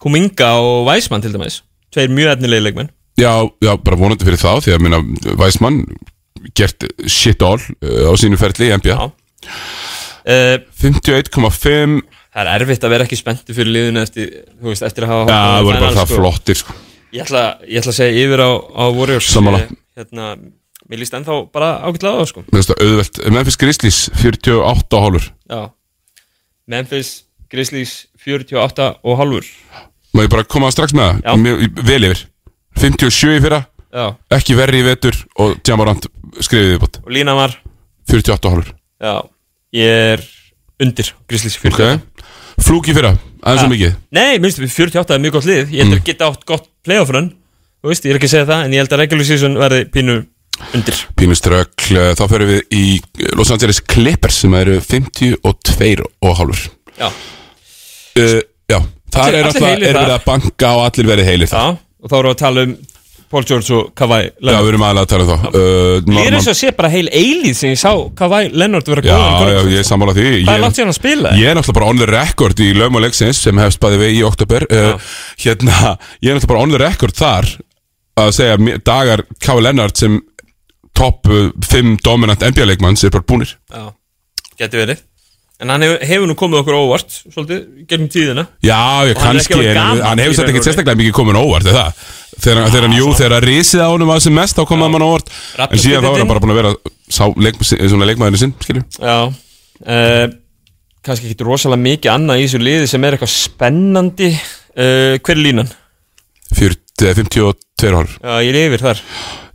Kuminga 0.00 0.54
og 0.64 0.86
Weismann 0.88 1.20
til 1.20 1.34
dæmis. 1.34 1.58
Tveir 1.92 2.08
mjög 2.08 2.38
etnilegi 2.38 2.64
leikmenn. 2.64 2.88
Já, 3.20 3.44
já, 3.60 3.74
bara 3.84 3.98
vonandi 4.00 4.24
fyrir 4.24 4.40
þá 4.40 4.62
Því 4.64 4.76
að 4.76 4.84
minna 4.86 5.00
Weismann 5.36 5.82
Gert 6.56 6.86
shit 7.04 7.42
all 7.44 7.60
uh, 7.60 8.08
á 8.08 8.12
sínu 8.16 8.38
ferli 8.40 8.70
í 8.70 8.76
NBA 8.80 8.96
Já. 8.96 9.10
Uh, 10.24 10.56
51,5 10.80 12.00
Það 12.30 12.46
er 12.46 12.50
erfitt 12.54 12.84
að 12.86 12.92
vera 12.94 13.04
ekki 13.04 13.18
spenntu 13.18 13.52
fyrir 13.56 13.74
liðinu 13.74 14.00
eftir, 14.04 14.30
eftir 14.72 15.04
að 15.04 15.12
hafa 15.12 15.26
Já, 15.34 15.40
það 15.42 15.66
voru 15.66 15.82
bara 15.82 15.96
það 15.98 16.12
flottir 16.14 16.58
sko. 16.60 16.76
Ég 17.10 17.24
ætla, 17.24 17.44
ég 17.66 17.80
ætla 17.82 17.92
að 17.94 17.98
segja 17.98 18.24
yfir 18.26 18.42
á, 18.44 18.50
á 18.54 18.84
Warriors 18.94 19.30
Sammála. 19.32 19.64
Ég, 19.64 19.76
hérna, 19.98 20.30
Mér 20.90 20.98
líst 21.04 21.14
ennþá 21.14 21.36
bara 21.54 21.72
ágætlega 21.86 22.14
á 22.14 22.20
það 22.20 22.28
sko. 22.32 22.40
Mér 22.50 22.56
finnst 22.58 22.70
það 22.72 22.80
auðvelt. 22.86 23.18
Memphis 23.36 23.58
Grizzlies 23.60 23.98
48 24.18 24.96
og 24.98 25.04
hálfur. 25.04 25.26
Já. 25.50 25.60
Memphis, 26.70 27.10
Grizzlies 27.50 28.06
48 28.24 28.86
og 29.02 29.16
halvur 29.18 29.46
Má 30.14 30.22
ég 30.24 30.30
bara 30.30 30.46
koma 30.46 30.70
strax 30.74 30.94
með 30.94 31.20
það? 31.24 31.82
Vel 31.86 32.06
yfir. 32.10 32.24
57 32.78 33.36
í 33.36 33.40
fyrra 33.42 33.60
Já, 33.90 34.04
Ekki 34.36 34.54
verri 34.54 34.78
í 34.78 34.86
vetur 34.86 35.16
Og 35.42 35.56
Jamorant 35.66 36.06
skrifið 36.38 36.76
viðbútt 36.76 37.00
og 37.02 37.10
Lína 37.14 37.34
var? 37.34 37.56
48 38.10 38.46
og 38.46 38.54
hálfur. 38.54 38.70
Já, 39.02 39.14
ég 39.74 40.04
er 40.14 40.22
undir 40.82 41.10
Grizzlies 41.30 41.58
48 41.58 41.98
Ok 41.98 42.09
Flúk 42.64 42.88
í 42.90 42.94
fyrra 42.96 43.14
Aðeins 43.40 43.64
og 43.64 43.70
mikið. 43.72 43.92
Nei, 44.12 44.38
minnst 44.42 44.58
48 44.60 45.14
er 45.16 45.22
mjög 45.24 45.32
gott 45.38 45.46
lið. 45.48 45.70
Ég 45.72 45.80
held 45.86 45.96
að 45.96 46.02
geta 46.10 46.26
átt 46.28 46.42
gott 46.48 46.66
playoff 46.84 47.08
run 47.14 47.30
Þú 47.80 47.88
veist, 47.88 48.04
ég 48.04 48.12
er 48.12 48.18
ekki 48.20 48.28
að 48.28 48.34
segja 48.34 48.48
það 48.50 48.64
En 48.66 48.74
ég 48.76 48.82
held 48.82 48.92
að 48.92 49.00
regular 49.00 49.24
season 49.30 49.54
verði 49.56 49.80
pínu 49.94 50.16
undir. 50.76 50.98
Pínuströkl 51.16 52.02
Þá 52.18 52.22
ferum 52.28 52.50
við 52.52 52.76
í 52.76 52.84
Los 53.40 53.52
Angeles 53.54 53.80
Clippers 53.80 54.42
Sem 54.44 54.56
eru 54.60 54.76
52 54.84 56.04
og 56.20 56.36
hálfur. 56.36 56.66
Já, 57.00 57.08
uh, 57.08 58.40
Já 58.70 58.78
Það 59.10 59.24
Allir- 59.24 59.40
er 59.40 59.48
alltaf 59.48 59.62
Er 59.64 59.80
þar. 59.80 59.80
verið 59.96 60.14
að 60.18 60.26
banka 60.28 60.74
Og 60.76 60.84
allir 60.90 61.08
verið 61.14 61.30
heilir 61.32 61.48
já 61.50 61.64
Og 62.00 62.08
þá 62.12 62.14
erum 62.20 62.28
við 62.30 62.34
að 62.36 62.42
tala 62.44 62.62
um 62.68 62.76
Paul 63.30 63.44
George 63.46 63.74
og 63.76 63.90
Kawhi 63.94 64.16
Já, 64.26 64.30
Leonard 64.42 64.64
við 64.66 64.70
erum 64.72 64.84
aðlega 64.88 65.06
að 65.06 65.10
tala 65.12 65.24
um 65.24 65.30
þá. 65.30 65.50
Uh, 65.54 66.14
Ég 66.16 66.26
er 66.26 66.36
eins 66.36 66.48
og 66.48 66.52
að 66.54 66.58
sé 66.60 66.70
bara 66.74 66.90
heil 66.90 67.06
eilíð 67.14 67.56
sem 67.60 67.70
ég 67.74 67.78
sá 67.78 67.92
Kawhi 68.18 68.48
Leonard 68.50 68.90
vera 68.90 69.04
Já, 69.06 69.12
góðan 69.14 69.52
já, 69.54 69.60
ég 69.70 69.82
er 69.84 69.86
sammála 69.86 70.14
því. 70.16 70.24
Það 70.30 70.40
Ég 70.40 70.50
er 70.56 70.64
langt 70.64 70.80
síðan 70.80 70.90
að 70.92 70.98
spila 70.98 71.34
Ég 71.38 71.50
er 71.52 71.58
náttúrulega 71.60 71.78
bara 71.78 71.90
on 71.94 72.00
the 72.02 72.08
record 72.10 72.62
í 72.64 72.70
lögum 72.74 72.98
og 72.98 73.04
leiksins 73.06 73.42
sem 73.46 73.62
hefst 73.62 73.82
bæði 73.84 74.00
við 74.02 74.16
í 74.18 74.24
oktober 74.26 74.66
uh, 74.66 75.12
Hérna, 75.44 75.94
ég 76.18 76.32
er 76.32 76.40
náttúrulega 76.40 76.52
bara 76.54 76.64
on 76.66 76.74
the 76.74 76.82
record 76.82 77.14
þar 77.20 77.50
að 78.20 78.32
segja 78.36 78.78
dagar 78.84 79.22
K.V. 79.38 79.60
Lennart 79.64 80.02
sem 80.02 80.18
topp 80.98 81.30
5 81.30 81.94
dominant 82.04 82.42
NBA-leikmanns 82.50 83.06
er 83.06 83.14
bara 83.14 83.24
búnir. 83.30 83.54
Já, 83.70 83.86
geti 84.60 84.80
verið 84.82 85.04
En 85.60 85.68
hann 85.68 85.84
hefur, 85.84 85.98
hefur 86.08 86.30
nú 86.30 86.36
komið 86.40 86.62
okkur 86.62 86.76
óvart 86.78 87.16
Svolítið, 87.20 87.60
gegnum 87.90 88.08
tíðina. 88.12 88.46
Já, 88.64 88.78
hann 88.80 89.10
ekki 89.10 89.20
kannski, 89.20 89.58
en 89.68 90.02
hann 90.06 90.22
hefur 90.22 90.40
raun 90.40 90.52
ekkert 90.54 90.68
sérstaklega 90.70 91.00
mikið 91.02 91.16
komin 91.18 91.36
á 91.36 91.42
óvart, 91.42 91.68
er 91.68 91.76
það? 91.76 92.04
Þegar, 92.40 92.70
þegar 92.70 92.86
hann, 92.86 92.96
jú, 92.96 93.10
þegar 93.18 93.34
hann 93.36 93.44
risið 93.44 93.82
á 93.84 93.88
honum 93.92 94.12
að 94.14 94.22
sem 94.24 94.36
mest, 94.40 94.56
þá 94.56 94.64
kom 94.70 94.84
það 94.84 94.92
mann 94.94 95.04
á 95.04 95.08
óvart. 95.10 95.32
Raptor 95.60 95.76
En 95.76 95.82
síðan 95.84 96.06
þá 96.06 96.10
er 96.10 96.22
hann 96.22 96.30
bara 96.30 96.42
búin 96.44 96.54
að 96.54 96.60
vera 96.62 96.72
sá 97.12 97.24
leik, 97.36 97.60
svona 97.68 98.08
leikmaðinu 98.08 98.40
sinn, 98.40 98.54
skiljum 98.64 98.86
Já 98.96 99.16
uh, 99.28 100.26
Kannski 101.04 101.30
ekki 101.30 101.46
rosalega 101.48 101.80
mikið 101.84 102.12
annað 102.12 102.40
í 102.40 102.46
þessu 102.46 102.60
liði 102.60 102.88
sem 102.90 103.04
er 103.08 103.16
eitthvað 103.16 103.32
spennandi. 103.32 104.26
Uh, 104.76 105.14
Hver 105.24 105.36
er 105.36 105.40
línan? 105.40 105.70
52 107.00 107.94
hár 107.94 108.10
Já, 108.20 108.34
ég 108.44 108.50
er 108.54 108.68
yfir 108.68 108.84
þar. 108.84 109.00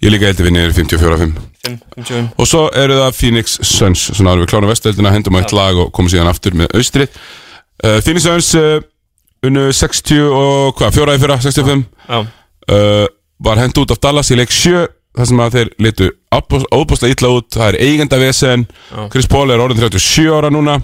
Ég 0.01 0.13
líka 0.13 0.30
heldur 0.30 0.47
vinni 0.49 0.65
54-5 0.73 1.35
5, 1.65 1.77
55 1.95 2.41
Og 2.41 2.49
svo 2.49 2.65
eru 2.73 2.97
það 2.99 3.19
Phoenix 3.19 3.59
Suns 3.61 4.07
Svona 4.11 4.34
erum 4.34 4.45
við 4.45 4.51
klána 4.53 4.72
vestöldina, 4.72 5.13
hendum 5.13 5.38
á 5.38 5.41
eitt 5.43 5.53
lag 5.55 5.80
og 5.81 5.93
komum 5.95 6.11
síðan 6.11 6.31
aftur 6.31 6.57
með 6.57 6.73
austrið. 6.77 7.15
Uh, 7.84 7.99
Phoenix 8.01 8.26
Suns 8.26 8.51
uh, 8.59 8.80
unnu 9.45 9.69
60 9.73 10.26
og 10.26 10.76
hvað, 10.80 10.97
fjóraði 10.97 11.23
fyrra, 11.23 11.39
65 11.43 11.85
Já, 12.09 12.19
uh, 12.22 13.07
Var 13.45 13.59
hend 13.59 13.81
út 13.81 13.91
af 13.91 13.99
Dallas 14.01 14.31
í 14.31 14.38
leik 14.39 14.53
7 14.55 14.85
þar 15.15 15.27
sem 15.30 15.41
að 15.43 15.55
þeir 15.55 15.69
litu 15.84 16.11
óbúslega 16.76 17.15
illa 17.15 17.31
út. 17.38 17.47
Það 17.55 17.69
er 17.69 17.77
eigenda 17.85 18.17
vesen. 18.19 18.65
Chris 19.11 19.27
Paul 19.31 19.51
er 19.51 19.61
orðin 19.63 19.80
37 19.85 20.31
ára 20.31 20.51
núna 20.51 20.80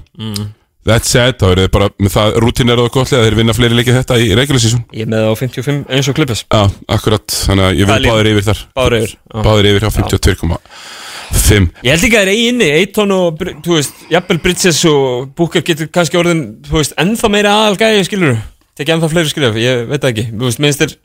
That 0.90 1.06
said, 1.06 1.36
þá 1.38 1.52
eru 1.52 1.66
þeir 1.66 1.74
bara 1.76 1.90
með 2.02 2.14
það 2.16 2.38
rútinir 2.42 2.80
og 2.82 2.88
gott 2.94 3.12
leið 3.12 3.20
að 3.20 3.28
þeir 3.28 3.36
vinna 3.38 3.54
fleiri 3.54 3.76
leikið 3.78 3.98
þetta 4.00 4.16
í 4.18 4.32
regular 4.34 4.62
season. 4.64 4.82
Ég 4.98 5.06
með 5.12 5.22
það 5.22 5.30
á 5.30 5.36
55 5.38 5.84
eins 5.94 6.10
og 6.10 6.16
klippis 6.18 6.42
Já, 6.48 6.62
akkurat, 6.96 7.36
þannig 7.46 7.68
að 7.68 7.78
ég 7.78 7.92
vil 7.92 7.98
báðir 8.08 8.30
yfir 8.32 8.48
þar. 8.48 8.62
Báður 8.80 8.96
yfir 8.98 9.12
já. 9.14 9.44
Báðir 9.46 9.70
yfir 9.70 9.86
hjá 9.86 9.92
52,5 10.00 11.70
Ég 11.86 11.94
held 11.94 12.08
ekki 12.08 12.18
að 12.18 12.18
það 12.18 12.24
er 12.26 12.32
eigi 12.34 12.48
inni. 12.50 12.70
Eiton 12.82 13.14
og, 13.14 13.44
þú 13.62 13.78
veist, 13.78 14.02
Jafnvel 14.10 14.40
Bridges 14.42 14.82
og 14.90 15.30
Booker 15.38 15.62
getur 15.68 15.88
kannski 15.94 16.18
orðin 16.20 16.42
Þú 16.66 16.80
veist, 16.80 16.98
ennþá 17.00 17.30
meira 17.32 17.54
aðal 17.62 17.78
gæði, 17.80 18.04
skilur 18.10 18.42
Tekja 18.76 18.98
ennþá 18.98 19.12
fleiri 19.12 19.30
skrif, 19.30 19.58
ég 19.62 19.86
veit 19.92 20.04
ekki. 20.10 20.28
Þú 20.32 20.48
veist, 20.48 20.62
minnst 20.64 20.82
er 20.82 20.98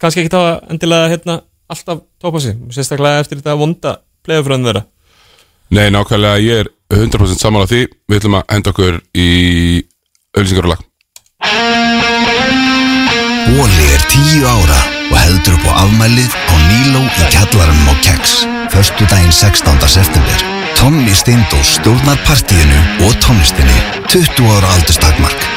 kannski 0.00 0.24
ekki 0.24 0.34
það 0.34 0.50
endilega 0.72 1.10
hérna 1.12 1.40
alltaf 1.70 2.02
tópa 2.18 2.40
sig. 2.42 2.58
Sérstaklega 2.74 3.22
eftir 3.22 3.38
þetta 3.38 3.58
vonda 3.60 4.00
pleiðafröðin 6.90 7.10
þeirra 7.10 7.30
Nei, 7.30 7.30
nákvæmlega, 7.30 7.30
ég 7.30 7.30
er 7.30 7.36
100% 7.36 7.40
sammála 7.40 7.70
því 7.70 7.80
Við 8.10 8.18
ætlum 8.20 8.38
að 8.38 8.46
henda 8.50 8.70
okkur 8.74 8.94
í 9.14 9.28
auðlýsingar 10.36 10.66
og 10.66 10.72
lag 10.74 10.80
Óli 13.50 13.86
er 13.94 14.02
tíu 14.10 14.46
ára 14.46 14.80
og 15.10 15.16
heldur 15.18 15.56
upp 15.56 15.64
á 15.66 15.72
afmælið 15.84 16.30
á 16.30 16.54
Níló 16.70 17.00
í 17.02 17.24
kjallaranum 17.34 17.90
á 17.90 17.94
Keks. 18.04 18.34
Förstu 18.70 19.04
daginn 19.10 19.32
16. 19.34 19.88
september. 19.90 20.44
Tommy 20.78 21.14
Steindós 21.14 21.74
stjórnar 21.80 22.20
partíinu 22.28 22.78
og 23.04 23.16
tónlistinni 23.18 23.74
20 24.06 24.46
ára 24.54 24.70
aldurstakmark. 24.76 25.48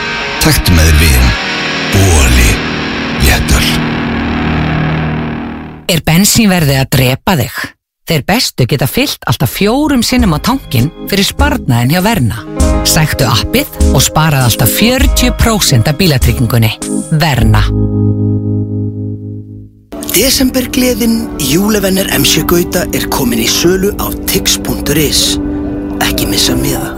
Taktu 0.41 0.73
með 0.73 0.89
þér 0.89 0.97
vin. 1.03 1.29
Óli. 2.17 2.49
Léttöl. 3.23 3.69
Er 5.93 6.01
bensínverðið 6.01 6.81
að 6.81 6.91
drepa 6.97 7.37
þig? 7.43 7.61
Þeir 8.03 8.23
bestu 8.27 8.65
geta 8.67 8.83
fyllt 8.83 9.23
alltaf 9.31 9.53
fjórum 9.55 10.01
sinnum 10.03 10.35
á 10.35 10.39
tankin 10.43 10.89
fyrir 11.07 11.23
sparnaðin 11.23 11.93
hjá 11.93 12.01
Verna. 12.03 12.41
Sæktu 12.83 13.23
appið 13.31 13.93
og 13.93 14.03
sparaði 14.03 14.49
alltaf 14.49 14.73
40% 14.75 15.87
af 15.87 15.95
bílatryggingunni. 16.01 16.73
Verna. 17.21 17.61
Desembergleðin 20.11 21.15
Júlevenner 21.47 22.11
MC 22.19 22.43
Gauta 22.43 22.83
er 22.91 23.07
komin 23.13 23.39
í 23.39 23.47
sölu 23.47 23.93
á 23.95 24.11
tix.is 24.27 25.23
Ekki 26.03 26.27
missa 26.29 26.53
miða 26.59 26.91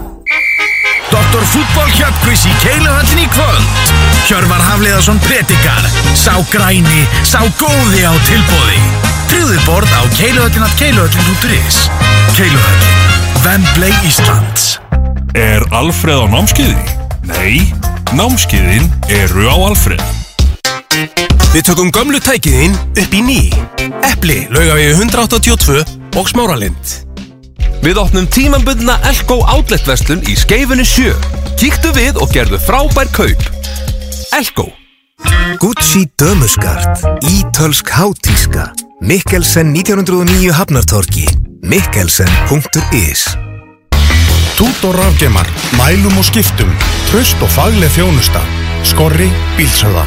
Doktor 1.14 1.46
Fútból 1.54 1.88
Hjöpkvís 1.96 2.44
í 2.50 2.56
Keiluhöllin 2.66 3.24
í 3.24 3.28
kvöld 3.32 3.94
Hjörvar 4.28 4.68
Hafliðarsson 4.68 5.22
predikar 5.24 5.86
Sá 6.18 6.34
græni, 6.52 7.06
sá 7.24 7.40
góði 7.62 8.04
á 8.04 8.12
tilbóði 8.28 9.15
Tryggðu 9.30 9.60
borð 9.66 9.92
á 9.96 10.02
keiluhöllin 10.18 10.66
at 10.66 10.76
keiluhöllin.is 10.80 11.80
Keiluhöllin, 12.36 13.00
Vembley 13.46 13.94
Íslands 14.08 14.78
Er 15.36 15.66
Alfreð 15.76 16.24
á 16.24 16.28
námskeiði? 16.32 16.98
Nei, 17.30 17.66
námskeiðin 18.16 18.88
eru 19.12 19.48
á 19.50 19.56
Alfreð. 19.70 20.04
Við 21.56 21.66
tökum 21.68 21.92
gömlu 21.96 22.22
tækiðinn 22.24 22.76
upp 22.76 23.16
í 23.16 23.24
ný 23.26 23.42
Epli, 24.06 24.46
laugavegi 24.54 24.94
182 24.96 25.84
og 26.16 26.32
Smáralind 26.32 26.96
Við 27.86 28.00
opnum 28.02 28.26
tímambundna 28.32 28.96
Elko 29.06 29.42
Outlet 29.46 29.86
verslun 29.86 30.24
í 30.26 30.34
skeifunni 30.40 30.86
7. 30.88 31.14
Kíktu 31.60 31.92
við 31.94 32.18
og 32.18 32.32
gerðu 32.34 32.58
frábær 32.66 33.12
kaup. 33.14 33.46
Elko. 34.34 34.72
Gucci 35.62 36.08
Dömuskart 36.20 37.06
Ítölsk 37.22 37.94
hátíska 37.94 38.72
Mikkelsen 39.02 39.74
1909 39.76 40.52
Hafnartorki 40.54 41.26
Mikkelsen.is 41.62 43.38
Tútor 44.58 44.96
rafgemar, 44.96 45.48
mælum 45.78 46.18
og 46.18 46.26
skiptum, 46.26 46.72
tröst 47.12 47.42
og 47.44 47.50
fagleg 47.52 47.92
þjónusta, 47.92 48.40
skorri 48.88 49.28
bílsöða. 49.58 50.06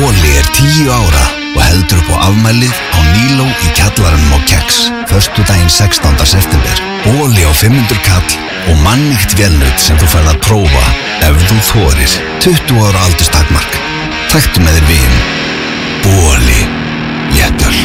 Óli 0.00 0.32
er 0.40 0.48
tíu 0.56 0.88
ára 0.88 1.26
og 1.52 1.60
heldur 1.62 2.00
upp 2.00 2.10
á 2.16 2.16
afmælið 2.30 2.72
á 2.72 2.98
Níló 3.12 3.44
í 3.44 3.68
kjallaranum 3.76 4.34
á 4.36 4.38
Keks. 4.48 4.88
Förstu 5.12 5.44
daginn 5.44 5.68
16. 5.68 6.16
september. 6.24 6.76
Óli 7.20 7.44
á 7.44 7.52
500 7.52 8.00
kall 8.08 8.30
og 8.72 8.76
manníkt 8.80 9.36
velnöð 9.36 9.76
sem 9.76 10.00
þú 10.00 10.08
færð 10.16 10.32
að 10.32 10.42
prófa 10.48 10.86
ef 11.28 11.48
þú 11.48 11.60
þorir. 11.70 12.18
20 12.40 12.84
ára 12.88 13.04
aldurstakmark. 13.04 13.80
Taktu 14.32 14.64
með 14.64 14.80
þér 14.80 14.88
vin. 14.88 15.44
Óli. 16.04 16.60
Léttöl. 17.32 17.76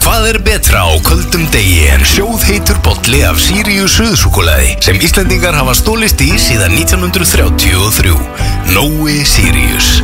Hvað 0.00 0.26
er 0.30 0.38
betra 0.46 0.84
á 0.86 0.90
köldum 1.02 1.42
degi 1.50 1.88
en 1.90 2.04
sjóðheitur 2.06 2.78
bolli 2.84 3.20
af 3.26 3.40
Sirius 3.42 3.96
suðsúkulaði 3.98 4.76
sem 4.84 5.00
Íslandingar 5.02 5.58
hafa 5.58 5.74
stólist 5.76 6.22
í 6.22 6.30
síðan 6.38 6.76
1933? 6.78 8.14
Nói 8.70 9.18
Sirius. 9.26 10.00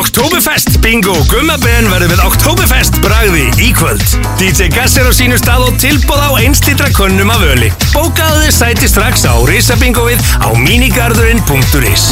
Oktoberfest 0.00 0.80
Bingo 0.80 1.14
Gummabenn 1.28 1.90
verður 1.92 2.14
við 2.14 2.24
Oktoberfest 2.24 2.96
bragði 3.04 3.44
í 3.60 3.68
kvöld 3.76 4.02
DJ 4.40 4.70
Gass 4.72 4.96
er 4.96 5.06
á 5.06 5.12
sínu 5.12 5.36
stað 5.40 5.68
og 5.68 5.76
tilbúð 5.84 6.24
á 6.24 6.30
einslitra 6.40 6.88
könnum 6.96 7.30
af 7.34 7.44
öli 7.52 7.68
Bókaðu 7.92 8.46
þið 8.46 8.56
sæti 8.56 8.88
strax 8.88 9.28
á 9.28 9.36
risabingoið 9.52 10.24
á 10.40 10.48
minigarðurinn.is 10.56 12.08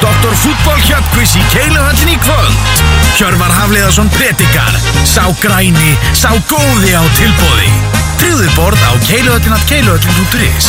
Doktor 0.00 0.34
Fútból 0.42 0.80
Hjöpkvís 0.88 1.36
í 1.36 1.44
Keiluhöllin 1.52 2.14
í 2.14 2.18
kvöld. 2.24 2.84
Hjörvar 3.18 3.52
Hafliðarsson 3.60 4.08
predikar. 4.16 4.76
Sá 5.04 5.24
græni, 5.42 5.96
sá 6.16 6.30
góði 6.48 6.94
á 6.96 7.04
tilbóði 7.18 7.72
Tryggðu 8.20 8.50
borð 8.52 8.82
á 8.84 8.92
keiluhöllin 9.08 9.54
at 9.56 9.64
keiluhöllin.is 9.70 10.66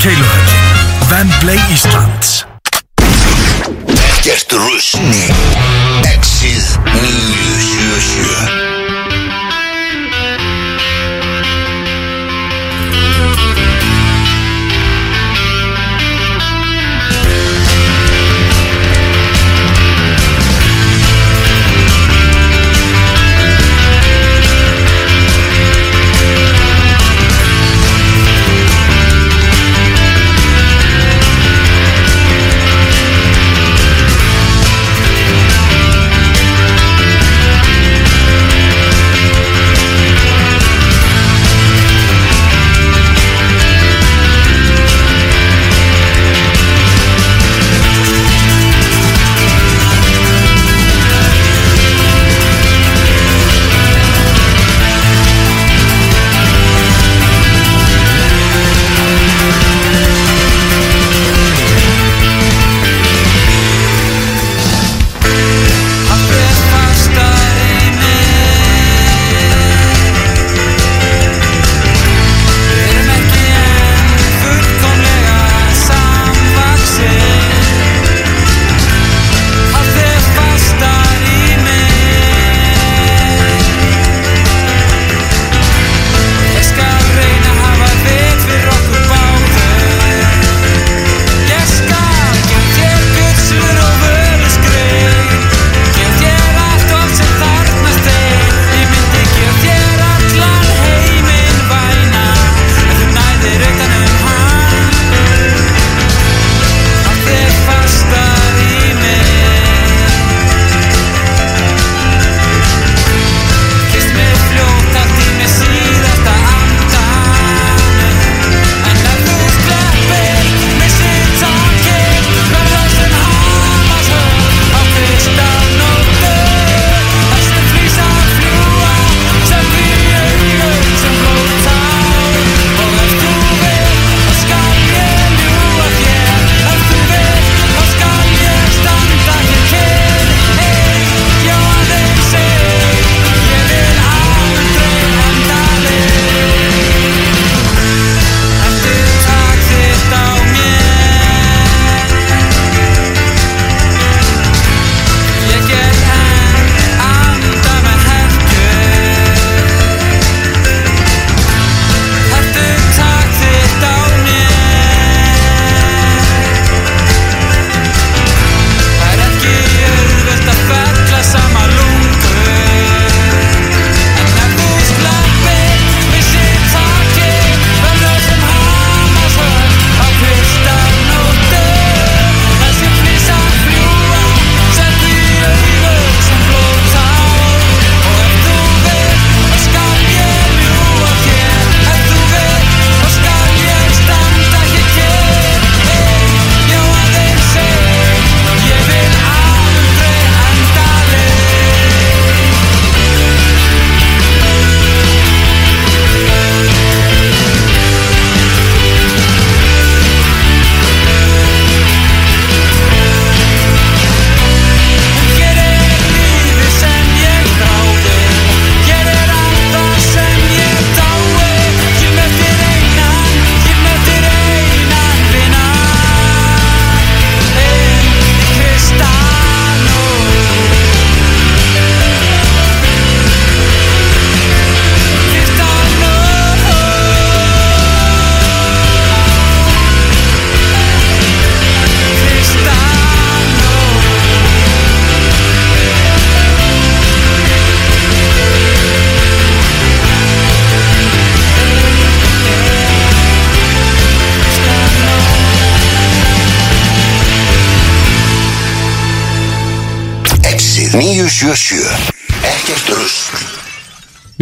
Keiluhöllin, 0.00 0.62
Vembley 1.10 1.60
Íslands. 1.72 2.46
Ekkert 3.92 4.56
rusn. 4.56 5.12
Exið 6.14 6.78
977. 6.88 6.96
977 6.96 8.65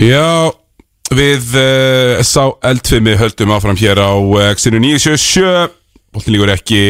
Já, 0.05 0.53
við 1.17 1.55
uh, 1.57 2.19
sá 2.27 2.51
eldfimi 2.69 3.15
höldum 3.17 3.55
áfram 3.55 3.79
hér 3.79 4.03
á 4.05 4.13
Xinu 4.59 4.77
977 4.83 5.71
Bóltin 6.13 6.35
líkur 6.35 6.53
ekki 6.53 6.81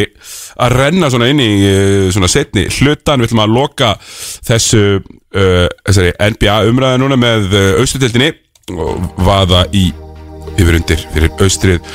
að 0.59 0.75
renna 0.81 1.11
svona 1.13 1.29
inn 1.31 1.43
í 1.45 1.47
uh, 1.69 2.09
svona 2.11 2.31
setni 2.33 2.65
hlutan 2.75 3.23
Við 3.23 3.31
ætlum 3.31 3.45
að 3.45 3.55
loka 3.55 3.93
þessu 4.49 4.83
uh, 4.99 5.69
þessari 5.87 6.11
NBA 6.35 6.57
umræða 6.73 6.99
núna 7.05 7.21
með 7.21 7.55
austutildinni 7.85 8.33
og 8.75 9.07
vaða 9.23 9.63
í 9.71 9.87
yfir 10.59 10.81
undir 10.81 11.07
fyrir 11.15 11.39
austrið 11.45 11.95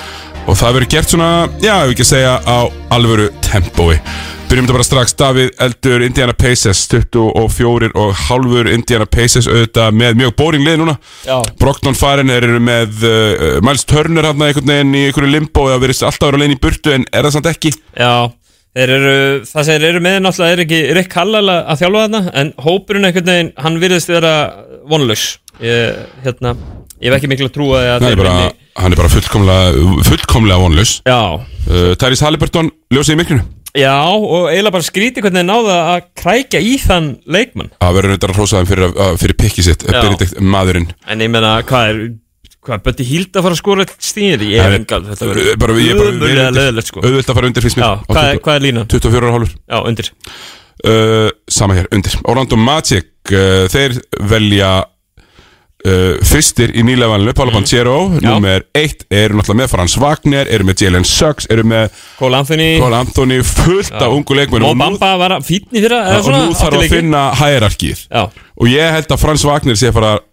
og 0.49 0.57
það 0.57 0.75
verður 0.79 0.89
gert 0.95 1.11
svona, 1.13 1.29
já, 1.61 1.73
ef 1.83 1.91
ekki 1.93 2.05
að 2.05 2.09
segja 2.09 2.35
á 2.41 2.59
alvöru 2.95 3.27
tempói. 3.45 3.99
Byrjum 4.49 4.65
þetta 4.65 4.73
bara 4.79 4.85
strax, 4.87 5.11
Davíð 5.13 5.49
Eldur, 5.61 6.01
Indiana 6.01 6.33
Pacers 6.33 6.79
24 6.89 7.91
og 7.93 8.15
halvur 8.23 8.69
Indiana 8.71 9.05
Pacers 9.05 9.45
auðvitað 9.45 9.99
með 9.99 10.15
mjög 10.23 10.31
boring 10.39 10.65
lið 10.65 10.79
núna. 10.81 10.95
Já. 11.27 11.35
Brockton 11.61 11.97
farin 11.97 12.33
er 12.33 12.47
með 12.57 13.05
uh, 13.05 13.59
Miles 13.61 13.85
Turner 13.85 14.25
hann 14.25 14.41
einhvern 14.41 14.71
veginn 14.73 14.95
í 14.97 15.03
einhverju 15.11 15.29
limbo 15.35 15.67
eða 15.69 15.83
verið 15.83 16.01
alltaf 16.09 16.25
að 16.25 16.31
vera 16.31 16.41
leiðin 16.41 16.55
í 16.55 16.61
burtu 16.63 16.95
en 16.95 17.05
er 17.11 17.27
það 17.27 17.35
samt 17.35 17.49
ekki. 17.51 17.73
Já, 17.93 18.13
þeir 18.79 18.93
eru, 18.95 19.13
það 19.51 19.67
sem 19.67 19.77
þeir 19.77 19.87
eru 19.91 20.01
með 20.07 20.17
náttúrulega 20.25 20.57
er 20.57 20.63
ekki 20.65 20.81
Rick 20.97 21.19
Hallala 21.19 21.59
að 21.69 21.83
þjálfa 21.83 22.07
þarna 22.07 22.23
en 22.41 22.51
hópurinn 22.65 23.09
einhvern 23.11 23.29
veginn, 23.35 23.53
hann 23.67 23.77
virðist 23.85 24.09
vera 24.09 24.33
vonlaus. 24.89 25.27
Ég, 25.61 26.01
hérna, 26.25 26.55
ég 26.97 27.11
hef 27.11 27.19
ekki 27.19 27.29
miklu 27.29 27.51
að 27.51 27.55
trúa 27.59 27.83
að 27.83 27.99
Hann 27.99 28.15
er 28.15 28.23
bara, 28.23 28.35
hann 28.81 28.95
er 28.95 28.99
bara 28.99 29.11
fullkomlega, 29.13 29.87
fullkomlega 30.09 30.59
vonlaus. 30.63 30.97
Já. 31.07 31.21
Uh, 31.69 31.93
Tyrese 31.99 32.25
Halliburton, 32.27 32.71
ljósið 32.93 33.17
í 33.17 33.21
miklunu 33.23 33.47
Já, 33.77 33.93
og 34.09 34.47
eiginlega 34.49 34.73
bara 34.73 34.85
skríti 34.87 35.21
hvernig 35.21 35.43
þeir 35.43 35.45
náða 35.45 35.75
að 35.93 36.07
krækja 36.17 36.61
í 36.65 36.71
þann 36.81 37.11
leikmann. 37.29 37.69
Það 37.77 37.99
verður 37.99 38.15
auðvitað 38.15 38.31
að 38.31 38.39
hrósa 38.39 38.57
þeim 38.57 38.69
fyrir, 38.71 38.95
að- 39.05 39.19
fyrir 39.21 39.37
pikki 39.37 39.65
sitt. 39.67 39.85
Benedikt 39.85 40.39
maðurinn. 40.41 40.87
En 41.05 41.21
ég 41.21 41.29
meina, 41.29 41.51
hvað 41.69 41.91
er 41.91 41.99
hvað 42.65 42.81
Bötti 42.87 43.05
Híld 43.07 43.37
að 43.37 43.45
fara 43.45 43.55
að 43.55 43.61
skora 43.61 43.85
stíðir? 44.01 44.45
Ég 44.49 44.63
hef 44.65 44.75
engal, 44.79 45.01
þetta 45.05 45.29
verður 45.29 45.51
er 45.53 45.59
bara 45.61 45.73
ömurlega 45.73 46.49
leðilegt 46.55 46.89
sko. 46.91 47.03
Auðvitað 47.05 47.29
að 47.31 47.37
fara 47.39 47.49
undir 47.51 47.65
fyrst 47.67 47.79
mér. 47.79 48.01
Hvað 48.09 48.29
20 48.33 48.41
hvað 48.47 48.55
er 48.59 48.65
línan? 48.65 48.89
24 48.89 49.33
hálfur. 49.35 49.53
Já, 49.69 49.77
undir. 49.91 50.11
Uh, 50.79 51.29
Sama 51.51 51.75
hér, 51.77 51.87
undir. 51.93 52.17
Orlando 52.25 52.57
Magic, 52.57 53.09
uh, 53.31 53.67
þeir 53.71 53.99
velja 54.33 54.71
uh, 55.85 56.17
fyrstir 56.27 56.73
í 56.75 56.83
nýlega 56.83 57.07
valinu 57.13 57.33
Pála 57.37 57.53
Banchero, 57.55 57.95
Mhm. 58.09 58.19
Já. 58.23 58.29
nummer 58.33 58.63
1 58.75 59.05
eru 59.11 59.37
náttúrulega 59.39 59.61
með 59.63 59.69
Frans 59.73 59.95
Wagner, 59.97 60.47
eru 60.51 60.63
með 60.67 60.81
Jalen 60.83 61.05
Suggs 61.07 61.47
eru 61.49 61.63
með 61.63 61.89
Cole 62.19 62.35
Anthony 62.37 62.79
Cole 62.79 62.95
Anthony 62.99 63.41
fullt 63.43 63.91
af 63.91 64.09
ungu 64.11 64.35
leikmennum 64.35 64.69
Og 64.69 64.75
fyrir 64.75 64.81
Já, 65.89 66.17
og 66.19 66.31
nú 66.33 66.55
þarf 66.55 66.79
að 66.81 66.89
finna 66.89 67.23
hierarkið 67.39 68.07
Já. 68.11 68.23
og 68.59 68.67
ég 68.67 68.91
held 68.97 69.07
að 69.15 69.19
Frans 69.19 69.43
Wagner 69.45 69.75
sé 69.79 69.91
fara 69.93 70.15
að 70.17 70.25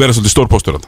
vera 0.00 0.12
svolítið 0.16 0.32
stór 0.32 0.48
póstur. 0.48 0.78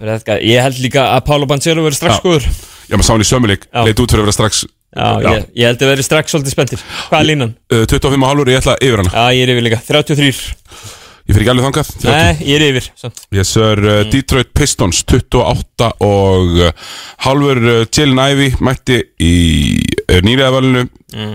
Ég 0.40 0.62
held 0.62 0.78
líka 0.80 1.02
að 1.16 1.26
Pálo 1.26 1.44
Banchero 1.46 1.82
verður 1.84 1.98
strax 2.00 2.16
Já. 2.16 2.22
góður 2.24 2.46
Já, 2.88 2.96
maður 2.96 3.04
sá 3.04 3.12
hann 3.12 3.20
í 3.20 3.28
sömuleik, 3.28 3.66
Já. 3.72 3.84
leit 3.84 4.00
út 4.00 4.10
fyrir 4.10 4.22
að 4.24 4.28
vera 4.30 4.32
strax 4.32 4.64
Já, 4.92 5.20
Ég, 5.20 5.44
ég 5.56 5.66
held 5.68 5.82
að 5.84 5.90
verður 5.92 6.04
strax 6.04 6.32
svolítið 6.32 6.52
spenntir 6.52 6.80
Hvað 7.10 7.20
er 7.20 7.28
línan? 7.28 7.52
Uh, 7.72 7.84
25 7.88 8.22
og 8.22 8.28
hálfur, 8.28 8.48
ég 8.52 8.60
ætla 8.60 8.74
yfir 8.80 9.00
hana 9.00 9.12
Já, 9.12 9.24
ég 9.36 9.42
er 9.46 9.52
yfir 9.54 9.64
líka, 9.68 9.78
33 9.84 10.32
Ég 11.32 11.38
fyrir 11.38 11.46
ekki 11.46 11.52
alveg 11.54 11.64
þangað. 11.70 11.90
30. 12.02 12.12
Nei, 12.12 12.48
ég 12.50 12.58
er 12.60 12.64
yfir 12.68 12.88
samt. 13.00 13.22
Yes 13.32 13.52
sir, 13.56 13.80
uh, 13.80 14.02
Detroit 14.12 14.50
Pistons 14.52 14.98
28 15.08 15.88
og 16.04 16.58
uh, 16.60 16.72
hálfur 17.24 17.60
uh, 17.64 17.78
Jalen 17.88 18.20
Ivey 18.20 18.52
mætti 18.60 18.98
í 19.24 19.34
uh, 20.12 20.20
nýriðavalinu 20.28 20.84
Mm. 21.12 21.34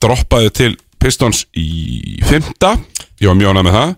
droppaði 0.00 0.50
til 0.56 0.70
Pistons 1.00 1.42
í 1.56 2.16
fymta 2.26 2.70
ég 3.20 3.28
var 3.28 3.36
mjónað 3.36 3.66
með 3.66 3.74
það. 3.76 3.90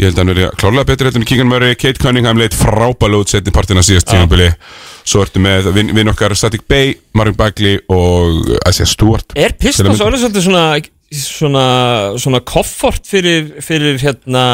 Ég 0.00 0.06
held 0.08 0.16
að 0.16 0.20
hann 0.22 0.30
verið 0.32 0.52
klárlega 0.60 0.88
betri 0.88 1.06
heldur 1.08 1.22
en 1.22 1.26
Keegan 1.28 1.48
Murray. 1.50 1.76
Kate 1.80 2.00
Cunningham 2.02 2.38
leitt 2.40 2.54
frábæla 2.56 3.18
út 3.22 3.32
setni 3.32 3.52
partina 3.54 3.82
síðast 3.84 4.08
tímabili. 4.10 4.50
Svo 5.08 5.24
ertu 5.24 5.40
með 5.44 5.68
vinn 5.76 5.92
vin 5.96 6.12
okkar 6.12 6.32
Static 6.38 6.64
Bay, 6.68 6.94
Marvin 7.16 7.36
Bagley 7.40 7.80
og 7.92 8.52
Isaiah 8.68 8.88
Stewart. 8.88 9.32
Er 9.36 9.52
Til 9.56 9.68
Pistons 9.68 9.96
að 10.00 10.12
mynda. 10.12 10.20
svolítið 10.26 10.46
svona 10.48 10.64
svona, 11.16 11.66
svona 12.20 12.40
koffort 12.46 13.06
fyrir, 13.08 13.54
fyrir 13.64 14.00
hérna 14.02 14.44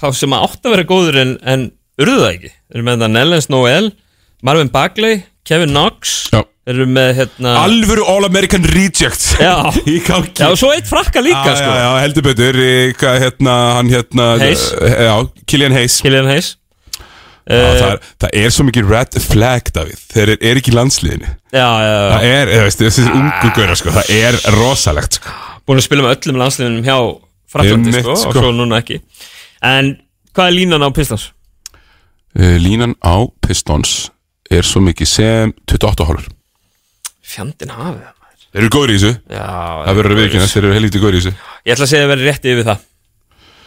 þá 0.00 0.06
sem 0.16 0.36
að 0.36 0.46
átt 0.46 0.68
að 0.68 0.74
vera 0.76 0.86
góður 0.88 1.18
en, 1.22 1.34
en 1.42 1.66
urðu 2.00 2.22
það 2.22 2.30
ekki 2.34 2.52
Þeir 2.54 2.78
eru 2.78 2.86
með 2.86 2.96
þetta 2.96 3.10
Nellens 3.16 3.50
Noel 3.52 3.90
Marvin 4.46 4.70
Bagley, 4.72 5.20
Kevin 5.48 5.74
Knox 5.74 6.14
Já. 6.32 6.40
Þeir 6.64 6.76
eru 6.76 6.86
með 6.94 7.10
hérna 7.18 7.54
Alvöru 7.64 8.06
All-American 8.08 8.64
Reject 8.70 9.26
Já. 9.40 9.56
Já, 10.40 10.46
og 10.50 10.58
svo 10.60 10.70
eitt 10.74 10.88
frakka 10.88 11.22
líka 11.24 11.42
já, 11.52 11.58
sko 11.58 11.72
já, 11.72 11.82
já, 11.82 11.90
heldur 12.04 12.26
betur 12.30 12.60
í, 12.62 12.72
hvað, 13.00 13.20
hérna, 13.24 13.58
hann 13.78 13.92
hérna 13.92 14.30
Hayes. 14.40 14.66
Já, 14.76 15.14
Killian 15.50 15.76
Hayes 15.76 16.00
Killian 16.04 16.30
Hayes 16.30 16.54
Já, 17.50 17.64
það, 17.80 17.86
er, 17.90 18.10
það 18.22 18.36
er 18.40 18.52
svo 18.54 18.66
mikið 18.68 18.90
red 18.94 19.18
flag, 19.26 19.70
Davíð. 19.74 20.02
Þeir 20.12 20.22
eru 20.34 20.36
er 20.50 20.60
ekki 20.60 20.74
landsliðinu. 20.76 21.30
Já, 21.50 21.66
já, 21.82 21.94
Það 22.14 22.26
er, 22.30 22.52
veist, 22.66 22.82
þessi 22.84 23.06
ungu 23.10 23.50
gauðra, 23.56 23.76
sko 23.80 23.94
Það 23.96 24.12
er 24.20 24.38
rosalegt, 24.56 25.18
sko. 25.18 25.34
Búin 25.66 25.80
að 25.82 25.86
spila 25.88 26.04
með 26.06 26.14
öllum 26.16 26.38
landsliðunum 26.44 26.86
hjá 26.86 26.96
Fraklandi 27.50 27.92
sko, 27.98 28.14
sko. 28.22 28.30
og 28.30 28.38
svo 28.38 28.52
núna 28.54 28.78
ekki. 28.84 29.00
En 29.66 29.92
hvað 30.36 30.46
er 30.52 30.56
línan 30.60 30.86
á 30.86 30.88
Pistons? 30.94 31.28
uh, 32.38 32.56
Línan 32.62 32.94
á 33.02 33.14
Pistons 33.42 33.96
er 34.50 34.62
svo 34.66 34.80
mikið 34.86 35.08
sem 35.10 35.52
28 35.66 36.06
hálfur 36.06 36.30
Fjandinn 37.30 37.70
hafið 37.74 38.00
það. 38.06 38.16
Þeir 38.50 38.62
eru 38.64 38.70
góður 38.74 38.90
í 38.90 38.94
þessu. 38.98 39.10
Já, 39.30 39.42
Það 39.86 39.98
verður 40.00 40.14
að 40.14 40.20
viðkynna, 40.24 40.46
þeir 40.50 40.64
eru 40.64 40.74
helviti 40.74 41.02
góður 41.02 41.16
í 41.16 41.20
þessu. 41.20 41.32
Ég 41.68 41.74
ætla 41.76 41.86
að 41.86 41.90
segja 41.92 42.06
að 42.06 42.10
vera 42.10 42.24
rétt 42.26 42.48
yfir 42.50 42.66
það 42.66 42.80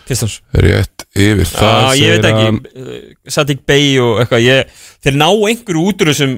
Pistons 0.07 0.39
Rétt 0.53 1.05
yfir 1.15 1.47
það 1.47 1.77
Já, 1.77 1.93
ég 2.01 2.13
veit 2.17 2.27
ekki. 2.31 2.81
uh, 2.81 3.31
Sadik 3.37 3.63
Bay 3.69 3.93
og 4.03 4.19
eitthvað 4.23 4.43
ég, 4.47 4.73
Þeir 5.05 5.17
ná 5.21 5.27
einhverju 5.31 5.85
út 5.91 6.03
úr 6.03 6.11
þessum 6.13 6.37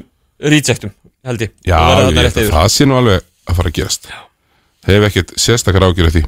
rejectum 0.51 0.91
held 1.25 1.41
ég. 1.47 1.51
Já, 1.65 1.79
ég 2.11 2.17
rétt 2.21 2.39
að 2.43 2.51
það 2.53 2.71
sé 2.75 2.85
nú 2.85 2.97
alveg 2.99 3.23
að 3.49 3.55
fara 3.59 3.69
að 3.71 3.77
gerast. 3.79 4.09
Þeir 4.85 4.95
hef 4.99 5.05
ekkert 5.09 5.31
sérstakar 5.41 5.85
ágjörð 5.87 6.17
því. 6.19 6.21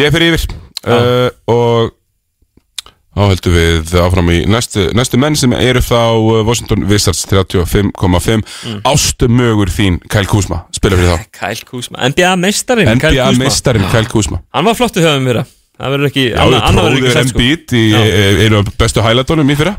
Ég 0.00 0.14
fer 0.14 0.24
yfir. 0.26 0.46
Uh, 0.82 1.28
og 1.52 1.92
þá 3.12 3.22
heldum 3.28 3.54
við 3.54 3.92
áfram 4.02 4.30
í 4.32 4.38
næstu, 4.50 4.88
næstu 4.96 5.20
menn 5.20 5.36
sem 5.38 5.52
eru 5.54 5.82
frá 5.84 6.00
uh, 6.16 6.40
Washington 6.48 6.86
Wizards 6.90 7.22
35,5 7.30 8.42
Mm. 8.62 8.80
Ástumögur 8.88 9.70
þín 9.74 9.98
Kyle 10.10 10.26
Kuzma. 10.30 10.62
Spila 10.74 10.96
fyrir 10.98 11.12
þá. 11.12 11.26
Kyle 11.38 11.66
Kuzma 11.68 12.08
NBA 12.10 12.30
meistarinn 12.40 12.88
Kyle 12.98 13.12
NBA 13.12 13.26
Kuzma. 13.28 13.44
meistarinn 13.44 13.88
Kyle 13.92 14.10
Kuzma. 14.10 14.40
Hann 14.54 14.66
var 14.66 14.78
flottu 14.78 15.02
höfum 15.04 15.26
fyrir 15.28 15.44
Það 15.82 15.94
verður 15.96 16.08
ekki 16.12 16.24
Já, 16.28 16.36
annað- 16.44 16.66
annað 16.68 16.84
verður 16.86 16.98
ekki 16.98 17.08
tróður 17.08 17.16
sagt, 17.18 17.32
sko. 17.32 17.38
Embiid 17.42 17.72
í 17.74 17.84
eh, 17.98 18.42
einu 18.46 18.58
af 18.62 18.68
bestu 18.78 19.02
highlightunum 19.02 19.50
í 19.50 19.56
fyrra? 19.58 19.72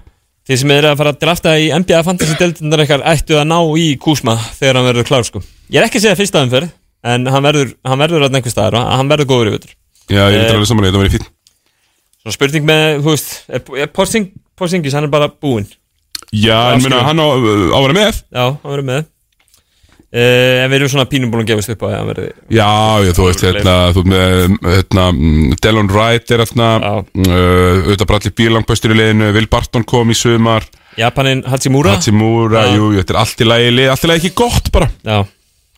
Þið 0.44 0.58
sem 0.60 0.72
eru 0.76 0.88
að 0.92 0.98
fara 1.00 1.12
að 1.14 1.20
drafta 1.24 1.52
í 1.64 1.68
NBA 1.72 2.00
Fantasy 2.04 2.34
deildindar 2.42 2.82
eitthvað 2.84 3.06
ættu 3.14 3.38
að 3.40 3.46
ná 3.48 3.60
í 3.80 3.86
Kuzma 4.04 4.34
þegar 4.58 4.76
hann 4.82 4.88
verður 4.90 5.08
klár 5.08 5.24
sko. 5.30 5.40
Ég 5.72 5.80
er 5.80 5.88
ekki 5.88 6.02
að 6.02 6.04
segja 6.10 6.18
fyrsta 6.20 6.42
umferð 6.44 6.74
en 7.08 7.30
hann 7.32 7.46
verður, 7.48 7.72
hann 7.88 8.04
verður 8.04 8.26
að 8.28 8.36
einhver 8.36 8.52
staðar 8.52 8.76
og 8.82 8.90
hann 8.92 9.12
verður 9.14 9.30
góður 9.32 9.52
í 9.52 9.56
veitur 9.56 9.72
Já, 10.12 10.26
ég 10.28 10.36
Eh, 10.42 10.50
er 10.50 10.58
alveg 10.58 10.68
samanlega, 10.68 10.98
það 10.98 11.06
verið 11.06 11.16
fín 11.16 11.30
Svona 12.24 12.36
spurning 12.36 12.68
með, 12.68 12.84
þú 13.04 13.14
veist, 13.16 13.32
er, 13.48 13.64
er 13.84 13.90
Porzing, 13.96 14.28
Porzingis, 14.60 14.94
hann 14.96 15.08
er 15.08 15.12
bara 15.16 15.28
búinn? 15.32 15.66
Já, 16.36 16.60
en 16.76 16.84
minna, 16.84 17.02
hann 17.08 17.20
á, 17.20 17.28
á 17.28 17.78
að 17.80 17.84
vera 17.88 17.96
með. 17.98 18.20
Já, 18.32 18.44
hann 18.64 18.72
verður 18.72 18.88
með 18.92 19.02
uh, 20.14 20.64
En 20.64 20.70
við 20.72 20.78
erum 20.78 20.92
svona 20.94 21.08
pínum 21.10 21.32
búin 21.34 21.44
að 21.44 21.52
gefast 21.54 21.74
upp 21.74 21.84
á 21.84 21.88
að 21.90 21.96
hann 21.98 22.10
verði 22.12 22.30
Já, 22.54 22.70
ég, 23.04 23.16
þú 23.18 23.28
veist, 23.28 23.44
hérna, 23.48 23.76
þú 23.96 24.04
með 24.14 24.36
hérna, 24.70 25.06
mm, 25.12 25.54
Delon 25.64 25.92
Wright 25.92 26.34
er 26.34 26.44
hérna 26.46 26.70
uh, 26.80 27.04
auðvitað 27.28 28.10
Bradley 28.14 28.36
Beal 28.40 28.58
langbæstur 28.58 28.96
í 28.96 29.00
liðinu. 29.00 29.30
Will 29.38 29.50
Barton 29.52 29.86
kom 29.90 30.12
í 30.14 30.18
sumar. 30.18 30.68
Japanin 31.00 31.46
Hachimura. 31.50 31.96
Hachimura, 31.98 32.68
Já. 32.68 32.76
jú, 32.78 32.92
þetta 33.00 33.16
er 33.16 33.22
allt 33.24 33.42
í 33.42 33.48
lagi 33.50 33.88
allt 33.90 34.06
í 34.06 34.12
lagi 34.12 34.22
ekki 34.28 34.36
gott 34.44 34.70
bara. 34.76 34.90
Já, 35.02 35.24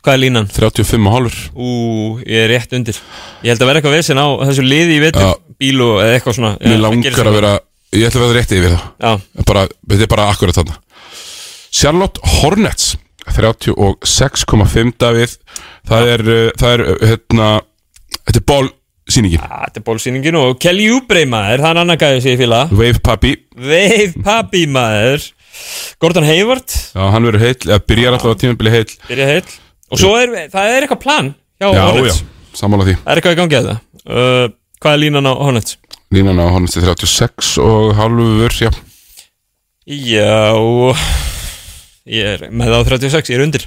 hvað 0.03 0.17
er 0.17 0.21
línan? 0.25 0.49
35 0.51 1.07
og 1.07 1.15
hálfur. 1.15 1.37
Ú, 1.55 1.69
ég 2.25 2.43
er 2.43 2.51
rétt 2.51 2.75
undir. 2.75 2.99
Ég 3.45 3.53
held 3.53 3.63
að 3.63 3.71
vera 3.71 3.81
eitthvað 3.81 3.95
vesen 3.99 4.19
á 4.19 4.27
þessu 4.43 4.65
liði 4.67 4.99
í 4.99 5.05
vetur. 5.05 5.31
Bíl 5.55 5.79
og 5.85 6.01
eða 6.03 6.17
eitthvað 6.17 6.37
svona. 6.41 6.53
Mér 6.59 6.75
það 6.75 6.85
langar 6.89 7.31
að 7.31 7.39
vera 7.39 7.53
Ég 7.95 8.09
ætla 8.09 8.21
að 8.21 8.27
vera 8.27 8.39
rétti 8.41 8.57
yfir 8.59 8.73
það. 8.73 8.85
Já. 8.99 9.43
bara, 9.47 9.61
Þetta 9.87 10.03
er 10.03 10.11
bara 10.11 10.27
akkurat 10.33 10.57
þarna. 10.57 10.77
Charlotte 11.75 12.31
Hornets 12.39 12.95
36,5 13.33 14.95
Davíð. 15.01 15.35
Það 15.89 16.09
er, 16.15 16.23
uh, 16.25 16.49
það 16.59 16.73
er 16.75 16.83
uh, 16.85 16.97
hérna 17.09 17.47
Þetta 18.25 18.39
er 18.41 18.45
bólsýningin. 18.49 19.41
Já, 19.43 19.57
Þetta 19.67 19.81
er 19.81 19.85
bólsýningin 19.85 20.37
og 20.39 20.55
Kelly 20.63 20.85
Oubre 20.95 21.25
maður 21.29 21.61
Það 21.61 21.71
er 21.75 21.79
annar 21.83 21.99
gæði 22.01 22.21
sig 22.25 22.37
í 22.37 22.39
fíla 22.41 22.61
Wave 22.73 23.01
Papi. 23.05 23.33
Wave 23.55 24.23
Papi 24.25 24.63
maður. 24.71 25.27
Gordon 26.01 26.25
Hayward. 26.27 26.67
Já, 26.95 27.03
hann 27.13 27.27
verður 27.29 27.45
heill, 27.45 27.59
eða 27.69 27.79
byrjar 27.87 28.17
alltaf 28.17 28.33
á 28.35 28.39
tímabili 28.41 28.73
heill. 28.73 28.89
Byrja 29.07 29.27
heill. 29.29 29.53
Og 29.93 30.01
svo 30.01 30.15
er, 30.19 30.33
það 30.51 30.71
er 30.73 30.83
eitthvað 30.87 31.01
plan 31.05 31.29
hjá 31.61 31.67
Já, 31.69 31.83
Hornets. 31.85 32.17
já, 32.25 32.49
sammála 32.59 32.87
því. 32.89 32.95
Það 33.05 33.11
er 33.13 33.21
eitthvað 33.21 33.35
í 33.35 33.39
gangi 33.39 33.59
að 33.61 33.69
það? 33.69 33.79
Uh, 34.05 34.47
Hvað 34.83 34.97
er 34.97 35.01
línan 35.05 35.29
á 35.29 35.33
Hornets? 35.39 35.77
Línan 36.13 36.41
á 36.43 36.45
Hornets 36.51 36.75
er 36.81 36.89
36 36.89 37.53
og 37.63 37.93
halvur, 37.97 38.57
já. 38.59 38.73
Já 39.85 40.35
Ég 42.05 42.35
er 42.35 42.49
með 42.53 42.69
það 42.69 42.77
á 42.77 42.89
36, 42.91 43.29
ég 43.33 43.39
er 43.39 43.43
undir. 43.47 43.63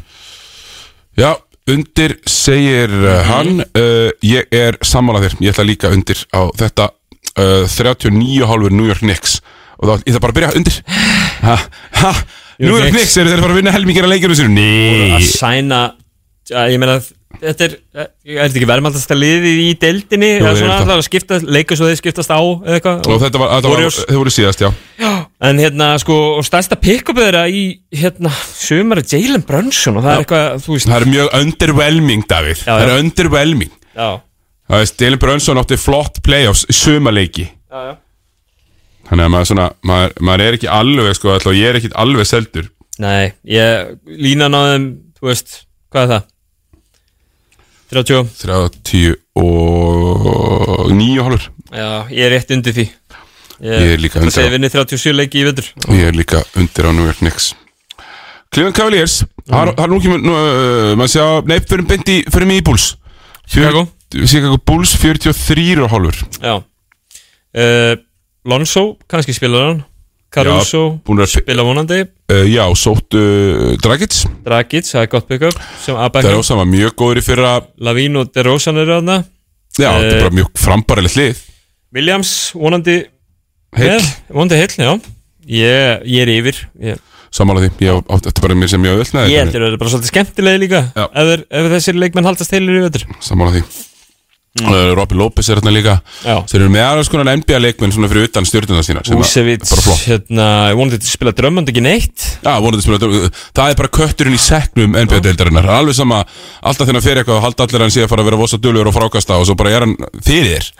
Já, 1.19 1.31
undir 1.75 2.15
segir 2.31 2.93
uh, 2.95 3.15
hann. 3.27 3.65
Uh, 3.75 4.11
Ég 4.23 4.47
er 4.55 4.79
sammála 4.87 5.25
þér. 5.25 5.39
Ég 5.43 5.55
ætla 5.55 5.67
líka 5.67 5.91
undir 5.91 6.23
á 6.31 6.47
þetta. 6.61 6.91
Uh, 7.35 7.65
39,5 7.67 8.71
New 8.71 8.87
York 8.87 9.03
Knicks. 9.03 9.41
Og 9.79 9.91
þá, 9.91 9.95
ég 10.07 10.13
ætla 10.13 10.23
bara 10.23 10.35
að 10.35 10.39
byrja 10.39 10.53
undir. 10.61 10.79
Ha, 11.43 11.57
ha, 12.03 12.13
New 12.63 12.77
York 12.77 12.95
Knicks. 12.95 13.17
Eru 13.19 13.33
þeir 13.33 13.41
að 13.41 13.47
fara 13.47 13.57
að 13.57 13.61
vinna 13.63 13.75
helmingir 13.75 14.07
að 14.07 14.15
sér 14.39 14.51
að 14.51 14.55
Nei. 14.55 15.23
sæna 15.27 15.83
ja, 16.49 16.65
ég 16.73 16.81
meina 16.81 16.99
þetta 17.39 17.67
er, 17.67 17.75
er 17.95 18.09
þetta 18.25 18.59
ekki 18.59 18.69
verðmaldasta 18.71 19.17
liðið 19.19 19.63
í 19.67 19.69
deildinni? 19.83 20.31
Jú, 20.39 20.43
eða 20.43 20.53
þeir 20.53 20.63
svona 20.63 20.73
það. 20.73 20.85
alltaf 20.85 21.03
að 21.03 21.07
skipta 21.07 21.41
leika 21.45 21.79
svo 21.79 21.91
þeir 21.91 22.01
skiptast 22.01 22.33
á 22.33 22.41
eða 22.41 22.79
eitthvað. 22.79 23.03
Og 23.05 23.23
þetta 23.25 23.43
var, 23.43 23.53
þetta 23.57 23.75
var, 23.75 23.99
þeir 23.99 24.21
voru 24.23 24.35
síðast, 24.35 24.65
já 24.65 24.71
en 25.41 25.61
hérna 25.63 25.93
sko 26.03 26.15
og 26.39 26.47
stærsta 26.47 26.75
pick-up 26.83 27.19
þeirra 27.21 27.45
í 27.51 27.63
hérna 27.95 28.33
sumar 28.51 28.99
er 29.03 29.07
Jalen 29.13 29.45
Brunson 29.47 30.01
og 30.01 30.03
það 30.07 30.15
er 30.17 30.25
eitthvað 30.25 30.65
þú 30.65 30.73
veist 30.75 30.89
Það 30.91 31.01
er 31.05 31.11
mjög 31.13 31.29
underwhelming, 31.43 32.25
Davíð. 32.31 32.65
Já, 32.65 32.73
Það 32.73 32.83
er 32.87 32.91
já. 32.91 32.99
underwhelming. 33.05 33.73
Já, 33.95 34.09
Það 34.69 34.83
veist, 34.83 34.97
Dylan 35.01 35.19
Brunson 35.23 35.61
átti 35.63 35.79
flott 35.81 36.19
playoffs 36.27 36.67
í 36.69 36.75
sumaleiki 36.77 37.47
já, 37.49 37.79
já. 37.89 37.95
Þannig 39.09 39.25
að 39.25 39.31
maður, 39.33 39.47
svona, 39.49 39.69
maður, 39.89 40.17
maður 40.29 40.43
er 40.45 40.57
ekki 40.59 40.69
alveg 40.69 41.15
sko, 41.17 41.31
alltaf, 41.33 41.55
ég 41.57 41.71
er 41.71 41.79
ekki 41.79 41.89
alveg 41.97 42.27
seldur. 42.29 42.67
Nei, 43.01 43.31
ég 43.49 43.95
línan 44.21 44.53
á 44.53 44.61
þeim 44.75 44.85
þú 45.17 45.31
veist, 45.31 45.55
hvað 45.95 46.03
er 46.03 46.11
það? 46.13 46.27
30 47.89 48.29
30 48.43 49.15
og 49.41 50.91
9 50.93 51.23
hálfur. 51.25 51.47
Já, 51.73 51.89
ég 52.13 52.27
er 52.27 52.35
rétt 52.37 52.53
undir 52.53 52.77
því 52.77 52.85
Ég 53.61 53.95
er 53.95 53.99
líka 54.03 54.19
það 54.21 54.27
undir 54.29 54.37
segir 54.37 54.51
á- 54.51 54.55
vinni 54.55 54.71
37 54.71 55.17
leiki 55.19 55.41
í 55.43 55.47
og 55.89 55.95
ég 55.99 56.07
er 56.13 56.17
líka 56.19 56.43
undir 56.57 56.87
á 56.87 56.91
New 56.95 57.05
York 57.09 57.19
Knicks. 57.19 57.55
Cleveland 58.53 58.77
Cavaliers 58.77 59.25
Það 59.49 59.73
er 59.83 59.89
nú 59.91 59.99
ekki, 59.99 60.09
uh, 60.15 60.95
maður 60.97 61.11
sé 61.13 61.21
að 61.25 61.47
Nei, 61.49 61.59
fyrir 61.61 61.87
beint 61.89 62.09
í, 62.09 62.19
fyrir 62.31 62.47
mig 62.47 62.61
í 62.61 62.65
Bulls. 62.65 62.97
Chicago. 63.49 63.87
Chicago 64.13 64.59
Bulls 64.65 64.93
43 64.97 65.83
og 65.85 65.91
hálfur. 65.91 66.19
Já. 66.43 66.55
Uh, 67.59 67.95
Lonzo, 68.49 68.97
kannski 69.09 69.35
spilar 69.37 69.67
hann. 69.71 69.85
Caruso, 70.31 71.01
spila 71.27 71.65
vonandi. 71.65 72.03
Uh, 72.29 72.45
Já, 72.53 72.67
sóttu 72.77 73.17
uh, 73.17 73.77
Dragic. 73.81 74.13
Dragic, 74.45 74.85
það 74.85 75.03
er 75.07 75.09
gott 75.15 75.29
Það 75.85 75.95
er 75.95 76.03
Abekam, 76.05 76.41
ósama 76.43 76.67
mjög 76.69 76.93
góður 77.01 77.21
í 77.23 77.25
fyrra. 77.25 77.53
Lavín 77.81 78.17
og 78.21 78.29
DeRozan 78.37 78.77
eru 78.83 78.99
þarna. 78.99 79.23
Já, 79.79 79.89
þetta 79.97 80.11
er 80.13 80.17
Eh, 80.19 80.23
bara 80.27 80.37
mjög 80.37 80.51
frambarilegt 80.61 81.17
lið. 81.17 81.41
Williams, 81.97 82.35
vonandi 82.53 82.99
Heill. 83.77 83.91
með, 83.99 84.09
vonandi 84.33 84.59
heill, 84.63 84.77
já. 84.79 84.93
Ég, 85.49 86.07
ég 86.09 86.25
er 86.25 86.33
yfir. 86.39 86.63
Ég, 86.81 87.03
Samála 87.35 87.61
því, 87.61 87.69
ég 87.85 88.07
átti 88.17 88.41
bara 88.41 88.57
mér 88.57 88.71
sem 88.73 88.81
mjög 88.81 89.03
öll 89.03 89.29
ég 89.29 89.43
heldur 89.43 89.61
að 89.61 89.69
það 89.69 89.75
er 89.75 89.83
bara 89.83 89.93
svolítið 89.93 90.13
skemmtilega 90.15 90.63
líka. 90.63 90.81
Já. 90.97 91.05
ef, 91.13 91.29
þeir, 91.29 91.45
ef 91.61 91.69
þessir 91.75 92.01
leikmenn 92.01 92.29
haldast 92.31 92.57
heilir 92.57 92.79
í 92.79 92.83
völdur 92.87 93.05
Samála 93.21 93.53
því. 93.59 93.63
Mm. 94.59 94.95
Robin 94.97 95.19
Lopez 95.21 95.49
er 95.53 95.61
hérna 95.61 95.71
líka. 95.71 95.93
Já. 96.25 96.39
Þeir 96.51 96.63
eru 96.65 96.71
með 96.73 96.83
aðeins 96.83 97.11
konar 97.13 97.29
NBA 97.39 97.59
leikmenn 97.63 97.93
svona 97.95 98.09
fyrir 98.11 98.27
utan 98.27 98.47
stjórnuna 98.49 98.83
sína 98.83 99.05
sem 99.07 99.15
að- 99.15 99.23
Úsevits, 99.23 99.71
bara 99.71 99.85
flott. 99.85 100.03
hérna, 100.09 100.47
vonandi 100.75 100.99
til 100.99 101.07
að 101.07 101.15
spila 101.15 101.33
drömmand 101.33 101.69
ekki 101.69 101.83
neitt. 101.85 102.25
Já, 102.43 102.55
vonandi 102.59 102.83
spila 102.83 102.99
Það 103.55 103.71
er 103.71 103.79
bara 103.79 103.93
kötturinn 103.99 104.35
í 104.35 104.41
seknum 104.43 104.97
NBA-deildarinnar 104.97 105.69
Alveg 105.69 105.95
sama, 105.95 106.25
alltaf 106.63 106.89
þegar 106.89 106.99
hann 106.99 107.07
fer 107.07 107.17
eitthvað 107.23 107.37
og 107.39 107.45
halda 107.45 107.63
allir 107.69 107.79
að 107.79 107.87
hann 107.87 107.95
sé 107.95 108.03
að 108.03 108.09
fara 108.09 108.23
að 108.23 108.31
vera 108.33 108.41
vosa 108.41 108.57
dölur 108.57 108.89
og 108.89 108.95
frákasta 108.97 109.39
og 109.39 109.47
svo 109.47 109.55
bara 109.55 109.71
er 109.71 109.81
hann 109.87 109.95
fyrir 110.25 110.57
þér 110.59 110.73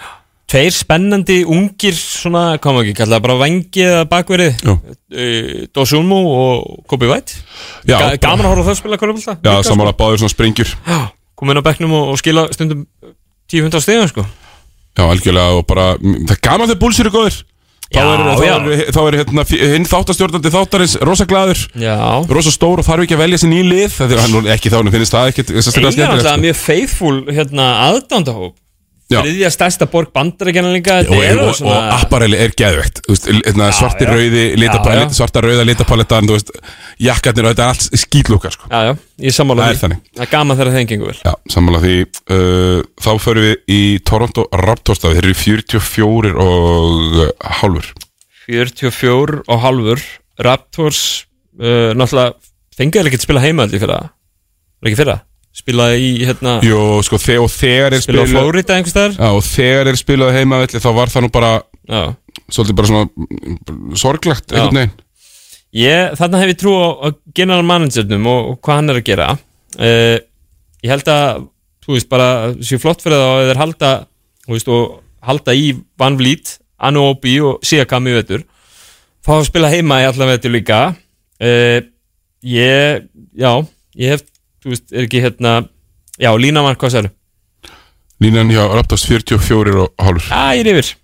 Tveir 0.49 0.73
spennandi 0.73 1.43
ungir 1.45 1.93
svona, 1.99 2.55
maður 2.63 2.87
ekki 2.87 2.97
kalla 3.03 3.19
það, 3.19 3.25
bara 3.27 3.35
vangi 3.43 3.83
eða 3.85 4.07
bakverið. 4.09 4.63
Uh, 4.65 5.67
Dosunmu 5.77 6.21
og 6.33 6.97
White. 7.13 7.37
Já, 7.85 7.99
Ga 7.99 8.15
Gaman 8.23 8.47
að 8.49 8.55
horfa 8.55 8.71
það 8.71 8.79
spila 8.81 8.99
kvörubólta 9.01 9.35
Já, 9.45 9.53
samála 9.67 9.93
báður 9.97 10.23
svona 10.23 10.33
springjur 10.33 10.73
Koma 11.39 11.53
inn 11.55 11.61
á 11.61 11.69
bekknum 11.69 11.93
og, 11.95 12.15
og 12.15 12.19
skila 12.21 12.47
stundum 12.53 12.87
10-15 13.53 13.85
stegum 13.85 14.09
sko. 14.11 14.25
Já, 14.99 15.05
algjörlega 15.07 15.61
og 15.61 15.67
bara 15.69 15.91
Það 16.01 16.33
er 16.35 16.41
gaman 16.49 16.69
þegar 16.71 16.81
búls 16.83 16.99
eru 17.05 17.13
góðir. 17.15 17.37
Þá 17.89 17.97
Já, 17.97 18.05
er, 18.05 18.23
þá 18.27 18.43
já. 18.45 18.55
er, 18.59 18.81
þá 18.93 18.99
er 19.09 19.17
hérna, 19.23 19.45
f- 19.49 19.61
hinn 19.73 19.87
þáttastjórnandi 19.89 20.51
þáttarins 20.53 20.97
rosa 21.09 21.25
glaður. 21.31 21.63
Já. 21.81 21.95
Rosa 22.29 22.53
stór 22.53 22.83
og 22.83 22.89
þarf 22.89 23.05
ekki 23.07 23.17
að 23.17 23.23
velja 23.23 23.39
sér 23.41 23.53
ný 23.55 23.61
lið 23.65 23.95
það 23.95 24.17
er 24.17 24.51
ekki 24.57 24.73
þá, 24.73 24.77
hann 24.83 24.91
finnst 24.93 25.15
það 25.15 25.31
ekkit 25.31 25.53
Eiga 25.55 25.63
sérstaklega 25.65 25.95
skemmtilegt, 25.95 26.27
náttúrulega 26.27 26.35
sko. 26.35 26.43
mjög 26.45 26.59
faithful 26.67 27.15
hérna, 27.39 27.69
aðdándahóp 27.87 28.53
Já. 28.59 28.68
Þriðja 29.09 29.49
stærsta 29.49 29.87
borg 29.89 30.11
bandarækjana 30.13 30.71
líka 30.75 30.99
og, 31.01 31.15
og, 31.17 31.53
svona 31.57 31.77
og 31.79 31.93
apparelli 31.97 32.37
er 32.37 32.51
veist, 33.09 33.29
hérna, 33.31 33.71
svarti 33.73 34.05
já. 34.05 34.11
rauði 34.13 34.43
Já, 34.53 34.75
já. 34.99 35.05
svarta 35.17 35.41
rauða 35.41 35.65
litapalettan 35.65 36.29
jakkarnir 37.01 37.49
og 37.49 37.55
þetta 37.55 37.65
er 37.65 37.73
allt 37.73 37.97
skýtlúka 38.03 38.53
sko. 38.53 38.69
Já, 38.69 38.91
já, 38.91 38.93
ég 39.25 39.37
sammála 39.37 39.71
Það 39.71 39.81
því. 39.81 39.99
Það 40.19 40.25
er 40.27 40.33
gaman 40.35 40.59
þegar 40.59 40.73
það 40.75 40.85
gengur 40.93 41.13
vel 41.15 41.33
sammála 41.55 41.81
því 41.87 41.95
uh, 42.05 42.83
Þá 43.07 43.11
förum 43.25 43.47
við 43.47 43.73
í 43.79 43.81
Toronto 44.11 44.45
Raptors 44.61 45.01
Þeir 45.01 45.23
eru 45.23 45.33
í 45.33 45.39
44 45.41 46.35
og 46.45 47.49
hálfur 47.63 47.89
44 48.45 49.41
og 49.47 49.65
halvur 49.65 50.05
Raptors 50.45 51.01
uh, 51.63 51.97
náttúrulega 51.97 52.37
fengið 52.77 53.09
ekkert 53.09 53.25
spila 53.25 53.41
heima 53.47 53.65
allir 53.65 53.81
fyrra 53.81 54.03
Var 54.05 54.93
ekki 54.93 55.01
fyrra 55.01 55.17
spilaði 55.57 55.99
í 56.05 56.11
hérna 56.29 56.59
Jó, 56.65 56.81
sko, 57.07 57.19
þeg, 57.23 57.41
og 57.43 57.51
þegar 57.53 57.97
er 57.97 58.03
spilaði 58.05 58.31
á 58.31 58.35
Florida 58.37 58.77
einhvers 58.77 58.95
staðar? 58.95 59.17
Já, 59.19 59.29
og 59.35 59.45
þegar 59.49 59.91
er 59.91 59.99
spilað 60.01 60.37
heima 60.39 60.61
velli, 60.63 60.81
þá 60.85 60.89
var 60.97 61.13
það 61.13 61.25
nú 61.25 61.31
bara 61.35 61.53
Já. 61.89 62.03
svolítið 62.53 62.79
bara 62.79 62.91
svona 62.93 63.09
mm, 63.09 63.97
sorglegt 63.99 64.53
einhvern 64.55 64.81
veginn. 64.83 64.97
Ég, 65.79 66.15
þarna 66.21 66.41
hef 66.43 66.53
ég 66.55 66.61
trú 66.63 66.73
á, 66.79 66.87
á 67.05 67.09
general 67.37 67.67
managernum 67.69 68.29
og, 68.31 68.53
og 68.53 68.61
hvað 68.65 68.81
hann 68.81 68.93
er 68.95 69.01
að 69.01 69.09
gera. 69.09 69.29
Uh, 69.79 70.17
Ég 70.79 70.93
held 70.95 71.09
að 71.11 71.41
þú 71.83 71.97
veist 71.97 72.09
bara, 72.13 72.29
séu 72.63 72.79
flott 72.79 73.01
fyrir 73.03 73.19
það 73.19 73.33
að 73.35 73.49
þeir 73.49 73.59
halda 73.65 73.89
þú 74.47 74.53
veist, 74.55 74.69
og 74.71 74.93
halda 75.27 75.55
í 75.59 75.65
Van 75.99 76.15
Vliet, 76.21 76.53
Anu 76.87 77.03
Obi 77.11 77.35
og 77.43 77.65
Siakam 77.67 78.07
í 78.07 78.15
vetur. 78.15 78.45
Fá 79.27 79.33
að 79.41 79.49
spila 79.51 79.71
heima 79.73 79.99
í 80.05 80.07
allan 80.07 80.31
vetur 80.31 80.55
líka. 80.55 80.83
Uh, 81.43 81.81
Ég, 82.47 83.03
já 83.35 83.51
ég 83.99 84.13
hef, 84.15 84.21
þú 84.63 84.73
veist, 84.75 84.87
er 84.93 85.07
ekki 85.07 85.23
hérna 85.25 85.53
já, 86.19 86.31
línamann, 86.39 86.79
hvað 86.79 86.95
sér 86.97 87.11
Línan 88.19 88.51
hjá 88.51 88.65
Raptors 88.75 89.05
44 89.07 89.77
og 89.79 89.93
hálfur. 90.03 90.25
Já, 90.27 90.57
ég 90.59 90.67
er 90.67 90.73
yfir 90.73 90.97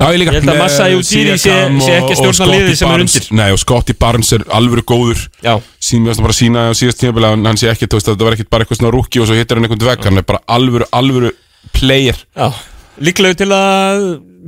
Já, 0.00 0.06
ég 0.12 0.18
líka 0.20 0.32
Ég 0.32 0.36
held 0.38 0.50
að 0.52 0.58
Massa 0.60 0.86
Ujiri 0.94 1.32
sé- 1.34 1.42
Siakam 1.42 1.78
sé 1.82 1.94
ekki 1.98 2.16
stjórna 2.18 2.46
liðið 2.50 2.76
sem 2.78 2.90
er 2.92 3.02
undir. 3.04 3.26
Nei, 3.36 3.48
og 3.52 3.58
Scotty 3.58 3.94
Barnes 3.98 4.32
er 4.32 4.44
alvöru 4.56 4.84
góður. 4.86 5.22
Já. 5.42 5.54
Sýn 5.80 6.04
mér 6.04 6.20
bara 6.20 6.36
sína 6.36 6.66
á 6.70 6.72
síðast 6.76 7.00
tímabili 7.00 7.26
að 7.26 7.46
hann 7.48 7.56
sé 7.60 7.70
ekki, 7.72 7.88
þú 7.88 7.98
veist, 7.98 8.08
þetta 8.08 8.24
var 8.28 8.36
ekkit 8.36 8.50
bara 8.50 8.64
eitthvað 8.64 8.80
svona 8.80 8.92
rúki 8.94 9.20
og 9.20 9.26
svo 9.28 9.36
hittir 9.36 9.56
hann 9.58 9.66
einhvern 9.66 9.88
vegg, 9.90 10.04
hann 10.04 10.18
er 10.18 10.26
bara 10.28 10.40
alvöru, 10.46 10.86
alvöru 10.92 11.32
player. 11.72 12.16
Já, 12.36 12.52
líklega 13.00 13.36
til 13.42 13.50
að 13.50 14.04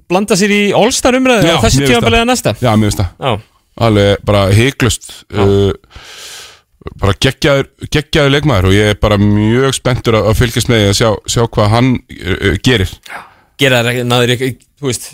blanda 0.09 0.39
sér 0.39 0.55
í 0.55 0.63
All-Star 0.77 1.19
umræðu 1.19 1.49
á 1.49 1.61
tímabilið 1.65 2.01
það. 2.01 2.21
að 2.23 2.31
næsta. 2.31 2.55
Já, 2.63 2.73
mér 2.77 2.91
finnst 2.93 3.03
það. 3.03 3.41
Alveg 3.83 4.25
bara 4.29 4.47
heiklust 4.53 5.11
uh, 5.33 5.73
bara 7.01 7.15
geggjaður 7.23 7.69
geggjaður 7.93 8.33
leikmaður 8.37 8.71
og 8.71 8.75
ég 8.77 8.93
er 8.93 8.99
bara 9.03 9.19
mjög 9.21 9.77
spenntur 9.77 10.19
að, 10.19 10.33
fylgjast 10.39 10.71
með 10.71 10.83
því 10.83 10.89
að 10.89 10.97
sjá, 10.99 11.11
sjá 11.35 11.43
hvað 11.57 11.71
hann 11.77 11.93
uh, 11.99 12.57
gerir. 12.65 12.95
Gera 13.61 13.83
þær 13.83 13.93
ekki, 13.93 14.09
náður 14.09 14.35
ekki, 14.37 14.51
þú 14.81 14.91
veist 14.91 15.07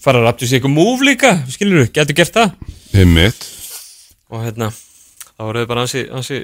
fara 0.00 0.20
að 0.20 0.28
raptu 0.28 0.46
sér 0.46 0.60
eitthvað 0.60 0.76
múf 0.76 1.02
líka, 1.04 1.34
skilur 1.50 1.84
þú, 1.84 1.90
getur 1.96 2.18
gert 2.20 2.36
það. 2.36 2.54
Einmitt. 2.94 3.48
og 4.30 4.44
hérna, 4.46 4.70
þá 5.34 5.44
voruð 5.48 5.68
bara 5.70 5.84
ansi, 5.86 6.04
ansi 6.14 6.40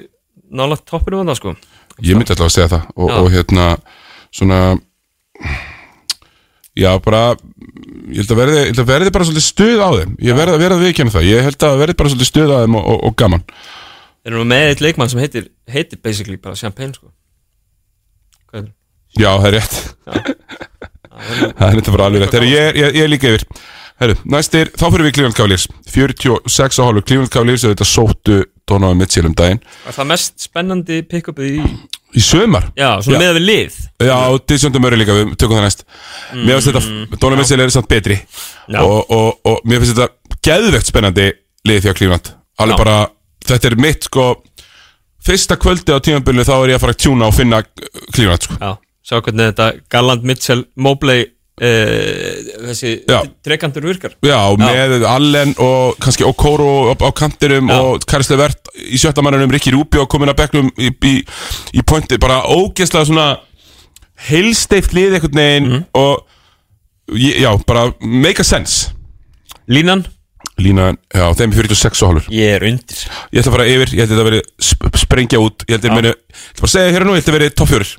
nála 0.51 0.77
toppinu 0.83 1.21
vann 1.21 1.31
það 1.31 1.39
sko. 1.41 1.55
Ég 2.03 2.17
myndi 2.17 2.33
alltaf 2.33 2.49
að 2.49 2.53
segja 2.53 2.71
það. 2.75 2.91
Og, 2.97 3.13
og 3.15 3.31
hérna 3.33 3.69
svona 4.35 4.59
já 6.77 6.91
bara 7.01 7.21
ég 8.11 8.21
held 8.21 8.33
að 8.35 8.39
verði, 8.41 8.61
held 8.67 8.83
að 8.83 8.91
verði 8.91 9.13
bara 9.15 9.27
svolítið 9.27 9.47
stuð 9.47 9.81
á 9.81 9.89
þeim. 9.95 10.13
Ég 10.27 10.37
verði 10.37 10.57
að 10.57 10.63
verða 10.65 10.77
að 10.77 10.85
viðkjanna 10.85 11.15
það. 11.15 11.27
Ég 11.31 11.47
held 11.47 11.67
að 11.67 11.81
verði 11.81 11.97
bara 12.01 12.13
svolítið 12.13 12.31
stuð 12.31 12.53
á 12.53 12.57
þeim 12.61 12.77
og, 12.77 12.87
og, 12.91 13.03
og 13.07 13.17
gaman 13.23 13.45
Þeir 14.27 14.35
eru 14.35 14.43
með 14.51 14.65
eitt 14.73 14.81
leikmann 14.83 15.07
sem 15.07 15.21
heitir, 15.23 15.45
heitir 15.71 16.01
basically 16.03 16.35
bara 16.43 16.57
champagne 16.59 16.91
sko. 16.97 17.13
Hvað 18.51 18.59
er 18.59 18.65
það? 18.67 18.73
já 19.23 19.29
það 19.39 19.47
er 19.47 19.55
rétt. 19.55 19.77
Það 21.17 21.63
er 21.65 21.77
þetta 21.79 21.91
bara 21.95 22.05
alveg 22.11 22.21
rétt. 22.21 22.35
Heru, 22.37 22.47
ég, 22.51 22.75
er- 22.77 22.97
er 23.01 23.07
líka 23.09 23.29
yfir. 23.31 23.45
Heru, 23.97 24.13
næstir, 24.29 24.69
þá 24.77 24.83
fyrir 24.93 25.07
við 25.07 25.13
Cleveland 25.15 25.37
Cavaliers. 25.39 25.63
46 25.89 26.77
á 26.77 26.81
hálfur. 26.85 27.05
Cleveland 27.07 27.31
Cavaliers 27.33 27.63
auðvitað 27.65 27.89
sóttu 27.89 28.35
Donovan 28.69 28.99
Mitchell 28.99 29.25
um 29.25 29.33
daginn. 29.33 29.63
Er 29.89 29.95
það 29.95 30.09
mest 30.11 30.45
spennandi 30.45 30.99
pick-upið 31.09 31.55
í 31.57 31.63
í 32.17 32.21
sömar 32.23 32.69
Já, 32.77 32.91
svona 33.03 33.23
með 33.23 33.33
við 33.39 33.45
lið. 33.47 33.79
Já, 34.05 34.13
og 34.29 34.45
Dissjóndum 34.47 34.85
Murray 34.85 35.01
líka, 35.01 35.15
við 35.17 35.33
tökum 35.41 35.57
það 35.57 35.65
næst. 35.65 35.83
Mér 36.37 36.59
finnst 36.59 36.69
þetta, 36.69 37.17
Donovan 37.17 37.41
Mitchell 37.41 37.63
er 37.65 37.73
samt 37.73 37.89
betri. 37.95 38.19
Og, 38.77 38.99
og, 39.17 39.41
og 39.49 39.65
mér 39.65 39.81
finnst 39.81 39.97
þetta 39.97 40.37
geðvegt 40.51 40.91
spennandi 40.93 41.31
lið 41.67 41.89
að 41.89 41.97
Cleveland. 42.03 42.31
Alveg 42.61 42.83
bara, 42.85 42.99
þetta 43.47 43.71
er 43.71 43.75
mitt 43.81 44.03
sko 44.09 44.27
Fyrsta 45.27 45.57
kvöldi 45.59 45.91
á 45.91 45.99
tímabilinu 45.99 46.45
þá 46.47 46.53
er 46.63 46.69
ég 46.71 46.77
að 46.77 46.83
fara 46.85 46.93
að 46.95 47.01
tjúna 47.03 47.27
og 47.27 47.33
finna 47.35 47.63
Cleveland 48.15 48.45
sko 48.47 48.59
Já, 48.61 48.69
sjá 49.03 49.17
hvernig 49.25 49.49
þetta 49.49 49.65
Galland 49.91 50.23
Mitchell 50.29 50.61
Mobley 50.75 51.25
uh, 51.25 52.37
þessi 52.69 52.91
Já. 53.09 53.19
trekantur 53.43 53.87
virkar 53.89 54.13
Já, 54.23 54.37
með 54.61 55.03
Allen 55.09 55.51
og 55.63 55.97
kannski 56.03 56.23
Okoro 56.27 56.91
á, 56.91 56.93
á 56.95 57.09
kantinum 57.17 57.71
og 57.73 58.05
Karisle 58.07 58.37
Vert 58.39 58.71
í 58.77 58.95
sjötta 59.01 59.23
mannunum, 59.25 59.51
Rikki 59.51 59.73
Rúbjó 59.75 60.05
komin 60.07 60.31
að 60.31 60.39
bekknum 60.43 60.69
í, 60.77 60.93
í, 60.93 61.15
í 61.75 61.83
pointi, 61.83 62.19
bara 62.21 62.43
ógeðslega 62.47 63.09
svona 63.09 63.27
heilsteift 64.29 64.93
lið 64.95 65.17
einhvern 65.17 65.37
veginn 65.41 65.67
Mhm. 65.71 65.83
og 65.93 66.23
ég- 67.17 67.41
já, 67.41 67.51
bara 67.67 67.91
make 68.01 68.39
a 68.39 68.43
sense 68.47 68.93
Línan? 69.67 70.05
Línan, 70.57 70.97
já, 71.13 71.25
þeim 71.37 71.51
er 71.53 71.57
46 71.67 72.01
og 72.01 72.09
hálfur. 72.09 72.29
Ég 72.33 72.55
er 72.57 72.63
undir. 72.65 73.01
Ég 73.29 73.39
ætla 73.43 73.51
að 73.51 73.55
fara 73.57 73.65
yfir, 73.69 73.91
ég 73.93 73.99
held 74.01 74.09
að 74.09 74.17
þetta 74.17 74.27
veri 74.27 74.39
sp 74.57 74.87
sprengja 75.03 75.41
út. 75.43 75.65
Ég 75.67 75.75
held 75.75 75.83
að 75.83 75.87
þetta 75.87 75.99
veri, 76.01 76.13
ég 76.13 76.17
ætla 76.17 76.61
bara 76.63 76.69
að 76.69 76.73
segja 76.73 76.93
hér 76.95 77.03
og 77.03 77.07
nú 77.07 77.13
Ég 77.13 77.17
held 77.17 77.21
að 77.21 77.27
þetta 77.27 77.37
veri 77.37 77.49
topp 77.61 77.69
fjórir 77.69 77.91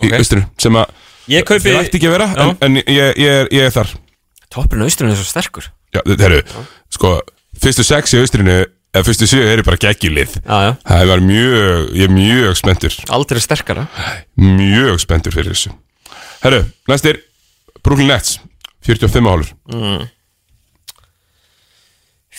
í 0.00 0.06
Ok. 0.06 0.14
austinu 0.20 0.44
sem 0.58 0.78
að 0.78 0.86
Ég 1.30 1.44
kaupi- 1.44 1.62
þeir 1.66 1.80
ætti 1.80 1.98
ekki 1.98 2.06
að 2.08 2.14
vera 2.14 2.28
Já. 2.30 2.42
en, 2.46 2.56
en 2.62 2.76
ég, 2.76 3.18
ég, 3.18 3.30
er, 3.40 3.48
ég 3.50 3.62
er 3.66 3.70
þar. 3.74 3.90
Toppurinn 4.50 4.84
austrun 4.86 5.10
er 5.10 5.16
svo 5.18 5.24
sterkur. 5.26 5.66
Já, 5.94 6.00
þetta 6.06 6.24
eru, 6.30 6.42
sko, 6.90 7.20
fyrstu 7.60 7.84
sex 7.84 8.14
í 8.14 8.20
austrinu 8.22 8.56
eða 8.94 9.04
fyrstu 9.06 9.26
sjö 9.30 9.42
eru 9.52 9.62
bara 9.66 9.76
geggjulið. 9.76 10.38
Já, 10.46 10.56
já. 10.66 10.72
Það 10.86 11.06
var 11.10 11.20
mjög, 11.26 11.90
ég 11.94 12.06
er 12.06 12.14
mjög 12.14 12.56
spenntur. 12.58 12.94
Aldrei 13.10 13.40
sterkara. 13.42 13.88
Mjög 14.38 14.98
spenntur 15.02 15.32
fyrir 15.34 15.52
þessu. 15.54 15.74
Herru, 16.42 16.64
næstir 16.88 17.20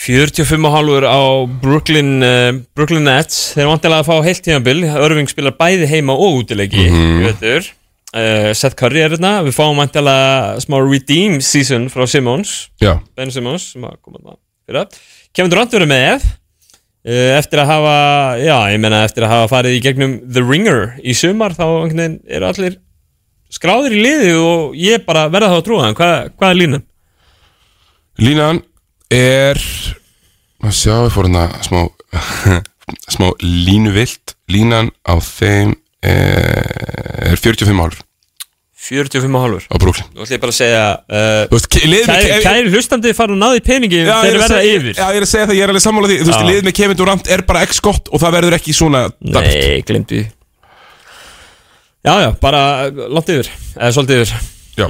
Brooklyn 0.01 0.25
Nets 0.25 0.41
45 0.41 0.65
hálfur 0.65 0.65
mm. 0.65 0.65
45 0.65 0.65
og 0.65 0.73
hálfur 0.73 1.05
á 1.05 1.21
Brooklyn, 1.61 2.11
uh, 2.23 2.61
Brooklyn 2.75 3.03
Nets 3.05 3.53
Þeir 3.53 3.69
vantilega 3.69 4.01
að 4.01 4.07
fá 4.09 4.15
heilt 4.25 4.41
tímabil 4.45 4.83
Örving 4.89 5.29
spilar 5.29 5.53
bæði 5.59 5.87
heima 5.91 6.13
og 6.17 6.41
útileiki 6.41 6.87
Mhm. 6.89 7.21
mm 7.21 7.27
uh, 8.17 8.53
Seth 8.53 8.75
Curry 8.75 9.01
er 9.01 9.09
hérna 9.13 9.43
Við 9.45 9.53
fáum 9.55 9.77
vantilega 9.77 10.57
smá 10.59 10.79
redeem 10.81 11.39
season 11.41 11.89
frá 11.89 12.07
Simmons 12.07 12.69
Já. 12.81 12.99
Ben 13.15 13.31
Simmons 13.31 13.75
þarna 13.75 14.87
Kevin 15.33 15.51
Durant 15.51 15.71
verður 15.71 15.87
með 15.87 16.23
uh, 16.25 17.37
Eftir 17.37 17.59
að 17.61 17.67
hafa 17.67 17.95
Já, 18.41 18.57
ég 18.73 18.79
meina 18.81 19.03
eftir 19.05 19.23
að 19.23 19.35
hafa 19.35 19.51
farið 19.53 19.77
í 19.77 19.83
gegnum 19.85 20.17
The 20.33 20.41
Ringer 20.41 20.95
í 21.03 21.13
sumar 21.13 21.53
Þá 21.53 21.65
eru 22.27 22.45
allir 22.49 22.79
skráðir 23.51 23.93
í 23.93 24.01
liði 24.01 24.33
Og 24.39 24.75
ég 24.75 25.05
bara 25.05 25.29
verða 25.29 25.53
þá 25.53 25.59
að 25.61 25.65
trúa 25.69 25.85
hann 25.85 25.95
Hvað, 25.95 26.31
hvað 26.39 26.49
er 26.49 26.59
línan? 26.63 26.83
Línan 28.21 28.61
er 29.11 29.59
að 30.61 30.75
sjá, 30.77 30.95
við 31.05 31.15
fórum 31.15 31.37
það 31.39 31.57
smá 31.67 31.81
smá 33.15 33.27
línuvilt. 33.41 34.35
Línan 34.51 34.91
á 35.07 35.15
þeim 35.23 35.75
er 36.03 37.37
45 37.39 37.77
hálfur. 37.77 38.01
45 38.81 39.35
og 39.37 39.43
hálfur. 39.45 39.65
Á 39.69 39.75
Brooklyn. 39.77 40.07
Nú 40.15 40.25
ætlum 40.25 40.41
bara 40.41 40.51
að 40.51 40.57
segja 40.57 40.85
uh, 41.05 41.43
Þú 41.51 41.59
kæri, 42.41 42.63
hlustandi 42.73 43.13
fara 43.15 43.35
og 43.35 43.39
náði 43.39 43.61
peningi 43.63 43.99
Já, 44.01 44.09
ég 44.09 44.23
þeir 44.25 44.31
er 44.31 44.37
að 44.39 44.45
verða 44.47 44.61
yfir. 44.65 44.95
Já, 44.97 45.03
ég 45.05 45.19
er 45.19 45.25
að 45.27 45.31
segja 45.31 45.47
það, 45.47 45.55
ég 45.59 45.65
er 45.65 45.73
alveg 45.73 45.83
sammála 45.85 46.09
því. 46.09 46.17
Þú 46.17 46.29
veist, 46.31 46.41
Já. 46.41 46.47
liðið 46.49 46.67
með 46.67 46.75
Kevin 46.79 46.99
Durant 47.01 47.29
er 47.35 47.43
bara 47.51 47.61
x 47.67 47.81
gott 47.85 48.09
og 48.09 48.23
það 48.23 48.35
verður 48.39 48.57
ekki 48.57 48.75
svona 48.75 49.03
dapurt. 49.11 49.53
Nei, 49.53 49.83
glemdu 49.87 50.17
því. 50.17 50.23
Já, 52.01 52.13
já, 52.17 52.29
bara 52.41 52.61
langt 52.89 53.29
yfir 53.29 53.51
Eða 53.75 53.91
svolítið 53.93 54.23
yfir. 54.23 54.49
Já, 54.81 54.87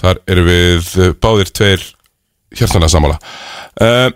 þar 0.00 0.22
erum 0.32 0.48
við 0.48 0.90
báðir 1.20 1.52
tveir 1.52 1.84
hjartanlega 2.58 2.92
sammála. 2.92 3.18
Uh, 3.80 4.08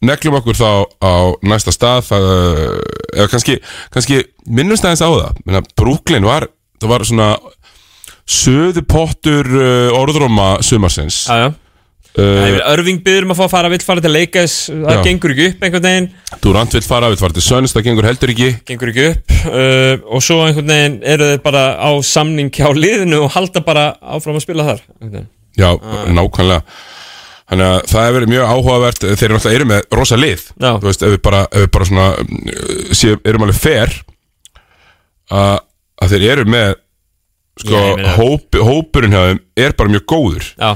Neglum 0.00 0.38
okkur 0.38 0.56
þá 0.56 0.68
á 1.04 1.12
næsta 1.44 1.72
stað 1.76 2.06
uh, 2.16 2.78
eða 3.12 3.28
kannski, 3.28 3.58
kannski 3.92 4.22
minnumst 4.48 4.86
aðeins 4.86 5.04
á 5.04 5.10
það. 5.12 5.40
Menna, 5.44 5.60
Brooklyn 5.76 6.24
var, 6.24 6.46
það 6.80 6.92
var 6.94 7.04
svona 7.08 7.32
söðu 8.30 8.84
pottur 8.88 9.50
uh, 9.52 9.98
orðróma 9.98 10.54
sumarsins. 10.64 11.26
Uh, 11.30 11.50
Örving 12.66 12.98
byður 13.04 13.28
um 13.28 13.34
að 13.34 13.38
fá 13.38 13.44
að 13.44 13.52
fara, 13.52 13.68
vill 13.70 13.84
fara 13.86 14.02
til 14.02 14.10
leikæs 14.10 14.54
Það 14.66 14.96
Já. 14.96 15.02
gengur 15.04 15.30
ekki 15.30 15.44
upp 15.52 15.60
einhvern 15.62 15.84
veginn. 15.86 16.08
Durant 16.42 16.72
vill 16.74 16.82
fara, 16.82 17.10
vill 17.12 17.20
fara 17.20 17.36
til 17.36 17.44
Suns, 17.46 17.74
það 17.76 17.84
gengur 17.86 18.08
heldur 18.08 18.32
ekki. 18.32 18.48
Gengur 18.66 18.90
ekki 18.90 19.04
upp 19.12 19.34
uh, 19.52 20.08
Og 20.16 20.24
svo 20.26 20.40
einhvern 20.46 20.72
veginn 20.74 20.96
eru 21.06 21.28
þeir 21.30 21.44
bara 21.44 21.62
á 21.78 21.90
samning 22.02 22.50
hjá 22.50 22.66
liðinu 22.74 23.20
Og 23.28 23.30
halda 23.36 23.62
bara 23.62 23.84
áfram 24.00 24.40
að 24.40 24.46
spila 24.48 24.66
þar. 24.72 24.82
Já, 25.60 25.70
nákvæmlega 26.10 26.64
Þannig 27.50 27.66
að 27.66 27.78
það 27.90 28.04
hefur 28.06 28.16
verið 28.20 28.30
mjög 28.30 28.50
áhugavert 28.54 29.00
Þeir 29.02 29.24
eru 29.26 29.34
náttúrulega 29.36 29.58
eru 29.60 29.68
með 29.72 29.80
rosa 29.98 30.16
lið 30.20 30.42
Já. 30.62 30.70
Þú 30.78 30.86
veist, 30.86 31.02
ef 31.02 31.10
við 31.16 31.22
bara, 31.26 31.40
ef 31.50 31.64
við 31.64 31.70
bara 31.74 31.88
svona 31.88 32.04
uh, 32.20 32.92
sé, 32.94 33.16
erum 33.26 33.46
alveg 33.48 33.58
fair 33.58 33.96
að, 35.30 35.56
að 36.04 36.14
þeir 36.14 36.26
eru 36.34 36.44
með 36.50 36.70
sko, 37.60 37.74
ég 37.80 37.98
meina- 37.98 38.14
hóp, 38.16 38.60
hópurinn 38.70 39.14
hjá 39.16 39.22
þeim 39.30 39.40
er 39.66 39.74
bara 39.78 39.92
mjög 39.96 40.06
góður 40.14 40.46
Já. 40.54 40.70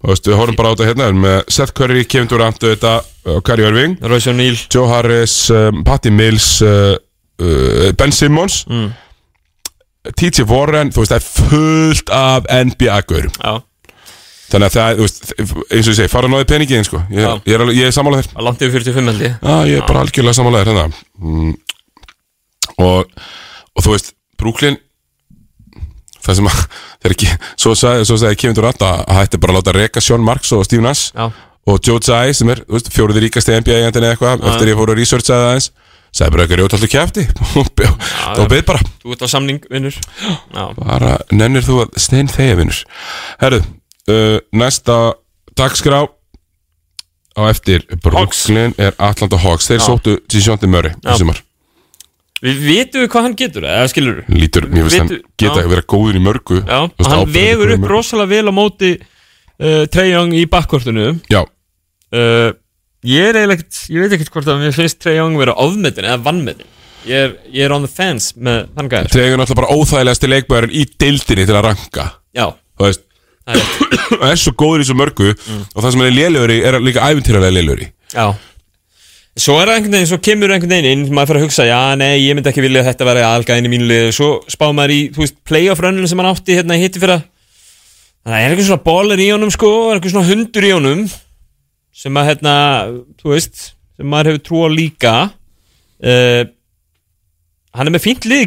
Þú 0.00 0.08
veist, 0.12 0.28
við 0.30 0.38
horfum 0.40 0.56
bara 0.56 0.70
á 0.72 0.74
þetta 0.76 0.88
hérna 0.88 1.08
með 1.20 1.40
Seth 1.52 1.74
Curry, 1.76 2.04
Kevin 2.08 2.28
Durant 2.30 2.60
þetta, 2.64 2.92
og 3.28 3.42
Kari 3.44 3.66
Irving 3.68 3.98
Royce 4.08 4.30
O'Neal 4.32 4.56
Joe 4.72 4.86
Harris, 4.88 5.34
um, 5.52 5.82
Patty 5.84 6.12
Mills 6.14 6.46
uh, 6.64 6.94
uh, 7.40 7.90
Ben 8.00 8.12
Simmons 8.16 8.62
Mm. 8.70 8.92
TJ 10.16 10.46
Warren, 10.48 10.88
þú 10.94 11.02
veist, 11.02 11.12
það 11.12 11.18
er 11.18 11.26
fullt 11.50 12.12
af 12.16 12.46
NBA-gaurum 12.48 13.34
Já 13.36 13.58
Þannig 14.50 14.66
að 14.66 14.76
það, 14.76 14.98
þú 14.98 15.06
veist, 15.06 15.20
eins 15.38 15.86
og 15.86 15.92
ég 15.92 15.98
segi, 16.00 16.10
fara 16.10 16.26
að 16.26 16.34
náði 16.34 16.46
peningin, 16.50 16.86
sko. 16.86 17.00
Ég, 17.14 17.42
ég 17.46 17.54
er, 17.54 17.66
er 17.86 17.94
sammála 17.94 18.20
þér. 18.20 18.30
Að 18.34 18.46
langt 18.48 18.64
yfir 18.66 18.82
45 18.82 19.10
held 19.12 19.24
ég. 19.26 19.36
Já, 19.38 19.56
ég 19.70 19.78
er 19.78 19.86
bara 19.86 20.02
algjörlega 20.02 20.38
sammála 20.40 20.62
þér 20.64 20.72
hérna. 20.72 21.02
Mm. 21.20 21.52
og, 22.82 23.12
og 23.76 23.84
þú 23.86 23.94
veist, 23.94 24.14
Brooklyn 24.40 24.80
Það 26.20 26.36
sem 26.36 26.48
að, 26.50 26.64
þeir 27.02 27.14
ekki 27.16 27.28
Svo 27.60 27.74
sagði, 27.78 28.34
Kevin 28.40 28.56
Durant 28.58 28.82
að 28.84 29.04
hætti 29.16 29.40
bara 29.40 29.54
að 29.54 29.60
láta 29.60 29.76
reka 29.76 30.02
Sean 30.04 30.24
Marks 30.24 30.52
og 30.56 30.66
Steve 30.68 30.84
Nash 30.84 31.14
Já. 31.16 31.30
Og 31.70 31.78
Joe 31.84 32.00
Tsai, 32.02 32.32
sem 32.36 32.48
er, 32.52 32.62
þú 32.66 32.76
veist, 32.76 32.90
fjóruði 32.94 33.22
ríkasti 33.26 33.54
NBA-eigandinn 33.60 34.06
eða 34.06 34.16
eitthvað 34.16 34.40
Já. 34.40 34.50
Eftir 34.52 34.70
ég 34.72 34.78
fór 34.80 34.92
að 34.92 35.00
researcha 35.00 35.36
það 35.36 35.46
aðeins. 35.50 35.70
Sagði 36.10 36.34
bara 36.34 36.44
eitthvað 36.44 36.58
rjótt 36.60 36.76
alltaf 36.76 36.90
kjæfti 36.90 37.24
Og 38.40 38.48
beð 38.50 38.62
bara. 38.66 38.80
Þú 39.02 39.12
ert 39.14 39.20
á 39.22 39.28
samning, 39.30 39.60
vinnur 39.70 39.98
Bara 40.80 41.12
nennir 41.30 41.62
þú 41.62 41.84
að 41.84 42.00
stein 42.02 42.30
þegja 42.32 42.56
vinnur 42.58 42.80
Herru, 43.44 43.60
uh, 44.10 44.38
næsta 44.56 44.96
dagskrá 45.58 46.02
á 47.38 47.42
eftir 47.50 47.84
Brooklyn 48.02 48.74
er 48.78 48.96
Atlanta 48.98 49.38
Hawks. 49.40 49.68
Þeir 49.70 49.78
Já. 49.80 49.86
sóttu 49.86 50.16
Gisjóndi 50.30 50.68
Murray 50.70 50.92
Já. 51.04 51.14
í 51.14 51.18
sumar. 51.22 51.38
Við 52.40 52.60
vitum 52.64 53.02
við 53.04 53.10
hvað 53.12 53.24
hann 53.26 53.34
getur, 53.36 53.64
eða 53.68 53.88
skilur 53.92 54.20
Lítur, 54.32 54.64
mér 54.72 54.86
finnst 54.86 54.96
hann 55.02 55.10
Vitu- 55.12 55.26
geta 55.42 55.58
já. 55.60 55.64
að 55.66 55.72
vera 55.74 55.82
góður 55.92 56.16
í 56.16 56.22
mörgu 56.24 56.60
Já, 56.64 56.78
Þú 56.88 57.02
veist, 57.02 57.10
hann 57.10 57.20
ábyrgður 57.20 57.34
vegur 57.36 57.68
í 57.68 57.74
upp 57.74 57.82
mörgu. 57.82 57.90
rosalega 57.92 58.30
vel 58.30 58.48
á 58.48 58.52
móti 58.56 58.90
uh, 58.96 59.82
Trae 59.92 60.06
Young 60.08 60.32
í 60.40 60.46
bakkvortinu 60.48 61.04
Já. 61.28 61.42
Uh, 62.16 62.52
Ég 63.04 63.28
er 63.28 63.36
eiginlega 63.42 63.60
ekkert, 63.60 63.76
ég 63.92 64.00
veit 64.06 64.12
ekkert 64.16 64.32
hvort 64.32 64.48
að 64.54 64.58
mér 64.64 64.72
finnst 64.76 64.98
Trae 65.04 65.18
Young 65.18 65.36
vera 65.40 65.52
ofmetin 65.60 66.08
eða 66.08 66.22
vannmetin 66.24 66.72
Ég 67.08 67.26
er, 67.28 67.36
ég 67.52 67.64
er 67.68 67.72
on 67.76 67.84
the 67.84 67.92
fence 67.92 68.32
með 68.40 68.66
þann 68.76 68.88
gæður 68.92 69.12
Tregur 69.12 69.40
náttúrulega 69.40 69.60
bara 69.60 69.76
óþægilegasti 69.76 70.32
leikbæðurinn 70.32 70.74
í 70.80 70.82
deildinni 71.00 71.46
til 71.48 71.56
að 71.60 71.64
ranka. 71.68 72.08
Já, 72.36 72.46
Þú 72.80 72.88
veist 72.88 73.04
Það 74.10 74.28
er 74.32 74.40
svo 74.42 74.54
góður 74.58 74.84
í 74.84 74.86
svo 74.88 74.96
mörgu. 74.98 75.32
Og 75.32 75.80
það 75.80 75.90
sem 75.90 76.04
hann 76.04 76.10
er 76.10 76.16
lélugur 76.16 76.54
í 76.54 76.60
er 76.66 76.78
líka 76.82 77.08
æfintýralega 77.08 77.56
lélugur 77.56 77.84
í. 77.86 77.90
Já. 78.14 78.26
Svo 79.40 79.56
er 79.60 79.70
það 79.70 79.76
einhvern 79.78 79.94
veginn, 79.94 80.08
svo 80.10 80.18
kemur 80.26 80.52
einhvern 80.52 80.72
veginn 80.74 80.90
inn 80.90 81.14
maður 81.14 81.30
fyrir 81.30 81.40
að 81.40 81.44
hugsa, 81.46 81.64
já, 81.68 81.80
nei, 81.96 82.16
ég 82.18 82.34
myndi 82.34 82.50
ekki 82.50 82.64
vilja 82.64 82.82
að 82.82 82.88
þetta 82.90 83.06
vera 83.06 83.28
algæðin 83.36 83.68
í 83.68 83.70
mínu 83.72 83.86
lið, 83.86 84.08
svo 84.16 84.30
spá 84.50 84.66
maður 84.74 84.92
í 84.96 84.98
þú 85.14 85.22
veist, 85.22 85.36
playoff 85.46 85.82
rönninu 85.84 86.10
sem 86.10 86.20
hann 86.20 86.28
átti 86.32 86.56
hérna 86.58 86.76
í 86.76 86.82
hitti 86.82 87.00
fyrir 87.00 87.22
það 88.26 88.36
er 88.36 88.48
eitthvað 88.50 88.66
svona 88.66 88.84
bólar 88.84 89.22
í 89.22 89.28
honum 89.30 89.52
sko, 89.54 89.70
er 89.86 90.00
eitthvað 90.00 90.16
svona 90.16 90.30
hundur 90.32 90.66
í 90.66 90.72
honum 90.74 91.04
sem 92.02 92.18
að 92.20 92.28
hérna, 92.32 92.54
þú 93.22 93.32
veist 93.32 93.62
sem 94.00 94.10
maður 94.10 94.32
hefur 94.32 94.44
trú 94.48 94.64
á 94.64 94.68
líka. 94.72 95.14
Uh, 96.00 96.42
hann 97.76 97.90
er 97.90 97.94
með 97.94 98.06
fínt 98.06 98.26
lið 98.28 98.46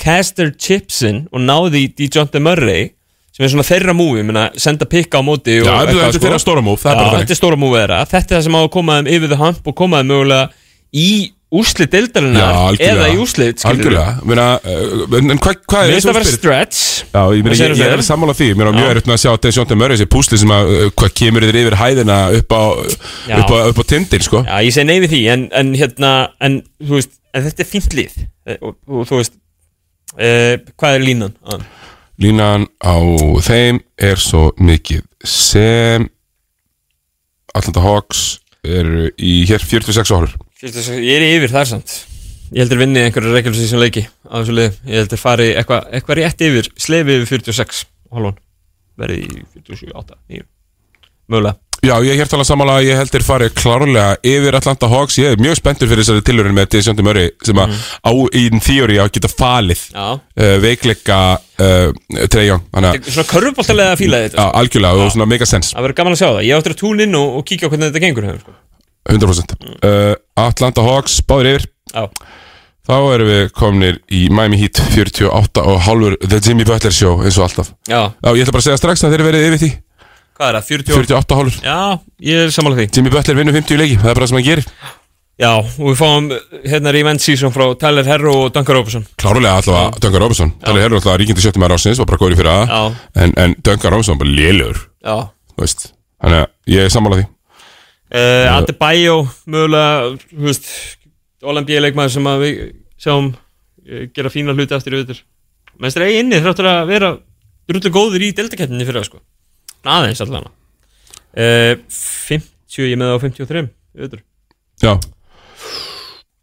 að 0.00 0.04
Caster 0.04 0.50
Chipson 0.56 1.26
og 1.32 1.44
náði 1.44 1.84
í 1.84 1.92
Dejounte 1.98 2.40
Murray 2.42 2.90
sem 3.30 3.44
er 3.46 3.52
svona 3.52 3.64
þeirra 3.64 3.94
múi, 3.96 4.22
senda 4.60 4.84
pikka 4.90 5.20
á 5.20 5.22
móti 5.24 5.60
Já, 5.60 5.64
þetta- 5.64 5.92
þetta 5.94 6.16
er 6.18 6.24
þeirra 6.24 6.40
stóra 6.42 6.62
það 6.62 6.96
þannig. 6.96 7.20
þetta 7.20 7.30
er 7.30 7.38
stóra 7.38 7.56
múi 7.60 7.74
þeirra, 7.76 8.00
þetta 8.10 8.34
er 8.34 8.38
það 8.38 8.42
sem 8.48 8.56
á 8.56 8.60
að 8.60 8.70
koma 8.70 8.96
þeim 9.00 9.12
yfir 9.16 9.28
the 9.28 9.36
hump 9.36 9.66
og 9.66 9.74
koma 9.76 10.00
þeim 10.02 10.10
mögulega 10.10 10.50
í 10.92 11.10
úslit 11.50 11.94
algjörlega. 12.70 12.94
eða 12.94 13.06
í 13.10 13.16
úslit 13.18 13.64
Algjörlega. 13.66 14.12
Uh, 14.62 15.18
En 15.18 15.38
hvað 15.38 15.56
hva 15.66 15.80
er 15.82 15.92
finnst 15.94 16.06
það 16.06 16.18
vera 16.18 16.24
stretch. 16.30 16.82
Já, 17.10 17.22
ég, 17.34 17.42
meina, 17.42 17.56
ég, 17.56 17.76
ég 17.80 17.94
er 17.96 18.02
sammála 18.06 18.34
því. 18.38 18.54
Mér 18.54 18.70
er 18.70 18.76
mjög 18.78 18.90
erfitt 18.92 19.08
með 19.10 19.16
að 19.16 19.22
sjá 19.24 19.32
Desjóndi 19.46 19.78
Murray 19.80 19.98
þessi 19.98 20.10
púsli 20.14 20.38
sem 20.38 20.54
að 20.54 20.70
uh, 20.70 20.84
hvað 20.94 21.14
kemur 21.18 21.46
þér 21.48 21.58
yfir 21.64 21.78
hæðina 21.80 22.18
upp 22.38 22.54
á, 22.54 22.62
upp 23.40 23.50
á, 23.50 23.58
upp 23.72 23.82
á 23.82 23.84
tindin 23.90 24.22
sko. 24.22 24.44
Já, 24.46 24.56
ég 24.62 24.76
segi 24.76 24.86
nei 24.86 25.00
við 25.02 25.14
því 25.16 25.22
en, 25.34 25.48
en 25.58 25.74
hérna, 25.74 26.12
en 26.40 26.62
veist 26.78 27.18
en 27.34 27.46
þetta 27.48 27.66
er 27.66 27.70
fínt 27.72 27.98
lið. 27.98 28.14
Eh, 28.46 28.58
og, 28.62 28.76
og 28.86 29.10
þú 29.10 29.18
veist 29.18 29.34
uh, 30.20 30.54
hvað 30.76 30.98
er 30.98 31.06
línan? 31.06 31.34
Ah. 31.44 31.64
Línan 32.20 32.68
á 32.84 32.96
þeim 33.44 33.80
er 33.96 34.20
svo 34.20 34.50
mikið 34.60 35.06
sem 35.24 36.06
Atlanta 37.56 37.82
Hawks 37.84 38.40
eru 38.60 39.08
í 39.16 39.40
hér 39.48 39.64
46 39.64 40.12
áhur 40.14 40.36
Fyrst 40.60 40.76
þess 40.76 40.92
að 40.92 41.04
ég 41.06 41.16
er 41.16 41.38
yfir 41.38 41.52
þar 41.54 41.68
samt. 41.70 41.92
Ég 42.52 42.60
heldur 42.60 42.82
vinni 42.82 43.00
einhverju 43.00 43.32
regjulsi 43.32 43.68
sem 43.70 43.80
leiki 43.80 44.02
á 44.28 44.34
þessu 44.42 44.56
lið, 44.58 44.78
ég 44.90 45.00
heldur 45.00 45.20
fari 45.22 45.46
eitthvað 45.56 45.86
eitthva 45.96 46.16
rétt 46.18 46.44
yfir, 46.44 46.68
slefi 46.76 47.16
yfir 47.16 47.40
46 47.40 47.84
halvón, 48.12 48.36
verði 49.00 49.22
í 49.24 49.44
47, 49.54 49.94
8, 49.96 50.18
9 50.36 50.48
mögulega 51.30 51.69
Já, 51.80 51.94
ég 52.04 52.12
er 52.12 52.18
hér 52.20 52.28
talað 52.28 52.44
samanlega 52.50 52.80
að 52.82 52.86
ég 52.90 52.98
heldur 53.00 53.22
farið 53.24 53.52
klárlega 53.56 54.16
yfir 54.28 54.56
Atlanta 54.58 54.88
Hawks. 54.92 55.14
Ég 55.16 55.32
er 55.32 55.40
mjög 55.40 55.56
spenntur 55.56 55.88
fyrir 55.88 56.04
þessari 56.04 56.24
tilhörin 56.28 56.52
með 56.56 56.66
Desjóndi 56.74 57.04
Murray 57.06 57.30
sem 57.46 57.60
að 57.62 57.72
á 58.04 58.12
í 58.36 58.42
þýjóri 58.66 58.98
að 59.00 59.08
geta 59.14 59.30
falið 59.32 59.84
uh, 59.96 60.18
veikleika 60.60 61.20
uh, 61.40 61.86
Treyjón 62.28 62.66
Þannig 62.68 62.90
að, 62.90 63.08
Svona 63.14 63.30
körfbóltalega 63.32 63.96
fílaði 63.96 64.28
þetta 64.28 64.44
já, 64.44 64.52
algjörlega, 64.60 65.06
og 65.06 65.14
svona 65.16 65.28
mega 65.32 65.48
sens 65.48 65.72
Það 65.72 65.86
verður 65.86 65.98
gaman 66.02 66.18
að 66.18 66.20
sjá 66.20 66.26
það, 66.28 66.42
ég 66.50 66.60
áttur 66.60 66.76
að 66.76 66.80
tún 66.82 67.04
inn 67.06 67.16
og, 67.16 67.40
og 67.40 67.48
kíkja 67.48 67.64
á 67.64 67.70
hvernig 67.72 67.88
þetta 67.88 68.04
gengur 68.04 68.28
hefur, 68.28 68.44
sko. 68.44 68.56
100% 69.16 69.56
uh, 69.64 70.14
Atlanta 70.44 70.84
Hawks, 70.84 71.20
báður 71.24 71.54
yfir. 71.54 71.68
Já. 71.96 72.04
Þá 72.90 72.96
erum 73.14 73.28
við 73.30 73.44
komnir 73.56 73.98
í 74.12 74.26
Miami 74.34 74.58
Heat 74.60 74.80
48 74.92 75.64
og 75.64 75.80
hálfur 75.86 76.16
The 76.26 76.40
Jimmy 76.44 76.66
Butler 76.68 76.92
Show 76.92 77.20
eins 77.24 77.38
og 77.40 77.46
alltaf. 77.48 77.72
Já. 77.88 78.10
Já, 78.12 78.30
ég 78.34 78.44
ætla 78.44 78.54
bara 78.56 78.64
að 78.64 78.68
segja 78.68 78.80
strax 78.80 79.04
að 79.04 79.14
þeir 79.14 79.22
eru 79.22 79.28
verið 79.30 79.48
yfir 79.48 79.62
því 79.62 79.70
Hvað 80.40 80.48
er 80.48 80.56
það, 80.56 80.68
40 80.72 80.96
48 80.96 81.36
hálfur 81.36 81.56
Já, 81.66 81.78
ég 82.24 82.46
er 82.46 82.52
sammála 82.54 82.78
því. 82.78 82.86
Jimmy 82.96 83.10
Butler 83.12 83.36
vinnur 83.36 83.56
50 83.58 83.74
í 83.76 83.80
leiki, 83.80 83.96
það 84.00 84.08
er 84.08 84.14
bara 84.16 84.24
það 84.24 84.30
sem 84.30 84.38
hann 84.38 84.46
gerir. 84.46 84.68
Já, 85.40 85.50
og 85.56 85.86
við 85.86 85.98
fáum 86.00 86.28
hérna 86.68 86.92
revenge 86.96 87.24
season 87.24 87.52
frá 87.52 87.66
Tyler 87.80 88.08
Herro 88.08 88.32
og 88.42 88.50
Duncan 88.52 88.76
Robertson 88.76 89.04
Klárlega 89.20 89.54
allavega 89.60 90.00
Duncan 90.04 90.22
Robinson. 90.24 90.50
Talið 90.64 90.84
herru 90.84 90.98
alltaf 90.98 91.16
ríkindi 91.20 91.44
sjöttum 91.44 91.64
aðra 91.64 91.78
ásins 91.80 92.00
Var 92.00 92.08
bara 92.10 92.20
góður 92.20 92.34
í 92.34 92.38
fyrir 92.40 92.68
Já. 92.68 92.80
en, 93.24 93.32
en 93.40 93.54
Duncan 93.64 93.94
Robinson 93.94 94.20
bara 94.20 94.34
lélugur 94.36 94.82
Já. 95.00 95.14
Þú 95.54 95.64
veist 95.64 95.86
Þannig 96.20 96.42
að 96.42 96.74
ég 96.74 96.84
er 96.84 96.92
sammála 96.92 97.20
því. 97.20 97.26
Uh, 98.10 98.46
Adebayo, 98.52 99.16
mögulega 99.48 100.10
þú 100.26 100.44
veist, 100.50 100.70
All-NBA 101.40 101.84
leikmaður 101.86 102.14
sem 102.18 102.28
að 102.28 102.44
við 102.44 102.62
sjáum 103.00 103.32
uh, 103.32 104.04
gera 104.12 104.32
fína 104.34 104.56
hluti 104.56 104.76
eftir 104.76 104.98
auðvitað 104.98 105.24
Menn 105.80 105.94
þeir 105.94 106.06
eigi 106.10 106.20
inni 106.24 106.42
þráttur 106.44 106.68
að 106.68 106.82
vera 106.90 107.14
drullu 107.70 107.94
góður 107.94 108.26
í 108.28 108.34
deltakeppninni 108.36 108.84
fyrir 108.84 109.00
það 109.00 109.08
sko 109.08 109.22
aðeins 109.88 110.20
allan. 110.24 110.48
Uh, 111.30 111.76
50, 111.86 112.88
ég 112.90 112.98
með 112.98 113.14
á 113.14 113.16
53 113.22 113.60
auðvitað 113.94 114.22
Já. 114.82 114.92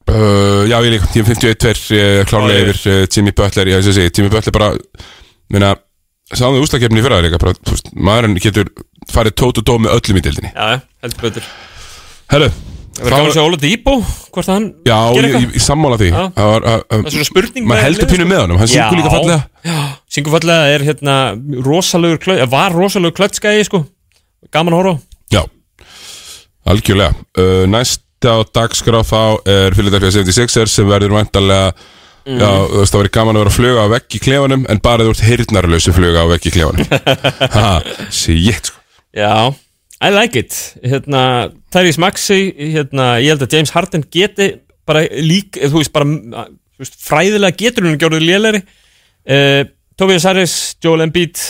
Uh, 0.07 0.63
Já, 0.69 0.77
ég 0.85 0.93
líka 0.93 1.09
Tíma 1.11 1.27
51 1.27 1.65
uh, 1.91 2.21
Klárlega 2.29 2.69
yfir 2.71 2.79
uh, 2.93 3.01
Jimmy 3.11 3.33
Butler 3.35 3.67
ég 3.73 3.83
segi 3.83 4.07
Jimmy 4.07 4.31
Butler 4.31 4.55
bara 4.55 4.69
Minna 5.51 5.73
Sáðum 6.31 6.57
við 6.57 6.63
úslakefni 6.69 7.03
fyrir 7.03 7.17
það 7.17 7.27
líka 7.27 7.41
bara, 7.43 7.55
þú 7.59 7.75
veist, 7.75 7.91
Maðurinn 7.99 8.39
getur 8.43 8.71
farið 9.11 9.35
tót 9.43 9.59
og 9.61 9.67
dó 9.67 9.75
með 9.83 9.97
öllum 9.97 10.21
í 10.21 10.23
dildinni 10.23 10.53
Já, 10.55 10.79
heldur 11.03 11.27
betur. 11.27 11.51
Herru 12.31 12.49
Það 12.97 13.03
verður 13.05 13.13
gaman 13.17 13.29
að 13.29 13.35
sjá 13.37 13.43
Óla 13.47 13.59
Dýbó 13.61 13.93
hvort 14.33 14.49
hann 14.51 14.65
Já, 14.87 14.97
gerir 15.13 15.35
ég, 15.35 15.43
ég, 15.53 15.61
sammála 15.63 15.97
því. 16.01 16.09
Það 16.17 16.47
var, 16.51 16.65
Það 16.67 16.97
er 16.97 17.13
svona 17.15 17.27
spurning 17.29 17.67
Maður 17.69 17.85
heldur 17.87 18.09
pínu 18.11 18.23
sko. 18.23 18.29
með 18.31 18.41
honum 18.43 18.61
Hann 18.61 18.71
syngur 18.71 18.97
líka 18.99 19.11
fallega. 19.13 19.39
Já, 19.67 19.77
syngur 20.17 20.35
fallega 20.37 20.71
er 20.73 20.85
hérna 20.87 21.17
rosalegur 21.67 22.21
klöð, 22.23 22.41
var 22.55 22.73
rosalegur 22.77 23.15
klöldskæði 23.19 23.67
sko. 23.69 23.83
Gaman 24.53 24.73
að 24.73 24.81
horfa 24.81 24.95
á. 24.97 24.97
Já, 25.37 25.43
algjörlega. 26.67 27.13
Uh, 27.37 27.65
Næsta 27.69 28.33
á 28.33 28.39
dagskrá 28.57 29.03
þá 29.05 29.21
er 29.47 29.75
Philadelphia 29.77 30.11
76ers 30.17 30.73
sem 30.79 30.89
verður 30.89 31.15
vantarlega 31.19 31.71
Mhm. 32.27 32.41
Já, 32.43 32.47
þú 32.67 32.79
veist, 32.81 32.91
það 32.91 32.99
verður 32.99 33.11
gaman 33.15 33.37
að 33.37 33.39
vera 33.39 33.51
að 33.53 33.55
fluga 33.55 33.83
á 33.87 33.93
vegg 33.93 34.15
í 34.17 34.19
klefanum 34.19 34.65
en 34.67 34.79
bara 34.83 35.03
þú 35.07 35.11
ert 35.13 35.21
heyrnarlösu 35.23 35.93
fluga 35.95 36.19
á 36.19 36.27
vegg 36.27 36.43
í 36.43 36.51
klefanum. 36.51 36.87
Ha, 37.55 37.67
shit 38.11 38.67
sko. 38.67 38.81
Já, 39.15 39.55
I 39.97 40.11
like 40.13 40.37
it. 40.37 40.53
Hérna, 40.85 41.51
Tyrese 41.73 42.01
Maxey 42.01 42.51
hérna, 42.53 43.15
ég 43.23 43.33
held 43.33 43.45
að 43.47 43.55
James 43.57 43.73
Harden 43.73 44.03
geti 44.13 44.51
bara 44.87 45.03
lík, 45.09 45.57
eh, 45.57 45.69
þú 45.71 45.81
veist, 45.81 45.93
bara 45.95 46.05
þú 46.05 46.83
veist, 46.83 46.99
fræðilega 47.01 47.57
getur 47.57 47.87
hún 47.87 47.97
gjörður 47.99 48.23
lélæri 48.23 48.61
uh, 48.61 49.63
Tobias 49.97 50.27
Harris, 50.29 50.77
Joel 50.83 51.07
Embiid 51.07 51.41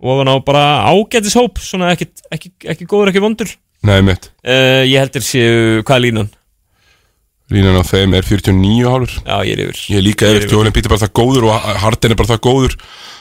og 0.00 0.22
hann 0.22 0.32
á 0.32 0.36
bara 0.40 0.64
ágætis 0.88 1.36
hóp 1.36 1.60
svona 1.60 1.92
ekki, 1.92 2.08
ekki, 2.32 2.54
ekki 2.72 2.88
góður, 2.88 3.12
ekki 3.12 3.22
vondur. 3.22 3.52
Nei, 3.84 4.00
mitt, 4.04 4.30
uh, 4.44 4.82
ég 4.88 4.96
heldur 4.96 5.24
séu, 5.24 5.84
hvað 5.84 5.96
er 5.98 6.04
línan? 6.06 6.32
Línan 7.50 7.78
á 7.78 7.84
þeim 7.86 8.16
er 8.18 8.26
49 8.26 8.90
hálfur. 8.90 9.14
Já, 9.26 9.36
ég 9.46 9.54
er 9.56 9.62
yfir. 9.66 9.80
Ég 9.90 10.00
er 10.00 10.04
líka 10.06 10.28
er 10.28 10.40
yfir. 10.40 10.54
Jólin 10.54 10.74
Pítur 10.74 10.92
bara 10.92 11.04
það 11.04 11.14
góður 11.20 11.48
og 11.50 11.68
Harden 11.84 12.14
er 12.14 12.20
bara 12.20 12.32
það 12.32 12.42
góður. 12.46 12.76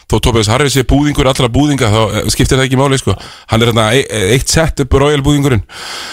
Þó 0.09 0.15
Tobias 0.25 0.47
Harris 0.49 0.73
sé 0.73 0.81
búðingur 0.89 1.27
allra 1.29 1.51
búðinga 1.53 1.89
þá 1.93 1.99
eh, 2.17 2.29
skiptir 2.33 2.57
það 2.57 2.65
ekki 2.65 2.79
máli 2.79 2.97
sko. 2.97 3.13
Hann 3.51 3.61
er 3.61 3.69
hérna 3.69 3.89
e- 3.93 4.23
eitt 4.33 4.49
sett 4.49 4.81
upp 4.81 4.95
royal 4.97 5.21
búðingurinn. 5.25 5.61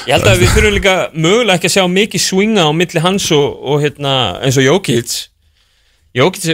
Ég 0.08 0.18
held 0.18 0.28
að 0.28 0.42
við 0.42 0.52
þurfum 0.52 0.76
líka 0.76 0.96
mögulega 1.14 1.56
ekki 1.56 1.70
að 1.70 1.76
sjá 1.78 1.86
mikið 1.94 2.24
swinga 2.26 2.66
á 2.68 2.70
milli 2.76 3.04
hans 3.06 3.30
og, 3.36 3.56
og 3.64 3.80
hérna, 3.86 4.12
eins 4.44 4.60
og 4.60 4.68
Jókic 4.68 5.16
Jókic, 6.16 6.46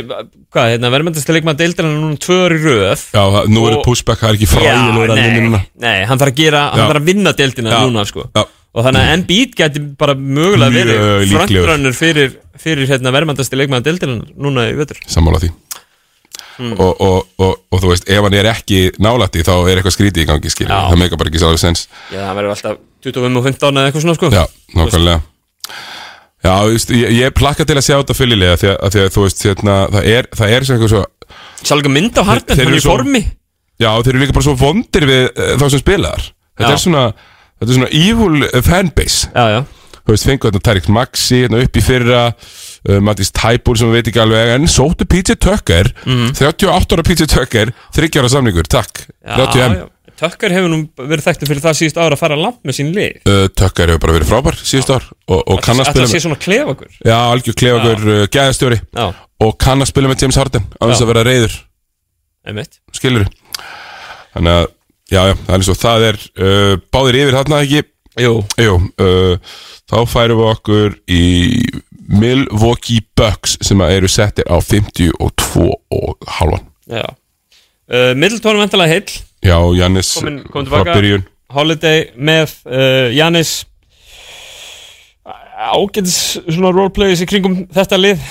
hvað, 0.50 0.72
hérna, 0.72 0.88
verðmæntast 0.90 1.28
leikmaður 1.30 1.60
deildina 1.60 1.90
núna 1.92 2.18
tvö 2.18 2.38
ári 2.48 2.56
röð. 2.64 3.04
Já, 3.14 3.22
nú 3.46 3.68
er 3.68 3.76
pushback, 3.84 4.18
það 4.18 4.32
er 4.32 4.38
ekki 4.40 4.48
fræðilegur 4.50 5.12
að 5.14 5.20
nei, 5.20 5.60
nei, 5.84 5.98
hann 6.08 6.18
þarf 6.18 6.32
að 6.32 6.40
gera, 6.40 6.62
hann 6.72 6.82
Já. 6.82 6.86
þarf 6.90 7.02
að 7.02 7.10
vinna 7.12 7.32
deildina 7.38 7.70
Já. 7.70 7.78
núna 7.86 8.04
sko. 8.08 8.24
Já. 8.34 8.42
Og 8.72 8.86
þannig 8.86 9.02
að 9.04 9.14
Embiid 9.18 9.56
geti 9.58 9.82
bara 10.00 10.14
mögulega 10.16 10.72
verið 10.72 11.32
frontrunner 11.32 11.96
fyrir, 11.96 12.38
fyrir 12.60 12.88
hérna, 12.88 13.12
verðmæntast 13.12 13.52
leikmaður 13.52 13.90
deildina 13.90 14.22
núna 14.32 14.70
í 14.70 14.78
vetur. 14.78 15.00
Sammála 15.12 15.42
því. 15.42 15.52
Hmm. 16.56 16.72
og, 16.76 17.00
og, 17.00 17.28
og, 17.40 17.52
og 17.72 17.80
þú 17.80 17.90
veist, 17.90 18.08
ef 18.12 18.24
hann 18.26 18.34
er 18.36 18.46
ekki 18.50 18.80
nálætti 19.00 19.40
þá 19.44 19.54
er 19.56 19.78
eitthvað 19.78 19.94
skrítið 19.94 20.24
í 20.24 20.26
gangi 20.28 20.50
skilur 20.52 20.72
það 20.72 20.98
meika 21.00 21.16
bara 21.16 21.32
ekki 21.32 21.40
sálega 21.40 21.62
sens 21.62 21.86
Já, 22.12 22.18
það 22.26 22.34
verður 22.38 22.52
alltaf 22.52 22.80
25 23.02 23.38
og 23.40 23.46
15 23.48 23.80
eða 23.80 23.88
eitthvað 23.88 24.04
svona 24.04 24.16
sko. 24.18 24.30
Já, 24.30 24.44
nákvæmlega. 24.76 25.22
Já, 26.42 26.52
þú 26.58 26.74
veist, 26.74 26.92
ég, 26.94 27.14
ég 27.18 27.34
plakka 27.38 27.66
til 27.66 27.76
að 27.78 27.86
sjá 27.86 27.94
þetta 27.96 28.16
fyllilega 28.18 28.58
því 28.58 28.70
að, 28.72 28.78
því 28.94 29.02
að 29.02 29.10
þú 29.14 29.24
veist, 29.26 29.42
hérna, 29.46 29.76
það 29.94 30.08
er 30.12 30.28
það 30.38 30.54
er 30.54 30.66
sem 30.66 30.76
eitthvað 30.76 30.94
svo 31.62 31.78
líka 31.78 31.92
mynd 31.96 32.18
á 32.18 32.22
þeir 32.22 32.42
hann 32.52 32.62
er 32.64 32.78
í 32.78 32.82
formi. 32.82 33.22
Já, 33.82 33.90
þeir 34.02 34.12
eru 34.12 34.22
líka 34.22 34.36
bara 34.36 34.46
svo 34.46 34.54
vondir 34.58 35.06
við 35.08 35.24
uh, 35.30 35.52
þá 35.58 35.66
sem 35.66 35.82
spilaðar. 35.82 36.26
Þetta 36.58 36.70
Já. 36.70 36.76
er 36.76 36.82
svona 36.82 37.04
Þetta 37.62 37.70
er 37.70 37.78
svona 37.78 37.92
evil 37.94 38.50
fanbase. 38.66 39.30
Já, 39.30 39.44
já. 39.54 39.62
Þú 40.02 40.10
veist, 40.16 40.26
fengu 40.26 40.50
þetta 40.50 40.60
Tarik 40.66 40.88
Maxi 40.90 41.44
hérna 41.44 41.60
upp 41.62 41.76
í 41.78 41.82
fyrra 41.86 42.20
uh, 42.34 42.96
Mattis 43.06 43.30
Tæbúr 43.30 43.78
sem 43.78 43.86
við 43.92 44.00
veit 44.00 44.08
ekki 44.10 44.18
alveg 44.24 44.48
En 44.56 44.64
sóttu 44.66 45.06
PJ 45.06 45.36
Tucker 45.38 45.92
Mhm. 46.02 46.32
38 46.34 46.96
ára 46.96 47.04
PJ 47.06 47.28
Tucker 47.30 47.70
30 47.94 48.18
ára 48.18 48.30
samningur, 48.32 48.66
takk. 48.66 49.04
30 49.22 49.62
M. 49.68 49.76
já. 49.78 49.88
Tökkar 50.22 50.52
hefur 50.54 50.68
nú 50.70 50.80
verið 50.98 51.24
þekktur 51.24 51.48
fyrir 51.50 51.62
það 51.64 51.76
síðust 51.78 51.96
ára 51.98 52.14
að 52.14 52.20
fara 52.20 52.36
langt 52.38 52.58
með 52.66 52.76
sín 52.76 52.90
lið. 52.94 53.22
Uh, 53.26 53.46
Tucker 53.58 53.90
hefur 53.90 54.02
bara 54.04 54.16
verið 54.18 54.28
frábær 54.28 54.58
síðust 54.60 54.90
ár 54.94 55.06
og, 55.26 55.40
og 55.50 55.62
kann 55.64 55.80
að 55.82 55.88
spila 55.90 56.06
sé 56.10 56.18
með 56.18 56.24
svona 56.26 56.38
klefakur. 56.44 56.90
Já, 57.06 57.16
algjör 57.32 57.56
klefagur 57.62 58.04
uh, 58.12 58.26
gæðastjóri. 58.30 58.78
Og 59.42 59.56
kann 59.58 59.82
að 59.82 59.90
spila 59.90 60.10
með 60.12 60.22
James 60.26 60.38
Harden 60.38 60.66
á 60.78 60.82
þess 60.90 61.02
að 61.02 61.10
vera 61.14 61.24
reyður 61.26 61.56
skilur 62.94 63.26
Þannig 64.34 64.52
að, 64.60 64.68
já, 65.12 65.22
já, 65.28 65.34
það 65.46 65.56
er 65.56 65.66
svo 65.68 65.76
það 65.78 66.06
er 66.08 66.20
uh, 66.32 66.74
báðir 66.94 67.20
yfir 67.22 67.38
þarna 67.38 67.62
ekki? 67.66 67.82
Jú, 68.20 68.32
Jú 68.60 68.74
uh, 69.00 69.54
Þá 69.92 69.98
færum 70.08 70.38
við 70.40 70.50
okkur 70.50 70.94
í 71.12 71.24
Milwaukee 72.12 73.04
Bucks 73.16 73.58
sem 73.64 73.80
að 73.84 73.98
eru 73.98 74.08
settir 74.10 74.48
á 74.48 74.56
52 74.56 75.66
og 75.68 76.30
halvan 76.38 76.64
já. 76.88 77.04
Uh, 77.92 78.12
Middleton 78.16 78.56
vantalega 78.56 78.94
heill. 78.94 79.18
Já, 79.44 79.56
Jannis 79.76 80.14
Komin, 80.16 80.38
komin 80.48 80.70
frá 80.70 80.80
tilbaka 80.80 80.96
byrjun. 80.96 81.26
Holiday 81.52 82.06
með 82.16 82.54
uh, 82.64 83.12
Janis 83.12 83.66
Ágætis 85.62 86.38
svona 86.48 86.72
roleplayers 86.72 87.20
í 87.22 87.28
kringum 87.28 87.66
þetta 87.72 88.00
lið. 88.00 88.22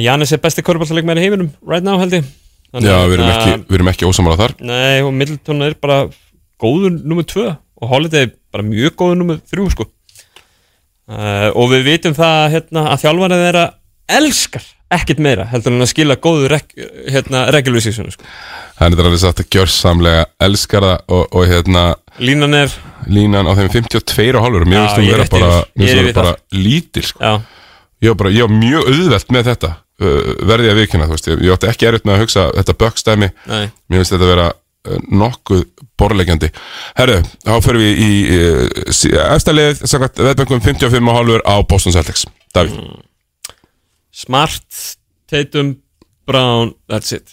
Janis 0.00 0.32
er 0.32 0.40
besti 0.40 0.62
korfballtalegmæri 0.64 1.20
í 1.20 1.26
heiminum 1.26 1.50
right 1.66 1.84
now 1.84 1.98
held 2.00 2.14
ég 2.14 2.28
Þannig 2.70 2.90
Já, 2.90 2.96
að- 2.96 3.08
við 3.10 3.16
erum 3.18 3.30
ekki, 3.34 3.54
við 3.66 3.78
erum 3.78 3.92
ekki 3.92 4.10
ósamála 4.10 4.40
þar. 4.40 4.54
Nei, 4.62 5.00
og 5.02 5.14
Middleton 5.14 5.62
er 5.66 5.74
bara 5.80 6.00
góður 6.60 6.98
nummer 7.02 7.26
tvö 7.26 7.46
og 7.80 7.88
Holiday 7.90 8.28
er 8.28 8.34
bara 8.52 8.66
mjög 8.66 8.94
góður 9.00 9.18
nummer 9.18 9.40
þrjú 9.50 9.70
sko. 9.74 9.86
Uh, 11.10 11.50
og 11.58 11.72
við 11.72 11.88
vitum 11.88 12.14
það 12.14 12.52
hérna, 12.54 12.84
að 12.92 13.02
þjálfarið 13.02 13.40
þeirra 13.46 13.64
elskar 14.20 14.68
ekkert 14.90 15.22
meira 15.22 15.46
heldur 15.50 15.74
en 15.74 15.84
að 15.84 15.90
skila 15.92 16.16
góðu 16.22 16.50
reg, 16.50 16.70
hérna, 17.10 17.44
regular 17.54 17.82
season 17.82 18.10
sko. 18.14 18.26
Það 18.78 18.94
er 18.96 19.08
alveg 19.08 19.22
satt 19.22 19.42
að 19.42 19.50
gjörsamlega 19.56 20.22
elskar 20.46 20.86
það 20.86 21.14
og, 21.16 21.24
og 21.36 21.50
hérna 21.50 21.82
línan 22.22 22.56
er 22.58 22.74
línan 23.10 23.50
á 23.50 23.52
þeim 23.58 23.70
52 23.74 24.30
og 24.34 24.46
hálfur. 24.46 24.66
Mér 24.66 24.80
Já, 24.80 24.86
finnst 24.86 25.02
ég 25.02 25.14
er 25.14 25.20
vera 25.20 25.28
bara, 25.34 25.50
er 25.90 26.12
bara 26.16 26.34
lítil 26.54 27.06
sko. 27.06 27.34
Ég, 28.00 28.16
var 28.16 28.54
mjög 28.54 28.88
auðvelt 28.88 29.34
með 29.34 29.50
þetta 29.50 29.72
verði 30.00 30.68
ég 30.70 30.74
að 30.74 30.80
vikina, 30.80 31.06
þú 31.10 31.16
veist, 31.16 31.28
ég, 31.30 31.42
ég 31.44 31.52
átti 31.54 31.68
ekki 31.70 31.88
erfitt 31.90 32.06
með 32.08 32.14
að 32.16 32.22
hugsa 32.24 32.46
þetta 32.56 32.74
bökkstæmi, 32.80 33.28
Nei. 33.50 33.66
mér 33.90 34.00
finnst 34.02 34.14
þetta 34.16 34.28
vera 34.30 34.46
uh, 34.54 34.98
nokkuð 35.20 35.62
borlegjandi 36.00 36.48
Herru, 36.96 37.18
þá 37.44 37.52
fyrir 37.66 37.82
við 37.84 38.00
í 38.00 38.10
uh, 38.38 38.64
efstalið, 39.36 39.82
samkvæmt 39.84 40.22
veðböngum 40.30 40.64
55 40.64 41.10
og 41.12 41.18
hálfur 41.18 41.44
á 41.44 41.54
Boston 41.68 41.96
Celtics. 41.96 42.26
Davíð, 42.56 42.78
Mm. 42.80 43.06
Smart, 44.10 44.66
Tatum, 45.30 45.76
Brown 46.26 46.72
that's 46.90 47.12
it. 47.14 47.30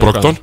Brogdon 0.00 0.38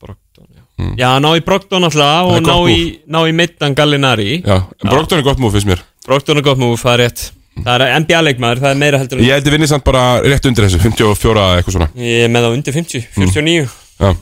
Brogdon, 0.00 0.46
já. 0.56 0.62
Já, 0.98 1.10
ná 1.22 1.28
í 1.38 1.42
Brogdon 1.44 1.84
alltaf 1.86 2.30
og 2.32 2.40
ná 2.42 2.56
í, 2.72 2.78
ná 3.06 3.20
í 3.28 3.34
Middan 3.36 3.76
Gallinari. 3.78 4.40
Já, 4.42 4.62
Brogdon 4.82 5.20
er 5.20 5.26
gott 5.26 5.38
múf 5.42 5.52
fyrst 5.54 5.68
mér. 5.68 5.82
Brogdon 6.06 6.40
er 6.40 6.46
gott 6.46 6.58
múf, 6.58 6.80
það 6.82 6.94
er 6.96 7.02
rétt 7.04 7.22
Það 7.62 7.84
er 7.84 7.94
NBA-leikmaður, 8.00 8.60
það 8.62 8.72
er 8.72 8.78
meira 8.80 8.98
heldur 9.02 9.20
en 9.20 9.26
Ég 9.26 9.36
held 9.36 9.48
að 9.48 9.54
vinni 9.56 9.68
samt 9.70 9.84
bara 9.86 10.02
rétt 10.24 10.46
undir 10.48 10.64
þessu 10.66 10.80
54 10.82 11.32
eða 11.36 11.58
eitthvað 11.60 11.76
svona. 11.76 11.88
Ég 12.00 12.24
er 12.24 12.30
með 12.32 12.46
það 12.46 12.54
undir 12.56 12.76
50, 12.78 13.08
49 13.18 13.66
Já, 14.02 14.14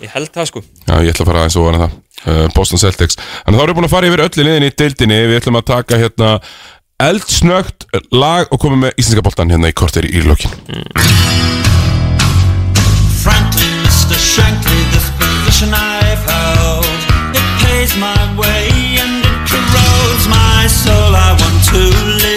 Ég 0.00 0.12
held 0.14 0.30
það 0.32 0.46
sko. 0.48 0.62
Já 0.86 0.94
ég 1.04 1.12
ætla 1.12 1.24
að 1.26 1.28
fara 1.28 1.40
aðeins 1.42 1.56
og 1.60 1.66
vana 1.66 1.80
það. 1.82 1.96
Uh, 2.20 2.44
Boston 2.56 2.80
Celtics. 2.80 3.18
Þannig 3.18 3.58
þá 3.58 3.64
erum 3.64 3.72
við 3.74 3.78
búin 3.80 3.88
að 3.88 3.94
fara 3.94 4.08
yfir 4.08 4.22
öll 4.24 4.30
í 4.32 4.46
liðinni 4.46 4.70
í 4.70 4.76
deildinni. 4.80 5.18
Við 5.28 5.40
ætlum 5.40 5.58
að 5.60 5.66
taka 5.70 5.98
hérna 6.00 6.30
eldsnögt 7.00 7.86
lag 8.12 8.48
og 8.52 8.62
koma 8.62 8.78
með 8.86 9.00
íslenska 9.00 9.24
boltan 9.24 9.52
hérna 9.52 9.72
í 9.72 9.76
kortir 9.76 10.08
í 10.08 10.22
lokin. 10.24 10.52
Frankly, 13.20 13.68
Mr. 13.84 14.16
Shankly, 14.16 14.80
this 14.94 15.08
position 15.20 15.74
I've 15.76 16.24
held, 16.24 16.88
it 17.36 17.46
pays 17.60 17.92
my 18.00 18.16
way 18.40 18.96
and 19.04 19.20
it 19.20 19.38
corrodes 19.44 20.24
my 20.32 20.64
soul. 20.66 21.12
I 21.12 21.36
want 21.36 21.60
to 21.72 21.82
not 22.24 22.29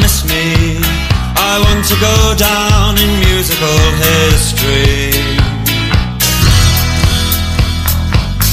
miss 0.00 0.24
me. 0.24 0.80
I 1.36 1.58
want 1.62 1.84
to 1.86 1.96
go 2.00 2.34
down 2.34 2.98
in 2.98 3.10
musical 3.20 3.78
history. 4.00 5.12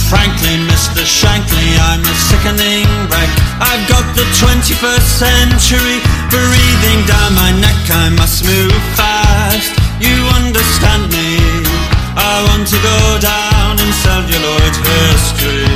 Frankly, 0.09 0.59
Mr. 0.67 1.01
Shankly, 1.07 1.69
I'm 1.89 2.03
a 2.03 2.15
sickening 2.27 2.89
wreck. 3.09 3.31
I've 3.63 3.87
got 3.87 4.05
the 4.13 4.27
21st 4.43 5.07
century 5.23 5.97
breathing 6.29 6.99
down 7.07 7.33
my 7.33 7.51
neck. 7.63 7.79
I 7.89 8.09
must 8.19 8.43
move 8.43 8.75
fast. 8.99 9.71
You 10.03 10.17
understand 10.35 11.09
me? 11.09 11.39
I 12.17 12.43
want 12.51 12.67
to 12.67 12.79
go 12.83 12.99
down 13.23 13.79
in 13.79 13.89
celluloid 14.03 14.75
history. 14.75 15.70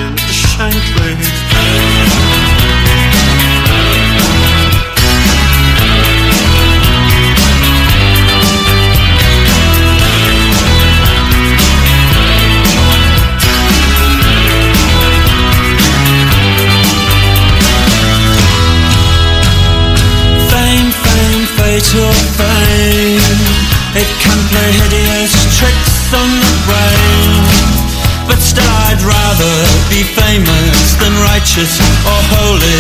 Famous 30.14 30.94
than 31.02 31.14
righteous 31.26 31.80
or 32.06 32.20
holy. 32.38 32.80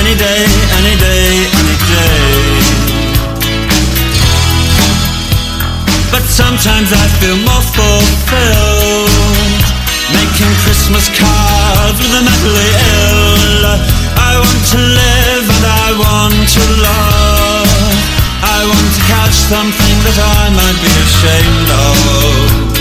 Any 0.00 0.14
day, 0.18 0.42
any 0.82 0.94
day, 0.98 1.26
any 1.60 1.76
day. 1.86 2.88
But 6.10 6.24
sometimes 6.24 6.90
I 6.90 7.04
feel 7.20 7.36
more 7.36 7.64
fulfilled 7.76 9.08
Making 10.10 10.52
Christmas 10.64 11.06
cards 11.12 12.00
with 12.00 12.12
the 12.16 12.22
mentally 12.24 12.70
ill 12.96 13.76
I 14.16 14.32
want 14.40 14.62
to 14.72 14.78
live 14.78 15.44
and 15.52 15.64
I 15.68 15.88
want 16.00 16.48
to 16.48 16.64
love 16.80 17.68
I 18.40 18.64
want 18.64 18.88
to 18.96 19.02
catch 19.04 19.36
something 19.52 19.96
that 20.08 20.16
I 20.16 20.48
might 20.56 20.78
be 20.80 20.92
ashamed 20.96 21.68
of 21.76 22.77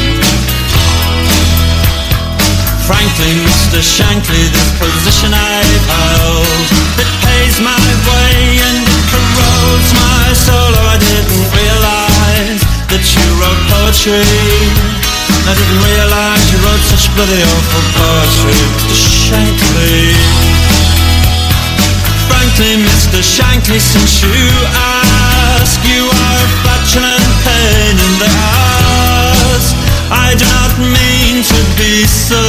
Frankly, 2.88 3.36
Mr. 3.44 3.84
Shankly, 3.84 4.48
this 4.48 4.70
position 4.80 5.36
I've 5.36 5.86
held 5.92 6.68
It 6.96 7.12
pays 7.20 7.60
my 7.60 7.76
way 8.08 8.64
and 8.64 8.80
corrodes 9.12 9.92
my 9.92 10.32
soul 10.32 10.72
Oh, 10.72 10.88
I 10.88 10.96
didn't 10.96 11.48
realize 11.52 12.64
that 12.88 13.04
you 13.04 13.28
wrote 13.44 13.60
poetry 13.76 14.24
I 14.24 15.52
didn't 15.52 15.82
realize 15.84 16.48
you 16.48 16.64
wrote 16.64 16.80
such 16.88 17.12
bloody 17.12 17.44
awful 17.44 17.84
poetry 17.92 18.56
Mr. 18.56 18.96
Shankly 19.36 20.16
Frankly, 22.32 22.72
Mr. 22.88 23.20
Shankly, 23.20 23.84
since 23.84 24.24
you 24.24 24.48
ask 24.72 25.76
You 25.84 26.08
are 26.08 26.40
a 26.40 26.50
flatulent 26.64 27.28
pain 27.44 27.96
in 28.00 28.14
the 28.16 28.32
ass 28.32 29.76
I 30.08 30.40
do 30.40 30.48
not 30.48 30.72
mean 30.80 31.17
be 31.98 32.06
so 32.06 32.42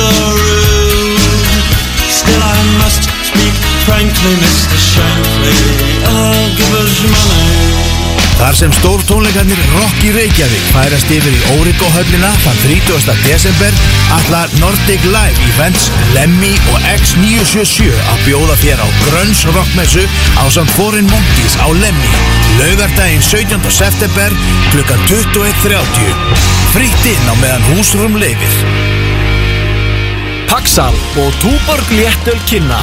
rude 0.45 1.65
Still 2.13 2.43
I 2.43 2.59
must 2.83 3.09
speak 3.25 3.55
frankly, 3.89 4.35
Mr. 4.45 4.77
Shankly 4.77 5.57
Oh, 6.05 6.53
give 6.57 6.75
us 6.77 6.97
money 7.09 8.09
Þar 8.39 8.55
sem 8.55 8.73
stór 8.77 9.01
tónleikarnir 9.09 9.59
Rock 9.75 10.03
í 10.07 10.13
Reykjavík 10.15 10.67
færast 10.71 11.09
yfir 11.11 11.33
í 11.35 11.41
Óriko 11.57 11.89
höllina 11.91 12.29
þann 12.45 12.61
30. 12.63 13.17
desember 13.25 13.81
allar 14.15 14.53
Nordic 14.61 15.03
Live 15.11 15.49
Events, 15.49 15.89
Lemmy 16.15 16.53
og 16.71 16.87
X977 16.93 17.91
að 18.13 18.23
bjóða 18.29 18.55
þér 18.63 18.85
á 18.85 18.89
Grönns 19.09 19.43
Rockmessu 19.57 20.07
á 20.39 20.45
samt 20.55 20.71
Foreign 20.77 21.11
Monkeys 21.11 21.59
á 21.59 21.67
Lemmy 21.81 22.13
laugardaginn 22.61 23.27
17. 23.27 23.59
september 23.75 24.39
klukkan 24.71 25.03
21.30 25.11 26.47
Frítt 26.77 27.11
inn 27.11 27.27
á 27.27 27.35
meðan 27.43 27.69
húsrum 27.73 28.23
leifir 28.23 28.98
Paxal 30.49 30.95
og 31.17 31.33
Túborg 31.43 31.91
Léttöl 31.93 32.39
kynna 32.49 32.81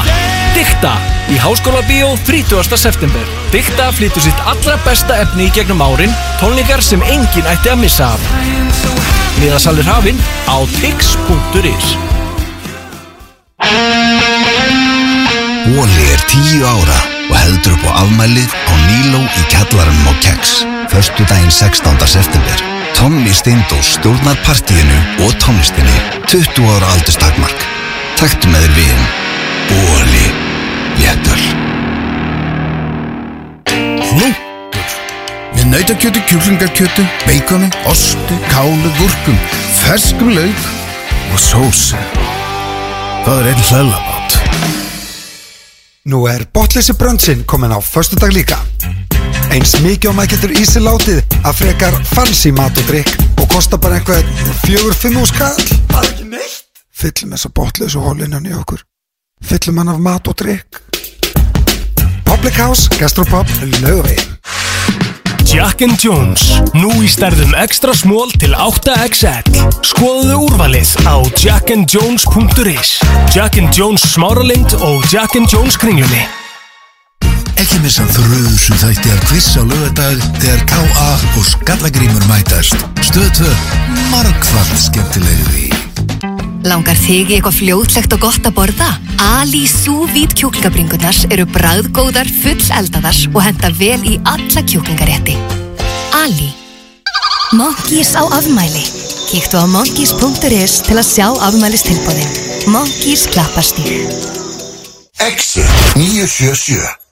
Dikta 0.53 0.93
í 1.33 1.37
Háskóla 1.41 1.81
Bíó 1.89 2.13
30. 2.25 2.77
september 2.77 3.25
Dikta 3.51 3.89
flyttur 3.91 4.21
sitt 4.21 4.43
allra 4.45 4.77
besta 4.85 5.17
efni 5.23 5.47
í 5.49 5.53
gegnum 5.55 5.81
árin 5.81 6.13
tónleikar 6.39 6.83
sem 6.85 7.01
enginn 7.09 7.49
ætti 7.49 7.73
að 7.73 7.81
missa 7.81 8.11
af 8.13 8.21
Miðasalir 9.41 9.89
hafinn 9.89 10.21
á 10.45 10.57
tix.is 10.77 11.89
Óli 15.75 16.07
er 16.13 16.23
tíu 16.29 16.61
ára 16.61 17.01
og 17.25 17.35
heldur 17.41 17.73
upp 17.79 17.89
á 17.89 17.91
afmælið 18.05 18.53
á 18.53 18.73
Níló 18.85 19.25
í 19.25 19.49
kjallaranum 19.49 20.13
á 20.13 20.13
Keks 20.21 20.61
Förstu 20.93 21.25
daginn 21.25 21.51
16. 21.51 21.97
september 22.05 22.74
Tommy 22.95 23.33
Steindós 23.33 23.95
stjórnar 23.97 24.37
partíinu 24.45 24.97
og 25.25 25.35
tónlistinni 25.43 25.97
20 26.31 26.65
ára 26.75 26.87
aldurstakmark 26.95 27.65
Taktu 28.19 28.49
með 28.49 28.65
þér 28.65 28.73
vin 28.79 29.01
Óli 29.75 30.25
Léttöl 31.01 31.43
Hnúkur 34.09 34.55
Með 35.55 35.69
nautakjötu, 35.71 36.19
kjúklingarkjötu, 36.29 37.03
beikoni, 37.25 37.69
ostu, 37.89 38.35
kálu, 38.51 38.89
gúrkum, 38.99 39.37
ferskum 39.79 40.33
lauk 40.35 40.65
og 41.31 41.39
sósu. 41.39 41.99
Það 43.25 43.39
er 43.39 43.49
einn 43.53 43.63
hlöllabátt. 43.69 44.37
Nú 46.11 46.25
er 46.29 46.45
botleysi 46.53 46.93
bröndsinn 46.99 47.47
komin 47.49 47.73
á 47.73 47.79
föstudag 47.79 48.35
líka. 48.35 48.59
Eins 49.55 49.71
mikið 49.79 50.09
og 50.09 50.15
maður 50.17 50.33
getur 50.33 50.51
í 50.51 50.65
sig 50.67 50.83
látið 50.83 51.35
að 51.47 51.53
frekar 51.61 51.95
fancy 52.09 52.49
mat 52.51 52.75
og 52.75 52.89
drikk 52.89 53.13
og 53.39 53.45
kostar 53.53 53.79
bara 53.79 54.01
einhver 54.01 54.25
fjögur, 54.65 54.91
fimm 54.91 55.15
úr 55.21 55.29
skall. 55.29 55.55
Það 55.93 56.01
er 56.01 56.09
ekki 56.09 56.27
neitt. 56.33 56.81
Fyllum 56.91 57.31
þessa 57.31 57.51
botleysu 57.55 58.03
hólinnan 58.03 58.49
í 58.49 58.51
okkur. 58.57 58.83
Fyllum 59.47 59.79
hann 59.79 59.93
af 59.93 60.03
mat 60.03 60.27
og 60.27 60.35
drikk. 60.43 60.81
Public 62.27 62.59
House, 62.59 62.91
Gastropub, 62.99 63.47
Laugavegin. 63.79 64.35
Jack 65.47 65.85
and 65.87 66.03
Jones, 66.03 66.49
nú 66.75 66.91
í 66.99 67.07
stærðum 67.07 67.55
extra 67.55 67.95
smól 67.95 68.33
til 68.35 68.51
8XL. 68.59 69.69
Skoðuðu 69.87 70.49
úrvalið 70.49 70.97
á 71.07 71.15
jackandjones.is 71.39 72.97
Jack 73.31 73.61
and 73.61 73.71
Jones 73.71 74.03
smáralind 74.17 74.81
og 74.81 75.05
Jack 75.07 75.39
and 75.39 75.47
Jones 75.47 75.79
kringlunni. 75.79 76.25
Ekki 77.55 77.77
missa 77.79 78.03
þröðusu 78.11 78.75
þætti 78.81 79.11
af 79.13 79.21
kviss 79.29 79.53
á 79.55 79.63
lögadag 79.63 80.23
þegar 80.41 80.63
K.A. 80.67 81.11
og 81.39 81.45
Skallagrímur 81.47 82.25
mætast. 82.27 82.75
Stöð 82.99 83.29
2. 83.39 83.51
Margfald 84.11 84.73
skemmtilegri. 84.83 85.69
Langar 86.67 86.97
þig 86.99 87.31
í 87.31 87.37
eitthvað 87.37 87.59
fljótlegt 87.61 88.15
og 88.17 88.25
gott 88.25 88.49
að 88.49 88.57
borða? 88.57 88.89
Ali 89.37 89.63
Sous-Vide 89.71 90.35
kjúklingabringurnar 90.35 91.21
eru 91.31 91.45
bræðgóðar, 91.55 92.27
full 92.41 92.59
eldaðar 92.75 93.21
og 93.31 93.39
henda 93.45 93.71
vel 93.79 94.01
í 94.03 94.17
alla 94.27 94.65
kjúklingarétti. 94.65 95.37
Ali 96.25 96.51
Monkeys 97.55 98.17
á 98.19 98.25
afmæli. 98.35 98.83
Kíktu 99.29 99.63
á 99.63 99.65
monkeys.is 99.69 100.81
til 100.89 100.99
að 100.99 101.07
sjá 101.07 101.27
afmælistilbóðin. 101.47 102.35
Monkeys 102.73 103.29
klappastík. 103.31 104.11
Exit 105.23 105.71
977 105.95 107.04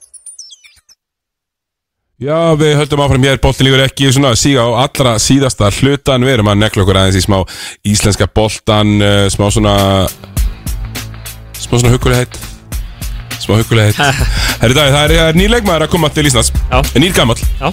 Já, 2.22 2.54
við 2.54 2.76
höldum 2.78 3.00
áfram 3.02 3.24
hér, 3.26 3.40
boltin 3.42 3.66
lífur 3.66 3.80
ekki 3.82 4.06
svona 4.14 4.36
síga 4.38 4.62
á 4.62 4.86
allra 4.86 5.16
síðasta 5.18 5.66
hlutan 5.80 6.22
Við 6.22 6.36
erum 6.36 6.50
að 6.52 6.60
nekla 6.60 6.84
okkur 6.84 6.98
aðeins 7.00 7.16
í 7.18 7.22
smá 7.24 7.40
íslenska 7.90 8.28
boltan 8.30 8.92
uh, 9.02 9.24
Smá 9.34 9.48
svona 9.50 9.72
Smá 11.58 11.72
svona 11.72 11.90
hugulegheit 11.90 12.36
Smá 13.42 13.56
hugulega 13.58 13.88
heitt 13.90 14.28
Herri 14.60 14.76
dag, 14.76 14.92
það 14.94 15.00
er, 15.02 15.14
það 15.18 15.38
nýr 15.40 15.50
leikmaður 15.56 15.84
að 15.88 15.90
koma 15.90 16.10
til 16.14 16.24
Íslands. 16.30 16.52
Nýr 16.94 17.16
gamall. 17.16 17.42
Já. 17.58 17.72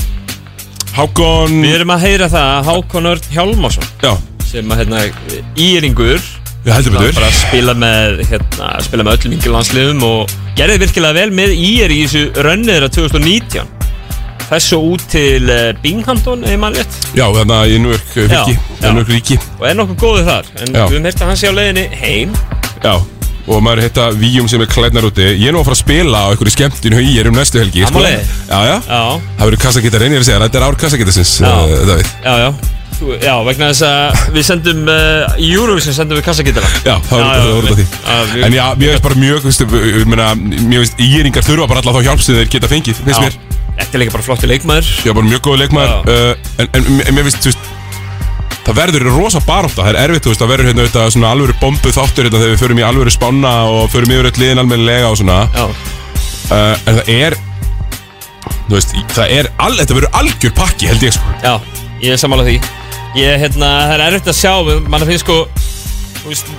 Hákon 0.95 1.59
Við 1.61 1.75
erum 1.75 1.93
að 1.93 2.05
heyra 2.07 2.29
það 2.33 2.49
að 2.55 2.71
Hákon 2.71 3.09
Örn 3.11 3.27
Hjálmarsson 3.35 3.91
Já. 4.01 4.15
sem 4.49 4.73
að 4.73 4.81
hérna 4.81 5.03
íringur 5.53 6.25
að 6.65 7.37
spila 7.37 7.77
með 7.77 8.23
hérna, 8.25 8.71
spila 8.87 9.05
með 9.05 9.19
öllum 9.19 9.37
yngilandsliðum 9.37 10.03
og 10.09 10.33
gerði 10.57 10.81
virkilega 10.87 11.19
vel 11.21 11.37
með 11.37 11.53
ír 11.53 11.93
í 11.93 12.01
þessu 12.07 12.25
rönnið 12.41 12.73
þeirra 12.73 12.91
2019 12.97 13.80
Þess 14.51 14.67
svo 14.67 14.81
út 14.91 15.03
til 15.07 15.47
uh, 15.47 15.69
Binghamton, 15.79 16.41
ef 16.43 16.59
maður 16.59 16.81
rétt. 16.81 16.95
Já, 17.15 17.23
þannig 17.37 17.55
að 17.55 17.69
ég 17.71 17.79
nú 17.79 17.93
er 17.95 19.07
ríki. 19.07 19.37
Og 19.61 19.65
er 19.69 19.77
nokkuð 19.79 20.01
góðið 20.01 20.27
þar 20.27 20.49
en 20.57 20.75
Já. 20.75 20.81
við 20.81 20.97
höfum 20.97 21.07
heyrt 21.07 21.21
að 21.23 21.31
hann 21.31 21.39
sé 21.39 21.51
á 21.51 21.53
leiðinni 21.55 21.85
heim. 22.01 22.37
Já 22.83 22.95
Og 23.49 23.61
maður 23.63 23.81
heita 23.87 24.03
Víum 24.13 24.45
sem 24.51 24.61
er 24.61 24.69
klædnar 24.69 25.07
úti. 25.07 25.23
Ég 25.25 25.47
er 25.49 25.55
nú 25.55 25.63
að 25.63 25.71
fara 25.71 25.77
að 25.77 25.81
spila 25.81 26.19
á 26.21 26.27
einhverju 26.29 26.53
skemmtinu 26.53 26.99
Í 27.01 27.15
er 27.19 27.29
um 27.31 27.39
næstu 27.39 27.57
helgi 27.61 27.81
á 27.83 27.89
leið? 27.89 28.35
Já, 28.51 28.59
já. 28.69 28.75
Já, 28.85 29.01
Það 29.39 29.49
verður 29.49 29.65
ég 29.81 29.95
er 29.95 30.21
að 30.21 30.27
segja 30.27 30.43
Þetta 30.43 30.59
er 30.59 30.67
ár 30.67 30.77
kassagítarsins, 30.83 31.33
Já. 31.41 31.49
uh, 31.49 31.73
Davíð. 31.89 32.13
Já, 32.21 32.33
já. 32.45 32.51
Já, 33.01 33.33
vegna 33.47 33.71
þess 33.71 33.85
að 33.87 34.33
við 34.35 34.45
sendum 34.45 34.81
uh, 34.93 35.37
í 35.41 35.47
Eurovision 35.55 35.95
sendum 35.97 36.19
við 36.19 36.27
kassagítara 36.27 36.69
Já, 36.85 36.99
það 37.09 37.23
var 37.25 37.69
það 37.71 37.79
því. 37.79 38.43
En 38.45 38.57
já, 38.59 38.65
mér 38.77 38.93
veist 38.93 39.07
bara 39.07 39.21
mjög, 39.23 39.47
meina, 40.11 40.27
mér 40.37 40.83
veist, 40.83 41.01
íringar 41.01 41.47
þurfa 41.47 41.71
bara 41.71 41.81
alltaf 41.81 41.97
þá 41.97 42.11
hjálp 42.11 42.21
sem 42.21 42.37
þeir 42.37 42.53
geta 42.53 42.69
fengið, 42.69 43.01
finnst 43.01 43.25
mér 43.25 43.39
Þetta 43.81 43.97
er 43.97 44.01
líka 44.05 44.13
bara 44.15 44.23
flotti 44.29 44.47
leikmaður. 44.49 44.89
Já, 45.05 45.11
bara 45.17 45.27
mjög 45.27 45.41
góð 45.49 45.59
leikmaður. 45.65 46.09
Uh, 46.09 46.49
En, 46.61 46.67
en 46.77 46.89
mér- 46.97 47.11
mér 47.17 47.27
veist, 47.27 47.41
þú 47.43 47.51
veist 47.51 47.69
Það 48.61 48.75
verður 48.77 49.07
rosa 49.09 49.39
baróta, 49.41 49.81
það 49.81 49.87
er 49.89 49.97
erfitt, 50.03 50.23
þú 50.27 50.29
veist, 50.31 50.41
það 50.43 50.51
verður 50.51 50.67
hérna 50.69 50.83
þetta 50.85 51.05
svona 51.15 51.29
alvöru 51.33 51.55
bombu 51.59 51.91
þáttur 51.95 52.27
hérna 52.27 52.41
þegar 52.43 52.51
við 52.53 52.59
förum 52.61 52.81
í 52.81 52.83
alvöru 52.85 53.11
spána 53.15 53.53
og 53.73 53.87
förum 53.89 54.11
yfir 54.13 54.27
öll 54.29 54.37
liðin 54.37 54.61
almennilega 54.61 55.07
og 55.09 55.17
svona. 55.17 55.39
Uh, 55.57 56.75
En 56.85 56.99
það 56.99 57.09
er, 57.15 57.35
þú 58.69 58.75
veist, 58.77 58.93
það 59.17 59.33
er, 59.39 59.49
all, 59.65 59.73
þetta 59.79 59.97
verður 59.97 60.13
algjör 60.21 60.53
pakki 60.61 60.91
held 60.91 61.07
ég 61.07 61.15
sko. 61.17 61.33
Já, 61.41 61.55
ég 62.05 62.13
er 62.13 62.21
sammála 62.21 62.45
því. 62.47 62.59
Ég, 63.17 63.33
hérna, 63.41 63.71
það 63.89 63.95
er 63.97 64.05
erfitt 64.11 64.29
að 64.31 64.37
sjá 64.43 64.53
mann 64.93 65.07
finnst 65.09 65.25
sko 65.25 65.39
þú 66.21 66.29
veist, 66.29 66.53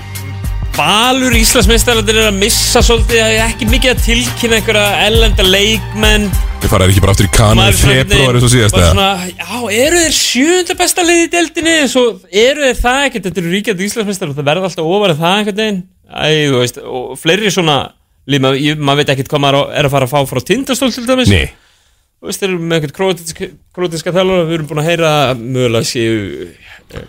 Valur 0.73 1.35
Íslandsmeistararnir 1.37 2.17
er 2.17 2.29
að 2.31 2.39
missa 2.41 2.81
svolítið 2.85 3.21
að 3.21 3.35
ekki 3.45 3.67
mikið 3.69 3.91
að 3.93 3.99
tilkynna 4.07 4.57
einhverja 4.59 4.85
ellenda 5.05 5.45
leikmenn. 5.45 6.25
Við 6.63 6.71
faraði 6.73 6.95
ekki 6.95 7.03
bara 7.05 7.13
aftur 7.15 7.29
í 7.29 7.33
kanu 7.35 7.53
í 7.53 7.59
Maður 7.61 7.77
svona 7.77 7.97
februar 7.99 8.39
eins 8.39 8.47
og 8.49 8.53
síðast 8.55 8.79
eða? 8.81 9.11
Já, 9.29 9.59
eru 9.83 10.01
þeir 10.01 10.17
sjönda 10.17 10.77
besta 10.81 11.05
liði 11.05 11.27
í 11.27 11.31
deildinni? 11.35 11.75
Svo 11.93 12.05
eru 12.31 12.65
þeir 12.65 12.81
það 12.81 13.01
ekkert 13.11 13.29
Þetta 13.29 13.43
eru 13.43 13.53
ríkjandi 13.53 13.89
Íslandsmeistar 13.91 14.33
og 14.33 14.39
það 14.41 14.49
verða 14.49 14.71
alltaf 14.71 14.91
ofar 14.97 15.13
en 15.15 15.21
það 15.21 15.37
einhvern 15.43 15.61
veginn. 15.63 15.83
Æ, 16.09 16.29
þú 16.49 16.63
veist, 16.63 16.81
og 16.97 17.13
fleiri 17.21 17.53
svona 17.53 17.77
lið, 18.33 18.45
maður, 18.47 18.61
ég- 18.65 18.81
maður 18.89 19.03
veit 19.03 19.13
ekkert 19.17 19.33
hvað 19.35 19.45
maður 19.45 19.75
er 19.77 19.89
að 19.91 19.95
fara 19.99 20.09
að 20.09 20.15
fá 20.17 20.33
frá 20.33 20.41
tindastól 20.49 20.93
til 20.95 21.05
dæmis. 21.09 21.29
Nei. 21.33 21.53
Þú 22.23 22.31
veist, 22.31 22.41
þeir 22.41 22.49
eru 22.55 22.63
með 22.65 22.79
eitthvað 22.79 22.97
krótiska, 23.01 23.51
krótiska 23.77 24.13
þjálfara 24.15 24.49
Við 24.49 24.57
erum 24.57 24.69
búin 24.73 24.81
að 24.85 24.89
heyra 24.93 25.13
mögulega 25.37 25.89
séu 25.89 26.49
eh, 26.49 27.09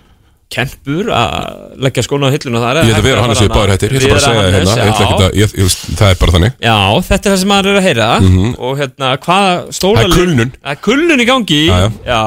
kempur 0.54 1.12
að 1.14 1.36
leggja 1.84 2.06
skóna 2.06 2.30
á 2.30 2.34
hilluna 2.36 2.64
þar 2.64 2.80
Ég 2.84 2.94
ætla 2.94 3.02
að 3.02 3.10
vera 3.10 3.26
hann 3.26 3.34
að 3.34 3.40
séu 3.42 3.52
báður 3.54 3.74
hættir, 3.74 3.94
ég 3.94 4.02
ætla 4.02 4.14
bara 4.14 4.22
að 4.22 4.26
segja 4.28 4.48
hérna 4.58 4.74
Ég 4.74 4.90
ætla 4.94 5.06
ekki 5.10 5.28
að, 5.28 5.38
ég, 5.42 5.54
ég, 5.60 5.68
veist, 5.68 5.86
það 6.00 6.10
er 6.10 6.20
bara 6.24 6.36
þannig. 6.38 6.58
Já, 6.64 6.80
þetta 7.10 7.30
er 7.30 7.34
það 7.34 7.40
sem 7.44 7.54
maður 7.54 7.72
er 7.74 7.80
að 7.80 7.88
heyra. 7.90 8.10
Mhm. 8.24 8.52
og 8.58 8.82
hérna, 8.82 9.14
hvaða 9.24 9.54
stóla 9.80 10.04
Það 10.04 10.10
er 10.10 10.20
kulnun. 10.20 10.58
Það 10.60 10.76
er 10.76 10.84
kulnun 10.90 11.24
í 11.24 11.30
gangi. 11.30 11.64
Já, 11.68 11.80
já. 11.84 11.90
já. 12.14 12.24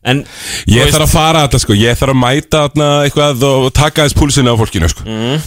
En 0.00 0.22
Ég 0.70 0.88
þarf 0.88 1.04
að 1.04 1.10
fara 1.12 1.40
þetta 1.44 1.58
sko, 1.60 1.74
ég 1.76 1.98
þarf 2.00 2.14
að 2.14 2.20
mæta 2.22 2.60
þarna 2.64 2.86
eitthvað 3.04 3.42
og 3.44 3.66
taka 3.76 4.06
þess 4.06 4.16
púlsina 4.16 4.54
á 4.56 4.56
fólkinu 4.56 4.88
sko. 4.88 5.04
Mm. 5.04 5.42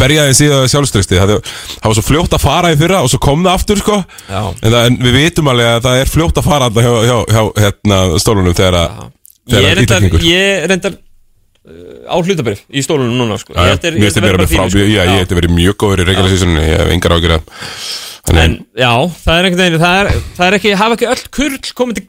Berja 0.00 0.24
þess 0.30 0.40
í 0.40 0.48
það 0.48 0.64
sjálfströsti 0.72 1.18
það, 1.20 1.32
var 1.84 1.96
svo 1.98 2.04
fljótt 2.06 2.36
að 2.38 2.44
fara 2.46 2.70
í 2.72 2.78
fyrra 2.80 3.02
og 3.04 3.12
svo 3.12 3.20
kom 3.20 3.44
það 3.44 3.58
aftur 3.58 3.82
sko. 3.82 3.98
En, 4.32 4.64
það, 4.64 4.80
en 4.86 4.96
við 5.04 5.18
vitum 5.18 5.52
alveg 5.52 5.74
að 5.74 5.84
það 5.84 6.00
er 6.00 6.12
fljótt 6.14 6.40
að 6.40 6.48
fara 6.48 6.70
þarna 6.70 6.86
hjá, 6.88 6.94
hjá, 7.10 7.18
hjá 7.36 7.42
hérna, 7.66 8.00
stólunum 8.24 8.56
þegar 8.56 8.78
að 8.80 9.02
þegar 9.52 9.82
að 9.98 10.28
ég 10.30 10.66
reyndar 10.72 10.96
á 11.62 12.16
hlutabrif 12.18 12.64
í 12.74 12.82
stólunum 12.82 13.14
núna 13.20 13.36
sko. 13.38 13.54
Ég 13.54 13.78
Mér 13.82 13.98
finnst 14.00 14.18
ég 14.18 14.24
vera 14.24 14.34
bara 14.38 14.46
með 14.46 14.50
frá, 14.50 14.64
þínu, 14.66 14.72
sko. 14.74 14.86
já, 14.90 15.02
ég 15.06 15.20
hef 15.22 15.34
verið 15.38 15.52
mjög 15.54 15.76
góður 15.78 16.02
í 16.02 16.06
regular 16.08 16.32
seasoninu, 16.32 16.64
ég 16.66 16.80
hef 16.82 16.90
engar 16.96 17.14
ágjur 17.16 17.36
að 17.36 17.52
En 18.32 18.56
já, 18.78 18.90
það 19.22 19.36
er 19.38 19.46
einhvern 19.48 19.62
veginn 19.62 19.82
Það 19.82 19.98
er, 20.00 20.10
það 20.36 20.46
er 20.46 20.56
ekki, 20.58 20.72
hafa 20.78 20.96
ekki 20.96 21.08
öll 21.10 21.22
kurl 21.36 21.56
komið 21.78 21.98
til, 21.98 22.04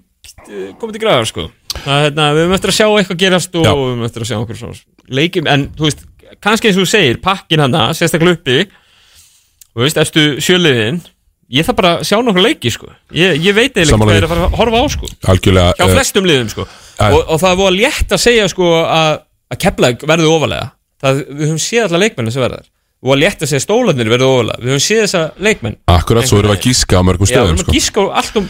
komið 0.79 0.95
til 0.95 1.01
græðar 1.03 1.29
sko. 1.29 1.45
það, 1.83 2.03
hérna, 2.05 2.27
Við 2.33 2.43
höfum 2.43 2.55
eftir 2.57 2.73
að 2.73 2.77
sjá 2.77 2.85
eitthvað 2.89 3.21
gerast 3.23 3.57
og 3.57 3.65
Já. 3.65 3.71
við 3.73 3.87
höfum 3.89 4.05
eftir 4.07 4.25
að 4.25 4.29
sjá 4.29 4.37
okkur 4.39 4.59
svona 4.61 5.17
leikjum 5.19 5.49
En 5.53 5.65
þú 5.73 5.87
veist, 5.89 6.05
kannski 6.43 6.69
eins 6.69 6.77
og 6.77 6.85
þú 6.85 6.91
segir 6.93 7.19
Pakkin 7.25 7.63
hana, 7.65 7.83
sérstaklega 7.97 8.37
uppi 8.37 8.59
Þú 9.73 9.83
veist, 9.85 9.99
efstu 10.05 10.25
sjöliðin 10.37 11.01
Ég 11.53 11.67
þarf 11.67 11.77
bara 11.77 11.91
að 11.99 12.07
sjá 12.07 12.17
nokkur 12.23 12.45
leiki 12.45 12.71
sko. 12.73 12.87
ég, 13.13 13.35
ég 13.43 13.53
veit 13.53 13.75
eða 13.77 13.97
hvað 13.99 14.15
er 14.15 14.25
að 14.25 14.31
fara 14.31 14.45
að 14.47 14.55
horfa 14.57 14.79
á 14.79 14.85
sko. 14.89 15.09
algjörlega 15.33 15.73
Hjá 15.77 15.83
eh, 15.85 15.91
flestum 15.91 16.25
liðum 16.25 16.49
sko. 16.49 16.63
Já. 16.97 17.09
og, 17.11 17.19
og 17.27 17.41
það 17.43 17.59
að 19.53 19.57
sko, 19.57 19.63
Keflag 19.65 20.05
verði 20.09 20.29
ofalega. 20.33 20.69
Það, 21.03 21.23
Við 21.33 21.47
höfum 21.49 21.63
séð 21.63 21.87
alla 21.89 22.03
leikmenn 22.05 22.31
sem 22.31 22.43
verðar 22.45 22.69
Og 23.03 23.11
að 23.11 23.19
létt 23.19 23.41
að 23.43 23.49
segja 23.51 23.63
stólanir 23.65 24.07
verði 24.13 24.27
ofalega. 24.29 24.61
Við 24.63 24.71
höfum 24.71 24.83
séð 24.85 25.01
þessa 25.03 25.23
leikmenn. 25.43 25.73
Akkurat, 25.91 26.23
svo 26.29 26.37
erum 26.39 26.53
við 26.53 26.59
að 26.61 26.67
gíska 26.69 26.95
á 26.95 27.01
mörgum 27.03 27.27
Já, 27.27 27.27
við 27.27 27.35
stöðum 27.35 27.51
erum 27.51 27.59
sko. 27.59 27.71
að 27.73 27.75
gíska 27.75 27.99
á 27.99 28.05
allt 28.21 28.37
um, 28.39 28.45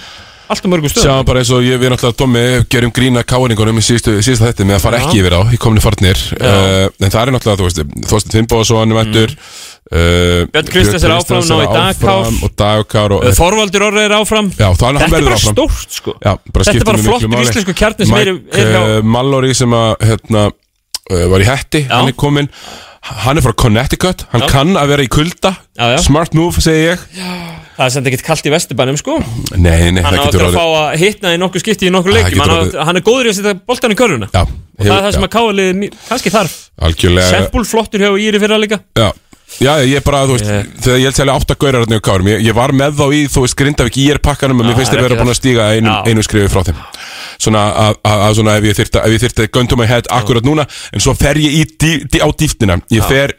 allt 0.53 0.67
um 0.67 0.73
mörgum 0.75 0.91
stöðum. 0.93 1.07
Sjáum 1.07 1.25
bara 1.25 1.41
eins 1.41 1.51
og 1.57 1.63
ég, 1.65 1.79
við 1.81 1.89
náttúrulega 1.89 2.19
Tommi 2.21 2.43
gerum 2.69 2.93
grína 2.93 3.23
káningunum 3.25 3.81
í 3.81 3.85
síðustu, 3.87 4.13
þetta 4.21 4.67
með 4.69 4.77
að 4.77 4.83
fara 4.85 4.99
ekki 5.01 5.23
yfir 5.23 5.33
á 5.33 5.41
í 5.49 5.57
komni 5.57 5.81
farnir. 5.81 6.21
Uh, 6.37 6.85
en 7.01 7.09
það 7.09 7.19
er 7.23 7.33
náttúrulega, 7.33 7.57
þú 7.63 7.69
veist, 7.71 7.81
Þorstein 8.13 8.35
Finnbóðsson 8.37 8.93
er 8.93 8.99
mættur. 9.01 9.35
Uh, 9.89 10.45
Björn 10.53 10.69
Kristjáns 10.69 11.03
er 11.09 11.11
áfram, 11.17 11.43
Nói 11.49 11.65
Dagkár. 11.73 12.13
áfram 12.13 12.37
og 12.45 12.53
Dagkár 12.61 13.15
og, 13.17 13.25
Uh, 13.25 13.33
Þorvaldur 13.41 13.87
Orri 13.89 14.05
er 14.05 14.13
áfram. 14.21 14.53
Já, 14.53 14.69
það 14.77 14.85
er 14.85 14.99
hann 15.01 15.01
er 15.09 15.15
verður 15.17 15.35
áfram. 15.39 15.57
stórt 15.57 15.97
sko. 15.97 16.13
Já, 16.21 16.37
bara 16.53 16.65
Þetta 16.69 16.77
er 16.77 16.87
bara 16.91 17.01
flottur 17.09 17.33
máli. 17.33 17.49
íslensku 17.49 17.73
kjarni 17.73 18.05
er, 18.05 18.33
Mike 18.37 19.01
Mallory 19.03 19.53
sem 19.57 19.73
að 19.73 19.91
hérna, 20.07 20.51
var 21.09 21.43
í 21.43 21.47
hætti, 21.47 21.85
hann 21.89 22.07
er 22.07 22.17
kominn. 22.17 22.49
Hann 23.03 23.35
er 23.37 23.43
frá 23.43 23.51
Connecticut, 23.59 24.21
hann 24.31 24.45
Já. 24.45 24.47
kann 24.47 24.77
að 24.79 24.87
vera 24.93 25.03
í 25.03 25.09
kulda. 25.11 25.49
Já, 25.75 25.89
já. 25.91 25.97
smart 26.05 26.33
move, 26.33 26.61
segi 26.63 26.85
ég. 26.93 27.01
Það 27.75 27.83
er 27.85 27.89
sem 27.91 28.05
ekkert 28.07 28.23
kallt 28.23 28.45
í 28.47 28.51
vesturbænum 28.53 28.97
sko. 29.01 29.17
Nei, 29.57 29.91
nei, 29.91 30.03
Hann 30.05 30.13
á 30.15 30.21
það 30.21 30.27
eftir 30.29 30.39
getur 30.39 30.45
að 30.47 30.55
fá 30.55 30.65
að 30.77 30.97
hitna 31.01 31.33
í 31.35 31.39
nokkuð 31.41 31.63
skipti 31.65 31.89
í 31.89 31.91
nokkuð 31.91 32.13
leikjum. 32.15 32.29
getur 32.37 32.43
hann, 32.43 32.53
á- 32.53 32.61
orðið- 32.63 32.85
hann 32.87 32.95
er 32.95 33.01
góður 33.09 33.25
í 33.27 33.31
að 33.33 33.37
setja 33.39 33.53
boltan 33.67 33.91
í 33.91 33.97
körfuna. 33.99 34.29
Já, 34.31 34.41
Og 34.43 34.85
það 34.85 34.95
er 34.97 35.03
það 35.03 35.11
sem 35.13 35.23
að 35.27 35.33
káalið 35.35 35.97
kannski 36.07 36.29
þarf. 36.33 36.53
Algjörlega 36.81 37.29
Sempul 37.33 37.65
flottur 37.65 37.99
hjá 37.99 38.09
Íri 38.23 38.39
fyrra 38.39 38.57
líka. 38.61 38.79
Já, 38.95 39.11
já, 39.61 39.71
ég 39.85 39.99
er 39.99 40.05
bara, 40.05 40.23
þú 40.29 40.37
veist, 40.37 40.49
þegar 40.83 40.99
ég 40.99 41.07
held 41.09 41.19
sérlega 41.19 41.41
átt 41.41 41.53
að 41.53 41.59
gaurar 41.63 41.83
hérna 41.83 41.99
í 41.99 42.03
kárum, 42.07 42.29
ég, 42.31 42.43
ég 42.47 42.57
var 42.57 42.73
með 42.75 42.97
þá 42.99 43.05
í, 43.13 43.21
þú 43.33 43.45
veist, 43.45 43.57
Grindavík 43.59 43.99
í 44.01 44.07
er 44.13 44.21
pakkanum, 44.23 44.63
Já, 44.63 44.67
mér 44.69 44.79
finnst 44.79 44.95
þeir 44.95 45.05
vera 45.07 45.19
búin 45.19 45.33
að 45.33 45.39
stíga 45.39 45.69
einu, 45.75 45.95
einu 46.09 46.25
skrifi 46.25 46.51
frá 46.53 46.65
þeim. 46.69 46.81
Svona 47.43 47.63
að, 47.85 48.01
að, 48.07 48.25
að 48.27 48.35
svona 48.39 48.57
ef 48.59 48.67
ég 48.69 48.79
þyrfti 48.79 49.03
ef 49.03 49.15
ég 49.45 49.53
gun 49.53 49.69
to 49.69 49.79
my 49.79 49.87
head 49.89 50.09
akkurat 50.13 50.45
núna 50.45 50.65
en 50.93 51.03
svo 51.03 51.15
fer 51.17 51.39
ég 51.41 51.59
í 51.59 51.63
dí, 51.69 51.93
dí, 52.07 52.21
á 52.23 52.27
dýftina 52.29 52.79
ég 52.93 53.05
fer 53.07 53.35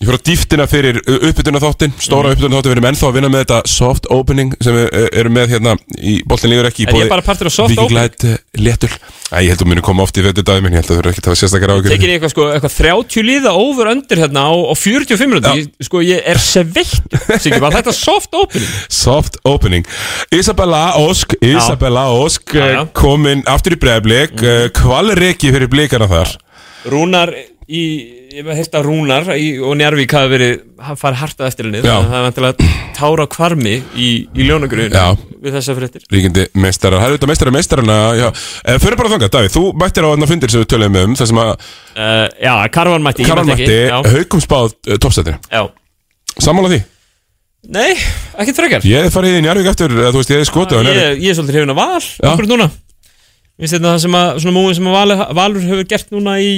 ég 0.00 0.08
fer 0.08 0.16
á 0.16 0.24
dýftina 0.24 0.64
fyrir 0.64 0.96
uppbytuna 1.04 1.60
þáttin 1.60 1.90
stóra 2.00 2.30
mm. 2.30 2.32
uppbytuna 2.32 2.56
þáttin, 2.56 2.70
við 2.70 2.76
erum 2.78 2.86
ennþá 2.88 3.08
að 3.10 3.16
vinna 3.18 3.28
með 3.28 3.42
þetta 3.42 3.58
soft 3.68 4.06
opening 4.08 4.54
sem 4.64 4.72
við 4.72 4.86
eh, 4.96 5.08
erum 5.20 5.34
með 5.36 5.50
hérna 5.52 5.74
í 6.00 6.14
boltin 6.24 6.48
lífur 6.54 6.68
ekki 6.70 6.86
í 6.86 6.88
Er 6.88 6.96
ég 7.02 7.10
bara 7.12 7.24
partur 7.26 7.50
af 7.50 7.52
soft 7.52 7.76
opening? 7.76 7.98
Light, 7.98 8.24
eh, 8.24 8.40
léttul 8.56 8.88
Æ, 8.88 9.44
ég 9.44 9.52
held 9.52 9.60
að 9.60 9.68
muni 9.68 9.84
koma 9.84 10.06
oft 10.06 10.16
í 10.16 10.24
þetta 10.24 10.40
dæmi 10.48 10.72
ég 10.72 10.78
held 10.80 10.86
að 10.86 10.88
það 10.88 11.00
verður 11.02 11.12
ekki 11.12 11.20
að 11.20 11.28
hafa 11.28 11.40
sérstakar 11.42 11.74
ágjör 11.74 11.92
Tekir 11.92 12.08
ég 12.08 12.16
eitthvað 12.16 12.32
sko, 12.32 12.48
eitthvað 12.54 12.74
30 12.78 13.28
líða 13.28 13.52
over 13.60 13.92
under 13.92 14.16
hérna 14.24 14.40
á, 14.48 14.52
á 14.56 14.74
45 14.80 15.28
minúti 15.34 15.68
Sko, 15.84 16.00
ég 16.00 16.24
er 16.32 16.40
sveitt 16.40 16.96
Sigur, 17.44 17.60
var 17.60 17.76
þetta 17.76 17.92
soft 17.92 18.32
opening? 18.32 18.72
Soft 18.88 19.36
opening. 19.44 19.84
Isabella 20.32 20.96
Ósk 20.96 21.36
Isabella 21.44 22.08
Ósk 22.16 22.56
komin 22.96 23.44
aftur 23.44 23.76
í 23.76 23.80
bregðarblik 23.84 24.32
mm. 24.40 24.72
Í, 27.70 27.80
ég 28.34 28.42
hef 28.42 28.56
heilt 28.58 28.72
að 28.74 28.86
Rúnar 28.88 29.28
í, 29.36 29.50
og 29.62 29.76
Njarvík 29.78 30.10
hafi 30.16 30.30
verið, 30.32 30.54
hann 30.82 30.96
farið 30.98 31.20
hartað 31.20 31.50
eftir 31.52 31.68
henni 31.68 31.82
þannig 31.84 32.00
að 32.00 32.08
það 32.10 32.16
er 32.18 32.24
vantilega 32.26 32.70
tára 32.96 33.26
kvarmi 33.30 33.74
í, 33.94 34.08
í 34.26 34.46
ljónagrun 34.48 34.90
Já. 34.90 35.04
við 35.38 35.54
þessa 35.54 35.76
fréttir. 35.78 36.06
Ríkindi 36.10 36.46
meistarar 36.58 36.98
Það 36.98 37.06
er 37.06 37.14
auðvitað 37.14 37.30
meistarar 37.30 37.54
meistarana 37.54 37.98
Já, 38.18 38.26
eh, 38.64 38.80
fyrir 38.82 38.98
bara 38.98 39.12
þangað, 39.12 39.32
Davíð, 39.36 39.54
þú 39.54 39.64
mættir 39.84 40.02
á 40.02 40.10
þarna 40.10 40.30
fundir 40.32 40.54
sem 40.54 40.64
við 40.64 40.70
töluðum 40.74 40.98
um 41.04 41.16
Það 41.20 41.30
sem 41.30 41.42
að 41.44 41.52
uh, 41.54 42.26
Já, 42.42 42.54
Karvan 42.74 43.06
mætti, 43.06 43.22
ég 43.22 43.30
Karvan 43.30 43.52
mætti 43.52 43.68
mætti 43.68 43.78
ekki 43.78 43.94
Já. 43.94 44.18
Haukum 44.18 44.42
spáð 44.42 44.74
uh, 44.74 44.98
toppstættinu 44.98 45.38
Já. 45.46 45.62
Sammála 46.40 46.74
því? 46.74 46.82
Nei, 47.70 47.90
ekkert 48.40 48.56
frekar. 48.56 48.84
Ég 48.88 49.10
farið 49.14 49.38
í 49.38 49.40
Njarvík 49.44 49.70
eftir 49.70 49.92
Þú 49.92 50.16
veist, 50.16 50.30
ég 50.32 50.46
skotið 50.48 50.80
á 50.80 50.82
Njarvík 50.88 51.02
ég, 51.04 51.24
ég 51.26 51.32
er 51.32 51.38
svolítið 51.38 51.60
hrifin 51.60 51.74
að 51.74 51.80
val 51.84 52.32
okkur 52.32 52.48
núna. 52.50 52.70
Finnst 53.60 53.76
þetta 53.76 53.90
það 53.90 53.98
sem 54.06 54.14
að, 54.16 54.28
svona 54.40 54.54
múin 54.56 54.76
sem 54.78 54.86
að 54.88 54.94
Valur, 54.96 55.22
Valur 55.36 55.64
hefur 55.68 55.88
gert 55.90 56.14
núna 56.14 56.38
í, 56.40 56.52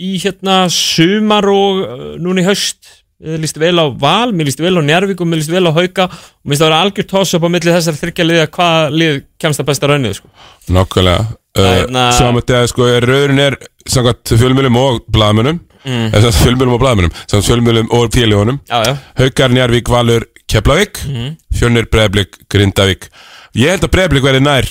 í 0.00 0.16
hérna 0.22 0.64
sumar 0.72 1.46
og 1.52 1.82
uh, 1.84 2.04
núna 2.20 2.42
í 2.42 2.46
haust. 2.48 3.02
Mér 3.24 3.38
líst 3.40 3.56
vel 3.62 3.78
á 3.78 3.86
Val, 3.88 4.32
mér 4.34 4.48
líst 4.50 4.60
vel 4.60 4.74
á 4.76 4.82
Njarvík 4.84 5.20
og 5.22 5.28
mér 5.30 5.40
líst 5.40 5.52
vel 5.52 5.64
á 5.64 5.72
Hauka. 5.72 6.08
Og 6.10 6.50
mér 6.50 6.58
það 6.58 6.66
að 6.66 6.72
vera 6.72 6.80
algjör 6.84 7.08
toss 7.12 7.36
upp 7.38 7.46
á 7.46 7.50
milli 7.54 7.72
þessar 7.76 8.00
þryggja 8.00 8.26
liða 8.26 8.48
hvað 8.52 8.96
lið 9.00 9.20
kemst 9.40 9.62
að 9.62 9.68
besta 9.70 9.90
raunnið 9.90 10.18
sko. 10.18 10.32
Nákvæmlega. 10.74 11.28
Uh, 11.54 11.68
Hérna- 11.70 12.08
Saman 12.18 12.42
þetta 12.42 12.66
sko 12.72 12.88
Rauðurinn 13.06 13.38
er 13.44 13.54
Samkvæmt 13.86 14.32
fjölmjölum 14.40 14.80
og 14.80 15.04
blaðmönum 15.12 15.60
Mm. 15.84 16.06
Eða 16.16 16.30
samkvæmt 16.32 16.44
fjölmjölum 16.46 16.74
og 16.74 16.80
blaðmönum 16.80 17.10
Samkvæmt 17.28 17.48
fjölmjölum 17.50 17.90
og 17.92 18.06
já. 18.88 18.94
Haukar, 19.20 19.52
Njarvík, 19.52 19.88
Valur, 19.92 20.24
Keflavík. 20.48 21.00
Mhm. 21.04 21.36
Fjölnir, 21.52 21.86
Breiðablík, 21.92 22.38
Grindavík. 22.48 23.08
Ég 23.54 23.68
held 23.68 23.84
að 23.84 23.92
Breiðablík 23.92 24.24
verði 24.24 24.40
nær 24.40 24.64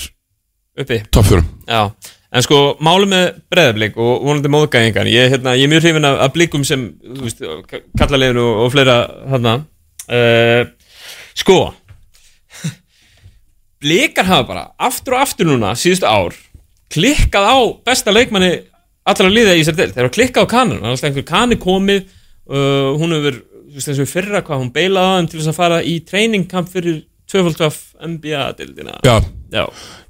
uppi. 0.79 1.03
Topp 1.11 1.25
fjórum. 1.29 1.45
Já, 1.67 1.93
en 2.34 2.45
sko 2.45 2.60
máli 2.84 3.07
með 3.10 3.26
breðablík 3.53 3.99
og 4.01 4.26
vonandi 4.26 4.51
móðgæðingan 4.53 5.10
ég, 5.11 5.30
hérna, 5.35 5.53
ég 5.57 5.68
er 5.68 5.72
mjög 5.73 5.85
hrifin 5.85 6.10
af, 6.10 6.18
af 6.26 6.34
blíkum 6.34 6.65
sem 6.68 6.88
þú 7.03 7.27
veist, 7.27 7.43
kallalegin 7.99 8.41
og, 8.41 8.64
og 8.64 8.73
fleira 8.73 8.97
hérna 9.30 9.55
uh, 10.10 10.64
sko 11.38 11.60
blíkar 13.84 14.30
hafa 14.30 14.47
bara 14.49 14.65
aftur 14.81 15.18
og 15.18 15.26
aftur 15.27 15.49
núna 15.49 15.76
síðustu 15.77 16.10
ár 16.10 16.38
klikkað 16.93 17.49
á 17.53 17.57
besta 17.85 18.14
leikmanni 18.15 18.53
allra 19.10 19.30
liða 19.30 19.55
í 19.60 19.64
sér 19.68 19.77
del, 19.77 19.91
þeir 19.93 20.07
hafa 20.07 20.18
klikkað 20.18 20.49
á 20.49 20.53
kanan 20.55 20.81
það 20.81 20.89
er 20.89 20.95
alltaf 20.95 21.10
einhver 21.11 21.30
kani 21.30 21.60
komið 21.61 22.03
uh, 22.03 22.91
hún 22.97 23.18
hefur, 23.18 23.41
þú 23.69 23.77
veist 23.77 23.93
eins 23.93 24.03
og 24.03 24.10
fyrra 24.10 24.43
hvað 24.45 24.64
hún 24.64 24.73
beilaði 24.73 25.14
á 25.14 25.18
þeim 25.19 25.30
til 25.30 25.41
þess 25.41 25.53
að 25.53 25.60
fara 25.60 25.81
í 25.85 25.97
treiningkamp 26.07 26.73
fyrir 26.73 27.03
12 27.34 27.77
NBA-dildina 28.07 28.99
Já. 29.05 29.18
Já, 29.53 29.63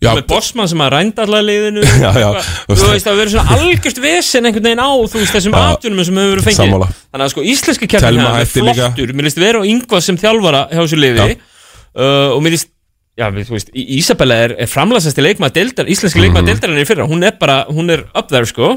Já. 0.03 0.10
með 0.18 0.26
bossmann 0.32 0.70
sem 0.72 0.82
að 0.86 0.91
rænda 0.95 1.24
allar 1.28 1.44
liðinu 1.44 1.84
Já, 2.06 2.11
já. 2.24 2.30
Þú 2.70 2.90
veist, 2.90 3.07
það 3.07 3.18
verður 3.22 3.34
svona 3.36 3.57
algjörst 3.57 4.02
vesen 4.03 4.48
einhvern 4.49 4.68
veginn 4.70 4.84
á 4.84 4.90
þú 5.11 5.20
veist 5.22 5.36
þessum 5.38 5.57
atvinnum 5.60 6.06
sem 6.07 6.20
hefur 6.22 6.34
verið 6.38 6.48
fengið 6.49 6.61
Sammála. 6.64 6.88
Þannig 7.11 7.26
að 7.28 7.34
sko 7.36 7.45
íslenski 7.53 7.90
kjarnin 7.91 8.07
Telma 8.10 8.30
hérna 8.30 8.40
er 8.40 8.48
hætti 8.48 8.64
líka. 8.68 8.88
flottur 8.94 9.15
Mér 9.20 9.28
líst 9.30 9.41
vera 9.44 9.60
á 9.60 9.64
yngvað 9.74 10.06
sem 10.07 10.20
þjálfara 10.24 10.61
hjá 10.72 10.80
þessu 10.86 11.02
liði 11.03 11.28
uh, 11.36 12.30
og 12.38 12.40
mér 12.48 12.56
líst 12.57 12.70
Já, 13.14 13.28
við, 13.30 13.44
þú 13.45 13.53
veist, 13.53 13.68
Í- 13.78 13.84
Ísabella 13.99 14.36
er, 14.41 14.53
er 14.64 14.70
framlæsasti 14.72 15.22
leikmaður 15.22 15.53
deildar, 15.60 15.86
íslenski 15.94 16.18
Mhm. 16.18 16.24
leikmaður 16.26 16.48
deildarinn 16.49 16.80
í 16.82 16.86
fyrra, 16.90 17.06
hún 17.06 17.22
er 17.28 17.36
bara, 17.38 17.57
hún 17.70 17.91
er 17.94 18.02
up 18.18 18.26
there 18.32 18.48
sko, 18.49 18.72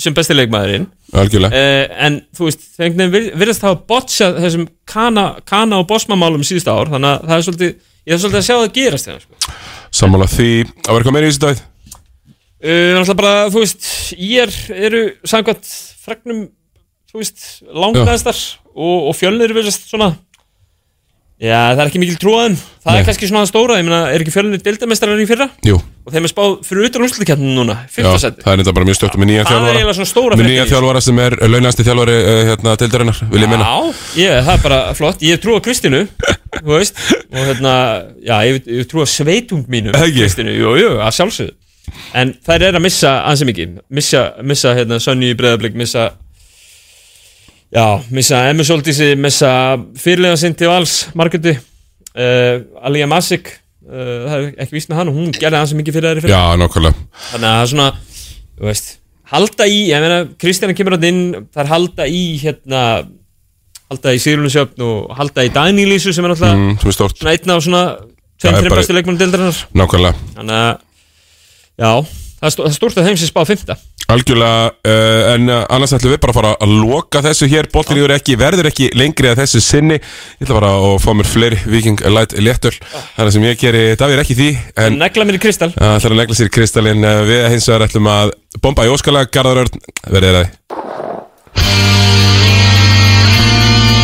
sem 0.00 0.14
besti 0.16 0.32
leikmaðurinn 0.32 0.86
Algjörlega 1.12 1.52
uh, 1.52 1.98
en 2.06 2.16
þú 2.32 2.46
veist, 2.48 2.64
það 2.72 2.86
einhvern 2.86 3.12
veginn 3.12 3.12
vir- 3.12 3.36
virðast 3.42 3.66
hafa 3.68 3.82
botchað 3.92 4.38
þessum 4.46 4.64
kana, 4.88 5.26
kana 5.44 5.82
og 5.82 5.90
bossmamálum 5.92 6.40
síðustu 6.48 6.72
ár, 6.72 6.88
þannig 6.94 7.10
að 7.18 7.28
það 7.28 7.36
er 7.36 7.44
svolítið 7.50 7.74
ég 7.76 8.16
er 8.16 8.22
svolítið 8.24 8.40
að 8.40 8.48
sjá 8.48 8.56
það 8.62 8.72
gerast 8.80 9.10
þegar 9.10 9.20
sko. 9.26 9.52
Sammála 9.92 10.30
því. 10.30 10.50
Að 10.64 10.88
vera 10.88 11.02
eitthvað 11.02 11.16
meira 11.18 11.28
í 11.28 11.32
þessu 11.32 11.46
dag 11.48 11.68
Uh, 12.62 12.92
náttúrulega 12.94 13.18
bara, 13.18 13.46
þú 13.50 13.62
veist, 13.64 13.86
ég 14.22 14.44
er, 14.44 14.52
eru 14.86 14.98
samkvæmt 15.26 15.66
fregnum, 16.04 16.44
þú 17.10 17.18
veist, 17.18 17.40
langnaðistar 17.66 18.38
og, 18.70 19.08
og 19.10 19.16
fjölnir 19.18 19.50
verðast 19.56 19.88
svona, 19.90 20.12
já, 21.42 21.58
það 21.74 21.80
er 21.82 21.88
ekki 21.90 22.00
mikil 22.02 22.18
trúaðum, 22.22 22.54
það 22.84 22.92
Nei. 22.92 22.98
er 23.00 23.06
kannski 23.08 23.28
svona 23.30 23.42
það 23.42 23.50
stóra, 23.50 23.78
ég 23.80 23.86
meina, 23.88 23.98
er 24.14 24.22
ekki 24.24 24.32
fjölnir 24.34 24.62
deildamestrar 24.62 25.22
í 25.22 25.26
fyrra? 25.28 25.48
Jú 25.66 25.80
Og 26.02 26.10
þeim 26.10 26.24
er 26.26 26.30
spáð 26.32 26.54
fyrir 26.66 26.88
utan 26.88 27.04
úrslutikjarninu 27.06 27.52
núna, 27.54 27.74
Já, 27.84 27.90
fyrsta 27.94 28.18
seti. 28.18 28.42
það 28.42 28.52
er 28.56 28.60
þetta 28.62 28.72
bara 28.74 28.86
mjög 28.88 28.96
stökt 28.98 29.18
með 29.22 29.28
nýja 29.30 29.42
Það 29.46 29.66
er 29.68 29.76
eiginlega 29.76 29.94
svona 29.98 30.10
stóra 30.10 30.34
Með 30.34 30.40
fréttin 30.40 30.50
nýja 30.50 30.62
í 30.62 30.64
þessu. 30.64 30.74
þjálfara 30.74 31.02
sem 31.06 31.20
er 31.22 31.36
launasti 31.52 31.84
þjálfari 31.86 32.16
uh, 32.18 32.40
hérna, 32.48 32.72
deildarinnar 32.80 33.20
Vil 33.30 33.42
ég 33.44 33.52
meina 33.52 33.68
Já, 33.68 33.76
ég, 34.18 34.34
það 34.48 34.56
er 34.56 34.64
bara 34.64 34.80
flott, 34.98 35.22
ég 35.22 35.42
trú 35.44 35.54
á 35.54 35.60
Kristínu, 35.62 36.00
þú 36.58 36.72
veist, 36.74 36.98
og 37.30 37.38
hérna, 37.52 37.74
já, 38.26 38.34
ég, 38.50 38.58
ég 38.80 38.90
trú 38.90 39.02
á 39.02 39.06
sveitung 39.14 39.62
mínu, 39.70 39.94
Ekki? 39.94 40.18
Kristínu, 40.24 40.56
jú, 40.58 40.74
jú, 40.82 40.90
að 41.06 41.14
sjálfsögðu. 41.20 41.54
En 42.18 42.34
þær 42.46 42.66
er 42.66 42.80
að 42.80 42.84
missa 42.88 43.14
ansi 43.30 43.46
mikið, 43.46 43.78
missa, 43.94 44.24
missa 44.42 44.74
hérna, 44.74 44.98
Sönni 45.02 45.30
í 45.30 45.38
breðablík, 45.38 45.78
missa, 45.78 46.10
já, 47.72 47.86
missa 48.12 48.42
Emmi 48.50 48.64
Soltísi, 48.68 49.12
missa 49.18 49.50
fyrirlega 50.00 50.38
sinn 50.40 50.56
til 50.58 50.70
vals, 50.70 50.96
Margretti, 51.18 51.54
uh, 51.56 52.56
Alía 52.84 53.08
Masik, 53.10 53.48
uh, 53.88 54.26
það 54.28 54.36
er 54.36 54.50
ekki 54.66 54.82
með 54.90 54.98
hann, 55.00 55.12
og 55.12 55.18
hún 55.20 55.32
gerði 55.36 55.60
ansi 55.62 55.78
mikið 55.80 55.98
fyrir 55.98 56.20
í 56.20 56.24
fyrir. 56.26 56.34
Já, 56.36 56.42
nákvæmlega. 56.60 57.08
Þannig 57.30 57.48
að 57.48 57.56
það 57.56 57.64
er 57.64 57.72
svona, 57.72 57.88
þú 58.60 58.68
veist, 58.70 58.92
halda 59.32 59.68
í, 59.72 59.80
ég 59.88 60.04
meina, 60.04 60.20
Kristjana 60.44 60.76
kemur 60.76 60.98
hann 60.98 61.08
inn, 61.08 61.22
það 61.52 61.64
er 61.64 61.72
halda 61.72 62.08
í, 62.12 62.22
hérna, 62.42 62.82
halda 63.92 64.14
í 64.16 64.22
Sýrlunsjöfn 64.24 64.84
og 64.88 65.12
halda 65.18 65.44
í 65.48 65.52
Danílísu 65.52 66.12
sem 66.16 66.24
er 66.24 66.32
náttúrulega 66.32 66.56
mm, 66.56 66.92
svona 66.96 67.32
einn 67.36 67.54
af 67.56 67.62
svona 67.64 67.84
Það 68.42 68.48
tveim, 68.50 68.56
þreim 68.58 68.72
bara- 68.72 68.80
bestu 68.82 68.94
leikmann 68.96 69.18
deildarinnar. 69.20 69.58
Nákvæmlega. 69.78 70.28
Þannig 70.34 70.56
að, 70.58 70.70
já, 71.78 71.90
það 72.42 72.68
er 72.68 72.76
stórt 72.76 72.98
að 72.98 73.08
þeim 73.08 73.18
sem 73.20 73.30
spá 73.30 73.42
fymta. 73.48 73.76
Algjörlega, 74.12 74.72
uh, 74.84 75.20
en 75.32 75.48
uh, 75.48 75.60
annars 75.72 75.94
ætlum 75.96 76.12
við 76.12 76.20
bara 76.24 76.34
að 76.34 76.38
fara 76.40 76.52
að 76.64 76.74
loka 76.82 77.22
þessu 77.24 77.48
hér. 77.52 77.68
Yfir 77.72 78.14
ekki, 78.16 78.36
verður 78.40 78.68
ekki 78.72 78.88
lengri 78.98 79.30
að 79.30 79.42
þessu 79.42 79.62
sinni. 79.64 79.98
Ég 80.00 80.46
ætla 80.46 80.58
bara 80.58 80.72
að 80.78 80.96
fá 81.04 81.10
mér 81.16 81.28
fleiri 81.30 81.60
Viking 81.64 82.02
Light 82.12 82.34
léttöl. 82.40 82.74
Þannig 83.16 83.36
sem 83.36 83.46
ég 83.46 83.60
geri, 83.62 83.84
Davíð 84.00 84.16
er 84.18 84.24
ekki 84.24 84.38
því 84.38 84.50
en 84.84 84.98
Negla 85.00 85.28
mér 85.28 85.38
í 85.38 85.42
kristall. 85.42 85.72
Það 85.76 85.98
ætlar 86.00 86.16
að 86.16 86.22
negla 86.22 86.38
sér 86.38 86.50
í 86.50 86.56
kristallin 86.58 87.06
uh, 87.06 87.20
Við 87.28 87.46
hins 87.54 87.70
vegar 87.70 87.86
ætlum 87.88 88.10
að 88.12 88.34
bomba 88.64 88.88
í 88.88 88.92
óskalag 88.92 89.32
Garðarörn, 89.32 89.86
verðið 90.10 90.42
það 90.42 92.21